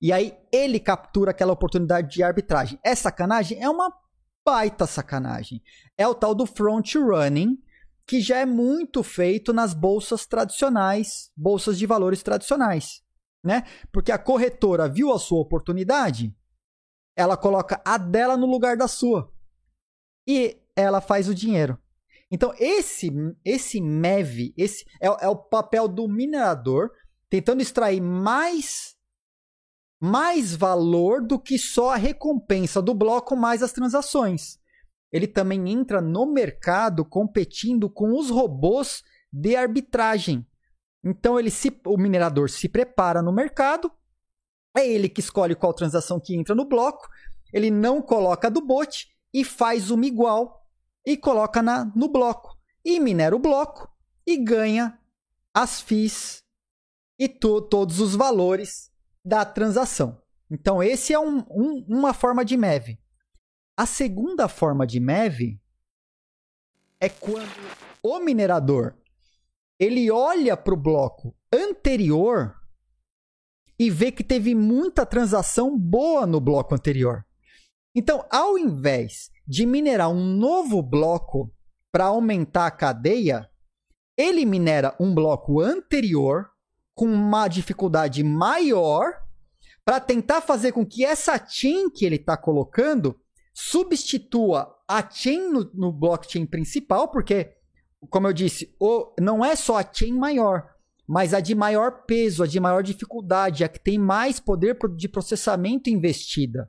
E 0.01 0.13
aí 0.13 0.37
ele 0.53 0.79
captura 0.79 1.33
aquela 1.33 1.53
oportunidade 1.53 2.15
de 2.15 2.23
arbitragem. 2.23 2.79
É 2.85 2.95
sacanagem? 2.95 3.61
É 3.63 3.69
uma 3.69 3.93
baita 4.45 4.87
sacanagem. 4.87 5.63
É 5.97 6.07
o 6.07 6.15
tal 6.15 6.35
do 6.35 6.47
front 6.47 6.95
running, 6.95 7.59
que 8.07 8.21
já 8.21 8.39
é 8.39 8.47
muito 8.47 9.03
feito 9.03 9.53
nas 9.53 9.75
bolsas 9.75 10.25
tradicionais, 10.25 11.31
bolsas 11.37 11.79
de 11.79 11.85
valores 11.85 12.23
tradicionais, 12.23 13.03
né? 13.45 13.65
Porque 13.93 14.13
a 14.13 14.19
corretora 14.19 14.89
viu 14.89 15.13
a 15.13 15.19
sua 15.19 15.41
oportunidade, 15.41 16.35
ela 17.17 17.37
coloca 17.37 17.83
a 17.85 17.99
dela 17.99 18.37
no 18.37 18.47
lugar 18.47 18.77
da 18.77 18.89
sua. 18.89 19.31
E 20.27 20.57
ela 20.77 21.01
faz 21.01 21.29
o 21.29 21.35
dinheiro. 21.35 21.79
Então, 22.31 22.55
esse 22.59 23.11
esse 23.45 23.81
MEV, 23.81 24.55
esse 24.57 24.85
é, 25.01 25.07
é 25.07 25.29
o 25.29 25.37
papel 25.37 25.89
do 25.89 26.07
minerador 26.07 26.91
tentando 27.29 27.61
extrair 27.61 28.01
mais 28.01 28.98
mais 30.01 30.55
valor 30.55 31.27
do 31.27 31.39
que 31.39 31.59
só 31.59 31.91
a 31.93 31.97
recompensa 31.97 32.81
do 32.81 32.95
bloco 32.95 33.37
mais 33.37 33.63
as 33.63 33.73
transações. 33.73 34.59
Ele 35.11 35.27
também 35.27 35.71
entra 35.71 36.01
no 36.01 36.27
mercado 36.27 37.05
competindo 37.05 37.89
com 37.91 38.17
os 38.19 38.31
robôs 38.31 39.03
de 39.33 39.57
arbitragem. 39.57 40.47
Então 41.03 41.39
ele 41.39 41.51
se, 41.51 41.81
o 41.87 41.97
minerador 41.97 42.51
se 42.51 42.69
prepara 42.69 43.23
no 43.23 43.33
mercado, 43.33 43.91
é 44.77 44.87
ele 44.87 45.09
que 45.09 45.21
escolhe 45.21 45.55
qual 45.55 45.73
transação 45.73 46.21
que 46.21 46.37
entra 46.37 46.55
no 46.55 46.65
bloco, 46.65 47.09
ele 47.53 47.71
não 47.71 48.03
coloca 48.03 48.51
do 48.51 48.61
bot 48.61 49.09
e 49.33 49.45
faz 49.45 49.91
uma 49.91 50.07
igual 50.07 50.67
e 51.05 51.17
coloca 51.17 51.63
na, 51.63 51.87
no 51.97 52.09
bloco. 52.09 52.57
E 52.85 53.01
minera 53.01 53.35
o 53.35 53.39
bloco 53.39 53.89
e 54.27 54.37
ganha 54.37 54.99
as 55.55 55.81
FIIs 55.81 56.45
e 57.19 57.29
to, 57.29 57.63
todos 57.63 57.99
os 57.99 58.15
valores 58.15 58.93
da 59.25 59.45
transação. 59.45 60.21
Então, 60.51 60.83
esse 60.83 61.13
é 61.13 61.19
um, 61.19 61.39
um, 61.51 61.85
uma 61.89 62.15
forma 62.15 62.45
de 62.45 62.57
MEV. 62.57 62.99
A 63.77 63.87
segunda 63.87 64.49
forma 64.49 64.87
de 64.87 64.99
MEV 64.99 65.61
é 67.01 67.09
quando 67.09 67.49
o 68.03 68.19
minerador 68.19 68.97
ele 69.79 70.11
olha 70.11 70.57
para 70.57 70.75
o 70.75 70.77
bloco 70.77 71.37
anterior 71.53 72.57
e 73.79 73.89
vê 73.91 74.11
que 74.11 74.25
teve 74.25 74.55
muita 74.55 75.07
transação 75.07 75.79
boa 75.79 76.27
no 76.27 76.41
bloco 76.41 76.75
anterior. 76.75 77.25
Então, 77.95 78.27
ao 78.31 78.59
invés 78.59 79.31
de 79.47 79.65
minerar 79.65 80.11
um 80.11 80.37
novo 80.37 80.83
bloco 80.83 81.55
para 81.93 82.07
aumentar 82.07 82.67
a 82.67 82.71
cadeia, 82.71 83.49
ele 84.17 84.45
minera 84.45 84.97
um 84.99 85.15
bloco 85.15 85.61
anterior 85.61 86.51
com 86.99 87.07
uma 87.07 87.47
dificuldade 87.47 88.25
maior 88.25 89.23
para 89.85 90.01
tentar 90.01 90.41
fazer 90.41 90.73
com 90.73 90.85
que 90.85 91.05
essa 91.05 91.39
chain 91.39 91.89
que 91.89 92.05
ele 92.05 92.17
está 92.17 92.37
colocando 92.37 93.17
substitua 93.55 94.77
a 94.89 95.09
chain 95.09 95.49
no, 95.49 95.71
no, 95.75 95.93
blockchain 95.93 96.45
principal, 96.45 97.07
porque, 97.07 97.55
como 98.11 98.27
eu 98.27 98.33
disse, 98.33 98.75
o, 98.81 99.15
não 99.21 99.45
é 99.45 99.55
só 99.55 99.79
a 99.79 99.89
chain 99.89 100.13
maior, 100.13 100.69
mas 101.07 101.33
a 101.33 101.39
de 101.39 101.55
maior 101.55 102.03
peso, 102.05 102.43
a 102.43 102.49
de 102.49 102.59
maior 102.59 102.83
dificuldade, 102.83 103.63
a 103.63 103.69
que 103.69 103.79
tem 103.79 103.97
mais 103.97 104.41
poder 104.41 104.77
de 104.97 105.09
processamento 105.09 105.89
investida. 105.89 106.69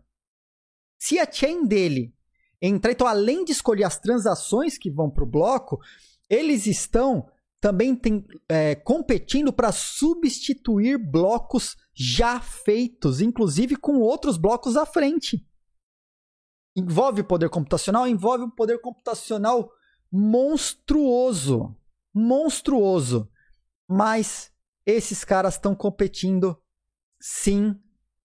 Se 1.00 1.18
a 1.18 1.30
chain 1.30 1.66
dele 1.66 2.14
entrar, 2.62 2.92
então, 2.92 3.08
além 3.08 3.44
de 3.44 3.52
escolher 3.52 3.86
as 3.86 3.98
transações 3.98 4.78
que 4.78 4.92
vão 4.92 5.10
para 5.10 5.24
o 5.24 5.28
bloco, 5.28 5.80
eles 6.30 6.68
estão 6.68 7.28
também 7.62 7.96
tem, 7.96 8.26
é, 8.48 8.76
competindo 8.76 9.52
para 9.52 9.72
substituir 9.72 10.98
blocos 10.98 11.76
já 11.94 12.40
feitos, 12.40 13.20
inclusive 13.20 13.76
com 13.76 14.00
outros 14.00 14.38
blocos 14.38 14.78
à 14.78 14.86
frente. 14.86 15.46
Envolve 16.76 17.24
poder 17.24 17.50
computacional? 17.50 18.08
Envolve 18.08 18.46
um 18.46 18.50
poder 18.50 18.80
computacional 18.80 19.70
monstruoso. 20.12 21.76
Monstruoso. 22.14 23.30
Mas 23.88 24.52
esses 24.86 25.26
caras 25.26 25.56
estão 25.56 25.76
competindo 25.76 26.58
sim. 27.20 27.76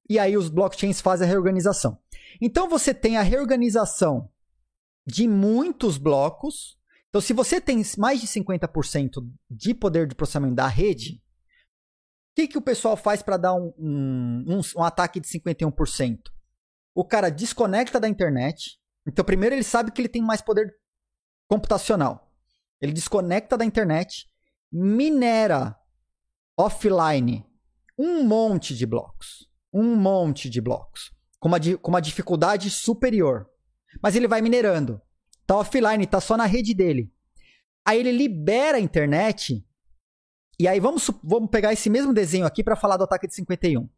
E 0.08 0.18
aí 0.18 0.36
os 0.36 0.48
blockchains 0.48 1.00
fazem 1.00 1.26
a 1.26 1.30
reorganização. 1.30 1.98
Então 2.40 2.68
você 2.68 2.94
tem 2.94 3.16
a 3.16 3.22
reorganização 3.22 4.30
de 5.06 5.26
muitos 5.26 5.98
blocos 5.98 6.78
então, 7.14 7.22
se 7.22 7.32
você 7.32 7.60
tem 7.60 7.80
mais 7.96 8.20
de 8.20 8.26
50% 8.26 9.24
de 9.48 9.72
poder 9.72 10.08
de 10.08 10.16
processamento 10.16 10.56
da 10.56 10.66
rede, 10.66 11.12
o 11.12 12.34
que, 12.34 12.48
que 12.48 12.58
o 12.58 12.60
pessoal 12.60 12.96
faz 12.96 13.22
para 13.22 13.36
dar 13.36 13.54
um, 13.54 13.72
um, 13.78 14.60
um, 14.76 14.82
ataque 14.82 15.20
de 15.20 15.28
51%? 15.28 16.18
O 16.92 17.04
cara 17.04 17.30
desconecta 17.30 18.00
da 18.00 18.08
internet. 18.08 18.80
Então, 19.06 19.24
primeiro, 19.24 19.54
ele 19.54 19.62
sabe 19.62 19.92
que 19.92 20.00
ele 20.00 20.08
tem 20.08 20.22
mais 20.22 20.42
poder 20.42 20.74
computacional. 21.46 22.34
Ele 22.80 22.92
desconecta 22.92 23.56
da 23.56 23.64
internet, 23.64 24.28
minera 24.72 25.78
offline 26.58 27.46
um 27.96 28.24
monte 28.24 28.74
de 28.74 28.86
blocos. 28.86 29.48
Um 29.72 29.94
monte 29.94 30.50
de 30.50 30.60
blocos. 30.60 31.12
Com 31.38 31.46
uma, 31.46 31.60
com 31.80 31.90
uma 31.92 32.02
dificuldade 32.02 32.70
superior. 32.70 33.48
Mas 34.02 34.16
ele 34.16 34.26
vai 34.26 34.42
minerando. 34.42 35.00
Tá 35.46 35.56
offline, 35.56 36.06
tá 36.06 36.20
só 36.20 36.36
na 36.36 36.46
rede 36.46 36.74
dele. 36.74 37.12
Aí 37.86 37.98
ele 38.00 38.12
libera 38.12 38.78
a 38.78 38.80
internet. 38.80 39.64
E 40.58 40.66
aí 40.66 40.80
vamos, 40.80 41.10
vamos 41.22 41.50
pegar 41.50 41.72
esse 41.72 41.90
mesmo 41.90 42.12
desenho 42.12 42.46
aqui 42.46 42.62
para 42.62 42.76
falar 42.76 42.96
do 42.96 43.04
ataque 43.04 43.26
de 43.26 43.34
51. 43.34 43.88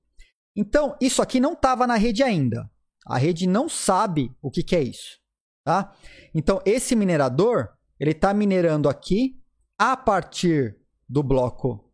Então, 0.57 0.97
isso 1.01 1.21
aqui 1.21 1.39
não 1.39 1.53
estava 1.53 1.87
na 1.87 1.97
rede 1.97 2.23
ainda. 2.23 2.71
A 3.07 3.19
rede 3.19 3.47
não 3.47 3.69
sabe 3.69 4.35
o 4.41 4.51
que, 4.51 4.63
que 4.63 4.75
é 4.75 4.83
isso. 4.83 5.21
Tá? 5.63 5.95
Então, 6.35 6.63
esse 6.65 6.97
minerador, 6.97 7.69
ele 8.01 8.13
está 8.13 8.33
minerando 8.33 8.89
aqui 8.89 9.39
a 9.79 9.97
partir 9.97 10.77
do 11.09 11.23
bloco 11.23 11.93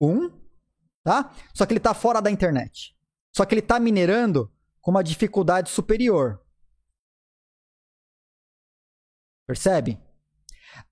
1, 0.00 0.30
tá? 1.04 1.34
Só 1.54 1.66
que 1.66 1.72
ele 1.72 1.78
está 1.78 1.92
fora 1.94 2.20
da 2.20 2.30
internet. 2.30 2.96
Só 3.36 3.44
que 3.44 3.54
ele 3.54 3.60
está 3.60 3.78
minerando 3.78 4.50
com 4.80 4.90
uma 4.90 5.04
dificuldade 5.04 5.68
superior. 5.68 6.40
Percebe? 9.48 9.98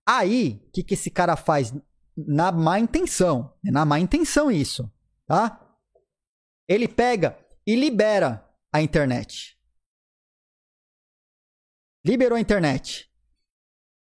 Aí, 0.08 0.62
o 0.66 0.70
que, 0.70 0.82
que 0.82 0.94
esse 0.94 1.10
cara 1.10 1.36
faz? 1.36 1.74
Na 2.16 2.50
má 2.50 2.80
intenção. 2.80 3.54
É 3.62 3.70
na 3.70 3.84
má 3.84 4.00
intenção 4.00 4.50
isso, 4.50 4.90
tá? 5.26 5.62
Ele 6.66 6.88
pega 6.88 7.38
e 7.66 7.76
libera 7.76 8.42
a 8.72 8.80
internet. 8.80 9.60
Liberou 12.02 12.38
a 12.38 12.40
internet. 12.40 13.12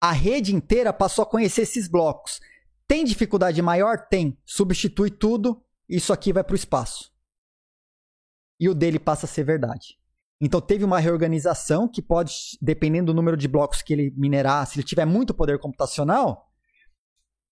A 0.01 0.13
rede 0.13 0.55
inteira 0.55 0.93
passou 0.93 1.25
a 1.25 1.29
conhecer 1.29 1.63
esses 1.63 1.89
blocos. 1.89 2.41
Tem 2.87 3.05
dificuldade 3.05 3.61
maior? 3.61 4.07
Tem. 4.07 4.41
Substitui 4.47 5.11
tudo. 5.11 5.67
Isso 5.89 6.13
aqui 6.13 6.33
vai 6.33 6.45
para 6.45 6.53
o 6.53 6.57
espaço. 6.57 7.13
E 8.61 8.69
o 8.69 8.75
dele 8.75 9.01
passa 9.01 9.27
a 9.27 9.29
ser 9.29 9.43
verdade. 9.43 9.98
Então 10.41 10.61
teve 10.61 10.85
uma 10.85 11.01
reorganização 11.01 11.89
que 11.89 12.01
pode, 12.01 12.33
dependendo 12.63 13.13
do 13.13 13.17
número 13.17 13.37
de 13.37 13.49
blocos 13.49 13.83
que 13.83 13.93
ele 13.93 14.15
minerar, 14.17 14.67
se 14.67 14.79
ele 14.79 14.87
tiver 14.87 15.05
muito 15.05 15.35
poder 15.35 15.59
computacional, 15.59 16.49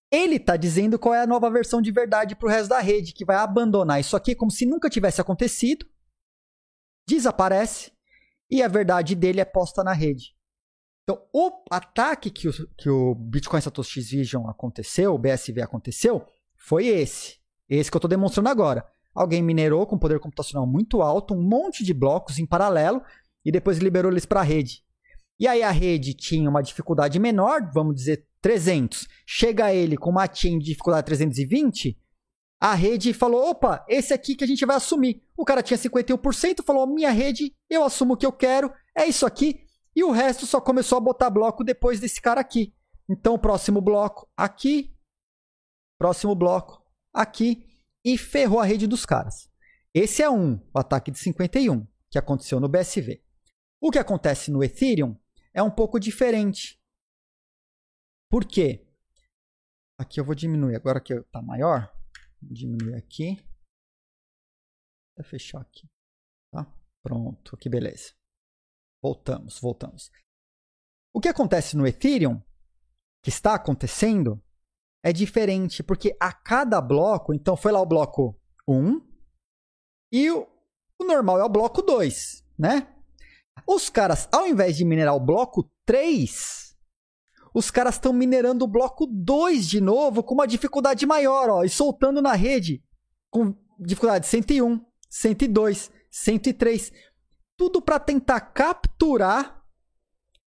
ele 0.09 0.37
está 0.37 0.55
dizendo 0.55 0.97
qual 0.97 1.13
é 1.13 1.21
a 1.21 1.27
nova 1.27 1.49
versão 1.49 1.81
de 1.81 1.91
verdade 1.91 2.35
para 2.35 2.47
o 2.47 2.49
resto 2.49 2.69
da 2.69 2.79
rede, 2.79 3.13
que 3.13 3.25
vai 3.25 3.35
abandonar 3.35 3.99
isso 3.99 4.15
aqui 4.15 4.33
como 4.33 4.49
se 4.49 4.65
nunca 4.65 4.89
tivesse 4.89 5.19
acontecido, 5.19 5.85
desaparece 7.05 7.91
e 8.49 8.63
a 8.63 8.67
verdade 8.69 9.15
dele 9.15 9.41
é 9.41 9.45
posta 9.45 9.83
na 9.83 9.91
rede. 9.91 10.35
Então, 11.03 11.21
o 11.33 11.51
ataque 11.69 12.29
que 12.29 12.49
o, 12.49 12.53
que 12.77 12.89
o 12.89 13.15
Bitcoin 13.15 13.61
Satoshi 13.61 14.01
Vision 14.01 14.47
aconteceu, 14.49 15.13
o 15.13 15.17
BSV 15.17 15.61
aconteceu, 15.61 16.25
foi 16.55 16.87
esse. 16.87 17.37
Esse 17.69 17.89
que 17.89 17.95
eu 17.95 17.99
estou 17.99 18.09
demonstrando 18.09 18.49
agora. 18.49 18.85
Alguém 19.17 19.41
minerou 19.41 19.87
com 19.87 19.97
poder 19.97 20.19
computacional 20.19 20.67
muito 20.67 21.01
alto, 21.01 21.33
um 21.33 21.41
monte 21.41 21.83
de 21.83 21.91
blocos 21.91 22.37
em 22.37 22.45
paralelo, 22.45 23.01
e 23.43 23.51
depois 23.51 23.79
liberou 23.79 24.11
eles 24.11 24.27
para 24.27 24.41
a 24.41 24.43
rede. 24.43 24.83
E 25.39 25.47
aí 25.47 25.63
a 25.63 25.71
rede 25.71 26.13
tinha 26.13 26.47
uma 26.47 26.61
dificuldade 26.61 27.17
menor, 27.17 27.67
vamos 27.73 27.95
dizer 27.95 28.27
300. 28.41 29.07
Chega 29.25 29.73
ele 29.73 29.97
com 29.97 30.11
uma 30.11 30.31
chain 30.31 30.59
de 30.59 30.65
dificuldade 30.65 31.07
320, 31.07 31.99
a 32.61 32.75
rede 32.75 33.11
falou: 33.11 33.49
opa, 33.49 33.83
esse 33.89 34.13
aqui 34.13 34.35
que 34.35 34.43
a 34.43 34.47
gente 34.47 34.63
vai 34.67 34.75
assumir. 34.75 35.23
O 35.35 35.43
cara 35.43 35.63
tinha 35.63 35.79
51%, 35.79 36.63
falou: 36.63 36.85
minha 36.85 37.09
rede, 37.09 37.55
eu 37.67 37.83
assumo 37.83 38.13
o 38.13 38.17
que 38.17 38.25
eu 38.25 38.31
quero, 38.31 38.71
é 38.95 39.07
isso 39.07 39.25
aqui. 39.25 39.61
E 39.95 40.03
o 40.03 40.11
resto 40.11 40.45
só 40.45 40.61
começou 40.61 40.99
a 40.99 41.01
botar 41.01 41.31
bloco 41.31 41.63
depois 41.63 41.99
desse 41.99 42.21
cara 42.21 42.39
aqui. 42.39 42.71
Então, 43.09 43.39
próximo 43.39 43.81
bloco 43.81 44.29
aqui, 44.37 44.93
próximo 45.97 46.35
bloco 46.35 46.83
aqui 47.11 47.66
e 48.07 48.17
ferrou 48.17 48.61
a 48.61 48.65
rede 48.65 48.87
dos 48.87 49.05
caras. 49.05 49.51
Esse 49.93 50.23
é 50.23 50.29
um, 50.29 50.55
o 50.73 50.79
ataque 50.79 51.11
de 51.11 51.19
51, 51.19 51.85
que 52.09 52.17
aconteceu 52.17 52.57
no 52.57 52.69
BSV. 52.69 53.21
O 53.81 53.91
que 53.91 53.99
acontece 53.99 54.49
no 54.49 54.63
Ethereum 54.63 55.19
é 55.53 55.61
um 55.61 55.69
pouco 55.69 55.99
diferente. 55.99 56.81
Por 58.31 58.45
quê? 58.45 58.87
Aqui 59.99 60.21
eu 60.21 60.23
vou 60.23 60.33
diminuir. 60.33 60.77
Agora 60.77 61.01
que 61.01 61.15
está 61.15 61.41
maior, 61.41 61.93
vou 62.41 62.53
diminuir 62.53 62.95
aqui. 62.95 63.35
Vou 65.17 65.25
fechar 65.25 65.59
aqui. 65.59 65.85
Tá? 66.53 66.65
Pronto, 67.03 67.57
que 67.57 67.67
beleza. 67.67 68.13
Voltamos, 69.03 69.59
voltamos. 69.59 70.09
O 71.13 71.19
que 71.19 71.27
acontece 71.27 71.75
no 71.75 71.85
Ethereum, 71.85 72.41
que 73.21 73.29
está 73.29 73.55
acontecendo, 73.55 74.41
é 75.03 75.13
diferente, 75.13 75.83
porque 75.83 76.15
a 76.19 76.31
cada 76.33 76.81
bloco, 76.81 77.33
então 77.33 77.55
foi 77.55 77.71
lá 77.71 77.81
o 77.81 77.85
bloco 77.85 78.39
1 78.67 79.01
e 80.11 80.29
o, 80.31 80.47
o 80.99 81.03
normal 81.05 81.39
é 81.39 81.43
o 81.43 81.49
bloco 81.49 81.81
2, 81.81 82.43
né? 82.57 82.87
Os 83.65 83.89
caras, 83.89 84.27
ao 84.31 84.47
invés 84.47 84.77
de 84.77 84.85
minerar 84.85 85.15
o 85.15 85.19
bloco 85.19 85.69
3, 85.85 86.75
os 87.53 87.71
caras 87.71 87.95
estão 87.95 88.13
minerando 88.13 88.65
o 88.65 88.67
bloco 88.67 89.07
2 89.07 89.67
de 89.67 89.81
novo 89.81 90.23
com 90.23 90.33
uma 90.33 90.47
dificuldade 90.47 91.05
maior, 91.05 91.49
ó, 91.49 91.63
e 91.63 91.69
soltando 91.69 92.21
na 92.21 92.33
rede 92.33 92.83
com 93.29 93.55
dificuldade 93.79 94.27
101, 94.27 94.85
102, 95.09 95.91
103, 96.09 96.91
tudo 97.55 97.81
para 97.81 97.99
tentar 97.99 98.41
capturar 98.41 99.63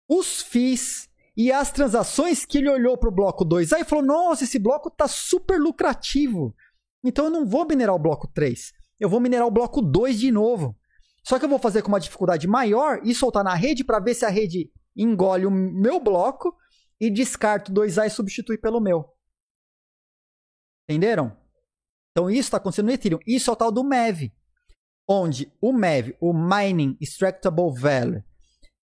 os 0.08 0.42
FIIs 0.42 1.08
e 1.36 1.50
as 1.50 1.72
transações 1.72 2.44
que 2.44 2.58
ele 2.58 2.70
olhou 2.70 2.96
para 2.96 3.08
o 3.08 3.14
bloco 3.14 3.44
2 3.44 3.72
aí 3.72 3.84
falou: 3.84 4.04
"Nossa, 4.04 4.44
esse 4.44 4.58
bloco 4.58 4.90
tá 4.90 5.08
super 5.08 5.58
lucrativo. 5.58 6.54
Então 7.02 7.26
eu 7.26 7.30
não 7.30 7.46
vou 7.46 7.66
minerar 7.66 7.94
o 7.94 7.98
bloco 7.98 8.28
3, 8.28 8.72
eu 8.98 9.08
vou 9.08 9.20
minerar 9.20 9.46
o 9.46 9.50
bloco 9.50 9.82
2 9.82 10.18
de 10.18 10.30
novo. 10.30 10.76
Só 11.24 11.38
que 11.38 11.44
eu 11.44 11.48
vou 11.48 11.58
fazer 11.58 11.82
com 11.82 11.88
uma 11.88 12.00
dificuldade 12.00 12.46
maior 12.46 13.00
e 13.02 13.14
soltar 13.14 13.42
na 13.42 13.54
rede 13.54 13.82
para 13.82 13.98
ver 13.98 14.14
se 14.14 14.24
a 14.24 14.28
rede 14.28 14.70
engole 14.96 15.46
o 15.46 15.50
meu 15.50 15.98
bloco 15.98 16.54
e 17.00 17.10
descarta 17.10 17.70
o 17.70 17.74
2A 17.74 18.06
e 18.06 18.10
substitui 18.10 18.58
pelo 18.58 18.80
meu. 18.80 19.04
Entenderam? 20.88 21.36
Então 22.12 22.30
isso 22.30 22.42
está 22.42 22.58
acontecendo 22.58 22.86
no 22.86 22.92
Ethereum. 22.92 23.18
Isso 23.26 23.50
é 23.50 23.52
o 23.52 23.56
tal 23.56 23.72
do 23.72 23.82
MEV. 23.82 24.32
Onde 25.08 25.52
o 25.60 25.72
MEV, 25.72 26.16
o 26.20 26.32
Mining 26.32 26.96
Extractable 27.00 27.72
Value, 27.74 28.22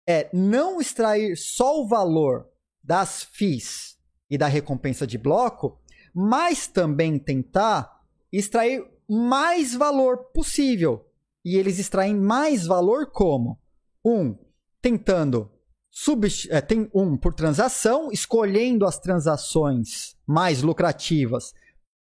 é 0.08 0.30
não 0.34 0.80
extrair 0.80 1.36
só 1.36 1.82
o 1.82 1.88
valor 1.88 2.48
das 2.84 3.24
FIIs 3.24 3.98
e 4.30 4.38
da 4.38 4.48
recompensa 4.48 5.06
de 5.08 5.18
bloco, 5.18 5.80
mas 6.14 6.68
também 6.68 7.18
tentar 7.18 8.02
extrair 8.32 8.84
mais 9.10 9.74
valor 9.74 10.32
possível. 10.32 11.06
E 11.44 11.58
eles 11.58 11.80
extraem 11.80 12.16
mais 12.16 12.66
valor 12.66 13.12
como? 13.12 13.60
Um, 14.04 14.38
tentando 14.82 15.52
é, 16.50 16.60
tem 16.60 16.90
um 16.94 17.16
por 17.16 17.34
transação, 17.34 18.12
escolhendo 18.12 18.86
as 18.86 19.00
transações 19.00 20.16
mais 20.28 20.62
lucrativas, 20.62 21.54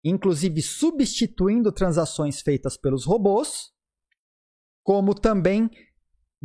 inclusive 0.02 0.60
substituindo 0.60 1.70
transações 1.70 2.40
feitas 2.40 2.76
pelos 2.76 3.04
robôs, 3.04 3.72
como 4.82 5.14
também 5.14 5.70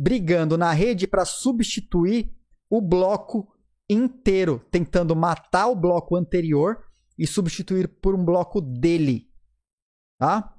brigando 0.00 0.56
na 0.56 0.72
rede 0.72 1.06
para 1.06 1.26
substituir 1.26 2.34
o 2.70 2.80
bloco 2.80 3.52
inteiro, 3.86 4.64
tentando 4.70 5.14
matar 5.14 5.66
o 5.66 5.76
bloco 5.76 6.16
anterior 6.16 6.86
e 7.18 7.26
substituir 7.26 7.86
por 7.86 8.14
um 8.14 8.24
bloco 8.24 8.62
dele. 8.62 9.30
Tá? 10.18 10.56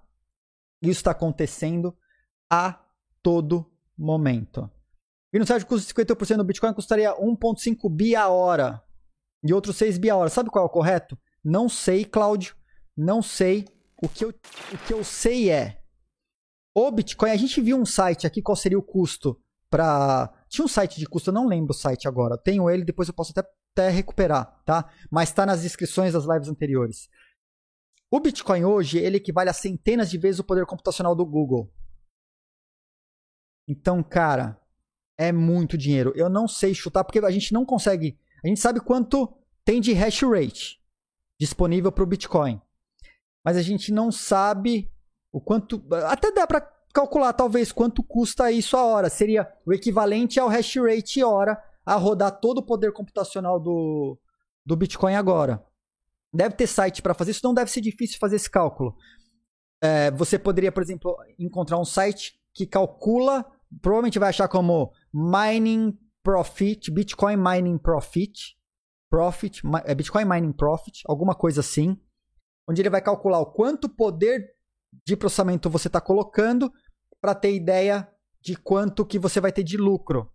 Isso 0.80 1.00
está 1.00 1.10
acontecendo 1.10 1.98
a 2.52 2.86
todo 3.24 3.66
momento. 3.98 4.70
E 5.34 5.40
no 5.40 5.46
site 5.48 5.66
custa 5.66 5.92
50% 5.92 6.38
do 6.38 6.44
Bitcoin 6.44 6.74
custaria 6.74 7.16
1.5 7.16 7.90
bi 7.90 8.16
a 8.16 8.28
hora. 8.28 8.84
E 9.44 9.52
outros 9.52 9.76
6 9.78 9.98
bi 9.98 10.12
a 10.12 10.18
hora. 10.18 10.30
Sabe 10.30 10.52
qual 10.52 10.66
é 10.66 10.68
o 10.68 10.72
correto? 10.72 11.18
Não 11.44 11.68
sei, 11.68 12.06
Cláudio. 12.06 12.56
Não 12.96 13.24
sei. 13.24 13.66
O 14.04 14.08
que 14.08 14.24
eu, 14.24 14.30
o 14.30 14.78
que 14.86 14.94
eu 14.94 15.04
sei 15.04 15.50
é 15.50 15.81
o 16.74 16.92
Bitcoin, 16.92 17.32
a 17.32 17.38
gente 17.38 17.60
viu 17.62 17.78
um 17.78 17.86
site 17.86 18.26
aqui, 18.26 18.42
qual 18.42 18.56
seria 18.56 18.80
o 18.80 18.84
custo 18.84 19.40
para. 19.70 20.32
Tinha 20.50 20.66
um 20.66 20.68
site 20.68 21.00
de 21.00 21.06
custo, 21.06 21.30
eu 21.30 21.34
não 21.34 21.48
lembro 21.48 21.72
o 21.72 21.78
site 21.78 22.08
agora. 22.08 22.38
Tenho 22.38 22.70
ele, 22.70 22.84
depois 22.84 23.08
eu 23.08 23.14
posso 23.14 23.32
até, 23.32 23.48
até 23.74 23.90
recuperar, 23.90 24.62
tá? 24.66 24.92
Mas 25.10 25.30
está 25.30 25.46
nas 25.46 25.62
descrições 25.62 26.14
das 26.14 26.26
lives 26.26 26.50
anteriores. 26.50 27.10
O 28.10 28.20
Bitcoin 28.20 28.66
hoje, 28.66 28.98
ele 28.98 29.18
equivale 29.18 29.50
a 29.50 29.54
centenas 29.54 30.10
de 30.10 30.18
vezes 30.18 30.40
o 30.40 30.44
poder 30.44 30.66
computacional 30.66 31.16
do 31.16 31.26
Google. 31.26 31.72
Então, 33.68 34.04
cara, 34.04 34.60
é 35.18 35.32
muito 35.32 35.78
dinheiro. 35.78 36.12
Eu 36.16 36.30
não 36.30 36.48
sei 36.48 36.74
chutar, 36.74 37.06
porque 37.06 37.20
a 37.20 37.32
gente 37.32 37.54
não 37.54 37.66
consegue. 37.66 38.20
A 38.44 38.48
gente 38.48 38.60
sabe 38.60 38.82
quanto 38.82 39.34
tem 39.64 39.80
de 39.80 39.94
hash 39.94 40.24
rate 40.24 40.82
disponível 41.40 41.92
para 41.92 42.04
o 42.04 42.08
Bitcoin. 42.08 42.62
Mas 43.46 43.56
a 43.56 43.62
gente 43.62 43.94
não 43.94 44.12
sabe 44.12 44.92
o 45.32 45.40
quanto. 45.40 45.84
Até 46.08 46.32
dá 46.32 46.46
para 46.46 46.62
calcular, 46.94 47.34
talvez, 47.34 47.72
quanto 47.72 48.04
custa 48.04 48.52
isso 48.52 48.76
a 48.76 48.84
hora. 48.84 49.10
Seria 49.10 49.48
o 49.66 49.74
equivalente 49.74 50.40
ao 50.40 50.50
hash 50.50 50.76
rate 50.78 51.24
hora 51.24 51.62
a 51.86 51.96
rodar 51.96 52.40
todo 52.40 52.60
o 52.60 52.66
poder 52.66 52.92
computacional 52.92 53.60
do, 53.60 54.20
do 54.66 54.76
Bitcoin 54.76 55.16
agora. 55.16 55.64
Deve 56.34 56.56
ter 56.56 56.68
site 56.68 57.02
para 57.02 57.14
fazer 57.14 57.32
isso, 57.32 57.42
não 57.44 57.54
deve 57.54 57.72
ser 57.72 57.82
difícil 57.82 58.18
fazer 58.20 58.38
esse 58.38 58.50
cálculo. 58.50 58.96
É, 59.82 60.12
você 60.12 60.38
poderia, 60.38 60.72
por 60.72 60.84
exemplo, 60.84 61.18
encontrar 61.38 61.80
um 61.80 61.86
site 61.86 62.40
que 62.54 62.66
calcula, 62.66 63.46
provavelmente 63.82 64.20
vai 64.20 64.30
achar 64.30 64.48
como 64.48 64.92
Mining 65.14 65.98
Profit, 66.24 66.92
Bitcoin 66.92 67.36
Mining 67.36 67.78
Profit, 67.78 68.56
Profit, 69.10 69.62
é 69.84 69.96
Bitcoin 69.96 70.26
Mining 70.26 70.54
Profit, 70.54 71.02
alguma 71.06 71.36
coisa 71.36 71.60
assim, 71.60 72.00
onde 72.70 72.82
ele 72.82 72.90
vai 72.90 73.02
calcular 73.02 73.40
o 73.40 73.52
quanto 73.52 73.90
poder 73.90 74.56
de 75.06 75.16
processamento 75.16 75.70
você 75.70 75.88
está 75.88 76.02
colocando 76.02 76.72
para 77.20 77.36
ter 77.36 77.54
ideia 77.54 78.10
de 78.42 78.56
quanto 78.56 79.06
que 79.06 79.20
você 79.20 79.40
vai 79.40 79.52
ter 79.52 79.64
de 79.64 79.78
lucro. 79.78 80.32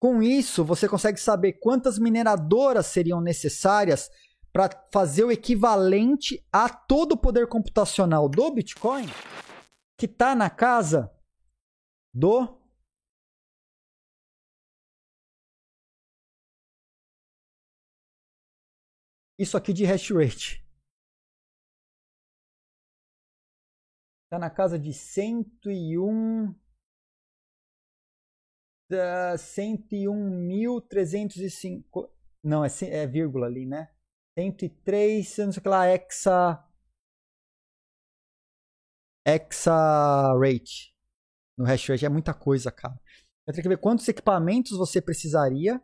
Com 0.00 0.22
isso, 0.22 0.64
você 0.64 0.88
consegue 0.88 1.20
saber 1.20 1.54
quantas 1.54 1.98
mineradoras 1.98 2.86
seriam 2.86 3.20
necessárias 3.20 4.10
para 4.52 4.68
fazer 4.92 5.24
o 5.24 5.30
equivalente 5.30 6.44
a 6.52 6.68
todo 6.68 7.12
o 7.12 7.16
poder 7.16 7.46
computacional 7.46 8.28
do 8.28 8.50
Bitcoin, 8.50 9.06
que 9.96 10.06
está 10.06 10.34
na 10.34 10.50
casa 10.50 11.10
do 12.12 12.60
isso 19.38 19.56
aqui 19.56 19.72
de 19.72 19.84
hash 19.84 20.10
rate. 20.10 20.61
Está 24.32 24.38
na 24.38 24.48
casa 24.48 24.78
de 24.78 24.94
101. 24.94 26.54
Uh, 28.90 29.36
101.305. 29.36 32.08
Não, 32.42 32.64
é, 32.64 32.68
é 32.80 33.06
vírgula 33.06 33.46
ali, 33.46 33.66
né? 33.66 33.90
103, 34.38 35.36
não 35.36 35.52
sei 35.52 35.60
o 35.60 35.62
que 35.62 35.68
lá, 35.68 35.86
hexa. 35.86 36.66
Hexa 39.26 40.32
rate. 40.40 40.96
No 41.58 41.66
hash 41.66 41.90
rate 41.90 42.06
é 42.06 42.08
muita 42.08 42.32
coisa, 42.32 42.72
cara. 42.72 42.98
Eu 43.46 43.52
tenho 43.52 43.62
que 43.62 43.68
ver 43.68 43.76
quantos 43.76 44.08
equipamentos 44.08 44.78
você 44.78 45.02
precisaria 45.02 45.78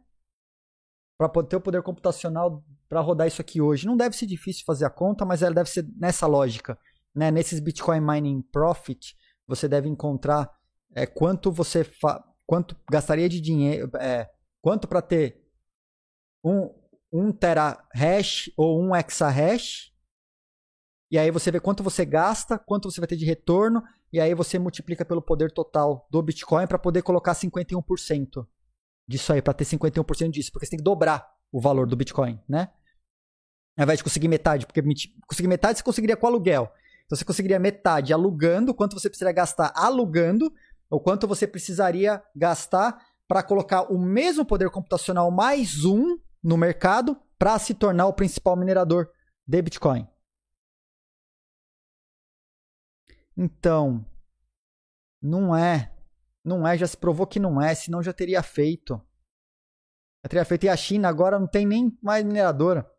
para 1.18 1.28
ter 1.44 1.56
o 1.56 1.60
poder 1.60 1.82
computacional 1.82 2.64
para 2.88 3.02
rodar 3.02 3.26
isso 3.26 3.42
aqui 3.42 3.60
hoje. 3.60 3.86
Não 3.86 3.94
deve 3.94 4.16
ser 4.16 4.24
difícil 4.24 4.64
fazer 4.64 4.86
a 4.86 4.90
conta, 4.90 5.26
mas 5.26 5.42
ela 5.42 5.54
deve 5.54 5.68
ser 5.68 5.86
nessa 5.98 6.26
lógica 6.26 6.80
né, 7.18 7.32
nesses 7.32 7.58
Bitcoin 7.58 8.00
Mining 8.00 8.42
Profit, 8.42 9.16
você 9.44 9.66
deve 9.66 9.88
encontrar 9.88 10.48
é, 10.94 11.04
quanto 11.04 11.50
você 11.50 11.84
quanto 12.46 12.76
gastaria 12.88 13.28
de 13.28 13.40
dinheiro, 13.40 13.90
é, 13.96 14.30
quanto 14.62 14.86
para 14.86 15.02
ter 15.02 15.44
um, 16.44 16.72
um 17.12 17.32
tera 17.32 17.84
hash 17.92 18.50
ou 18.56 18.80
um 18.80 18.94
exahash, 18.94 19.92
e 21.10 21.18
aí 21.18 21.30
você 21.32 21.50
vê 21.50 21.58
quanto 21.58 21.82
você 21.82 22.04
gasta, 22.04 22.56
quanto 22.56 22.88
você 22.88 23.00
vai 23.00 23.08
ter 23.08 23.16
de 23.16 23.24
retorno, 23.24 23.82
e 24.12 24.20
aí 24.20 24.32
você 24.32 24.56
multiplica 24.56 25.04
pelo 25.04 25.20
poder 25.20 25.50
total 25.50 26.06
do 26.10 26.22
Bitcoin 26.22 26.68
para 26.68 26.78
poder 26.78 27.02
colocar 27.02 27.34
51% 27.34 28.46
disso 29.08 29.32
aí, 29.32 29.42
para 29.42 29.54
ter 29.54 29.64
51% 29.64 30.30
disso, 30.30 30.52
porque 30.52 30.66
você 30.66 30.70
tem 30.70 30.78
que 30.78 30.84
dobrar 30.84 31.28
o 31.50 31.60
valor 31.60 31.86
do 31.88 31.96
Bitcoin, 31.96 32.40
né? 32.48 32.70
Ao 33.76 33.82
invés 33.82 33.98
de 33.98 34.04
conseguir 34.04 34.28
metade, 34.28 34.66
porque 34.66 34.82
conseguir 35.26 35.48
metade 35.48 35.78
você 35.78 35.84
conseguiria 35.84 36.16
com 36.16 36.26
aluguel. 36.26 36.72
Então 37.08 37.16
você 37.16 37.24
conseguiria 37.24 37.58
metade 37.58 38.12
alugando, 38.12 38.74
quanto 38.74 38.92
você 38.92 39.08
precisaria 39.08 39.34
gastar 39.34 39.72
alugando, 39.74 40.52
ou 40.90 41.00
quanto 41.00 41.26
você 41.26 41.46
precisaria 41.46 42.22
gastar 42.36 43.02
para 43.26 43.42
colocar 43.42 43.90
o 43.90 43.98
mesmo 43.98 44.44
poder 44.44 44.68
computacional 44.68 45.30
mais 45.30 45.86
um 45.86 46.18
no 46.44 46.58
mercado 46.58 47.18
para 47.38 47.58
se 47.58 47.72
tornar 47.72 48.08
o 48.08 48.12
principal 48.12 48.56
minerador 48.56 49.10
de 49.46 49.62
Bitcoin. 49.62 50.06
Então, 53.34 54.04
não 55.22 55.56
é 55.56 55.94
Não 56.44 56.66
é, 56.66 56.76
já 56.76 56.86
se 56.86 56.96
provou 56.96 57.26
que 57.26 57.40
não 57.40 57.60
é, 57.60 57.74
senão 57.74 58.02
já 58.02 58.12
teria 58.12 58.42
feito. 58.42 58.94
Já 60.24 60.28
teria 60.28 60.44
feito. 60.44 60.64
E 60.64 60.68
a 60.68 60.76
China 60.76 61.08
agora 61.08 61.38
não 61.38 61.46
tem 61.46 61.66
nem 61.66 61.96
mais 62.02 62.24
mineradora. 62.24 62.90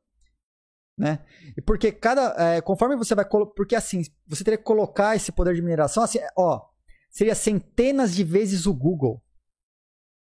Né? 0.99 1.25
E 1.55 1.61
porque 1.61 1.93
cada. 1.93 2.35
É, 2.37 2.61
conforme 2.61 2.97
você 2.97 3.15
vai. 3.15 3.23
Porque 3.23 3.73
assim, 3.73 4.03
você 4.27 4.43
teria 4.43 4.57
que 4.57 4.65
colocar 4.65 5.15
esse 5.15 5.31
poder 5.31 5.55
de 5.55 5.61
mineração, 5.61 6.03
assim, 6.03 6.19
ó. 6.37 6.67
Seria 7.09 7.33
centenas 7.33 8.13
de 8.13 8.21
vezes 8.21 8.65
o 8.65 8.73
Google. 8.73 9.23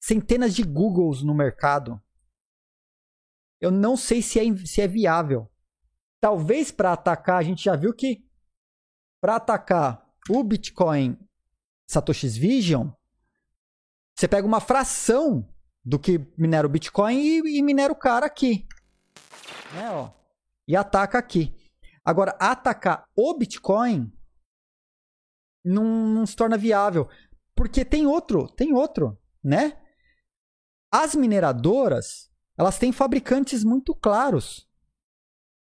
Centenas 0.00 0.54
de 0.54 0.62
Googles 0.62 1.22
no 1.22 1.34
mercado. 1.34 2.00
Eu 3.60 3.72
não 3.72 3.96
sei 3.96 4.22
se 4.22 4.38
é, 4.38 4.56
se 4.64 4.80
é 4.80 4.86
viável. 4.86 5.50
Talvez 6.20 6.70
para 6.70 6.92
atacar, 6.92 7.38
a 7.38 7.42
gente 7.42 7.64
já 7.64 7.74
viu 7.74 7.92
que 7.92 8.24
para 9.20 9.36
atacar 9.36 10.08
o 10.30 10.44
Bitcoin 10.44 11.18
Satoshi's 11.88 12.36
Vision, 12.36 12.88
você 14.16 14.28
pega 14.28 14.46
uma 14.46 14.60
fração 14.60 15.48
do 15.84 15.98
que 15.98 16.20
minera 16.38 16.66
o 16.66 16.70
Bitcoin 16.70 17.18
e, 17.18 17.58
e 17.58 17.62
minera 17.62 17.92
o 17.92 17.96
cara 17.96 18.26
aqui. 18.26 18.66
Né, 19.74 19.90
ó, 19.90 20.21
e 20.66 20.76
ataca 20.76 21.18
aqui. 21.18 21.54
Agora, 22.04 22.36
atacar 22.40 23.08
o 23.16 23.34
Bitcoin 23.34 24.12
não, 25.64 25.84
não 25.84 26.26
se 26.26 26.34
torna 26.34 26.58
viável. 26.58 27.08
Porque 27.54 27.84
tem 27.84 28.06
outro, 28.06 28.48
tem 28.48 28.72
outro, 28.72 29.18
né? 29.42 29.80
As 30.90 31.14
mineradoras, 31.14 32.30
elas 32.58 32.78
têm 32.78 32.92
fabricantes 32.92 33.62
muito 33.62 33.94
claros. 33.94 34.68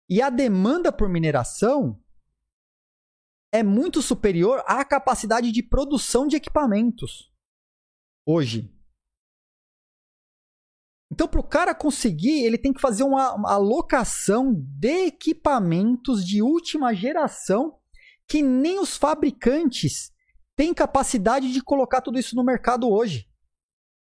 E 0.10 0.22
a 0.22 0.30
demanda 0.30 0.91
por 0.91 1.07
mineração 1.07 2.02
é 3.52 3.61
muito 3.61 4.02
superior 4.02 4.64
à 4.65 4.84
capacidade 4.84 5.52
de 5.52 5.61
produção 5.61 6.28
de 6.28 6.36
equipamentos 6.36 7.32
hoje. 8.26 8.73
Então, 11.14 11.27
para 11.27 11.40
o 11.40 11.48
cara 11.48 11.76
conseguir, 11.76 12.44
ele 12.44 12.57
tem 12.57 12.73
que 12.73 12.81
fazer 12.81 13.03
uma, 13.03 13.48
alocação 13.48 14.52
de 14.52 15.06
equipamentos 15.06 16.26
de 16.26 16.41
última 16.41 16.91
geração 16.91 17.77
que 18.27 18.41
nem 18.41 18.80
os 18.80 18.98
fabricantes 18.98 20.11
têm 20.56 20.73
capacidade 20.73 21.53
de 21.53 21.61
colocar 21.61 22.02
tudo 22.02 22.18
isso 22.18 22.35
no 22.35 22.44
mercado 22.44 22.90
hoje, 22.90 23.30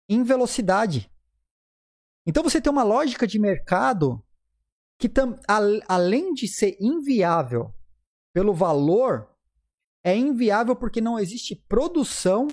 em 0.10 0.24
velocidade. 0.24 1.12
Então, 2.26 2.42
você 2.42 2.60
tem 2.60 2.72
uma 2.72 2.82
lógica 2.82 3.28
de 3.28 3.38
mercado 3.38 4.26
que, 4.98 5.08
além 5.88 6.34
de 6.34 6.48
ser 6.48 6.76
inviável 6.82 7.72
pelo 8.34 8.52
valor 8.52 9.30
é 10.04 10.18
inviável 10.18 10.76
porque 10.76 11.00
não 11.00 11.20
existe 11.20 11.56
produção 11.68 12.48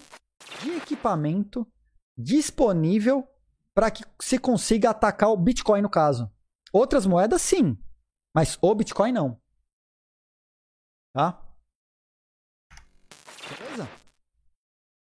de 0.62 0.72
equipamento 0.72 1.66
disponível 2.18 3.26
para 3.74 3.90
que 3.90 4.04
se 4.20 4.38
consiga 4.38 4.90
atacar 4.90 5.30
o 5.30 5.36
Bitcoin 5.36 5.82
no 5.82 5.90
caso. 5.90 6.30
Outras 6.72 7.06
moedas 7.06 7.42
sim, 7.42 7.76
mas 8.34 8.58
o 8.60 8.74
Bitcoin 8.74 9.12
não. 9.12 9.40
Tá? 11.12 11.42
Beleza? 13.48 13.88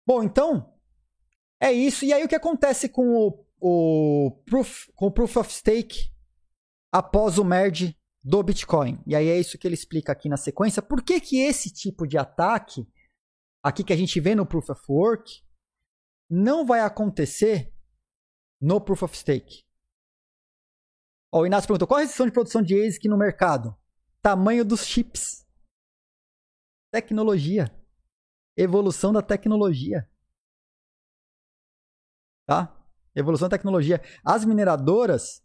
Bom, 0.06 0.24
então 0.24 0.74
é 1.60 1.72
isso. 1.72 2.06
E 2.06 2.14
aí 2.14 2.24
o 2.24 2.28
que 2.28 2.36
acontece 2.36 2.90
com 2.90 3.16
o, 3.16 3.46
o 3.60 4.32
proof, 4.46 4.90
com 4.96 5.08
o 5.08 5.12
proof 5.12 5.38
of 5.38 5.54
stake 5.54 6.12
após 6.92 7.38
o 7.38 7.46
merge 7.46 7.98
do 8.24 8.42
Bitcoin. 8.44 9.02
E 9.06 9.16
aí 9.16 9.28
é 9.28 9.40
isso 9.40 9.58
que 9.58 9.68
ele 9.68 9.76
explica 9.76 10.12
aqui 10.12 10.30
na 10.30 10.38
sequência. 10.38 10.82
Por 10.82 11.02
que, 11.04 11.20
que 11.20 11.40
esse 11.40 11.72
tipo 11.72 12.08
de 12.08 12.18
ataque, 12.18 12.88
aqui 13.64 13.84
que 13.84 13.94
a 13.94 13.98
gente 13.98 14.20
vê 14.20 14.36
no 14.36 14.46
Proof 14.46 14.70
of 14.70 14.82
Work, 14.90 15.44
não 16.30 16.66
vai 16.66 16.82
acontecer 16.82 17.74
no 18.62 18.80
Proof 18.80 19.04
of 19.04 19.18
Stake? 19.18 19.66
Ó, 21.32 21.42
o 21.42 21.46
Inácio 21.46 21.68
perguntou, 21.68 21.88
qual 21.88 21.98
a 21.98 22.02
restrição 22.02 22.26
de 22.26 22.32
produção 22.32 22.62
de 22.62 22.76
ASIC 22.76 23.08
no 23.08 23.18
mercado? 23.18 23.76
Tamanho 24.22 24.64
dos 24.64 24.86
chips. 24.86 25.48
Tecnologia. 26.92 27.74
Evolução 28.56 29.14
da 29.14 29.22
tecnologia. 29.22 30.08
Tá? 32.46 32.78
Evolução 33.16 33.48
da 33.48 33.58
tecnologia. 33.58 34.02
As 34.24 34.46
mineradoras, 34.46 35.44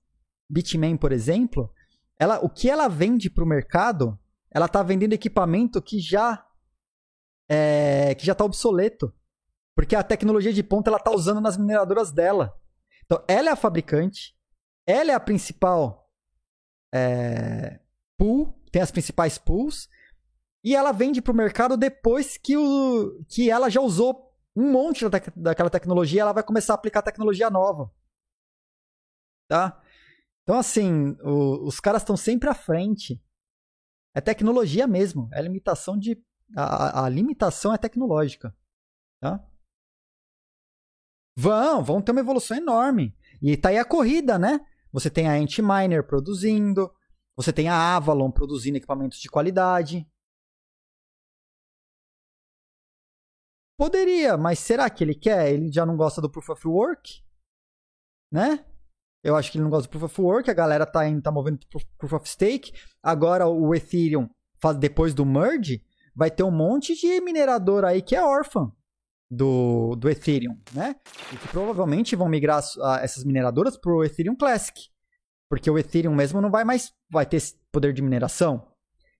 Bitmain, 0.50 0.96
por 0.96 1.12
exemplo, 1.12 1.72
ela, 2.18 2.44
o 2.44 2.50
que 2.50 2.68
ela 2.68 2.88
vende 2.88 3.30
para 3.30 3.44
o 3.44 3.48
mercado, 3.48 4.18
ela 4.50 4.66
está 4.66 4.82
vendendo 4.82 5.12
equipamento 5.12 5.80
que 5.80 6.00
já 6.00 6.44
é, 7.48 8.14
que 8.16 8.26
já 8.26 8.32
está 8.32 8.44
obsoleto, 8.44 9.14
porque 9.74 9.94
a 9.94 10.02
tecnologia 10.02 10.52
de 10.52 10.62
ponta 10.62 10.90
ela 10.90 10.96
está 10.96 11.12
usando 11.12 11.40
nas 11.40 11.56
mineradoras 11.56 12.10
dela. 12.10 12.58
Então, 13.06 13.24
ela 13.28 13.48
é 13.48 13.52
a 13.52 13.56
fabricante, 13.56 14.36
ela 14.86 15.12
é 15.12 15.14
a 15.14 15.20
principal 15.20 16.10
é, 16.92 17.80
pool, 18.18 18.52
tem 18.70 18.82
as 18.82 18.90
principais 18.90 19.38
pools, 19.38 19.88
e 20.64 20.74
ela 20.74 20.92
vende 20.92 21.22
para 21.22 21.32
o 21.32 21.36
mercado 21.36 21.76
depois 21.76 22.36
que, 22.36 22.56
o, 22.56 23.24
que 23.28 23.50
ela 23.50 23.70
já 23.70 23.80
usou 23.80 24.34
um 24.54 24.70
monte 24.72 25.08
da, 25.08 25.20
daquela 25.36 25.70
tecnologia, 25.70 26.22
ela 26.22 26.32
vai 26.32 26.42
começar 26.42 26.72
a 26.72 26.76
aplicar 26.76 27.02
tecnologia 27.02 27.48
nova. 27.48 27.92
Tá? 29.48 29.80
Então, 30.42 30.58
assim, 30.58 31.16
o, 31.22 31.66
os 31.66 31.78
caras 31.78 32.02
estão 32.02 32.16
sempre 32.16 32.48
à 32.48 32.54
frente. 32.54 33.22
É 34.14 34.20
tecnologia 34.20 34.86
mesmo. 34.86 35.28
É 35.32 35.42
limitação 35.42 35.98
de. 35.98 36.20
A, 36.56 37.04
a 37.04 37.08
limitação 37.08 37.74
é 37.74 37.78
tecnológica. 37.78 38.56
Tá? 39.20 39.44
Vão, 41.36 41.84
vão 41.84 42.00
ter 42.00 42.12
uma 42.12 42.20
evolução 42.20 42.56
enorme. 42.56 43.14
E 43.42 43.56
tá 43.56 43.68
aí 43.68 43.78
a 43.78 43.84
corrida, 43.84 44.38
né? 44.38 44.64
Você 44.90 45.10
tem 45.10 45.28
a 45.28 45.32
Antminer 45.32 46.02
produzindo, 46.06 46.90
você 47.36 47.52
tem 47.52 47.68
a 47.68 47.96
Avalon 47.96 48.30
produzindo 48.30 48.78
equipamentos 48.78 49.18
de 49.20 49.28
qualidade. 49.28 50.08
Poderia, 53.78 54.38
mas 54.38 54.58
será 54.58 54.88
que 54.88 55.04
ele 55.04 55.14
quer? 55.14 55.52
Ele 55.52 55.70
já 55.70 55.84
não 55.84 55.98
gosta 55.98 56.22
do 56.22 56.30
Proof 56.30 56.48
of 56.48 56.66
Work? 56.66 57.22
Né? 58.32 58.64
Eu 59.22 59.36
acho 59.36 59.52
que 59.52 59.58
ele 59.58 59.64
não 59.64 59.70
gosta 59.70 59.86
do 59.86 59.90
Proof 59.90 60.04
of 60.04 60.20
Work, 60.22 60.50
a 60.50 60.54
galera 60.54 60.86
tá, 60.86 61.06
indo, 61.06 61.20
tá 61.20 61.30
movendo 61.30 61.58
pro 61.68 61.86
Proof 61.98 62.14
of 62.14 62.28
Stake. 62.28 62.72
Agora 63.02 63.46
o 63.46 63.74
Ethereum, 63.74 64.30
depois 64.78 65.12
do 65.12 65.26
merge, 65.26 65.84
vai 66.14 66.30
ter 66.30 66.42
um 66.42 66.50
monte 66.50 66.94
de 66.94 67.20
minerador 67.20 67.84
aí 67.84 68.00
que 68.00 68.16
é 68.16 68.24
órfã 68.24 68.72
do, 69.30 69.96
do 69.96 70.08
Ethereum, 70.08 70.56
né? 70.72 70.96
E 71.32 71.36
que 71.36 71.48
provavelmente 71.48 72.16
vão 72.16 72.28
migrar 72.28 72.62
essas 73.02 73.24
mineradoras 73.24 73.76
pro 73.76 74.04
Ethereum 74.04 74.36
Classic. 74.36 74.88
Porque 75.48 75.70
o 75.70 75.78
Ethereum 75.78 76.14
mesmo 76.14 76.40
não 76.40 76.50
vai 76.50 76.64
mais 76.64 76.92
vai 77.10 77.26
ter 77.26 77.42
poder 77.70 77.92
de 77.92 78.02
mineração. 78.02 78.68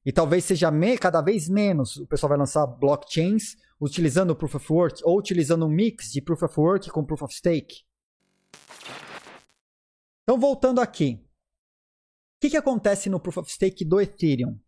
E 0.05 0.13
talvez 0.13 0.45
seja 0.45 0.71
me, 0.71 0.97
cada 0.97 1.21
vez 1.21 1.49
menos 1.49 1.97
o 1.97 2.07
pessoal 2.07 2.29
vai 2.29 2.39
lançar 2.39 2.67
blockchains 2.67 3.57
utilizando 3.81 4.31
o 4.31 4.37
Proof 4.37 4.55
of 4.55 4.73
Work 4.73 5.03
ou 5.05 5.19
utilizando 5.19 5.67
um 5.67 5.69
mix 5.69 6.11
de 6.13 6.23
Proof 6.23 6.43
of 6.43 6.61
Work 6.61 6.91
com 6.91 7.05
Proof 7.05 7.23
of 7.23 7.35
Stake. 7.35 7.85
Então, 10.23 10.39
voltando 10.39 10.81
aqui. 10.81 11.23
O 12.37 12.41
que, 12.41 12.51
que 12.51 12.57
acontece 12.57 13.09
no 13.09 13.21
Proof 13.21 13.39
of 13.39 13.51
Stake 13.51 13.85
do 13.85 14.01
Ethereum? 14.01 14.59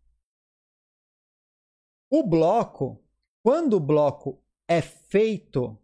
O 2.09 2.27
bloco, 2.27 3.03
quando 3.43 3.73
o 3.75 3.79
bloco 3.79 4.43
é 4.69 4.83
feito, 4.83 5.75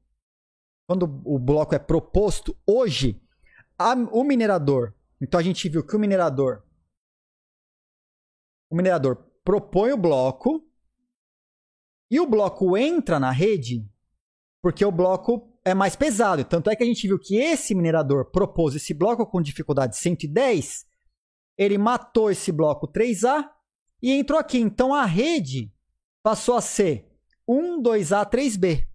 quando 0.88 1.04
o 1.26 1.40
bloco 1.40 1.74
é 1.74 1.80
proposto, 1.80 2.56
hoje, 2.68 3.20
a, 3.78 3.94
o 3.94 4.24
minerador. 4.24 4.94
Então 5.20 5.40
a 5.40 5.44
gente 5.44 5.68
viu 5.68 5.84
que 5.84 5.96
o 5.96 6.00
minerador. 6.00 6.64
O 8.70 8.76
minerador 8.76 9.18
propõe 9.44 9.92
o 9.92 9.98
bloco 9.98 10.64
e 12.12 12.20
o 12.20 12.28
bloco 12.28 12.78
entra 12.78 13.20
na 13.20 13.32
rede 13.32 13.90
porque 14.62 14.86
o 14.86 14.92
bloco 14.92 15.60
é 15.64 15.74
mais 15.74 15.96
pesado. 15.96 16.44
Tanto 16.44 16.70
é 16.70 16.76
que 16.76 16.84
a 16.84 16.86
gente 16.86 17.08
viu 17.08 17.18
que 17.18 17.38
esse 17.38 17.74
minerador 17.74 18.32
propôs 18.32 18.76
esse 18.76 18.94
bloco 18.94 19.26
com 19.26 19.42
dificuldade 19.42 19.98
110, 19.98 20.86
ele 21.58 21.78
matou 21.78 22.30
esse 22.30 22.52
bloco 22.52 22.88
3A 22.88 23.50
e 24.02 24.12
entrou 24.12 24.40
aqui. 24.40 24.60
Então 24.60 24.94
a 24.94 25.06
rede 25.06 25.74
passou 26.22 26.56
a 26.56 26.62
ser 26.62 27.15
1, 27.48 27.82
2A, 27.82 28.30
3B. 28.30 28.88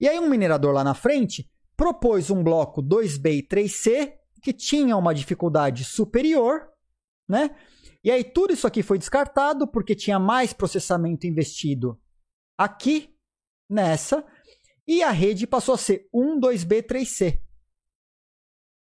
E 0.00 0.08
aí 0.08 0.18
um 0.18 0.28
minerador 0.28 0.72
lá 0.72 0.84
na 0.84 0.94
frente 0.94 1.50
propôs 1.76 2.30
um 2.30 2.42
bloco 2.42 2.82
2B 2.82 3.38
e 3.38 3.42
3C 3.42 4.14
que 4.42 4.52
tinha 4.52 4.96
uma 4.96 5.14
dificuldade 5.14 5.84
superior, 5.84 6.68
né? 7.28 7.56
E 8.02 8.10
aí 8.10 8.22
tudo 8.22 8.52
isso 8.52 8.66
aqui 8.66 8.82
foi 8.82 8.98
descartado 8.98 9.66
porque 9.66 9.94
tinha 9.94 10.18
mais 10.18 10.52
processamento 10.52 11.26
investido 11.26 12.00
aqui 12.56 13.14
nessa 13.68 14.24
e 14.86 15.02
a 15.02 15.10
rede 15.10 15.46
passou 15.46 15.74
a 15.74 15.78
ser 15.78 16.08
1, 16.14 16.40
2B, 16.40 16.82
3C. 16.82 17.38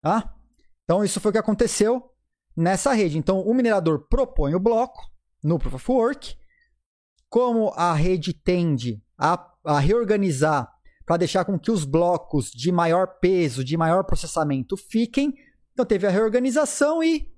Tá? 0.02 0.34
Então, 0.82 1.04
isso 1.04 1.20
foi 1.20 1.30
o 1.30 1.32
que 1.32 1.38
aconteceu 1.38 2.10
nessa 2.56 2.92
rede. 2.92 3.16
Então, 3.16 3.40
o 3.40 3.54
minerador 3.54 4.08
propõe 4.08 4.52
o 4.54 4.60
bloco 4.60 5.00
no 5.42 5.60
Proof 5.60 5.74
of 5.74 5.92
Work. 5.92 6.36
Como 7.32 7.72
a 7.76 7.94
rede 7.94 8.34
tende 8.34 9.02
a, 9.16 9.42
a 9.64 9.80
reorganizar 9.80 10.70
para 11.06 11.16
deixar 11.16 11.46
com 11.46 11.58
que 11.58 11.70
os 11.70 11.86
blocos 11.86 12.50
de 12.50 12.70
maior 12.70 13.18
peso, 13.20 13.64
de 13.64 13.74
maior 13.74 14.04
processamento 14.04 14.76
fiquem. 14.76 15.32
Então 15.72 15.86
teve 15.86 16.06
a 16.06 16.10
reorganização 16.10 17.02
e 17.02 17.32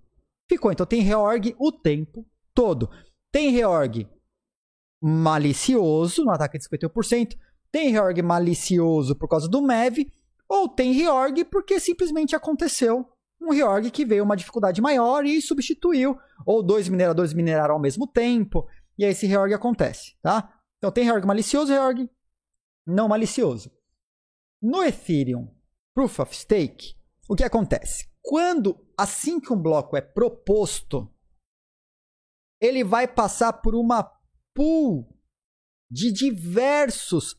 ficou. 0.50 0.72
Então 0.72 0.84
tem 0.84 1.00
reorg 1.00 1.54
o 1.60 1.70
tempo 1.70 2.26
todo. 2.52 2.90
Tem 3.30 3.50
reorg 3.50 4.08
malicioso, 5.00 6.24
no 6.24 6.32
ataque 6.32 6.58
de 6.58 6.68
51%, 6.68 7.36
tem 7.70 7.92
reorg 7.92 8.20
malicioso 8.20 9.14
por 9.14 9.28
causa 9.28 9.46
do 9.48 9.62
MEV, 9.62 10.10
ou 10.48 10.68
tem 10.68 10.92
reorg 10.92 11.44
porque 11.44 11.78
simplesmente 11.78 12.34
aconteceu 12.34 13.08
um 13.40 13.52
reorg 13.52 13.92
que 13.92 14.04
veio 14.04 14.24
uma 14.24 14.36
dificuldade 14.36 14.80
maior 14.80 15.24
e 15.24 15.40
substituiu, 15.40 16.18
ou 16.44 16.64
dois 16.64 16.88
mineradores 16.88 17.32
mineraram 17.32 17.74
ao 17.74 17.80
mesmo 17.80 18.08
tempo, 18.08 18.66
e 18.98 19.04
aí 19.04 19.10
esse 19.10 19.26
reorg 19.26 19.52
acontece, 19.52 20.16
tá? 20.22 20.60
Então 20.78 20.90
tem 20.90 21.04
reorg 21.04 21.26
malicioso 21.26 21.72
e 21.72 21.74
reorg 21.74 22.10
não 22.86 23.08
malicioso. 23.08 23.70
No 24.60 24.82
Ethereum 24.82 25.48
Proof 25.94 26.20
of 26.20 26.36
Stake, 26.36 26.94
o 27.28 27.34
que 27.34 27.44
acontece? 27.44 28.08
Quando, 28.22 28.86
assim 28.96 29.40
que 29.40 29.52
um 29.52 29.60
bloco 29.60 29.96
é 29.96 30.00
proposto, 30.00 31.10
ele 32.60 32.82
vai 32.82 33.06
passar 33.06 33.52
por 33.52 33.74
uma 33.74 34.10
pool 34.54 35.14
de 35.90 36.10
diversos 36.10 37.36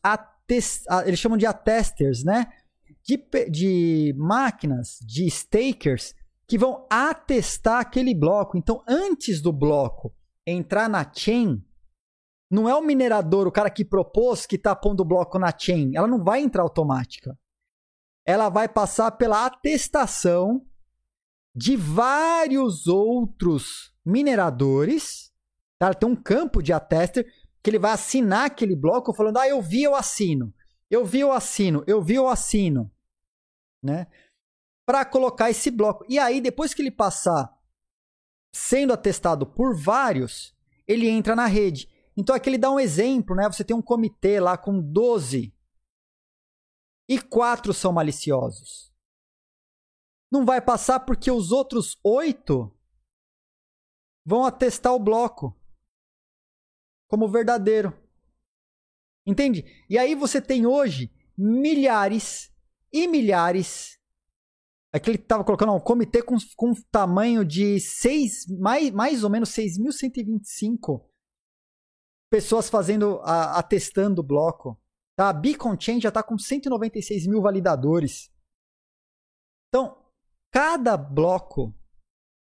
eles 1.04 1.18
chamam 1.18 1.36
de 1.36 1.46
attesters, 1.46 2.22
né? 2.22 2.46
De, 3.02 3.16
de 3.50 4.14
máquinas, 4.16 4.98
de 5.00 5.28
stakers, 5.28 6.14
que 6.46 6.56
vão 6.56 6.86
atestar 6.88 7.80
aquele 7.80 8.14
bloco. 8.14 8.56
Então, 8.56 8.82
antes 8.86 9.40
do 9.40 9.52
bloco 9.52 10.14
entrar 10.46 10.88
na 10.88 11.10
chain, 11.12 11.62
não 12.50 12.68
é 12.68 12.74
o 12.74 12.82
minerador, 12.82 13.46
o 13.46 13.52
cara 13.52 13.68
que 13.68 13.84
propôs, 13.84 14.46
que 14.46 14.56
está 14.56 14.74
pondo 14.74 15.00
o 15.00 15.04
bloco 15.04 15.38
na 15.38 15.52
chain. 15.56 15.96
Ela 15.96 16.06
não 16.06 16.22
vai 16.22 16.40
entrar 16.40 16.62
automática. 16.62 17.36
Ela 18.24 18.48
vai 18.48 18.68
passar 18.68 19.12
pela 19.12 19.46
atestação 19.46 20.64
de 21.54 21.76
vários 21.76 22.86
outros 22.86 23.92
mineradores. 24.04 25.32
Tá? 25.78 25.92
Tem 25.92 26.08
um 26.08 26.16
campo 26.16 26.62
de 26.62 26.72
attester 26.72 27.26
que 27.62 27.70
ele 27.70 27.78
vai 27.78 27.92
assinar 27.92 28.46
aquele 28.46 28.76
bloco 28.76 29.12
falando: 29.12 29.38
ah, 29.38 29.48
eu 29.48 29.60
vi, 29.60 29.82
eu 29.82 29.94
assino. 29.94 30.54
Eu 30.88 31.04
vi, 31.04 31.20
eu 31.20 31.32
assino. 31.32 31.82
Eu 31.86 32.00
vi, 32.00 32.14
eu 32.14 32.28
assino. 32.28 32.92
Né? 33.82 34.06
Para 34.86 35.04
colocar 35.04 35.50
esse 35.50 35.70
bloco. 35.70 36.04
E 36.08 36.16
aí, 36.16 36.40
depois 36.40 36.72
que 36.72 36.82
ele 36.82 36.92
passar 36.92 37.55
sendo 38.54 38.92
atestado 38.92 39.46
por 39.46 39.76
vários, 39.76 40.56
ele 40.86 41.08
entra 41.08 41.36
na 41.36 41.46
rede. 41.46 41.88
Então 42.16 42.34
aqui 42.34 42.48
ele 42.48 42.58
dá 42.58 42.70
um 42.70 42.80
exemplo, 42.80 43.36
né? 43.36 43.46
Você 43.46 43.64
tem 43.64 43.76
um 43.76 43.82
comitê 43.82 44.40
lá 44.40 44.56
com 44.56 44.80
12 44.80 45.54
e 47.08 47.20
quatro 47.20 47.72
são 47.72 47.92
maliciosos. 47.92 48.92
Não 50.30 50.44
vai 50.44 50.60
passar 50.60 51.00
porque 51.00 51.30
os 51.30 51.52
outros 51.52 51.98
oito 52.02 52.74
vão 54.24 54.44
atestar 54.44 54.92
o 54.92 54.98
bloco 54.98 55.56
como 57.08 57.28
verdadeiro. 57.28 57.92
Entende? 59.24 59.64
E 59.88 59.96
aí 59.98 60.14
você 60.14 60.40
tem 60.40 60.66
hoje 60.66 61.12
milhares 61.36 62.52
e 62.92 63.06
milhares. 63.06 64.00
Aqui 64.92 65.10
ele 65.10 65.18
estava 65.18 65.44
colocando 65.44 65.72
um 65.72 65.80
comitê 65.80 66.22
com, 66.22 66.36
com 66.56 66.72
tamanho 66.90 67.44
de 67.44 67.78
seis, 67.80 68.46
mais, 68.46 68.90
mais 68.90 69.24
ou 69.24 69.30
menos 69.30 69.50
6.125 69.50 71.06
pessoas 72.30 72.68
fazendo, 72.68 73.20
a, 73.22 73.58
atestando 73.58 74.20
o 74.20 74.24
bloco. 74.24 74.80
Tá? 75.16 75.28
A 75.28 75.32
Beacon 75.32 75.78
Chain 75.78 76.00
já 76.00 76.08
está 76.08 76.22
com 76.22 76.38
196 76.38 77.26
mil 77.26 77.42
validadores. 77.42 78.32
Então, 79.68 80.02
cada 80.52 80.96
bloco, 80.96 81.74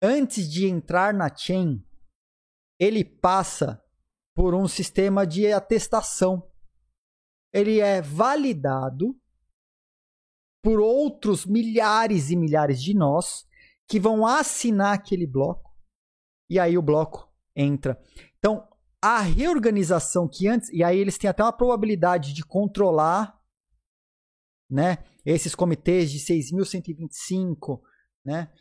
antes 0.01 0.49
de 0.49 0.67
entrar 0.67 1.13
na 1.13 1.33
chain, 1.33 1.85
ele 2.79 3.05
passa 3.05 3.83
por 4.35 4.53
um 4.53 4.67
sistema 4.67 5.25
de 5.25 5.51
atestação. 5.51 6.51
Ele 7.53 7.79
é 7.79 8.01
validado 8.01 9.15
por 10.63 10.79
outros 10.79 11.45
milhares 11.45 12.31
e 12.31 12.35
milhares 12.35 12.81
de 12.81 12.95
nós 12.95 13.45
que 13.87 13.99
vão 13.99 14.25
assinar 14.25 14.93
aquele 14.93 15.27
bloco 15.27 15.73
e 16.49 16.59
aí 16.59 16.77
o 16.77 16.81
bloco 16.81 17.31
entra. 17.55 18.01
Então, 18.37 18.67
a 19.01 19.19
reorganização 19.19 20.27
que 20.27 20.47
antes. 20.47 20.69
E 20.69 20.83
aí 20.83 20.97
eles 20.97 21.17
têm 21.17 21.29
até 21.29 21.43
uma 21.43 21.51
probabilidade 21.51 22.33
de 22.33 22.43
controlar 22.43 23.37
né, 24.69 25.03
esses 25.25 25.53
comitês 25.53 26.11
de 26.11 26.19
6.125, 26.19 27.81
né? 28.23 28.51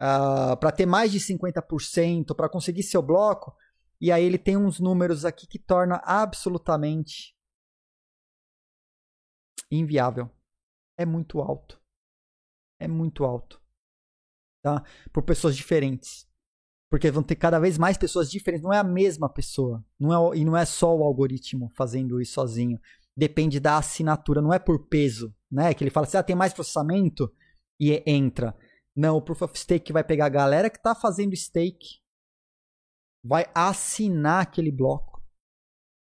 Uh, 0.00 0.56
para 0.56 0.70
ter 0.70 0.86
mais 0.86 1.10
de 1.10 1.18
50%, 1.18 2.34
para 2.34 2.48
conseguir 2.48 2.82
seu 2.82 3.00
bloco. 3.00 3.56
E 4.00 4.12
aí 4.12 4.24
ele 4.24 4.38
tem 4.38 4.56
uns 4.56 4.78
números 4.78 5.24
aqui 5.24 5.46
que 5.46 5.58
torna 5.58 6.00
absolutamente 6.04 7.34
inviável. 9.70 10.30
É 10.98 11.06
muito 11.06 11.40
alto. 11.40 11.80
É 12.80 12.88
muito 12.88 13.24
alto. 13.24 13.62
Tá? 14.62 14.84
Por 15.12 15.22
pessoas 15.22 15.56
diferentes. 15.56 16.28
Porque 16.90 17.10
vão 17.10 17.22
ter 17.22 17.36
cada 17.36 17.58
vez 17.58 17.78
mais 17.78 17.96
pessoas 17.96 18.30
diferentes. 18.30 18.64
Não 18.64 18.72
é 18.72 18.78
a 18.78 18.84
mesma 18.84 19.28
pessoa. 19.32 19.84
Não 19.98 20.32
é, 20.32 20.36
e 20.38 20.44
não 20.44 20.56
é 20.56 20.64
só 20.64 20.94
o 20.96 21.02
algoritmo 21.02 21.70
fazendo 21.76 22.20
isso 22.20 22.32
sozinho. 22.32 22.80
Depende 23.16 23.60
da 23.60 23.78
assinatura, 23.78 24.42
não 24.42 24.52
é 24.52 24.58
por 24.58 24.88
peso. 24.88 25.34
Né? 25.50 25.72
Que 25.72 25.84
ele 25.84 25.90
fala 25.90 26.06
assim: 26.06 26.16
ah, 26.16 26.22
tem 26.22 26.36
mais 26.36 26.52
processamento 26.52 27.32
e 27.80 28.02
entra. 28.06 28.56
Não, 28.96 29.16
o 29.16 29.22
Proof 29.22 29.42
of 29.42 29.58
Stake 29.58 29.92
vai 29.92 30.02
pegar 30.02 30.26
a 30.26 30.30
galera 30.30 30.68
que 30.68 30.76
está 30.76 30.92
fazendo 30.92 31.36
stake, 31.36 32.00
vai 33.24 33.46
assinar 33.54 34.42
aquele 34.42 34.72
bloco 34.72 35.22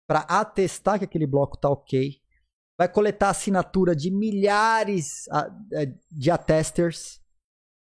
para 0.05 0.19
atestar 0.21 0.99
que 0.99 1.05
aquele 1.05 1.25
bloco 1.25 1.55
está 1.55 1.69
ok. 1.69 2.20
Vai 2.77 2.91
coletar 2.91 3.29
assinatura 3.29 3.95
de 3.95 4.09
milhares 4.09 5.27
é, 5.73 5.93
de 6.11 6.31
attesters 6.31 7.21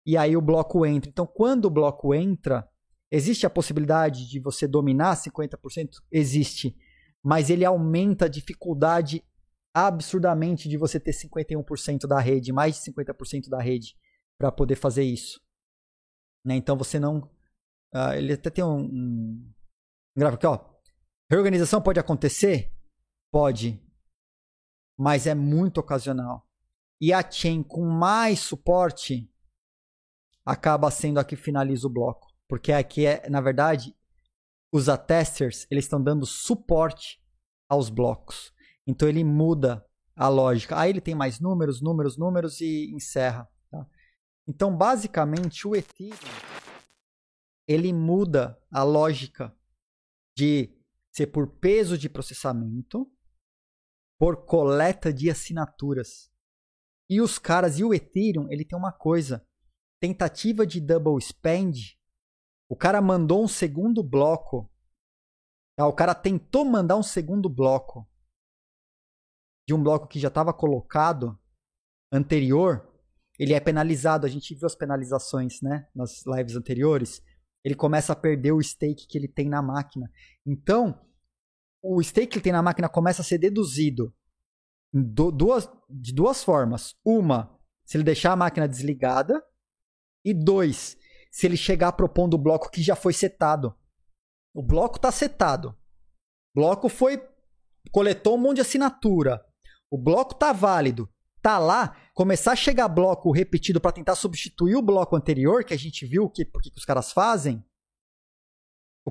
e 0.04 0.16
aí 0.16 0.36
o 0.36 0.42
bloco 0.42 0.84
entra. 0.84 1.08
Então, 1.08 1.26
quando 1.26 1.66
o 1.66 1.70
bloco 1.70 2.14
entra, 2.14 2.68
Existe 3.12 3.44
a 3.44 3.50
possibilidade 3.50 4.28
de 4.28 4.38
você 4.38 4.68
dominar 4.68 5.16
50%? 5.16 5.88
Existe. 6.12 6.76
Mas 7.22 7.50
ele 7.50 7.64
aumenta 7.64 8.26
a 8.26 8.28
dificuldade 8.28 9.24
absurdamente 9.74 10.68
de 10.68 10.76
você 10.76 11.00
ter 11.00 11.12
51% 11.12 12.06
da 12.06 12.20
rede, 12.20 12.52
mais 12.52 12.76
de 12.76 12.92
50% 12.92 13.48
da 13.48 13.60
rede, 13.60 13.96
para 14.38 14.52
poder 14.52 14.76
fazer 14.76 15.02
isso. 15.02 15.40
Né? 16.44 16.54
Então 16.54 16.76
você 16.76 17.00
não. 17.00 17.18
Uh, 17.92 18.12
ele 18.16 18.34
até 18.34 18.48
tem 18.48 18.62
um, 18.62 18.84
um 18.84 19.52
gráfico 20.16 20.46
aqui, 20.46 20.46
ó. 20.46 20.70
Reorganização 21.28 21.82
pode 21.82 21.98
acontecer? 21.98 22.72
Pode. 23.32 23.80
Mas 25.00 25.26
é 25.26 25.34
muito 25.34 25.78
ocasional. 25.78 26.46
E 27.00 27.10
a 27.10 27.28
chain 27.28 27.62
com 27.62 27.86
mais 27.86 28.40
suporte 28.40 29.32
acaba 30.44 30.90
sendo 30.90 31.18
a 31.18 31.24
que 31.24 31.36
finaliza 31.36 31.86
o 31.86 31.90
bloco. 31.90 32.28
Porque 32.46 32.70
aqui 32.70 33.06
é, 33.06 33.26
na 33.30 33.40
verdade, 33.40 33.96
os 34.70 34.90
attesters, 34.90 35.66
eles 35.70 35.86
estão 35.86 36.02
dando 36.02 36.26
suporte 36.26 37.18
aos 37.66 37.88
blocos. 37.88 38.52
Então 38.86 39.08
ele 39.08 39.24
muda 39.24 39.82
a 40.14 40.28
lógica. 40.28 40.78
Aí 40.78 40.90
ele 40.90 41.00
tem 41.00 41.14
mais 41.14 41.40
números, 41.40 41.80
números, 41.80 42.18
números 42.18 42.60
e 42.60 42.92
encerra. 42.94 43.48
Tá? 43.70 43.86
Então, 44.46 44.76
basicamente, 44.76 45.66
o 45.66 45.74
Ethereum 45.74 46.14
ele 47.66 47.90
muda 47.90 48.60
a 48.70 48.82
lógica 48.82 49.56
de 50.36 50.78
ser 51.10 51.28
por 51.28 51.46
peso 51.46 51.96
de 51.96 52.10
processamento, 52.10 53.10
por 54.20 54.44
coleta 54.44 55.12
de 55.12 55.30
assinaturas. 55.30 56.30
E 57.08 57.20
os 57.20 57.40
caras, 57.40 57.80
e 57.80 57.84
o 57.84 57.92
Ethereum, 57.92 58.46
ele 58.50 58.64
tem 58.64 58.78
uma 58.78 58.92
coisa: 58.92 59.44
tentativa 59.98 60.64
de 60.64 60.80
double 60.80 61.20
spend 61.20 61.98
o 62.70 62.76
cara 62.76 63.02
mandou 63.02 63.42
um 63.42 63.48
segundo 63.48 64.00
bloco. 64.00 64.72
Ah, 65.76 65.88
o 65.88 65.92
cara 65.92 66.14
tentou 66.14 66.64
mandar 66.64 66.96
um 66.96 67.02
segundo 67.02 67.50
bloco 67.50 68.08
de 69.66 69.74
um 69.74 69.82
bloco 69.82 70.06
que 70.06 70.20
já 70.20 70.28
estava 70.28 70.54
colocado 70.54 71.36
anterior. 72.12 72.88
Ele 73.40 73.54
é 73.54 73.58
penalizado. 73.58 74.24
A 74.24 74.28
gente 74.28 74.54
viu 74.54 74.66
as 74.66 74.76
penalizações, 74.76 75.60
né? 75.60 75.88
Nas 75.92 76.24
lives 76.24 76.54
anteriores. 76.54 77.20
Ele 77.64 77.74
começa 77.74 78.12
a 78.12 78.16
perder 78.16 78.52
o 78.52 78.62
stake 78.62 79.08
que 79.08 79.18
ele 79.18 79.26
tem 79.26 79.48
na 79.48 79.60
máquina. 79.60 80.08
Então, 80.46 81.04
o 81.82 82.02
stake 82.02 82.26
que 82.28 82.36
ele 82.36 82.42
tem 82.44 82.52
na 82.52 82.62
máquina 82.62 82.88
começa 82.88 83.22
a 83.22 83.24
ser 83.24 83.38
deduzido 83.38 84.14
duas, 84.92 85.68
de 85.88 86.12
duas 86.12 86.42
formas. 86.42 86.94
Uma, 87.04 87.58
se 87.84 87.96
ele 87.96 88.04
deixar 88.04 88.32
a 88.32 88.36
máquina 88.36 88.68
desligada. 88.68 89.42
E 90.22 90.34
dois, 90.34 90.98
se 91.30 91.46
ele 91.46 91.56
chegar 91.56 91.92
propondo 91.92 92.34
o 92.34 92.38
bloco 92.38 92.70
que 92.70 92.82
já 92.82 92.94
foi 92.94 93.12
setado. 93.12 93.74
O 94.52 94.62
bloco 94.62 94.96
está 94.96 95.10
setado. 95.10 95.70
O 96.54 96.60
bloco 96.60 96.88
foi. 96.88 97.22
coletou 97.90 98.36
um 98.36 98.38
monte 98.38 98.56
de 98.56 98.60
assinatura. 98.62 99.42
O 99.90 99.96
bloco 99.96 100.34
tá 100.34 100.52
válido. 100.52 101.08
Tá 101.42 101.58
lá, 101.58 101.96
começar 102.12 102.52
a 102.52 102.56
chegar 102.56 102.86
bloco 102.86 103.32
repetido 103.32 103.80
para 103.80 103.92
tentar 103.92 104.14
substituir 104.14 104.76
o 104.76 104.82
bloco 104.82 105.16
anterior, 105.16 105.64
que 105.64 105.72
a 105.72 105.78
gente 105.78 106.04
viu 106.04 106.28
que, 106.28 106.44
porque 106.44 106.70
que 106.70 106.76
os 106.76 106.84
caras 106.84 107.12
fazem. 107.12 107.64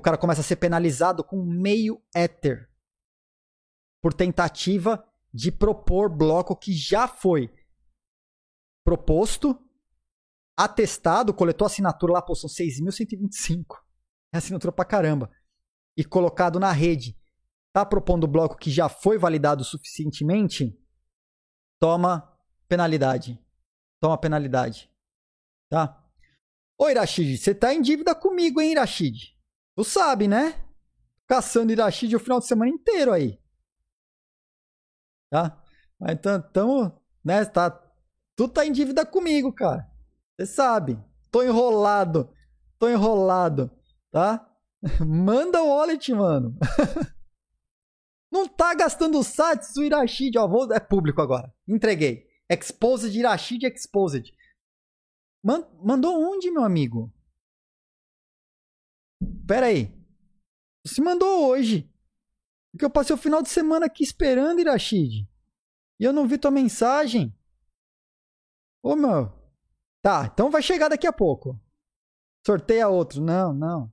O 0.00 0.02
cara 0.02 0.16
começa 0.16 0.40
a 0.40 0.44
ser 0.44 0.56
penalizado 0.56 1.22
com 1.22 1.44
meio 1.44 2.02
éter 2.14 2.70
por 4.00 4.14
tentativa 4.14 5.06
de 5.30 5.52
propor 5.52 6.08
bloco 6.08 6.56
que 6.56 6.72
já 6.72 7.06
foi 7.06 7.54
proposto, 8.82 9.62
atestado, 10.58 11.34
coletou 11.34 11.66
assinatura 11.66 12.14
lá, 12.14 12.22
pô, 12.22 12.34
são 12.34 12.48
6.125. 12.48 13.76
É 14.32 14.38
assinatura 14.38 14.72
pra 14.72 14.86
caramba. 14.86 15.30
E 15.94 16.02
colocado 16.02 16.58
na 16.58 16.72
rede. 16.72 17.14
Tá 17.70 17.84
propondo 17.84 18.26
bloco 18.26 18.56
que 18.56 18.70
já 18.70 18.88
foi 18.88 19.18
validado 19.18 19.62
suficientemente? 19.64 20.82
Toma 21.78 22.26
penalidade. 22.66 23.38
Toma 24.00 24.16
penalidade. 24.16 24.90
Tá? 25.68 26.02
Ô, 26.78 26.88
Irashid, 26.88 27.36
você 27.36 27.54
tá 27.54 27.74
em 27.74 27.82
dívida 27.82 28.14
comigo, 28.14 28.62
hein, 28.62 28.72
Irashid? 28.72 29.38
Tu 29.80 29.84
sabe, 29.84 30.28
né? 30.28 30.62
Caçando 31.26 31.72
Irashid 31.72 32.14
o 32.14 32.20
final 32.20 32.38
de 32.38 32.46
semana 32.46 32.70
inteiro 32.70 33.14
aí 33.14 33.40
tá? 35.30 35.58
Mas 35.98 36.12
então, 36.12 36.42
tamo, 36.52 37.00
né, 37.24 37.44
tá, 37.46 37.70
tu 38.36 38.46
tá 38.46 38.66
em 38.66 38.72
dívida 38.72 39.06
comigo, 39.06 39.50
cara. 39.52 39.88
Você 40.36 40.44
sabe. 40.44 40.98
Tô 41.30 41.42
enrolado. 41.42 42.28
Tô 42.78 42.90
enrolado, 42.90 43.70
tá? 44.10 44.46
Manda 45.06 45.62
o 45.62 45.68
wallet, 45.68 46.12
mano. 46.12 46.58
Não 48.30 48.46
tá 48.46 48.74
gastando 48.74 49.22
sats 49.22 49.76
o 49.76 49.82
Irashid, 49.82 50.36
ó, 50.36 50.46
vou, 50.46 50.70
é 50.72 50.80
público 50.80 51.22
agora. 51.22 51.50
Entreguei. 51.66 52.26
Exposed 52.50 53.16
Irashid 53.16 53.64
Exposed. 53.64 54.30
Man, 55.42 55.66
mandou 55.82 56.20
onde, 56.20 56.50
meu 56.50 56.64
amigo? 56.64 57.12
Pera 59.46 59.66
aí. 59.66 59.92
Você 60.84 61.02
mandou 61.02 61.48
hoje. 61.48 61.90
Porque 62.72 62.84
eu 62.84 62.90
passei 62.90 63.14
o 63.14 63.18
final 63.18 63.42
de 63.42 63.48
semana 63.48 63.86
aqui 63.86 64.02
esperando, 64.02 64.60
Irashid. 64.60 65.28
E 65.98 66.04
eu 66.04 66.12
não 66.12 66.26
vi 66.26 66.38
tua 66.38 66.50
mensagem. 66.50 67.36
Ô, 68.82 68.96
meu. 68.96 69.32
Tá, 70.02 70.30
então 70.32 70.50
vai 70.50 70.62
chegar 70.62 70.88
daqui 70.88 71.06
a 71.06 71.12
pouco. 71.12 71.60
Sorteia 72.46 72.88
outro. 72.88 73.20
Não, 73.20 73.52
não. 73.52 73.92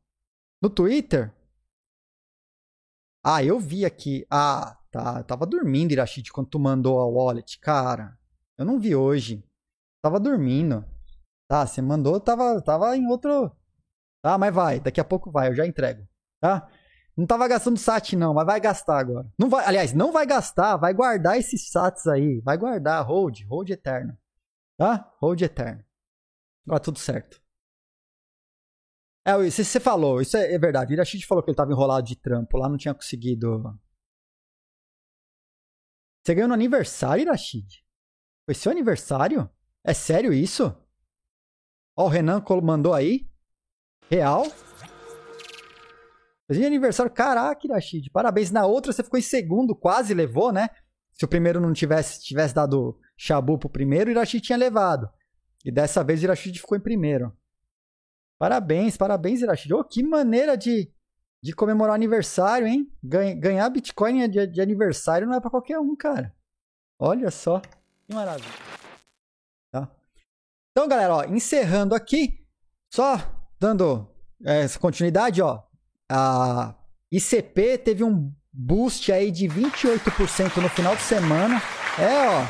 No 0.61 0.69
Twitter? 0.69 1.35
Ah, 3.23 3.43
eu 3.43 3.59
vi 3.59 3.83
aqui. 3.83 4.25
Ah, 4.29 4.79
tá. 4.89 5.17
Eu 5.17 5.23
tava 5.25 5.45
dormindo, 5.45 5.91
Irashid, 5.91 6.31
quando 6.31 6.49
tu 6.49 6.59
mandou 6.59 6.99
a 6.99 7.05
wallet. 7.05 7.59
Cara, 7.59 8.17
eu 8.57 8.65
não 8.65 8.79
vi 8.79 8.95
hoje. 8.95 9.43
Tava 10.01 10.19
dormindo. 10.19 10.85
Tá, 11.49 11.65
você 11.65 11.81
mandou, 11.81 12.19
tava, 12.19 12.61
tava 12.61 12.95
em 12.95 13.07
outro. 13.07 13.51
Tá, 14.27 14.37
mas 14.37 14.53
vai. 14.53 14.81
Daqui 14.81 14.99
a 14.99 15.05
pouco 15.05 15.31
vai, 15.31 15.47
eu 15.47 15.55
já 15.55 15.65
entrego. 15.65 16.05
Tá? 16.41 16.69
Não 17.15 17.25
tava 17.25 17.47
gastando 17.47 17.79
SAT, 17.79 18.11
não, 18.17 18.33
mas 18.33 18.45
vai 18.45 18.59
gastar 18.59 18.99
agora. 18.99 19.31
Não 19.39 19.49
vai, 19.49 19.65
aliás, 19.65 19.93
não 19.93 20.11
vai 20.11 20.25
gastar, 20.25 20.75
vai 20.75 20.93
guardar 20.93 21.37
esses 21.37 21.69
SATs 21.69 22.05
aí. 22.07 22.41
Vai 22.41 22.57
guardar, 22.57 23.05
hold, 23.05 23.45
hold 23.45 23.69
eterno. 23.69 24.17
Tá? 24.75 25.15
Hold 25.21 25.39
eterno. 25.39 25.81
Agora 26.65 26.81
tudo 26.81 26.99
certo. 26.99 27.41
É, 29.25 29.47
isso 29.47 29.63
você 29.63 29.79
falou, 29.79 30.21
isso 30.21 30.35
é, 30.35 30.53
é 30.53 30.59
verdade. 30.59 30.91
Irachid 30.91 31.25
falou 31.25 31.41
que 31.41 31.49
ele 31.49 31.55
tava 31.55 31.71
enrolado 31.71 32.05
de 32.05 32.17
trampo 32.17 32.57
lá, 32.57 32.67
não 32.67 32.77
tinha 32.77 32.93
conseguido. 32.93 33.79
Você 36.21 36.35
ganhou 36.35 36.49
no 36.49 36.53
aniversário, 36.53 37.21
Irachid? 37.21 37.81
Foi 38.45 38.53
seu 38.53 38.73
aniversário? 38.73 39.49
É 39.85 39.93
sério 39.93 40.33
isso? 40.33 40.75
Ó, 41.95 42.07
o 42.07 42.09
Renan 42.09 42.43
mandou 42.61 42.93
aí. 42.93 43.25
Real? 44.09 44.45
Feliz 46.47 46.65
aniversário. 46.65 47.11
Caraca, 47.11 47.65
Irashid. 47.65 48.09
Parabéns. 48.09 48.51
Na 48.51 48.65
outra 48.65 48.91
você 48.91 49.03
ficou 49.03 49.19
em 49.19 49.23
segundo, 49.23 49.75
quase 49.75 50.13
levou, 50.13 50.51
né? 50.51 50.69
Se 51.11 51.25
o 51.25 51.27
primeiro 51.27 51.59
não 51.59 51.73
tivesse, 51.73 52.23
tivesse 52.23 52.53
dado 52.53 52.97
Shabu 53.17 53.57
pro 53.57 53.69
primeiro, 53.69 54.11
Irashid 54.11 54.41
tinha 54.41 54.57
levado. 54.57 55.09
E 55.65 55.71
dessa 55.71 56.03
vez 56.03 56.23
Irashid 56.23 56.59
ficou 56.59 56.77
em 56.77 56.81
primeiro. 56.81 57.35
Parabéns, 58.39 58.95
parabéns, 58.95 59.41
Irashid. 59.41 59.73
Oh, 59.73 59.83
que 59.83 60.03
maneira 60.03 60.55
de, 60.55 60.91
de 61.43 61.53
comemorar 61.53 61.95
aniversário, 61.95 62.67
hein? 62.67 62.89
Ganhar 63.03 63.67
Bitcoin 63.69 64.29
de, 64.29 64.45
de 64.47 64.61
aniversário 64.61 65.27
não 65.27 65.35
é 65.35 65.41
para 65.41 65.49
qualquer 65.49 65.79
um, 65.79 65.95
cara. 65.95 66.33
Olha 66.99 67.31
só. 67.31 67.59
Que 67.59 68.13
maravilha. 68.13 68.47
Tá? 69.71 69.91
Então, 70.71 70.87
galera, 70.87 71.15
ó, 71.15 71.23
encerrando 71.23 71.95
aqui, 71.95 72.45
só 72.93 73.36
dando 73.59 74.07
é, 74.45 74.61
essa 74.61 74.79
continuidade, 74.79 75.41
ó 75.41 75.67
a 76.09 76.73
ICP 77.11 77.77
teve 77.79 78.03
um 78.03 78.31
boost 78.51 79.11
aí 79.11 79.31
de 79.31 79.47
28% 79.47 80.61
no 80.61 80.69
final 80.69 80.95
de 80.95 81.01
semana. 81.01 81.61
É, 81.99 82.27
ó. 82.29 82.45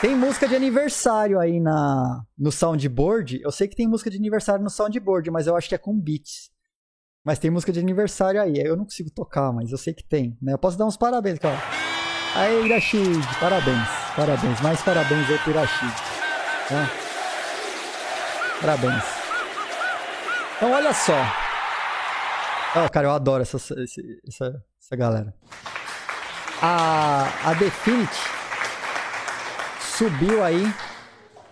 Tem 0.00 0.14
música 0.14 0.46
de 0.46 0.54
aniversário 0.54 1.38
aí 1.38 1.58
na 1.60 2.22
no 2.38 2.52
soundboard. 2.52 3.40
Eu 3.42 3.50
sei 3.50 3.66
que 3.66 3.76
tem 3.76 3.88
música 3.88 4.10
de 4.10 4.16
aniversário 4.16 4.62
no 4.62 4.70
soundboard, 4.70 5.30
mas 5.30 5.46
eu 5.46 5.56
acho 5.56 5.68
que 5.68 5.74
é 5.74 5.78
com 5.78 5.98
beats. 5.98 6.50
Mas 7.24 7.38
tem 7.38 7.50
música 7.50 7.72
de 7.72 7.80
aniversário 7.80 8.40
aí. 8.40 8.56
Eu 8.58 8.76
não 8.76 8.84
consigo 8.84 9.10
tocar, 9.10 9.52
mas 9.52 9.72
eu 9.72 9.78
sei 9.78 9.94
que 9.94 10.04
tem. 10.04 10.36
Né? 10.40 10.52
Eu 10.52 10.58
posso 10.58 10.78
dar 10.78 10.86
uns 10.86 10.96
parabéns, 10.96 11.38
cara. 11.38 11.58
Aí, 12.36 12.66
Irashid, 12.66 13.26
parabéns. 13.40 13.88
Parabéns. 14.14 14.60
Mais 14.60 14.82
parabéns 14.82 15.28
aí 15.28 15.38
pro 15.38 15.50
Irashid. 15.50 15.94
Tá? 16.68 16.90
Parabéns. 18.60 19.15
Então, 20.56 20.72
olha 20.72 20.94
só. 20.94 21.12
Oh, 22.74 22.90
cara, 22.90 23.08
eu 23.08 23.12
adoro 23.12 23.42
essa, 23.42 23.56
essa, 23.56 24.64
essa 24.78 24.96
galera. 24.96 25.34
A, 26.62 27.50
a 27.50 27.54
Definity 27.54 28.16
subiu 29.96 30.42
aí 30.42 30.62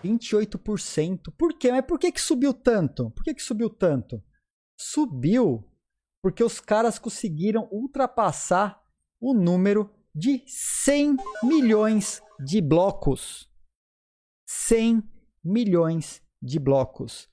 28%. 0.03 1.31
Por 1.37 1.53
quê? 1.53 1.71
Mas 1.71 1.85
por 1.85 1.99
que, 1.99 2.11
que 2.11 2.19
subiu 2.19 2.53
tanto? 2.53 3.11
Por 3.11 3.23
que, 3.23 3.35
que 3.35 3.41
subiu 3.41 3.69
tanto? 3.69 4.23
Subiu 4.75 5.63
porque 6.21 6.43
os 6.43 6.59
caras 6.59 6.97
conseguiram 6.97 7.67
ultrapassar 7.71 8.83
o 9.21 9.35
número 9.35 9.93
de 10.13 10.43
100 10.47 11.17
milhões 11.43 12.23
de 12.39 12.59
blocos. 12.59 13.47
100 14.47 15.03
milhões 15.43 16.23
de 16.41 16.57
blocos. 16.57 17.29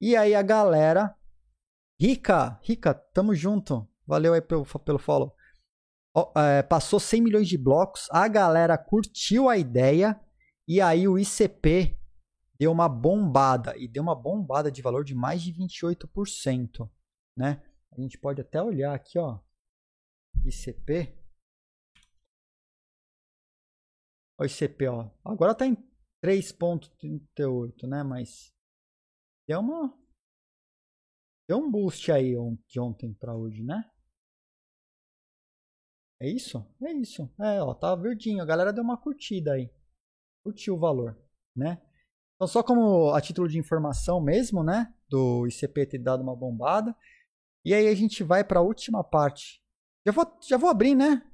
E 0.00 0.16
aí 0.16 0.34
a 0.34 0.42
galera 0.42 1.16
Rica, 2.00 2.58
Rica, 2.62 2.92
tamo 2.92 3.34
junto. 3.34 3.88
Valeu 4.06 4.34
aí 4.34 4.42
pelo, 4.42 4.64
pelo 4.80 4.98
follow. 4.98 5.34
é, 6.36 6.62
passou 6.62 7.00
100 7.00 7.22
milhões 7.22 7.48
de 7.48 7.56
blocos, 7.56 8.08
a 8.10 8.26
galera 8.28 8.76
curtiu 8.76 9.48
a 9.48 9.56
ideia 9.56 10.20
e 10.68 10.80
aí 10.80 11.08
o 11.08 11.18
ICP 11.18 11.98
deu 12.58 12.70
uma 12.70 12.88
bombada 12.88 13.76
e 13.76 13.88
deu 13.88 14.02
uma 14.02 14.14
bombada 14.14 14.70
de 14.70 14.82
valor 14.82 15.04
de 15.04 15.14
mais 15.14 15.42
de 15.42 15.52
28%, 15.52 16.90
né? 17.36 17.62
A 17.92 18.00
gente 18.00 18.18
pode 18.18 18.40
até 18.40 18.62
olhar 18.62 18.94
aqui, 18.94 19.18
ó. 19.18 19.40
ICP. 20.44 21.16
O 24.38 24.44
ICP, 24.44 24.88
ó. 24.88 25.10
Agora 25.24 25.54
tá 25.54 25.66
em 25.66 25.76
3.38, 26.24 27.86
né? 27.88 28.02
Mas 28.02 28.53
deu 29.46 29.60
uma 29.60 30.04
Deu 31.46 31.58
um 31.58 31.70
boost 31.70 32.10
aí 32.10 32.34
de 32.66 32.80
ontem 32.80 33.12
para 33.12 33.36
hoje, 33.36 33.62
né? 33.62 33.84
É 36.20 36.28
isso? 36.28 36.66
É 36.82 36.92
isso. 36.92 37.30
É, 37.38 37.62
ó, 37.62 37.74
tá 37.74 37.94
verdinho. 37.94 38.42
A 38.42 38.46
galera 38.46 38.72
deu 38.72 38.82
uma 38.82 38.96
curtida 38.96 39.52
aí. 39.52 39.70
Curtiu 40.42 40.74
o 40.74 40.78
valor, 40.78 41.18
né? 41.54 41.82
Então, 42.34 42.46
só 42.48 42.62
como 42.62 43.10
a 43.10 43.20
título 43.20 43.46
de 43.46 43.58
informação 43.58 44.22
mesmo, 44.22 44.62
né? 44.64 44.94
Do 45.08 45.46
ICP 45.46 45.86
ter 45.86 45.98
dado 45.98 46.22
uma 46.22 46.34
bombada. 46.34 46.96
E 47.64 47.74
aí 47.74 47.88
a 47.88 47.94
gente 47.94 48.22
vai 48.22 48.42
para 48.42 48.60
a 48.60 48.62
última 48.62 49.04
parte. 49.04 49.62
Já 50.06 50.12
vou, 50.12 50.38
já 50.40 50.56
vou 50.56 50.70
abrir, 50.70 50.94
né? 50.94 51.30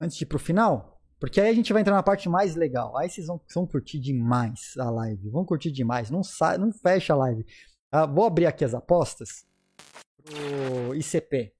Antes 0.00 0.16
de 0.16 0.24
ir 0.24 0.28
pro 0.28 0.38
final. 0.38 0.97
Porque 1.18 1.40
aí 1.40 1.48
a 1.48 1.54
gente 1.54 1.72
vai 1.72 1.82
entrar 1.82 1.94
na 1.94 2.02
parte 2.02 2.28
mais 2.28 2.54
legal. 2.54 2.96
Aí 2.96 3.10
vocês 3.10 3.26
vão, 3.26 3.40
vão 3.52 3.66
curtir 3.66 3.98
demais 3.98 4.74
a 4.78 4.88
live. 4.88 5.30
Vão 5.30 5.44
curtir 5.44 5.72
demais. 5.72 6.10
Não, 6.10 6.22
sai, 6.22 6.58
não 6.58 6.72
fecha 6.72 7.12
a 7.12 7.16
live. 7.16 7.44
Ah, 7.90 8.06
vou 8.06 8.24
abrir 8.24 8.46
aqui 8.46 8.64
as 8.64 8.74
apostas 8.74 9.46
pro 10.22 10.94
ICP, 10.94 11.54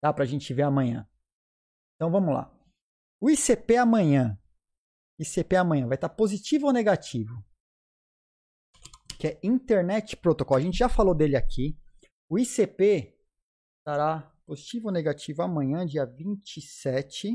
tá? 0.00 0.12
Pra 0.12 0.24
gente 0.24 0.54
ver 0.54 0.62
amanhã. 0.62 1.06
Então 1.96 2.10
vamos 2.10 2.32
lá. 2.32 2.50
O 3.20 3.28
ICP 3.28 3.76
amanhã, 3.76 4.38
ICP 5.18 5.56
amanhã 5.56 5.86
vai 5.86 5.96
estar 5.96 6.08
tá 6.08 6.14
positivo 6.14 6.66
ou 6.66 6.72
negativo? 6.72 7.44
Que 9.18 9.28
é 9.28 9.40
Internet 9.42 10.16
Protocol. 10.16 10.56
A 10.56 10.60
gente 10.60 10.78
já 10.78 10.88
falou 10.88 11.14
dele 11.14 11.36
aqui. 11.36 11.78
O 12.28 12.38
ICP 12.38 13.16
estará 13.80 14.32
positivo 14.46 14.86
ou 14.86 14.92
negativo 14.92 15.42
amanhã, 15.42 15.84
dia 15.84 16.06
27 16.06 17.34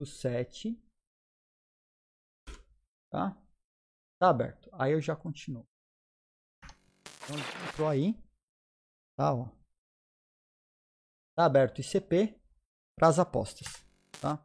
o 0.00 0.06
7. 0.06 0.80
Tá? 3.10 3.36
Tá 4.18 4.30
aberto. 4.30 4.68
Aí 4.72 4.92
eu 4.92 5.00
já 5.00 5.16
continuo. 5.16 5.66
Então, 6.62 7.36
entrou 7.68 7.88
aí. 7.88 8.14
Tá, 9.16 9.34
ó. 9.34 9.48
Tá 11.36 11.44
aberto 11.44 11.80
ICP 11.80 12.40
para 12.96 13.08
as 13.08 13.18
apostas, 13.18 13.66
tá? 14.20 14.44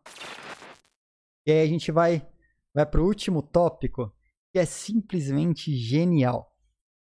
E 1.45 1.51
aí 1.51 1.61
a 1.61 1.67
gente 1.67 1.91
vai 1.91 2.21
vai 2.73 2.85
para 2.85 3.01
o 3.01 3.05
último 3.05 3.41
tópico, 3.41 4.15
que 4.51 4.59
é 4.59 4.65
simplesmente 4.65 5.75
genial. 5.75 6.55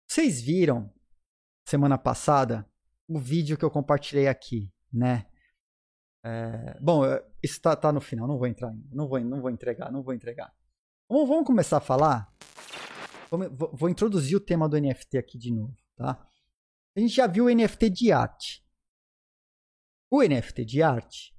Vocês 0.09 0.41
viram 0.41 0.93
semana 1.67 1.97
passada 1.97 2.69
o 3.09 3.19
vídeo 3.19 3.57
que 3.57 3.65
eu 3.65 3.71
compartilhei 3.71 4.29
aqui, 4.29 4.71
né? 4.93 5.32
É, 6.25 6.79
bom, 6.81 7.03
isso 7.43 7.61
tá, 7.61 7.75
tá, 7.75 7.93
no 7.93 8.01
final, 8.01 8.29
não 8.29 8.39
vou 8.39 8.47
entrar 8.47 8.69
ainda, 8.69 8.89
não 8.93 9.09
vou, 9.09 9.19
não 9.21 9.41
vou 9.41 9.51
entregar, 9.51 9.91
não 9.91 10.03
vou 10.03 10.15
entregar. 10.15 10.55
Vamos, 11.09 11.29
vamos 11.29 11.47
começar 11.47 11.79
a 11.79 11.81
falar? 11.81 12.33
Vou, 13.31 13.71
vou, 13.73 13.89
introduzir 13.89 14.37
o 14.37 14.41
tema 14.41 14.69
do 14.69 14.79
NFT 14.79 15.19
aqui 15.19 15.37
de 15.37 15.53
novo, 15.53 15.77
tá? 15.97 16.25
A 16.97 17.01
gente 17.01 17.15
já 17.15 17.27
viu 17.27 17.47
o 17.47 17.51
NFT 17.51 17.91
de 17.91 18.13
arte. 18.13 18.65
O 20.11 20.23
NFT 20.23 20.65
de 20.65 20.83
arte, 20.83 21.35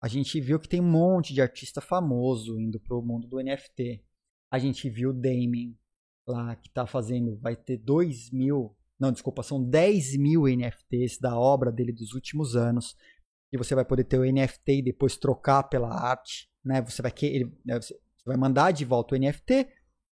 a 0.00 0.08
gente 0.08 0.40
viu 0.40 0.58
que 0.60 0.68
tem 0.68 0.80
um 0.80 0.90
monte 0.90 1.34
de 1.34 1.42
artista 1.42 1.80
famoso 1.80 2.58
indo 2.60 2.78
pro 2.78 3.02
mundo 3.02 3.26
do 3.26 3.40
NFT. 3.40 4.04
A 4.50 4.58
gente 4.58 4.88
viu 4.88 5.10
o 5.10 5.12
Damien 5.12 5.76
lá, 6.26 6.54
que 6.56 6.70
tá 6.70 6.86
fazendo, 6.86 7.36
vai 7.38 7.56
ter 7.56 7.76
2 7.76 8.30
mil, 8.30 8.76
não, 8.98 9.12
desculpa, 9.12 9.42
são 9.42 9.62
10 9.62 10.16
mil 10.16 10.44
NFTs 10.46 11.18
da 11.18 11.38
obra 11.38 11.72
dele 11.72 11.92
dos 11.92 12.12
últimos 12.12 12.54
anos 12.54 12.96
e 13.54 13.56
você 13.56 13.72
vai 13.72 13.84
poder 13.84 14.02
ter 14.02 14.18
o 14.18 14.24
NFT 14.24 14.78
e 14.78 14.82
depois 14.82 15.16
trocar 15.16 15.62
pela 15.62 15.88
arte, 15.88 16.50
né? 16.64 16.82
Você 16.82 17.00
vai 17.00 17.12
querer, 17.12 17.46
né, 17.64 17.80
você 17.80 17.96
vai 18.26 18.36
mandar 18.36 18.72
de 18.72 18.84
volta 18.84 19.14
o 19.14 19.18
NFT 19.18 19.68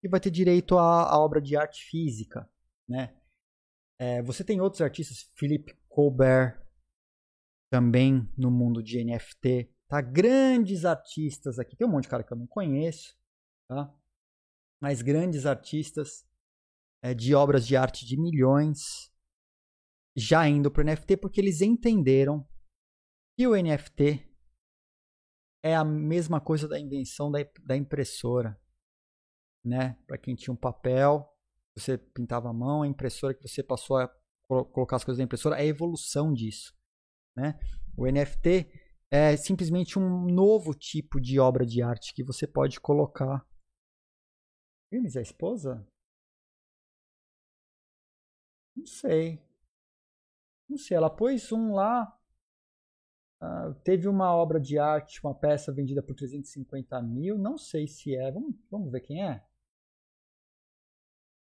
e 0.02 0.08
vai 0.08 0.22
ter 0.22 0.32
direito 0.32 0.78
à, 0.78 1.20
obra 1.20 1.42
de 1.42 1.58
arte 1.58 1.84
física, 1.84 2.50
né? 2.88 3.14
É, 4.00 4.22
você 4.22 4.42
tem 4.42 4.62
outros 4.62 4.82
artistas, 4.82 5.30
Philip 5.36 5.78
Colbert, 5.90 6.66
também 7.70 8.32
no 8.38 8.50
mundo 8.50 8.82
de 8.82 9.04
NFT, 9.04 9.70
tá? 9.90 10.00
Grandes 10.00 10.86
artistas 10.86 11.60
aqui, 11.60 11.76
tem 11.76 11.86
um 11.86 11.92
monte 11.92 12.04
de 12.04 12.10
cara 12.10 12.24
que 12.24 12.32
eu 12.32 12.38
não 12.38 12.48
conheço, 12.48 13.18
tá? 13.68 13.94
Mas 14.80 15.02
grandes 15.02 15.46
artistas 15.46 16.26
é, 17.02 17.14
de 17.14 17.36
obras 17.36 17.68
de 17.68 17.76
arte 17.76 18.06
de 18.06 18.16
milhões 18.18 19.12
já 20.16 20.48
indo 20.48 20.72
para 20.72 20.84
o 20.84 20.86
NFT 20.86 21.18
porque 21.18 21.42
eles 21.42 21.60
entenderam 21.60 22.48
e 23.38 23.48
o 23.48 23.56
NFT 23.56 24.26
é 25.64 25.76
a 25.76 25.84
mesma 25.84 26.40
coisa 26.40 26.68
da 26.68 26.80
invenção 26.80 27.32
da, 27.32 27.40
da 27.64 27.76
impressora, 27.76 28.60
né? 29.64 29.98
Para 30.06 30.18
quem 30.18 30.36
tinha 30.36 30.54
um 30.54 30.58
papel, 30.58 31.28
você 31.76 31.98
pintava 31.98 32.50
a 32.50 32.54
mão, 32.54 32.84
a 32.84 32.88
impressora 32.88 33.34
que 33.34 33.42
você 33.42 33.64
passou 33.64 33.98
a 33.98 34.08
colocar 34.48 34.98
as 34.98 35.04
coisas 35.04 35.18
na 35.18 35.26
impressora, 35.26 35.58
é 35.58 35.62
a 35.62 35.66
evolução 35.66 36.32
disso, 36.32 36.74
né? 37.36 37.60
O 37.98 38.06
NFT 38.06 38.72
é 39.12 39.36
simplesmente 39.36 39.98
um 39.98 40.26
novo 40.26 40.74
tipo 40.74 41.20
de 41.20 41.40
obra 41.40 41.66
de 41.66 41.82
arte 41.82 42.14
que 42.14 42.24
você 42.24 42.46
pode 42.48 42.80
colocar. 42.80 43.46
Filmes 44.90 45.18
a 45.18 45.22
esposa? 45.22 45.88
Não 48.76 48.86
sei. 48.86 49.44
Não 50.70 50.78
sei, 50.78 50.98
ela 50.98 51.10
pôs 51.10 51.52
um 51.52 51.74
lá 51.74 52.16
Uh, 53.46 53.74
teve 53.84 54.08
uma 54.08 54.34
obra 54.34 54.60
de 54.60 54.80
arte, 54.80 55.20
uma 55.24 55.36
peça 55.36 55.72
vendida 55.72 56.02
por 56.02 56.16
350 56.16 57.02
mil. 57.02 57.38
Não 57.38 57.58
sei 57.58 57.88
se 57.88 58.16
é. 58.16 58.32
Vamos, 58.32 58.56
vamos 58.72 58.92
ver 58.92 59.02
quem 59.02 59.24
é. 59.24 59.46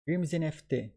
Games 0.06 0.32
NFT. 0.32 0.94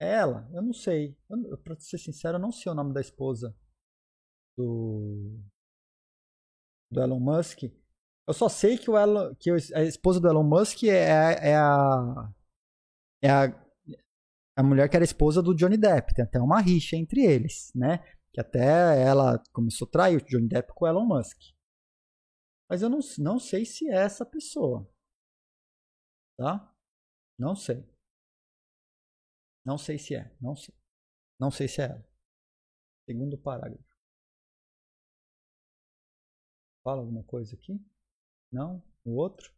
Ela, 0.00 0.48
eu 0.52 0.62
não 0.62 0.72
sei. 0.72 1.16
Eu, 1.30 1.56
pra 1.58 1.78
ser 1.78 1.98
sincero, 1.98 2.36
eu 2.36 2.40
não 2.40 2.50
sei 2.50 2.72
o 2.72 2.74
nome 2.74 2.92
da 2.92 3.00
esposa 3.00 3.56
do, 4.56 5.38
do 6.90 7.00
Elon 7.00 7.20
Musk. 7.20 7.62
Eu 8.26 8.34
só 8.34 8.48
sei 8.48 8.76
que, 8.76 8.90
o 8.90 8.98
Elon, 8.98 9.34
que 9.36 9.50
a 9.50 9.82
esposa 9.82 10.20
do 10.20 10.28
Elon 10.28 10.42
Musk 10.42 10.84
é, 10.84 11.50
é 11.50 11.56
a. 11.56 12.32
É 13.22 13.30
a 13.30 13.62
a 14.54 14.62
mulher 14.62 14.88
que 14.88 14.96
era 14.96 15.04
esposa 15.04 15.42
do 15.42 15.54
Johnny 15.54 15.76
Depp. 15.76 16.14
Tem 16.14 16.24
até 16.24 16.40
uma 16.40 16.60
rixa 16.60 16.96
entre 16.96 17.24
eles, 17.24 17.72
né? 17.74 18.04
Que 18.32 18.40
até 18.40 19.02
ela 19.02 19.42
começou 19.52 19.86
a 19.86 19.90
trair 19.90 20.16
o 20.16 20.24
Johnny 20.24 20.48
Depp 20.48 20.72
com 20.74 20.84
o 20.84 20.88
Elon 20.88 21.04
Musk. 21.04 21.38
Mas 22.68 22.80
eu 22.80 22.88
não, 22.88 23.00
não 23.18 23.38
sei 23.38 23.64
se 23.66 23.88
é 23.88 23.96
essa 23.96 24.24
pessoa. 24.24 24.90
Tá? 26.38 26.74
Não 27.38 27.54
sei. 27.54 27.84
Não 29.64 29.76
sei 29.76 29.98
se 29.98 30.14
é. 30.14 30.34
Não 30.40 30.56
sei. 30.56 30.74
Não 31.38 31.50
sei 31.50 31.68
se 31.68 31.82
é 31.82 31.84
ela. 31.84 32.08
Segundo 33.04 33.36
parágrafo. 33.36 33.84
Fala 36.82 37.00
alguma 37.00 37.22
coisa 37.24 37.54
aqui? 37.54 37.78
Não? 38.50 38.82
O 39.04 39.16
outro? 39.16 39.52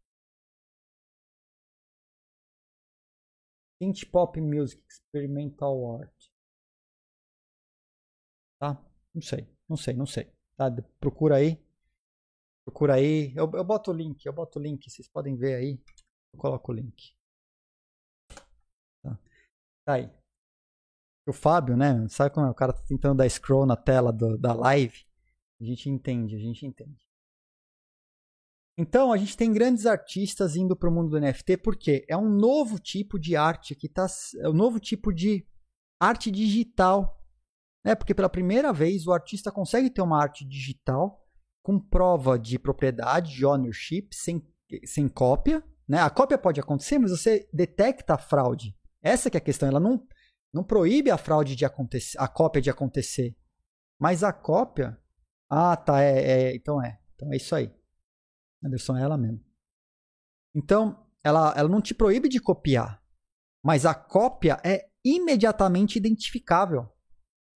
Synth 3.78 4.10
Pop 4.10 4.40
Music 4.40 4.82
Experimental 4.88 6.00
Art. 6.00 6.33
Tá? 8.64 8.82
Não 9.14 9.20
sei, 9.20 9.46
não 9.68 9.76
sei, 9.76 9.94
não 9.94 10.06
sei. 10.06 10.32
Tá? 10.56 10.70
Procura 10.98 11.36
aí. 11.36 11.62
Procura 12.64 12.94
aí. 12.94 13.34
Eu, 13.36 13.50
eu 13.52 13.62
boto 13.62 13.90
o 13.90 13.94
link, 13.94 14.24
eu 14.24 14.32
boto 14.32 14.58
o 14.58 14.62
link, 14.62 14.90
vocês 14.90 15.06
podem 15.06 15.36
ver 15.36 15.56
aí. 15.56 15.78
Eu 16.32 16.40
coloco 16.40 16.72
o 16.72 16.74
link. 16.74 17.14
Tá, 19.02 19.18
tá 19.84 19.94
aí. 19.94 20.10
O 21.28 21.32
Fábio, 21.34 21.76
né? 21.76 22.08
Sabe 22.08 22.34
como 22.34 22.46
é? 22.46 22.50
o 22.50 22.54
cara 22.54 22.72
tá 22.72 22.82
tentando 22.88 23.18
dar 23.18 23.28
scroll 23.28 23.66
na 23.66 23.76
tela 23.76 24.10
do, 24.10 24.38
da 24.38 24.54
live? 24.54 25.04
A 25.60 25.64
gente 25.64 25.90
entende, 25.90 26.34
a 26.34 26.38
gente 26.38 26.64
entende. 26.64 27.04
Então, 28.78 29.12
a 29.12 29.18
gente 29.18 29.36
tem 29.36 29.52
grandes 29.52 29.84
artistas 29.84 30.56
indo 30.56 30.74
para 30.74 30.88
o 30.88 30.92
mundo 30.92 31.10
do 31.10 31.20
NFT 31.20 31.58
porque 31.58 32.06
é 32.08 32.16
um 32.16 32.30
novo 32.30 32.78
tipo 32.78 33.18
de 33.18 33.36
arte 33.36 33.74
que 33.74 33.90
tá, 33.90 34.06
é 34.40 34.48
um 34.48 34.54
novo 34.54 34.80
tipo 34.80 35.12
de 35.12 35.46
arte 36.00 36.30
digital 36.30 37.23
né? 37.84 37.94
Porque 37.94 38.14
pela 38.14 38.28
primeira 38.28 38.72
vez 38.72 39.06
o 39.06 39.12
artista 39.12 39.52
consegue 39.52 39.90
ter 39.90 40.00
uma 40.00 40.20
arte 40.20 40.44
digital 40.44 41.22
com 41.62 41.78
prova 41.78 42.38
de 42.38 42.58
propriedade, 42.58 43.34
de 43.34 43.44
ownership, 43.44 44.08
sem, 44.12 44.46
sem 44.84 45.08
cópia. 45.08 45.62
Né? 45.88 45.98
A 45.98 46.10
cópia 46.10 46.38
pode 46.38 46.60
acontecer, 46.60 46.98
mas 46.98 47.10
você 47.10 47.48
detecta 47.52 48.14
a 48.14 48.18
fraude. 48.18 48.76
Essa 49.02 49.30
que 49.30 49.36
é 49.36 49.38
a 49.38 49.44
questão. 49.44 49.68
Ela 49.68 49.80
não, 49.80 50.06
não 50.52 50.64
proíbe 50.64 51.10
a 51.10 51.18
fraude 51.18 51.54
de 51.54 51.64
acontecer, 51.64 52.18
a 52.18 52.26
cópia 52.26 52.62
de 52.62 52.70
acontecer. 52.70 53.36
Mas 54.00 54.22
a 54.22 54.32
cópia. 54.32 54.98
Ah, 55.50 55.76
tá. 55.76 56.02
É, 56.02 56.18
é, 56.18 56.56
então 56.56 56.82
é. 56.82 56.98
Então 57.14 57.32
é 57.32 57.36
isso 57.36 57.54
aí. 57.54 57.72
Anderson 58.64 58.96
é 58.96 59.02
ela 59.02 59.18
mesmo. 59.18 59.44
Então, 60.54 61.06
ela, 61.22 61.52
ela 61.56 61.68
não 61.68 61.82
te 61.82 61.94
proíbe 61.94 62.28
de 62.28 62.40
copiar. 62.40 63.02
Mas 63.62 63.84
a 63.84 63.94
cópia 63.94 64.60
é 64.64 64.86
imediatamente 65.04 65.96
identificável. 65.96 66.93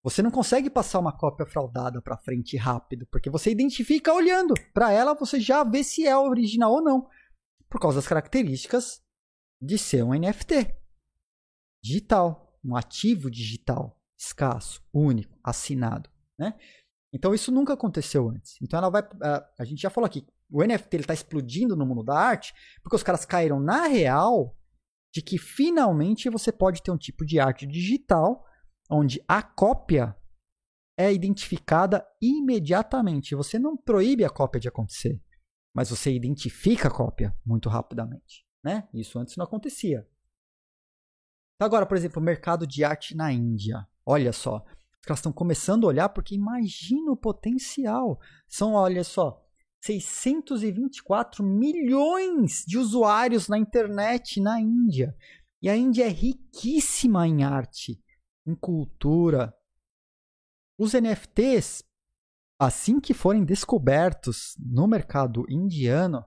Você 0.02 0.22
não 0.22 0.30
consegue 0.30 0.70
passar 0.70 0.98
uma 0.98 1.16
cópia 1.16 1.44
fraudada 1.44 2.00
para 2.00 2.16
frente 2.16 2.56
rápido, 2.56 3.06
porque 3.10 3.28
você 3.28 3.50
identifica 3.50 4.12
olhando 4.12 4.54
para 4.72 4.92
ela, 4.92 5.14
você 5.14 5.40
já 5.40 5.64
vê 5.64 5.82
se 5.82 6.06
é 6.06 6.16
original 6.16 6.72
ou 6.72 6.82
não, 6.82 7.08
por 7.68 7.80
causa 7.80 7.98
das 7.98 8.06
características 8.06 9.02
de 9.60 9.76
ser 9.76 10.04
um 10.04 10.14
NFT 10.14 10.74
digital, 11.82 12.58
um 12.64 12.76
ativo 12.76 13.30
digital, 13.30 14.00
escasso, 14.16 14.82
único, 14.92 15.38
assinado, 15.42 16.08
né? 16.38 16.58
Então 17.12 17.34
isso 17.34 17.50
nunca 17.50 17.72
aconteceu 17.72 18.28
antes. 18.28 18.56
Então 18.62 18.78
ela 18.78 18.90
vai, 18.90 19.02
a, 19.58 19.64
gente 19.64 19.80
já 19.80 19.90
falou 19.90 20.06
aqui, 20.06 20.26
o 20.50 20.62
NFT 20.62 20.96
ele 20.96 21.02
está 21.02 21.14
explodindo 21.14 21.76
no 21.76 21.86
mundo 21.86 22.02
da 22.02 22.18
arte 22.18 22.54
porque 22.82 22.96
os 22.96 23.02
caras 23.02 23.24
caíram 23.24 23.60
na 23.60 23.86
real 23.86 24.56
de 25.12 25.22
que 25.22 25.38
finalmente 25.38 26.28
você 26.28 26.52
pode 26.52 26.82
ter 26.82 26.90
um 26.90 26.98
tipo 26.98 27.24
de 27.24 27.40
arte 27.40 27.66
digital 27.66 28.44
onde 28.88 29.22
a 29.28 29.42
cópia 29.42 30.16
é 30.96 31.12
identificada 31.12 32.04
imediatamente. 32.20 33.34
Você 33.34 33.58
não 33.58 33.76
proíbe 33.76 34.24
a 34.24 34.30
cópia 34.30 34.60
de 34.60 34.68
acontecer, 34.68 35.22
mas 35.74 35.90
você 35.90 36.12
identifica 36.12 36.88
a 36.88 36.90
cópia 36.90 37.36
muito 37.46 37.68
rapidamente. 37.68 38.44
Né? 38.64 38.88
Isso 38.92 39.18
antes 39.18 39.36
não 39.36 39.44
acontecia. 39.44 40.08
Então, 41.54 41.66
agora, 41.66 41.86
por 41.86 41.96
exemplo, 41.96 42.20
o 42.20 42.24
mercado 42.24 42.66
de 42.66 42.82
arte 42.82 43.16
na 43.16 43.32
Índia. 43.32 43.86
Olha 44.04 44.32
só, 44.32 44.56
os 44.56 45.04
caras 45.04 45.18
estão 45.18 45.32
começando 45.32 45.84
a 45.84 45.88
olhar 45.88 46.08
porque 46.08 46.34
imagina 46.34 47.12
o 47.12 47.16
potencial. 47.16 48.18
São, 48.48 48.72
olha 48.72 49.04
só, 49.04 49.44
624 49.80 51.44
milhões 51.44 52.64
de 52.66 52.78
usuários 52.78 53.48
na 53.48 53.58
internet 53.58 54.40
na 54.40 54.60
Índia. 54.60 55.16
E 55.62 55.68
a 55.68 55.76
Índia 55.76 56.04
é 56.04 56.08
riquíssima 56.08 57.26
em 57.26 57.44
arte 57.44 58.02
em 58.48 58.54
cultura. 58.54 59.54
Os 60.78 60.92
NFTs 60.92 61.88
assim 62.58 62.98
que 62.98 63.14
forem 63.14 63.44
descobertos 63.44 64.56
no 64.58 64.88
mercado 64.88 65.46
indiano, 65.48 66.24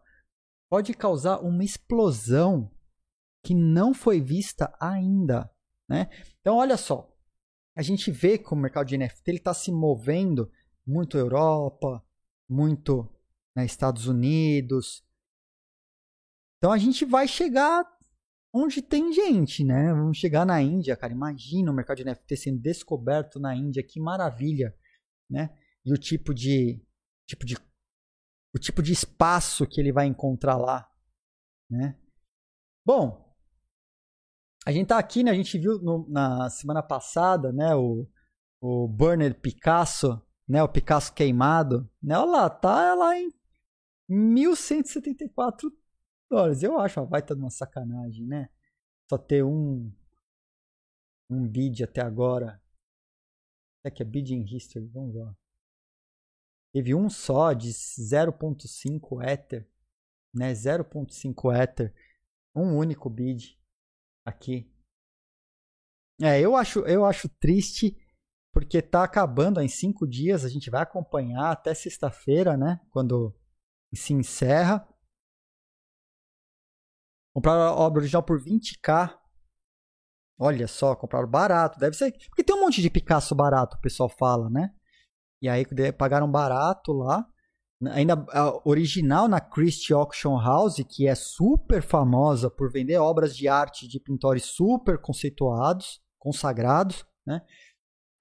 pode 0.69 0.93
causar 0.93 1.39
uma 1.39 1.63
explosão 1.63 2.71
que 3.43 3.53
não 3.53 3.93
foi 3.93 4.21
vista 4.21 4.73
ainda. 4.79 5.51
Né? 5.89 6.09
Então, 6.39 6.55
olha 6.55 6.77
só, 6.77 7.11
a 7.75 7.81
gente 7.81 8.09
vê 8.11 8.37
que 8.37 8.53
o 8.53 8.55
mercado 8.55 8.87
de 8.87 8.97
NFT 8.97 9.31
está 9.33 9.53
se 9.53 9.71
movendo 9.71 10.49
muito 10.87 11.17
Europa, 11.17 12.03
muito 12.49 13.09
né, 13.55 13.65
Estados 13.65 14.07
Unidos. 14.07 15.03
Então 16.57 16.71
a 16.71 16.77
gente 16.77 17.03
vai 17.03 17.27
chegar 17.27 17.83
onde 18.53 18.81
tem 18.81 19.13
gente, 19.13 19.63
né? 19.63 19.93
Vamos 19.93 20.17
chegar 20.17 20.45
na 20.45 20.61
Índia, 20.61 20.95
cara. 20.95 21.13
Imagina 21.13 21.71
o 21.71 21.73
mercado 21.73 21.97
de 21.97 22.05
NFT 22.05 22.37
sendo 22.37 22.61
descoberto 22.61 23.39
na 23.39 23.55
Índia, 23.55 23.83
que 23.83 23.99
maravilha, 23.99 24.75
né? 25.29 25.57
E 25.85 25.93
o 25.93 25.97
tipo 25.97 26.33
de, 26.33 26.85
tipo 27.25 27.45
de, 27.45 27.55
o 28.53 28.59
tipo 28.59 28.81
de 28.81 28.91
espaço 28.91 29.65
que 29.65 29.79
ele 29.79 29.91
vai 29.91 30.05
encontrar 30.05 30.57
lá, 30.57 30.89
né? 31.69 31.97
Bom, 32.85 33.31
a 34.65 34.71
gente 34.71 34.87
tá 34.87 34.97
aqui, 34.97 35.23
né? 35.23 35.31
A 35.31 35.35
gente 35.35 35.57
viu 35.57 35.79
no, 35.79 36.07
na 36.09 36.49
semana 36.49 36.83
passada, 36.83 37.51
né? 37.51 37.73
O, 37.75 38.07
o 38.61 38.87
Bernard 38.87 39.39
Picasso, 39.39 40.21
né? 40.47 40.61
O 40.61 40.69
Picasso 40.69 41.13
queimado, 41.13 41.89
né? 42.01 42.17
Olha 42.17 42.31
lá, 42.31 42.49
tá 42.49 42.93
lá 42.93 43.17
em 43.17 43.31
1174 44.09 45.71
dólares. 46.31 46.63
Eu 46.63 46.79
acho 46.79 46.99
uma 46.99 47.05
baita 47.05 47.35
de 47.35 47.41
uma 47.41 47.49
sacanagem, 47.49 48.25
né? 48.25 48.49
Só 49.09 49.17
ter 49.17 49.43
um 49.43 49.91
um 51.29 51.47
bid 51.47 51.83
até 51.83 52.01
agora. 52.01 52.61
É 53.83 53.91
que 53.91 54.01
é 54.01 54.05
bid 54.05 54.33
in 54.33 54.43
history, 54.43 54.85
vamos 54.87 55.15
lá. 55.15 55.35
Teve 56.73 56.95
um 56.95 57.09
só 57.09 57.53
de 57.53 57.69
0.5 57.69 59.21
Ether, 59.23 59.67
né? 60.33 60.53
0.5 60.53 61.55
Ether, 61.55 61.93
um 62.55 62.77
único 62.77 63.09
bid 63.09 63.59
aqui. 64.25 64.71
É, 66.21 66.39
eu 66.39 66.55
acho, 66.55 66.79
eu 66.81 67.03
acho 67.05 67.27
triste 67.27 67.97
porque 68.53 68.81
tá 68.81 69.03
acabando 69.03 69.59
em 69.61 69.67
cinco 69.67 70.07
dias. 70.07 70.45
A 70.45 70.49
gente 70.49 70.69
vai 70.69 70.81
acompanhar 70.81 71.51
até 71.51 71.73
sexta-feira, 71.73 72.55
né? 72.55 72.79
Quando 72.91 73.35
se 73.93 74.13
encerra. 74.13 74.87
Compraram 77.33 77.61
a 77.61 77.75
obra 77.75 78.01
original 78.01 78.23
por 78.23 78.41
20k. 78.41 79.17
Olha 80.39 80.67
só, 80.67 80.95
compraram 80.95 81.29
barato. 81.29 81.79
Deve 81.79 81.95
ser. 81.95 82.11
Porque 82.29 82.43
tem 82.43 82.55
um 82.55 82.61
monte 82.61 82.81
de 82.81 82.89
Picasso 82.89 83.35
barato, 83.35 83.77
o 83.77 83.81
pessoal 83.81 84.09
fala, 84.09 84.49
né? 84.49 84.73
E 85.41 85.47
aí 85.47 85.65
pagaram 85.97 86.29
barato 86.29 86.91
lá. 86.91 87.25
Ainda 87.93 88.13
a 88.29 88.61
original 88.67 89.27
na 89.27 89.39
Christie 89.39 89.93
Auction 89.93 90.39
House, 90.39 90.83
que 90.87 91.07
é 91.07 91.15
super 91.15 91.81
famosa 91.81 92.49
por 92.49 92.71
vender 92.71 92.97
obras 92.97 93.35
de 93.35 93.47
arte 93.47 93.87
de 93.87 93.99
pintores 93.99 94.45
super 94.45 94.99
conceituados, 94.99 95.99
consagrados, 96.19 97.03
né? 97.25 97.41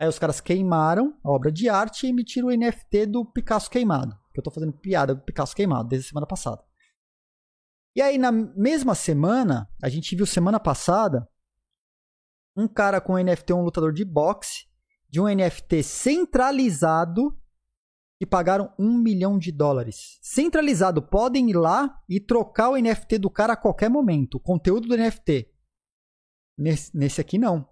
Aí 0.00 0.08
os 0.08 0.18
caras 0.18 0.40
queimaram 0.40 1.18
a 1.22 1.30
obra 1.30 1.52
de 1.52 1.68
arte 1.68 2.06
e 2.06 2.08
emitiram 2.08 2.48
o 2.48 2.50
NFT 2.50 3.04
do 3.04 3.22
Picasso 3.22 3.70
queimado. 3.70 4.16
Que 4.32 4.40
eu 4.40 4.44
tô 4.44 4.50
fazendo 4.50 4.72
piada 4.72 5.14
do 5.14 5.22
Picasso 5.22 5.54
queimado 5.54 5.88
desde 5.88 6.06
a 6.06 6.08
semana 6.08 6.26
passada. 6.26 6.64
E 7.94 8.00
aí, 8.00 8.18
na 8.18 8.30
mesma 8.30 8.94
semana, 8.94 9.68
a 9.82 9.88
gente 9.88 10.14
viu 10.14 10.26
semana 10.26 10.60
passada 10.60 11.28
um 12.56 12.68
cara 12.68 13.00
com 13.00 13.18
NFT, 13.18 13.52
um 13.52 13.62
lutador 13.62 13.92
de 13.92 14.04
boxe, 14.04 14.66
de 15.08 15.20
um 15.20 15.26
NFT 15.26 15.82
centralizado 15.82 17.36
e 18.20 18.26
pagaram 18.26 18.72
um 18.78 18.98
milhão 18.98 19.38
de 19.38 19.50
dólares. 19.50 20.18
Centralizado, 20.20 21.02
podem 21.02 21.50
ir 21.50 21.56
lá 21.56 22.00
e 22.08 22.20
trocar 22.20 22.70
o 22.70 22.76
NFT 22.76 23.18
do 23.18 23.30
cara 23.30 23.54
a 23.54 23.56
qualquer 23.56 23.88
momento, 23.88 24.34
o 24.36 24.40
conteúdo 24.40 24.86
do 24.86 24.96
NFT. 24.96 25.50
Nesse, 26.58 26.96
nesse 26.96 27.20
aqui 27.20 27.38
não. 27.38 27.68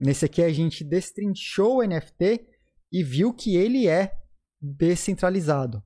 Nesse 0.00 0.24
aqui 0.24 0.42
a 0.42 0.52
gente 0.52 0.82
destrinchou 0.82 1.78
o 1.78 1.82
NFT 1.86 2.48
e 2.90 3.04
viu 3.04 3.32
que 3.32 3.54
ele 3.54 3.86
é 3.86 4.16
descentralizado, 4.60 5.84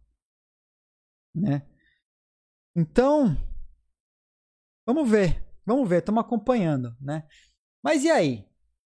né? 1.35 1.67
Então, 2.81 3.37
vamos 4.87 5.11
ver, 5.11 5.45
vamos 5.67 5.89
ver, 5.89 5.99
estamos 5.99 6.21
acompanhando, 6.21 6.97
né? 7.01 7.27
Mas 7.83 8.05
e 8.05 8.09
aí? 8.09 8.47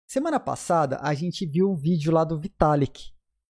Semana 0.07 0.39
passada 0.39 0.99
a 1.01 1.11
gente 1.15 1.43
viu 1.43 1.71
o 1.71 1.75
vídeo 1.75 2.11
lá 2.11 2.23
do 2.23 2.39
Vitalik 2.39 3.11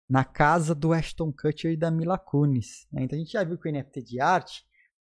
na 0.10 0.26
casa 0.26 0.76
do 0.76 0.92
Ashton 0.92 1.32
Kutcher 1.32 1.72
e 1.72 1.78
da 1.78 1.90
Mila 1.90 2.18
Kunis. 2.18 2.86
Né? 2.92 3.04
Então 3.04 3.16
a 3.16 3.20
gente 3.22 3.32
já 3.32 3.46
viu 3.46 3.58
que 3.58 3.70
o 3.70 3.72
NFT 3.72 4.04
de 4.04 4.20
arte 4.20 4.68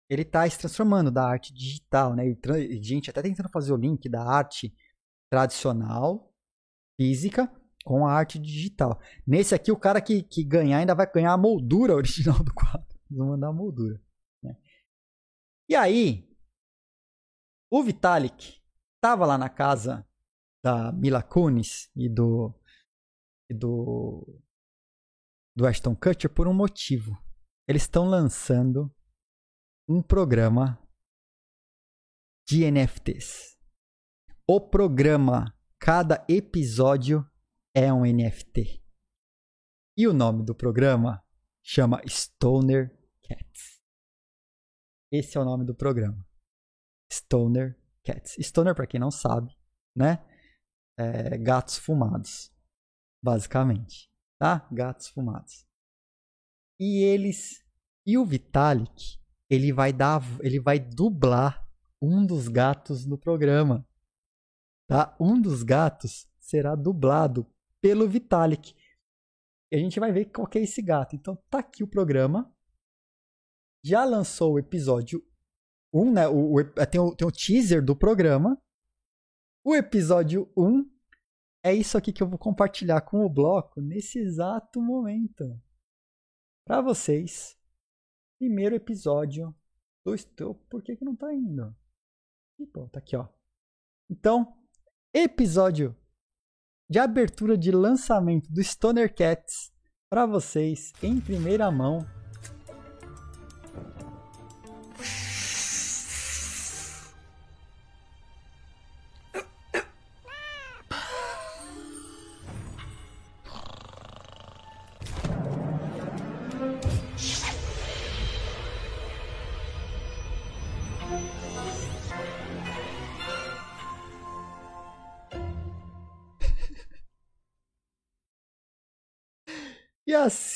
ele 0.09 0.21
está 0.21 0.49
se 0.49 0.57
transformando 0.57 1.11
da 1.11 1.27
arte 1.27 1.53
digital, 1.53 2.15
né? 2.15 2.23
E, 2.25 2.81
gente 2.81 3.09
até 3.09 3.21
tentando 3.21 3.49
fazer 3.49 3.73
o 3.73 3.77
link 3.77 4.07
da 4.07 4.23
arte 4.23 4.73
tradicional, 5.29 6.33
física, 6.95 7.51
com 7.83 8.07
a 8.07 8.13
arte 8.13 8.39
digital. 8.39 8.97
Nesse 9.27 9.53
aqui, 9.53 9.69
o 9.69 9.77
cara 9.77 9.99
que, 9.99 10.23
que 10.23 10.45
ganhar 10.45 10.77
ainda 10.77 10.95
vai 10.95 11.11
ganhar 11.11 11.33
a 11.33 11.37
moldura 11.37 11.93
original 11.93 12.41
do 12.41 12.53
quadro. 12.53 12.87
Vão 13.11 13.27
mandar 13.27 13.49
a 13.49 13.53
moldura. 13.53 14.01
E 15.69 15.75
aí, 15.75 16.27
o 17.71 17.83
Vitalik 17.83 18.59
estava 18.95 19.23
lá 19.27 19.37
na 19.37 19.49
casa 19.49 20.03
da 20.63 20.91
Mila 20.91 21.21
Kunis 21.21 21.91
e 21.95 22.09
do, 22.09 22.59
e 23.47 23.53
do, 23.53 24.41
do 25.55 25.67
Ashton 25.67 25.95
Kutcher 25.95 26.33
por 26.33 26.47
um 26.47 26.55
motivo. 26.55 27.15
Eles 27.67 27.83
estão 27.83 28.05
lançando 28.09 28.91
um 29.87 30.01
programa 30.01 30.81
de 32.47 32.65
NFTs. 32.71 33.55
O 34.47 34.59
programa, 34.59 35.55
cada 35.77 36.25
episódio 36.27 37.23
é 37.75 37.93
um 37.93 38.01
NFT. 38.05 38.83
E 39.95 40.07
o 40.07 40.13
nome 40.13 40.43
do 40.43 40.55
programa 40.55 41.23
chama 41.61 42.01
Stoner 42.07 42.89
Cats. 43.21 43.68
Esse 45.11 45.37
é 45.37 45.41
o 45.41 45.45
nome 45.45 45.65
do 45.65 45.75
programa. 45.75 46.23
Stoner 47.11 47.79
Cats. 48.03 48.35
Stoner, 48.39 48.75
para 48.75 48.87
quem 48.87 48.99
não 48.99 49.11
sabe, 49.11 49.55
né? 49.95 50.25
É 50.97 51.37
gatos 51.37 51.77
fumados, 51.77 52.53
basicamente, 53.23 54.11
tá? 54.37 54.67
Gatos 54.71 55.07
fumados. 55.07 55.65
E 56.79 57.03
eles 57.03 57.65
e 58.05 58.17
o 58.17 58.25
Vitalik, 58.25 59.19
ele 59.49 59.71
vai 59.71 59.93
dar, 59.93 60.21
ele 60.41 60.59
vai 60.59 60.79
dublar 60.79 61.67
um 62.01 62.25
dos 62.25 62.47
gatos 62.47 63.05
no 63.05 63.17
programa. 63.17 63.87
Tá? 64.87 65.15
Um 65.19 65.39
dos 65.39 65.61
gatos 65.61 66.27
será 66.39 66.75
dublado 66.75 67.45
pelo 67.81 68.07
Vitalik. 68.07 68.75
E 69.71 69.75
a 69.75 69.79
gente 69.79 69.99
vai 69.99 70.11
ver 70.11 70.25
qual 70.25 70.49
é 70.55 70.59
esse 70.59 70.81
gato. 70.81 71.15
Então 71.15 71.35
tá 71.49 71.59
aqui 71.59 71.83
o 71.83 71.87
programa. 71.87 72.51
Já 73.83 74.03
lançou 74.03 74.53
o 74.53 74.59
episódio 74.59 75.23
1, 75.93 76.11
né? 76.11 76.27
O, 76.27 76.55
o, 76.55 76.63
tem, 76.85 76.99
o, 76.99 77.15
tem 77.15 77.27
o 77.27 77.31
teaser 77.31 77.83
do 77.83 77.95
programa. 77.95 78.61
O 79.63 79.75
episódio 79.75 80.51
1 80.57 80.89
é 81.63 81.73
isso 81.73 81.97
aqui 81.97 82.13
que 82.13 82.23
eu 82.23 82.27
vou 82.27 82.39
compartilhar 82.39 83.01
com 83.01 83.25
o 83.25 83.29
bloco 83.29 83.81
nesse 83.81 84.19
exato 84.19 84.81
momento. 84.81 85.59
Para 86.65 86.81
vocês. 86.81 87.57
Primeiro 88.37 88.75
episódio 88.75 89.53
do 90.05 90.55
Por 90.69 90.81
que, 90.81 90.95
que 90.95 91.03
não 91.03 91.15
tá 91.15 91.33
indo? 91.33 91.75
E, 92.57 92.65
pô, 92.65 92.87
tá 92.87 92.99
aqui, 92.99 93.15
ó. 93.15 93.27
Então, 94.09 94.57
episódio 95.13 95.95
de 96.89 96.99
abertura 96.99 97.57
de 97.57 97.71
lançamento 97.71 98.51
do 98.51 98.63
Stoner 98.63 99.13
Cats 99.13 99.71
para 100.09 100.25
vocês 100.25 100.91
em 101.03 101.19
primeira 101.19 101.69
mão 101.69 101.99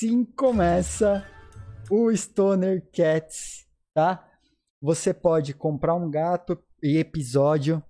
assim 0.04 0.26
começa 0.26 1.26
o 1.90 2.14
Stoner 2.14 2.86
Cats, 2.92 3.66
tá? 3.94 4.30
Você 4.82 5.14
pode 5.14 5.54
comprar 5.54 5.96
um 5.96 6.12
gato 6.12 6.62
e 6.82 6.98
episódio 6.98 7.82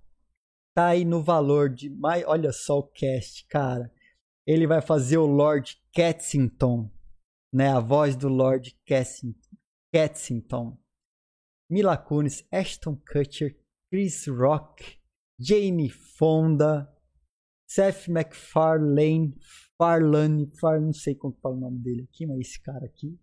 tá 0.76 0.88
aí 0.88 1.04
no 1.04 1.20
valor 1.20 1.68
de 1.68 1.90
mais, 1.90 2.24
olha 2.24 2.52
só 2.52 2.78
o 2.78 2.86
cast, 2.86 3.44
cara. 3.48 3.92
Ele 4.46 4.64
vai 4.64 4.80
fazer 4.80 5.18
o 5.18 5.26
Lord 5.26 5.76
Catsington 5.92 6.88
né? 7.52 7.68
A 7.70 7.80
voz 7.80 8.14
do 8.16 8.28
Lord 8.28 8.76
Kensington, 9.92 10.76
Mila 11.70 11.96
Kunis, 11.96 12.46
Ashton 12.52 12.96
Kutcher, 12.96 13.56
Chris 13.90 14.26
Rock, 14.26 14.98
Jane 15.38 15.88
Fonda, 15.88 16.92
Seth 17.68 18.08
MacFarlane, 18.08 19.36
Farlane, 19.76 20.46
Far, 20.58 20.80
não 20.80 20.92
sei 20.92 21.14
como 21.14 21.34
fala 21.34 21.56
o 21.56 21.60
nome 21.60 21.78
dele 21.80 22.02
aqui, 22.02 22.26
mas 22.26 22.40
esse 22.40 22.60
cara 22.60 22.86
aqui, 22.86 23.18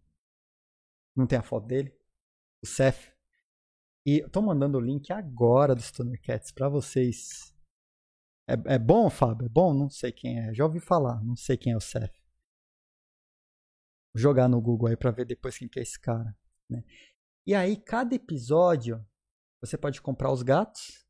não 1.15 1.25
tem 1.25 1.37
a 1.37 1.43
foto 1.43 1.67
dele, 1.67 1.93
o 2.63 2.67
Seth. 2.67 3.11
E 4.05 4.19
eu 4.19 4.29
tô 4.29 4.41
mandando 4.41 4.77
o 4.77 4.81
link 4.81 5.11
agora 5.11 5.75
do 5.75 5.81
Stoner 5.81 6.19
Cats 6.21 6.51
pra 6.51 6.67
vocês. 6.67 7.55
É, 8.47 8.73
é 8.73 8.79
bom, 8.79 9.09
Fábio? 9.09 9.45
É 9.45 9.49
bom? 9.49 9.73
Não 9.73 9.89
sei 9.89 10.11
quem 10.11 10.39
é. 10.39 10.53
Já 10.53 10.65
ouvi 10.65 10.79
falar, 10.79 11.23
não 11.23 11.35
sei 11.35 11.55
quem 11.55 11.73
é 11.73 11.77
o 11.77 11.81
Seth. 11.81 12.13
Vou 14.13 14.21
jogar 14.21 14.47
no 14.47 14.59
Google 14.59 14.89
aí 14.89 14.97
pra 14.97 15.11
ver 15.11 15.25
depois 15.25 15.57
quem 15.57 15.69
que 15.69 15.79
é 15.79 15.83
esse 15.83 15.99
cara. 15.99 16.35
Né? 16.69 16.83
E 17.45 17.53
aí, 17.53 17.77
cada 17.77 18.15
episódio, 18.15 19.05
você 19.61 19.77
pode 19.77 20.01
comprar 20.01 20.31
os 20.31 20.41
gatos, 20.41 21.05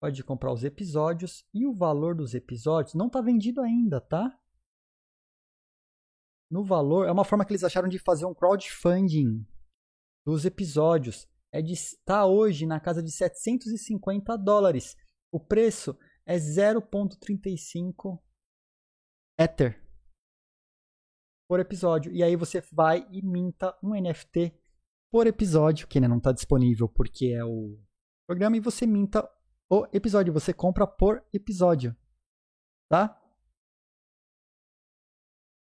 pode 0.00 0.22
comprar 0.24 0.52
os 0.52 0.64
episódios, 0.64 1.46
e 1.52 1.66
o 1.66 1.74
valor 1.74 2.14
dos 2.14 2.34
episódios 2.34 2.94
não 2.94 3.08
tá 3.08 3.20
vendido 3.20 3.60
ainda, 3.60 4.00
tá? 4.00 4.38
No 6.50 6.64
valor, 6.64 7.06
é 7.06 7.12
uma 7.12 7.24
forma 7.24 7.44
que 7.44 7.52
eles 7.52 7.64
acharam 7.64 7.88
de 7.88 7.98
fazer 7.98 8.24
um 8.24 8.34
crowdfunding 8.34 9.46
dos 10.24 10.44
episódios. 10.44 11.26
É 11.52 11.62
de 11.62 11.72
estar 11.72 12.20
tá 12.20 12.26
hoje 12.26 12.66
na 12.66 12.78
casa 12.78 13.02
de 13.02 13.10
750 13.10 14.36
dólares. 14.36 14.96
O 15.32 15.40
preço 15.40 15.96
é 16.24 16.36
0.35 16.36 18.20
Ether 19.38 19.86
por 21.48 21.60
episódio. 21.60 22.12
E 22.12 22.22
aí 22.22 22.36
você 22.36 22.60
vai 22.72 23.06
e 23.10 23.22
minta 23.22 23.76
um 23.82 23.94
NFT 23.94 24.54
por 25.10 25.26
episódio, 25.26 25.86
que 25.86 25.98
ainda 25.98 26.08
não 26.08 26.18
está 26.18 26.32
disponível 26.32 26.88
porque 26.88 27.26
é 27.26 27.44
o 27.44 27.78
programa, 28.26 28.56
e 28.56 28.60
você 28.60 28.86
minta 28.86 29.28
o 29.70 29.86
episódio. 29.92 30.32
Você 30.32 30.52
compra 30.52 30.86
por 30.86 31.24
episódio. 31.32 31.96
Tá? 32.88 33.20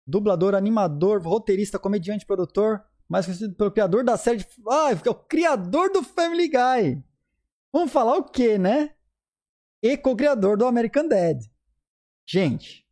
Dublador, 0.09 0.55
animador, 0.55 1.21
roteirista, 1.21 1.77
comediante, 1.77 2.25
produtor, 2.25 2.83
mais 3.07 3.25
conhecido 3.25 3.55
pelo 3.55 3.71
criador 3.71 4.03
da 4.03 4.17
série. 4.17 4.39
De... 4.39 4.47
Ah, 4.67 4.89
é 4.91 5.09
o 5.09 5.15
criador 5.15 5.91
do 5.91 6.01
Family 6.01 6.47
Guy. 6.47 7.03
Vamos 7.71 7.91
falar 7.91 8.17
o 8.17 8.23
quê, 8.23 8.57
né? 8.57 8.95
E 9.83 9.95
co-criador 9.95 10.57
do 10.57 10.65
American 10.65 11.07
Dad. 11.07 11.39
Gente, 12.27 12.85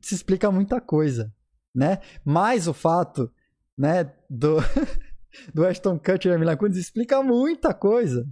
se 0.00 0.14
explica 0.14 0.50
muita 0.50 0.80
coisa, 0.80 1.34
né? 1.74 2.00
Mais 2.24 2.68
o 2.68 2.74
fato, 2.74 3.32
né, 3.76 4.04
do, 4.28 4.56
do 5.52 5.66
Ashton 5.66 5.98
Kutcher 5.98 6.34
e 6.34 6.38
Mila 6.38 6.56
Kunis 6.56 6.76
explica 6.76 7.22
muita 7.22 7.74
coisa. 7.74 8.26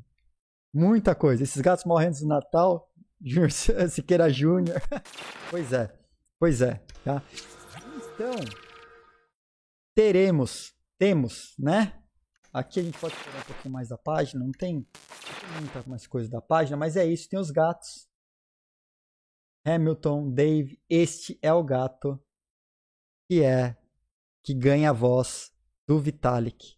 Muita 0.72 1.14
coisa. 1.14 1.42
Esses 1.42 1.60
gatos 1.60 1.84
morrendo 1.84 2.20
no 2.20 2.28
Natal, 2.28 2.90
Siqueira 3.90 4.30
Júnior. 4.30 4.80
pois 5.50 5.72
é, 5.72 5.92
pois 6.42 6.60
é, 6.60 6.84
tá? 7.04 7.22
Então, 8.14 8.34
teremos, 9.94 10.74
temos, 10.98 11.54
né? 11.56 12.02
Aqui 12.52 12.80
a 12.80 12.82
gente 12.82 12.98
pode 12.98 13.14
pegar 13.14 13.38
um 13.38 13.44
pouquinho 13.44 13.72
mais 13.72 13.90
da 13.90 13.96
página, 13.96 14.44
não 14.44 14.50
tem, 14.50 14.74
não 14.74 14.82
tem 14.82 15.60
muita 15.60 15.88
mais 15.88 16.04
coisa 16.04 16.28
da 16.28 16.42
página, 16.42 16.76
mas 16.76 16.96
é 16.96 17.06
isso, 17.06 17.28
tem 17.28 17.38
os 17.38 17.52
gatos, 17.52 18.08
Hamilton, 19.64 20.32
Dave, 20.32 20.82
este 20.90 21.38
é 21.40 21.52
o 21.52 21.62
gato 21.62 22.20
que 23.30 23.44
é 23.44 23.76
que 24.42 24.52
ganha 24.52 24.90
a 24.90 24.92
voz 24.92 25.54
do 25.86 26.00
Vitalik, 26.00 26.76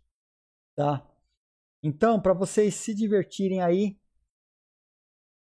tá? 0.76 1.10
Então, 1.82 2.20
para 2.20 2.34
vocês 2.34 2.74
se 2.74 2.94
divertirem 2.94 3.62
aí, 3.62 3.98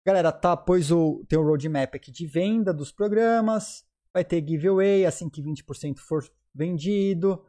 galera, 0.07 0.33
tá, 0.33 0.57
pois 0.57 0.91
o 0.91 1.23
tem 1.29 1.39
o 1.39 1.43
roadmap 1.43 1.95
aqui 1.95 2.11
de 2.11 2.27
venda 2.27 2.73
dos 2.73 2.91
programas, 2.91 3.86
vai 4.17 4.25
ter 4.25 4.47
giveaway 4.47 5.05
assim 5.05 5.29
que 5.29 5.43
20% 5.43 5.99
for 5.99 6.25
vendido, 6.55 7.45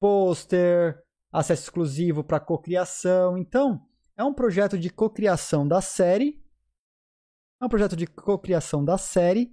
pôster, 0.00 1.02
acesso 1.30 1.64
exclusivo 1.64 2.24
para 2.24 2.40
cocriação. 2.40 3.36
Então, 3.36 3.86
é 4.16 4.24
um 4.24 4.32
projeto 4.32 4.78
de 4.78 4.88
cocriação 4.90 5.68
da 5.68 5.80
série 5.80 6.42
é 7.60 7.64
um 7.64 7.68
projeto 7.68 7.96
de 7.96 8.06
cocriação 8.06 8.84
da 8.84 8.96
série, 8.96 9.52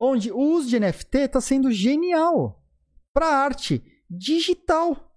onde 0.00 0.30
o 0.30 0.38
uso 0.38 0.68
de 0.68 0.78
NFT 0.78 1.18
está 1.18 1.40
sendo 1.40 1.70
genial 1.72 2.64
para 3.12 3.26
arte 3.26 3.82
digital. 4.08 5.12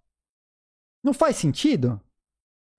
Não 1.04 1.14
faz 1.14 1.36
sentido? 1.36 2.02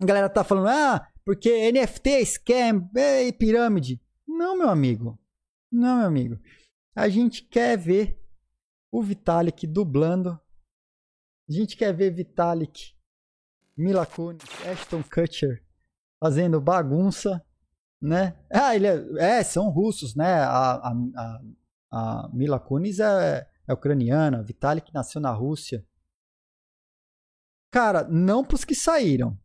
A 0.00 0.06
galera 0.06 0.28
tá 0.28 0.42
falando, 0.42 0.68
ah, 0.68 1.08
porque 1.24 1.70
NFT 1.70 2.10
é 2.10 2.24
scam, 2.24 2.90
é 2.96 3.30
pirâmide. 3.30 4.02
Não, 4.26 4.56
meu 4.56 4.68
amigo. 4.68 5.18
Não, 5.70 5.98
meu 5.98 6.06
amigo. 6.06 6.40
A 6.98 7.08
gente 7.08 7.42
quer 7.42 7.76
ver 7.78 8.20
o 8.90 9.02
Vitalik 9.02 9.66
dublando. 9.66 10.40
A 11.48 11.52
gente 11.52 11.76
quer 11.76 11.94
ver 11.94 12.10
Vitalik, 12.10 12.94
Mila 13.76 14.04
Kunis, 14.04 14.44
Ashton 14.66 15.02
Kutcher 15.02 15.64
fazendo 16.20 16.60
bagunça 16.60 17.42
né? 18.00 18.38
Ah, 18.50 18.74
ele 18.74 18.86
é, 18.86 19.38
é 19.38 19.42
são 19.42 19.68
russos, 19.70 20.14
né? 20.14 20.40
A, 20.40 20.74
a, 20.74 20.92
a, 21.16 21.40
a 21.90 22.30
Mila 22.32 22.60
Kunis 22.60 23.00
é, 23.00 23.48
é 23.66 23.72
ucraniana, 23.72 24.42
Vitalik 24.42 24.92
nasceu 24.94 25.20
na 25.20 25.32
Rússia. 25.32 25.84
Cara, 27.70 28.04
não 28.04 28.44
pros 28.44 28.64
que 28.64 28.74
saíram. 28.74 29.38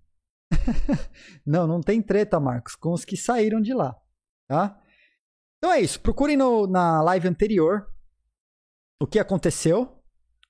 não, 1.45 1.67
não 1.67 1.81
tem 1.81 2.01
treta, 2.01 2.39
Marcos, 2.39 2.75
com 2.75 2.93
os 2.93 3.03
que 3.03 3.17
saíram 3.17 3.59
de 3.59 3.73
lá, 3.73 3.99
tá? 4.47 4.79
Então 5.63 5.71
é 5.71 5.79
isso, 5.79 6.01
procurem 6.01 6.35
no, 6.35 6.67
na 6.67 7.01
live 7.01 7.25
anterior 7.25 7.89
o 9.01 9.07
que 9.07 9.17
aconteceu, 9.17 10.03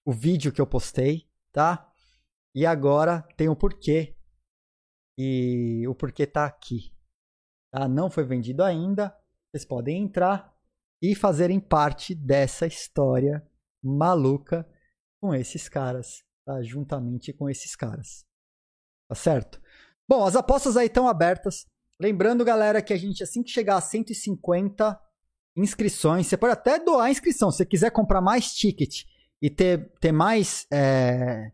o 0.03 0.11
vídeo 0.11 0.51
que 0.51 0.59
eu 0.59 0.65
postei, 0.65 1.29
tá? 1.51 1.87
E 2.55 2.65
agora 2.65 3.21
tem 3.37 3.47
o 3.47 3.55
porquê. 3.55 4.17
E 5.15 5.87
o 5.87 5.93
porquê 5.93 6.25
tá 6.25 6.47
aqui, 6.47 6.91
Tá? 7.71 7.87
Não 7.87 8.09
foi 8.09 8.23
vendido 8.23 8.63
ainda. 8.63 9.15
Vocês 9.51 9.63
podem 9.63 10.01
entrar 10.01 10.51
e 10.99 11.13
fazerem 11.13 11.59
parte 11.59 12.15
dessa 12.15 12.65
história 12.65 13.47
maluca 13.83 14.67
com 15.21 15.31
esses 15.35 15.69
caras, 15.69 16.23
tá? 16.43 16.63
juntamente 16.63 17.31
com 17.31 17.47
esses 17.47 17.75
caras. 17.75 18.25
Tá 19.07 19.13
certo? 19.13 19.61
Bom, 20.09 20.25
as 20.25 20.35
apostas 20.35 20.75
aí 20.75 20.87
estão 20.87 21.07
abertas. 21.07 21.67
Lembrando, 21.99 22.43
galera, 22.43 22.81
que 22.81 22.93
a 22.93 22.97
gente, 22.97 23.23
assim 23.23 23.43
que 23.43 23.51
chegar 23.51 23.77
a 23.77 23.81
150 23.81 24.99
inscrições, 25.55 26.27
você 26.27 26.37
pode 26.37 26.53
até 26.53 26.79
doar 26.79 27.05
a 27.05 27.11
inscrição. 27.11 27.51
Se 27.51 27.57
você 27.57 27.65
quiser 27.65 27.91
comprar 27.91 28.21
mais 28.21 28.53
ticket 28.53 29.03
e 29.41 29.49
ter, 29.49 29.91
ter, 29.99 30.11
mais, 30.11 30.65
é, 30.71 31.51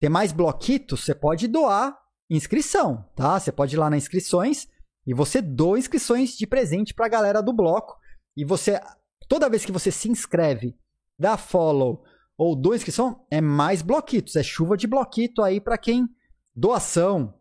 ter 0.00 0.08
mais 0.08 0.32
bloquitos, 0.32 1.04
você 1.04 1.14
pode 1.14 1.48
doar 1.48 1.98
inscrição, 2.30 3.04
tá? 3.16 3.38
Você 3.38 3.50
pode 3.50 3.74
ir 3.74 3.78
lá 3.78 3.90
nas 3.90 4.04
inscrições 4.04 4.68
e 5.06 5.12
você 5.12 5.42
doa 5.42 5.78
inscrições 5.78 6.36
de 6.36 6.46
presente 6.46 6.94
para 6.94 7.06
a 7.06 7.10
galera 7.10 7.42
do 7.42 7.52
bloco. 7.52 7.96
E 8.36 8.44
você, 8.44 8.80
toda 9.28 9.50
vez 9.50 9.64
que 9.64 9.72
você 9.72 9.90
se 9.90 10.08
inscreve, 10.08 10.76
dá 11.18 11.36
follow 11.36 12.04
ou 12.38 12.56
doa 12.56 12.76
inscrição, 12.76 13.26
é 13.30 13.40
mais 13.40 13.82
bloquitos. 13.82 14.36
É 14.36 14.42
chuva 14.42 14.76
de 14.76 14.86
bloquito 14.86 15.42
aí 15.42 15.60
para 15.60 15.76
quem. 15.76 16.08
Doação. 16.54 17.34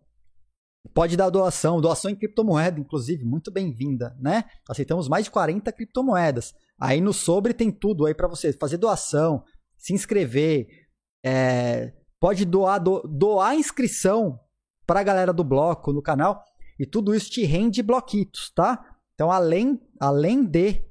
Pode 0.94 1.16
dar 1.16 1.30
doação, 1.30 1.80
doação 1.80 2.10
em 2.10 2.16
criptomoeda, 2.16 2.80
inclusive, 2.80 3.24
muito 3.24 3.52
bem-vinda, 3.52 4.18
né? 4.20 4.46
Aceitamos 4.68 5.08
mais 5.08 5.26
de 5.26 5.32
40 5.32 5.72
criptomoedas. 5.72 6.54
Aí 6.80 7.00
no 7.00 7.14
sobre 7.14 7.54
tem 7.54 7.72
tudo 7.72 8.06
aí 8.06 8.16
para 8.16 8.28
você 8.28 8.52
fazer 8.52 8.78
doação, 8.78 9.44
se 9.78 9.94
inscrever, 9.94 10.68
é, 11.24 11.94
pode 12.20 12.46
doar 12.46 12.82
do, 12.82 13.02
doar 13.04 13.56
inscrição 13.56 14.40
para 14.86 15.00
a 15.00 15.04
galera 15.04 15.32
do 15.32 15.44
bloco 15.44 15.94
no 15.94 16.02
canal. 16.02 16.44
E 16.80 16.86
tudo 16.86 17.14
isso 17.14 17.30
te 17.30 17.44
rende 17.46 17.84
bloquitos, 17.84 18.52
tá? 18.56 18.84
Então, 19.14 19.32
além, 19.32 19.80
além 20.00 20.44
de 20.44 20.84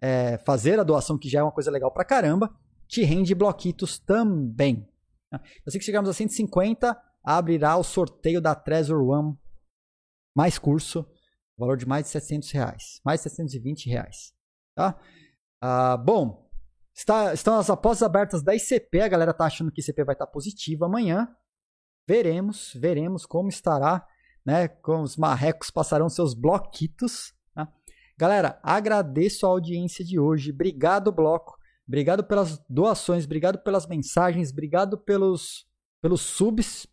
é, 0.00 0.38
fazer 0.38 0.80
a 0.80 0.82
doação, 0.82 1.18
que 1.18 1.28
já 1.28 1.40
é 1.40 1.42
uma 1.42 1.52
coisa 1.52 1.70
legal 1.70 1.92
pra 1.92 2.04
caramba, 2.04 2.50
te 2.88 3.02
rende 3.02 3.34
bloquitos 3.34 3.98
também. 3.98 4.88
Assim 5.66 5.78
que 5.78 5.84
chegarmos 5.84 6.08
a 6.08 6.14
150, 6.14 6.98
abrirá 7.36 7.76
o 7.76 7.84
sorteio 7.84 8.40
da 8.40 8.54
Treasure 8.54 9.02
One 9.02 9.36
mais 10.36 10.58
curso, 10.58 11.06
valor 11.58 11.76
de 11.76 11.86
mais 11.86 12.04
de 12.04 12.10
700 12.10 12.50
reais, 12.52 13.00
mais 13.04 13.20
de 13.20 13.30
720 13.30 13.90
reais, 13.90 14.32
tá? 14.74 14.98
Ah, 15.60 15.96
bom, 15.96 16.48
está, 16.94 17.34
estão 17.34 17.58
as 17.58 17.68
apostas 17.68 18.04
abertas 18.04 18.42
da 18.42 18.54
ICP, 18.54 19.00
a 19.00 19.08
galera 19.08 19.34
tá 19.34 19.44
achando 19.44 19.72
que 19.72 19.80
ICP 19.80 20.04
vai 20.04 20.14
estar 20.14 20.26
positivo 20.28 20.84
amanhã, 20.84 21.28
veremos, 22.06 22.72
veremos 22.74 23.26
como 23.26 23.48
estará 23.48 24.06
né? 24.48 24.66
Com 24.66 25.02
os 25.02 25.14
marrecos 25.18 25.70
passarão 25.70 26.08
seus 26.08 26.32
bloquitos. 26.32 27.34
Tá? 27.54 27.70
Galera, 28.16 28.58
agradeço 28.62 29.44
a 29.44 29.50
audiência 29.50 30.02
de 30.02 30.18
hoje. 30.18 30.50
Obrigado, 30.50 31.12
bloco. 31.12 31.58
Obrigado 31.86 32.24
pelas 32.24 32.58
doações, 32.66 33.26
obrigado 33.26 33.58
pelas 33.58 33.86
mensagens, 33.86 34.50
obrigado 34.50 34.96
pelos, 34.96 35.66
pelos 36.00 36.22
subs. 36.22 36.86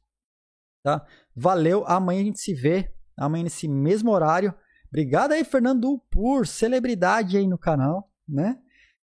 Tá? 0.86 1.04
Valeu. 1.36 1.84
Amanhã 1.88 2.22
a 2.22 2.26
gente 2.26 2.40
se 2.40 2.54
vê. 2.54 2.94
Amanhã 3.18 3.46
nesse 3.46 3.68
mesmo 3.68 4.12
horário. 4.12 4.54
Obrigado 4.88 5.32
aí, 5.32 5.44
Fernando, 5.44 6.00
por 6.12 6.46
celebridade 6.46 7.38
aí 7.38 7.48
no 7.48 7.58
canal, 7.58 8.08
né? 8.30 8.62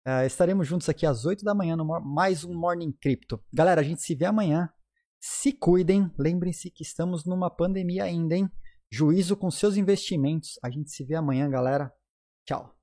Uh, 0.06 0.24
estaremos 0.24 0.68
juntos 0.68 0.88
aqui 0.88 1.04
às 1.04 1.24
8 1.24 1.44
da 1.44 1.56
manhã 1.56 1.74
no 1.74 1.84
mais 2.00 2.44
um 2.44 2.54
Morning 2.54 2.92
Crypto. 2.92 3.42
Galera, 3.52 3.80
a 3.80 3.84
gente 3.84 4.00
se 4.00 4.14
vê 4.14 4.26
amanhã. 4.26 4.70
Se 5.18 5.50
cuidem. 5.52 6.08
Lembrem-se 6.16 6.70
que 6.70 6.84
estamos 6.84 7.24
numa 7.24 7.50
pandemia 7.50 8.04
ainda, 8.04 8.36
hein? 8.36 8.48
Juízo 8.88 9.36
com 9.36 9.50
seus 9.50 9.76
investimentos. 9.76 10.60
A 10.62 10.70
gente 10.70 10.92
se 10.92 11.04
vê 11.04 11.16
amanhã, 11.16 11.50
galera. 11.50 11.92
Tchau. 12.46 12.75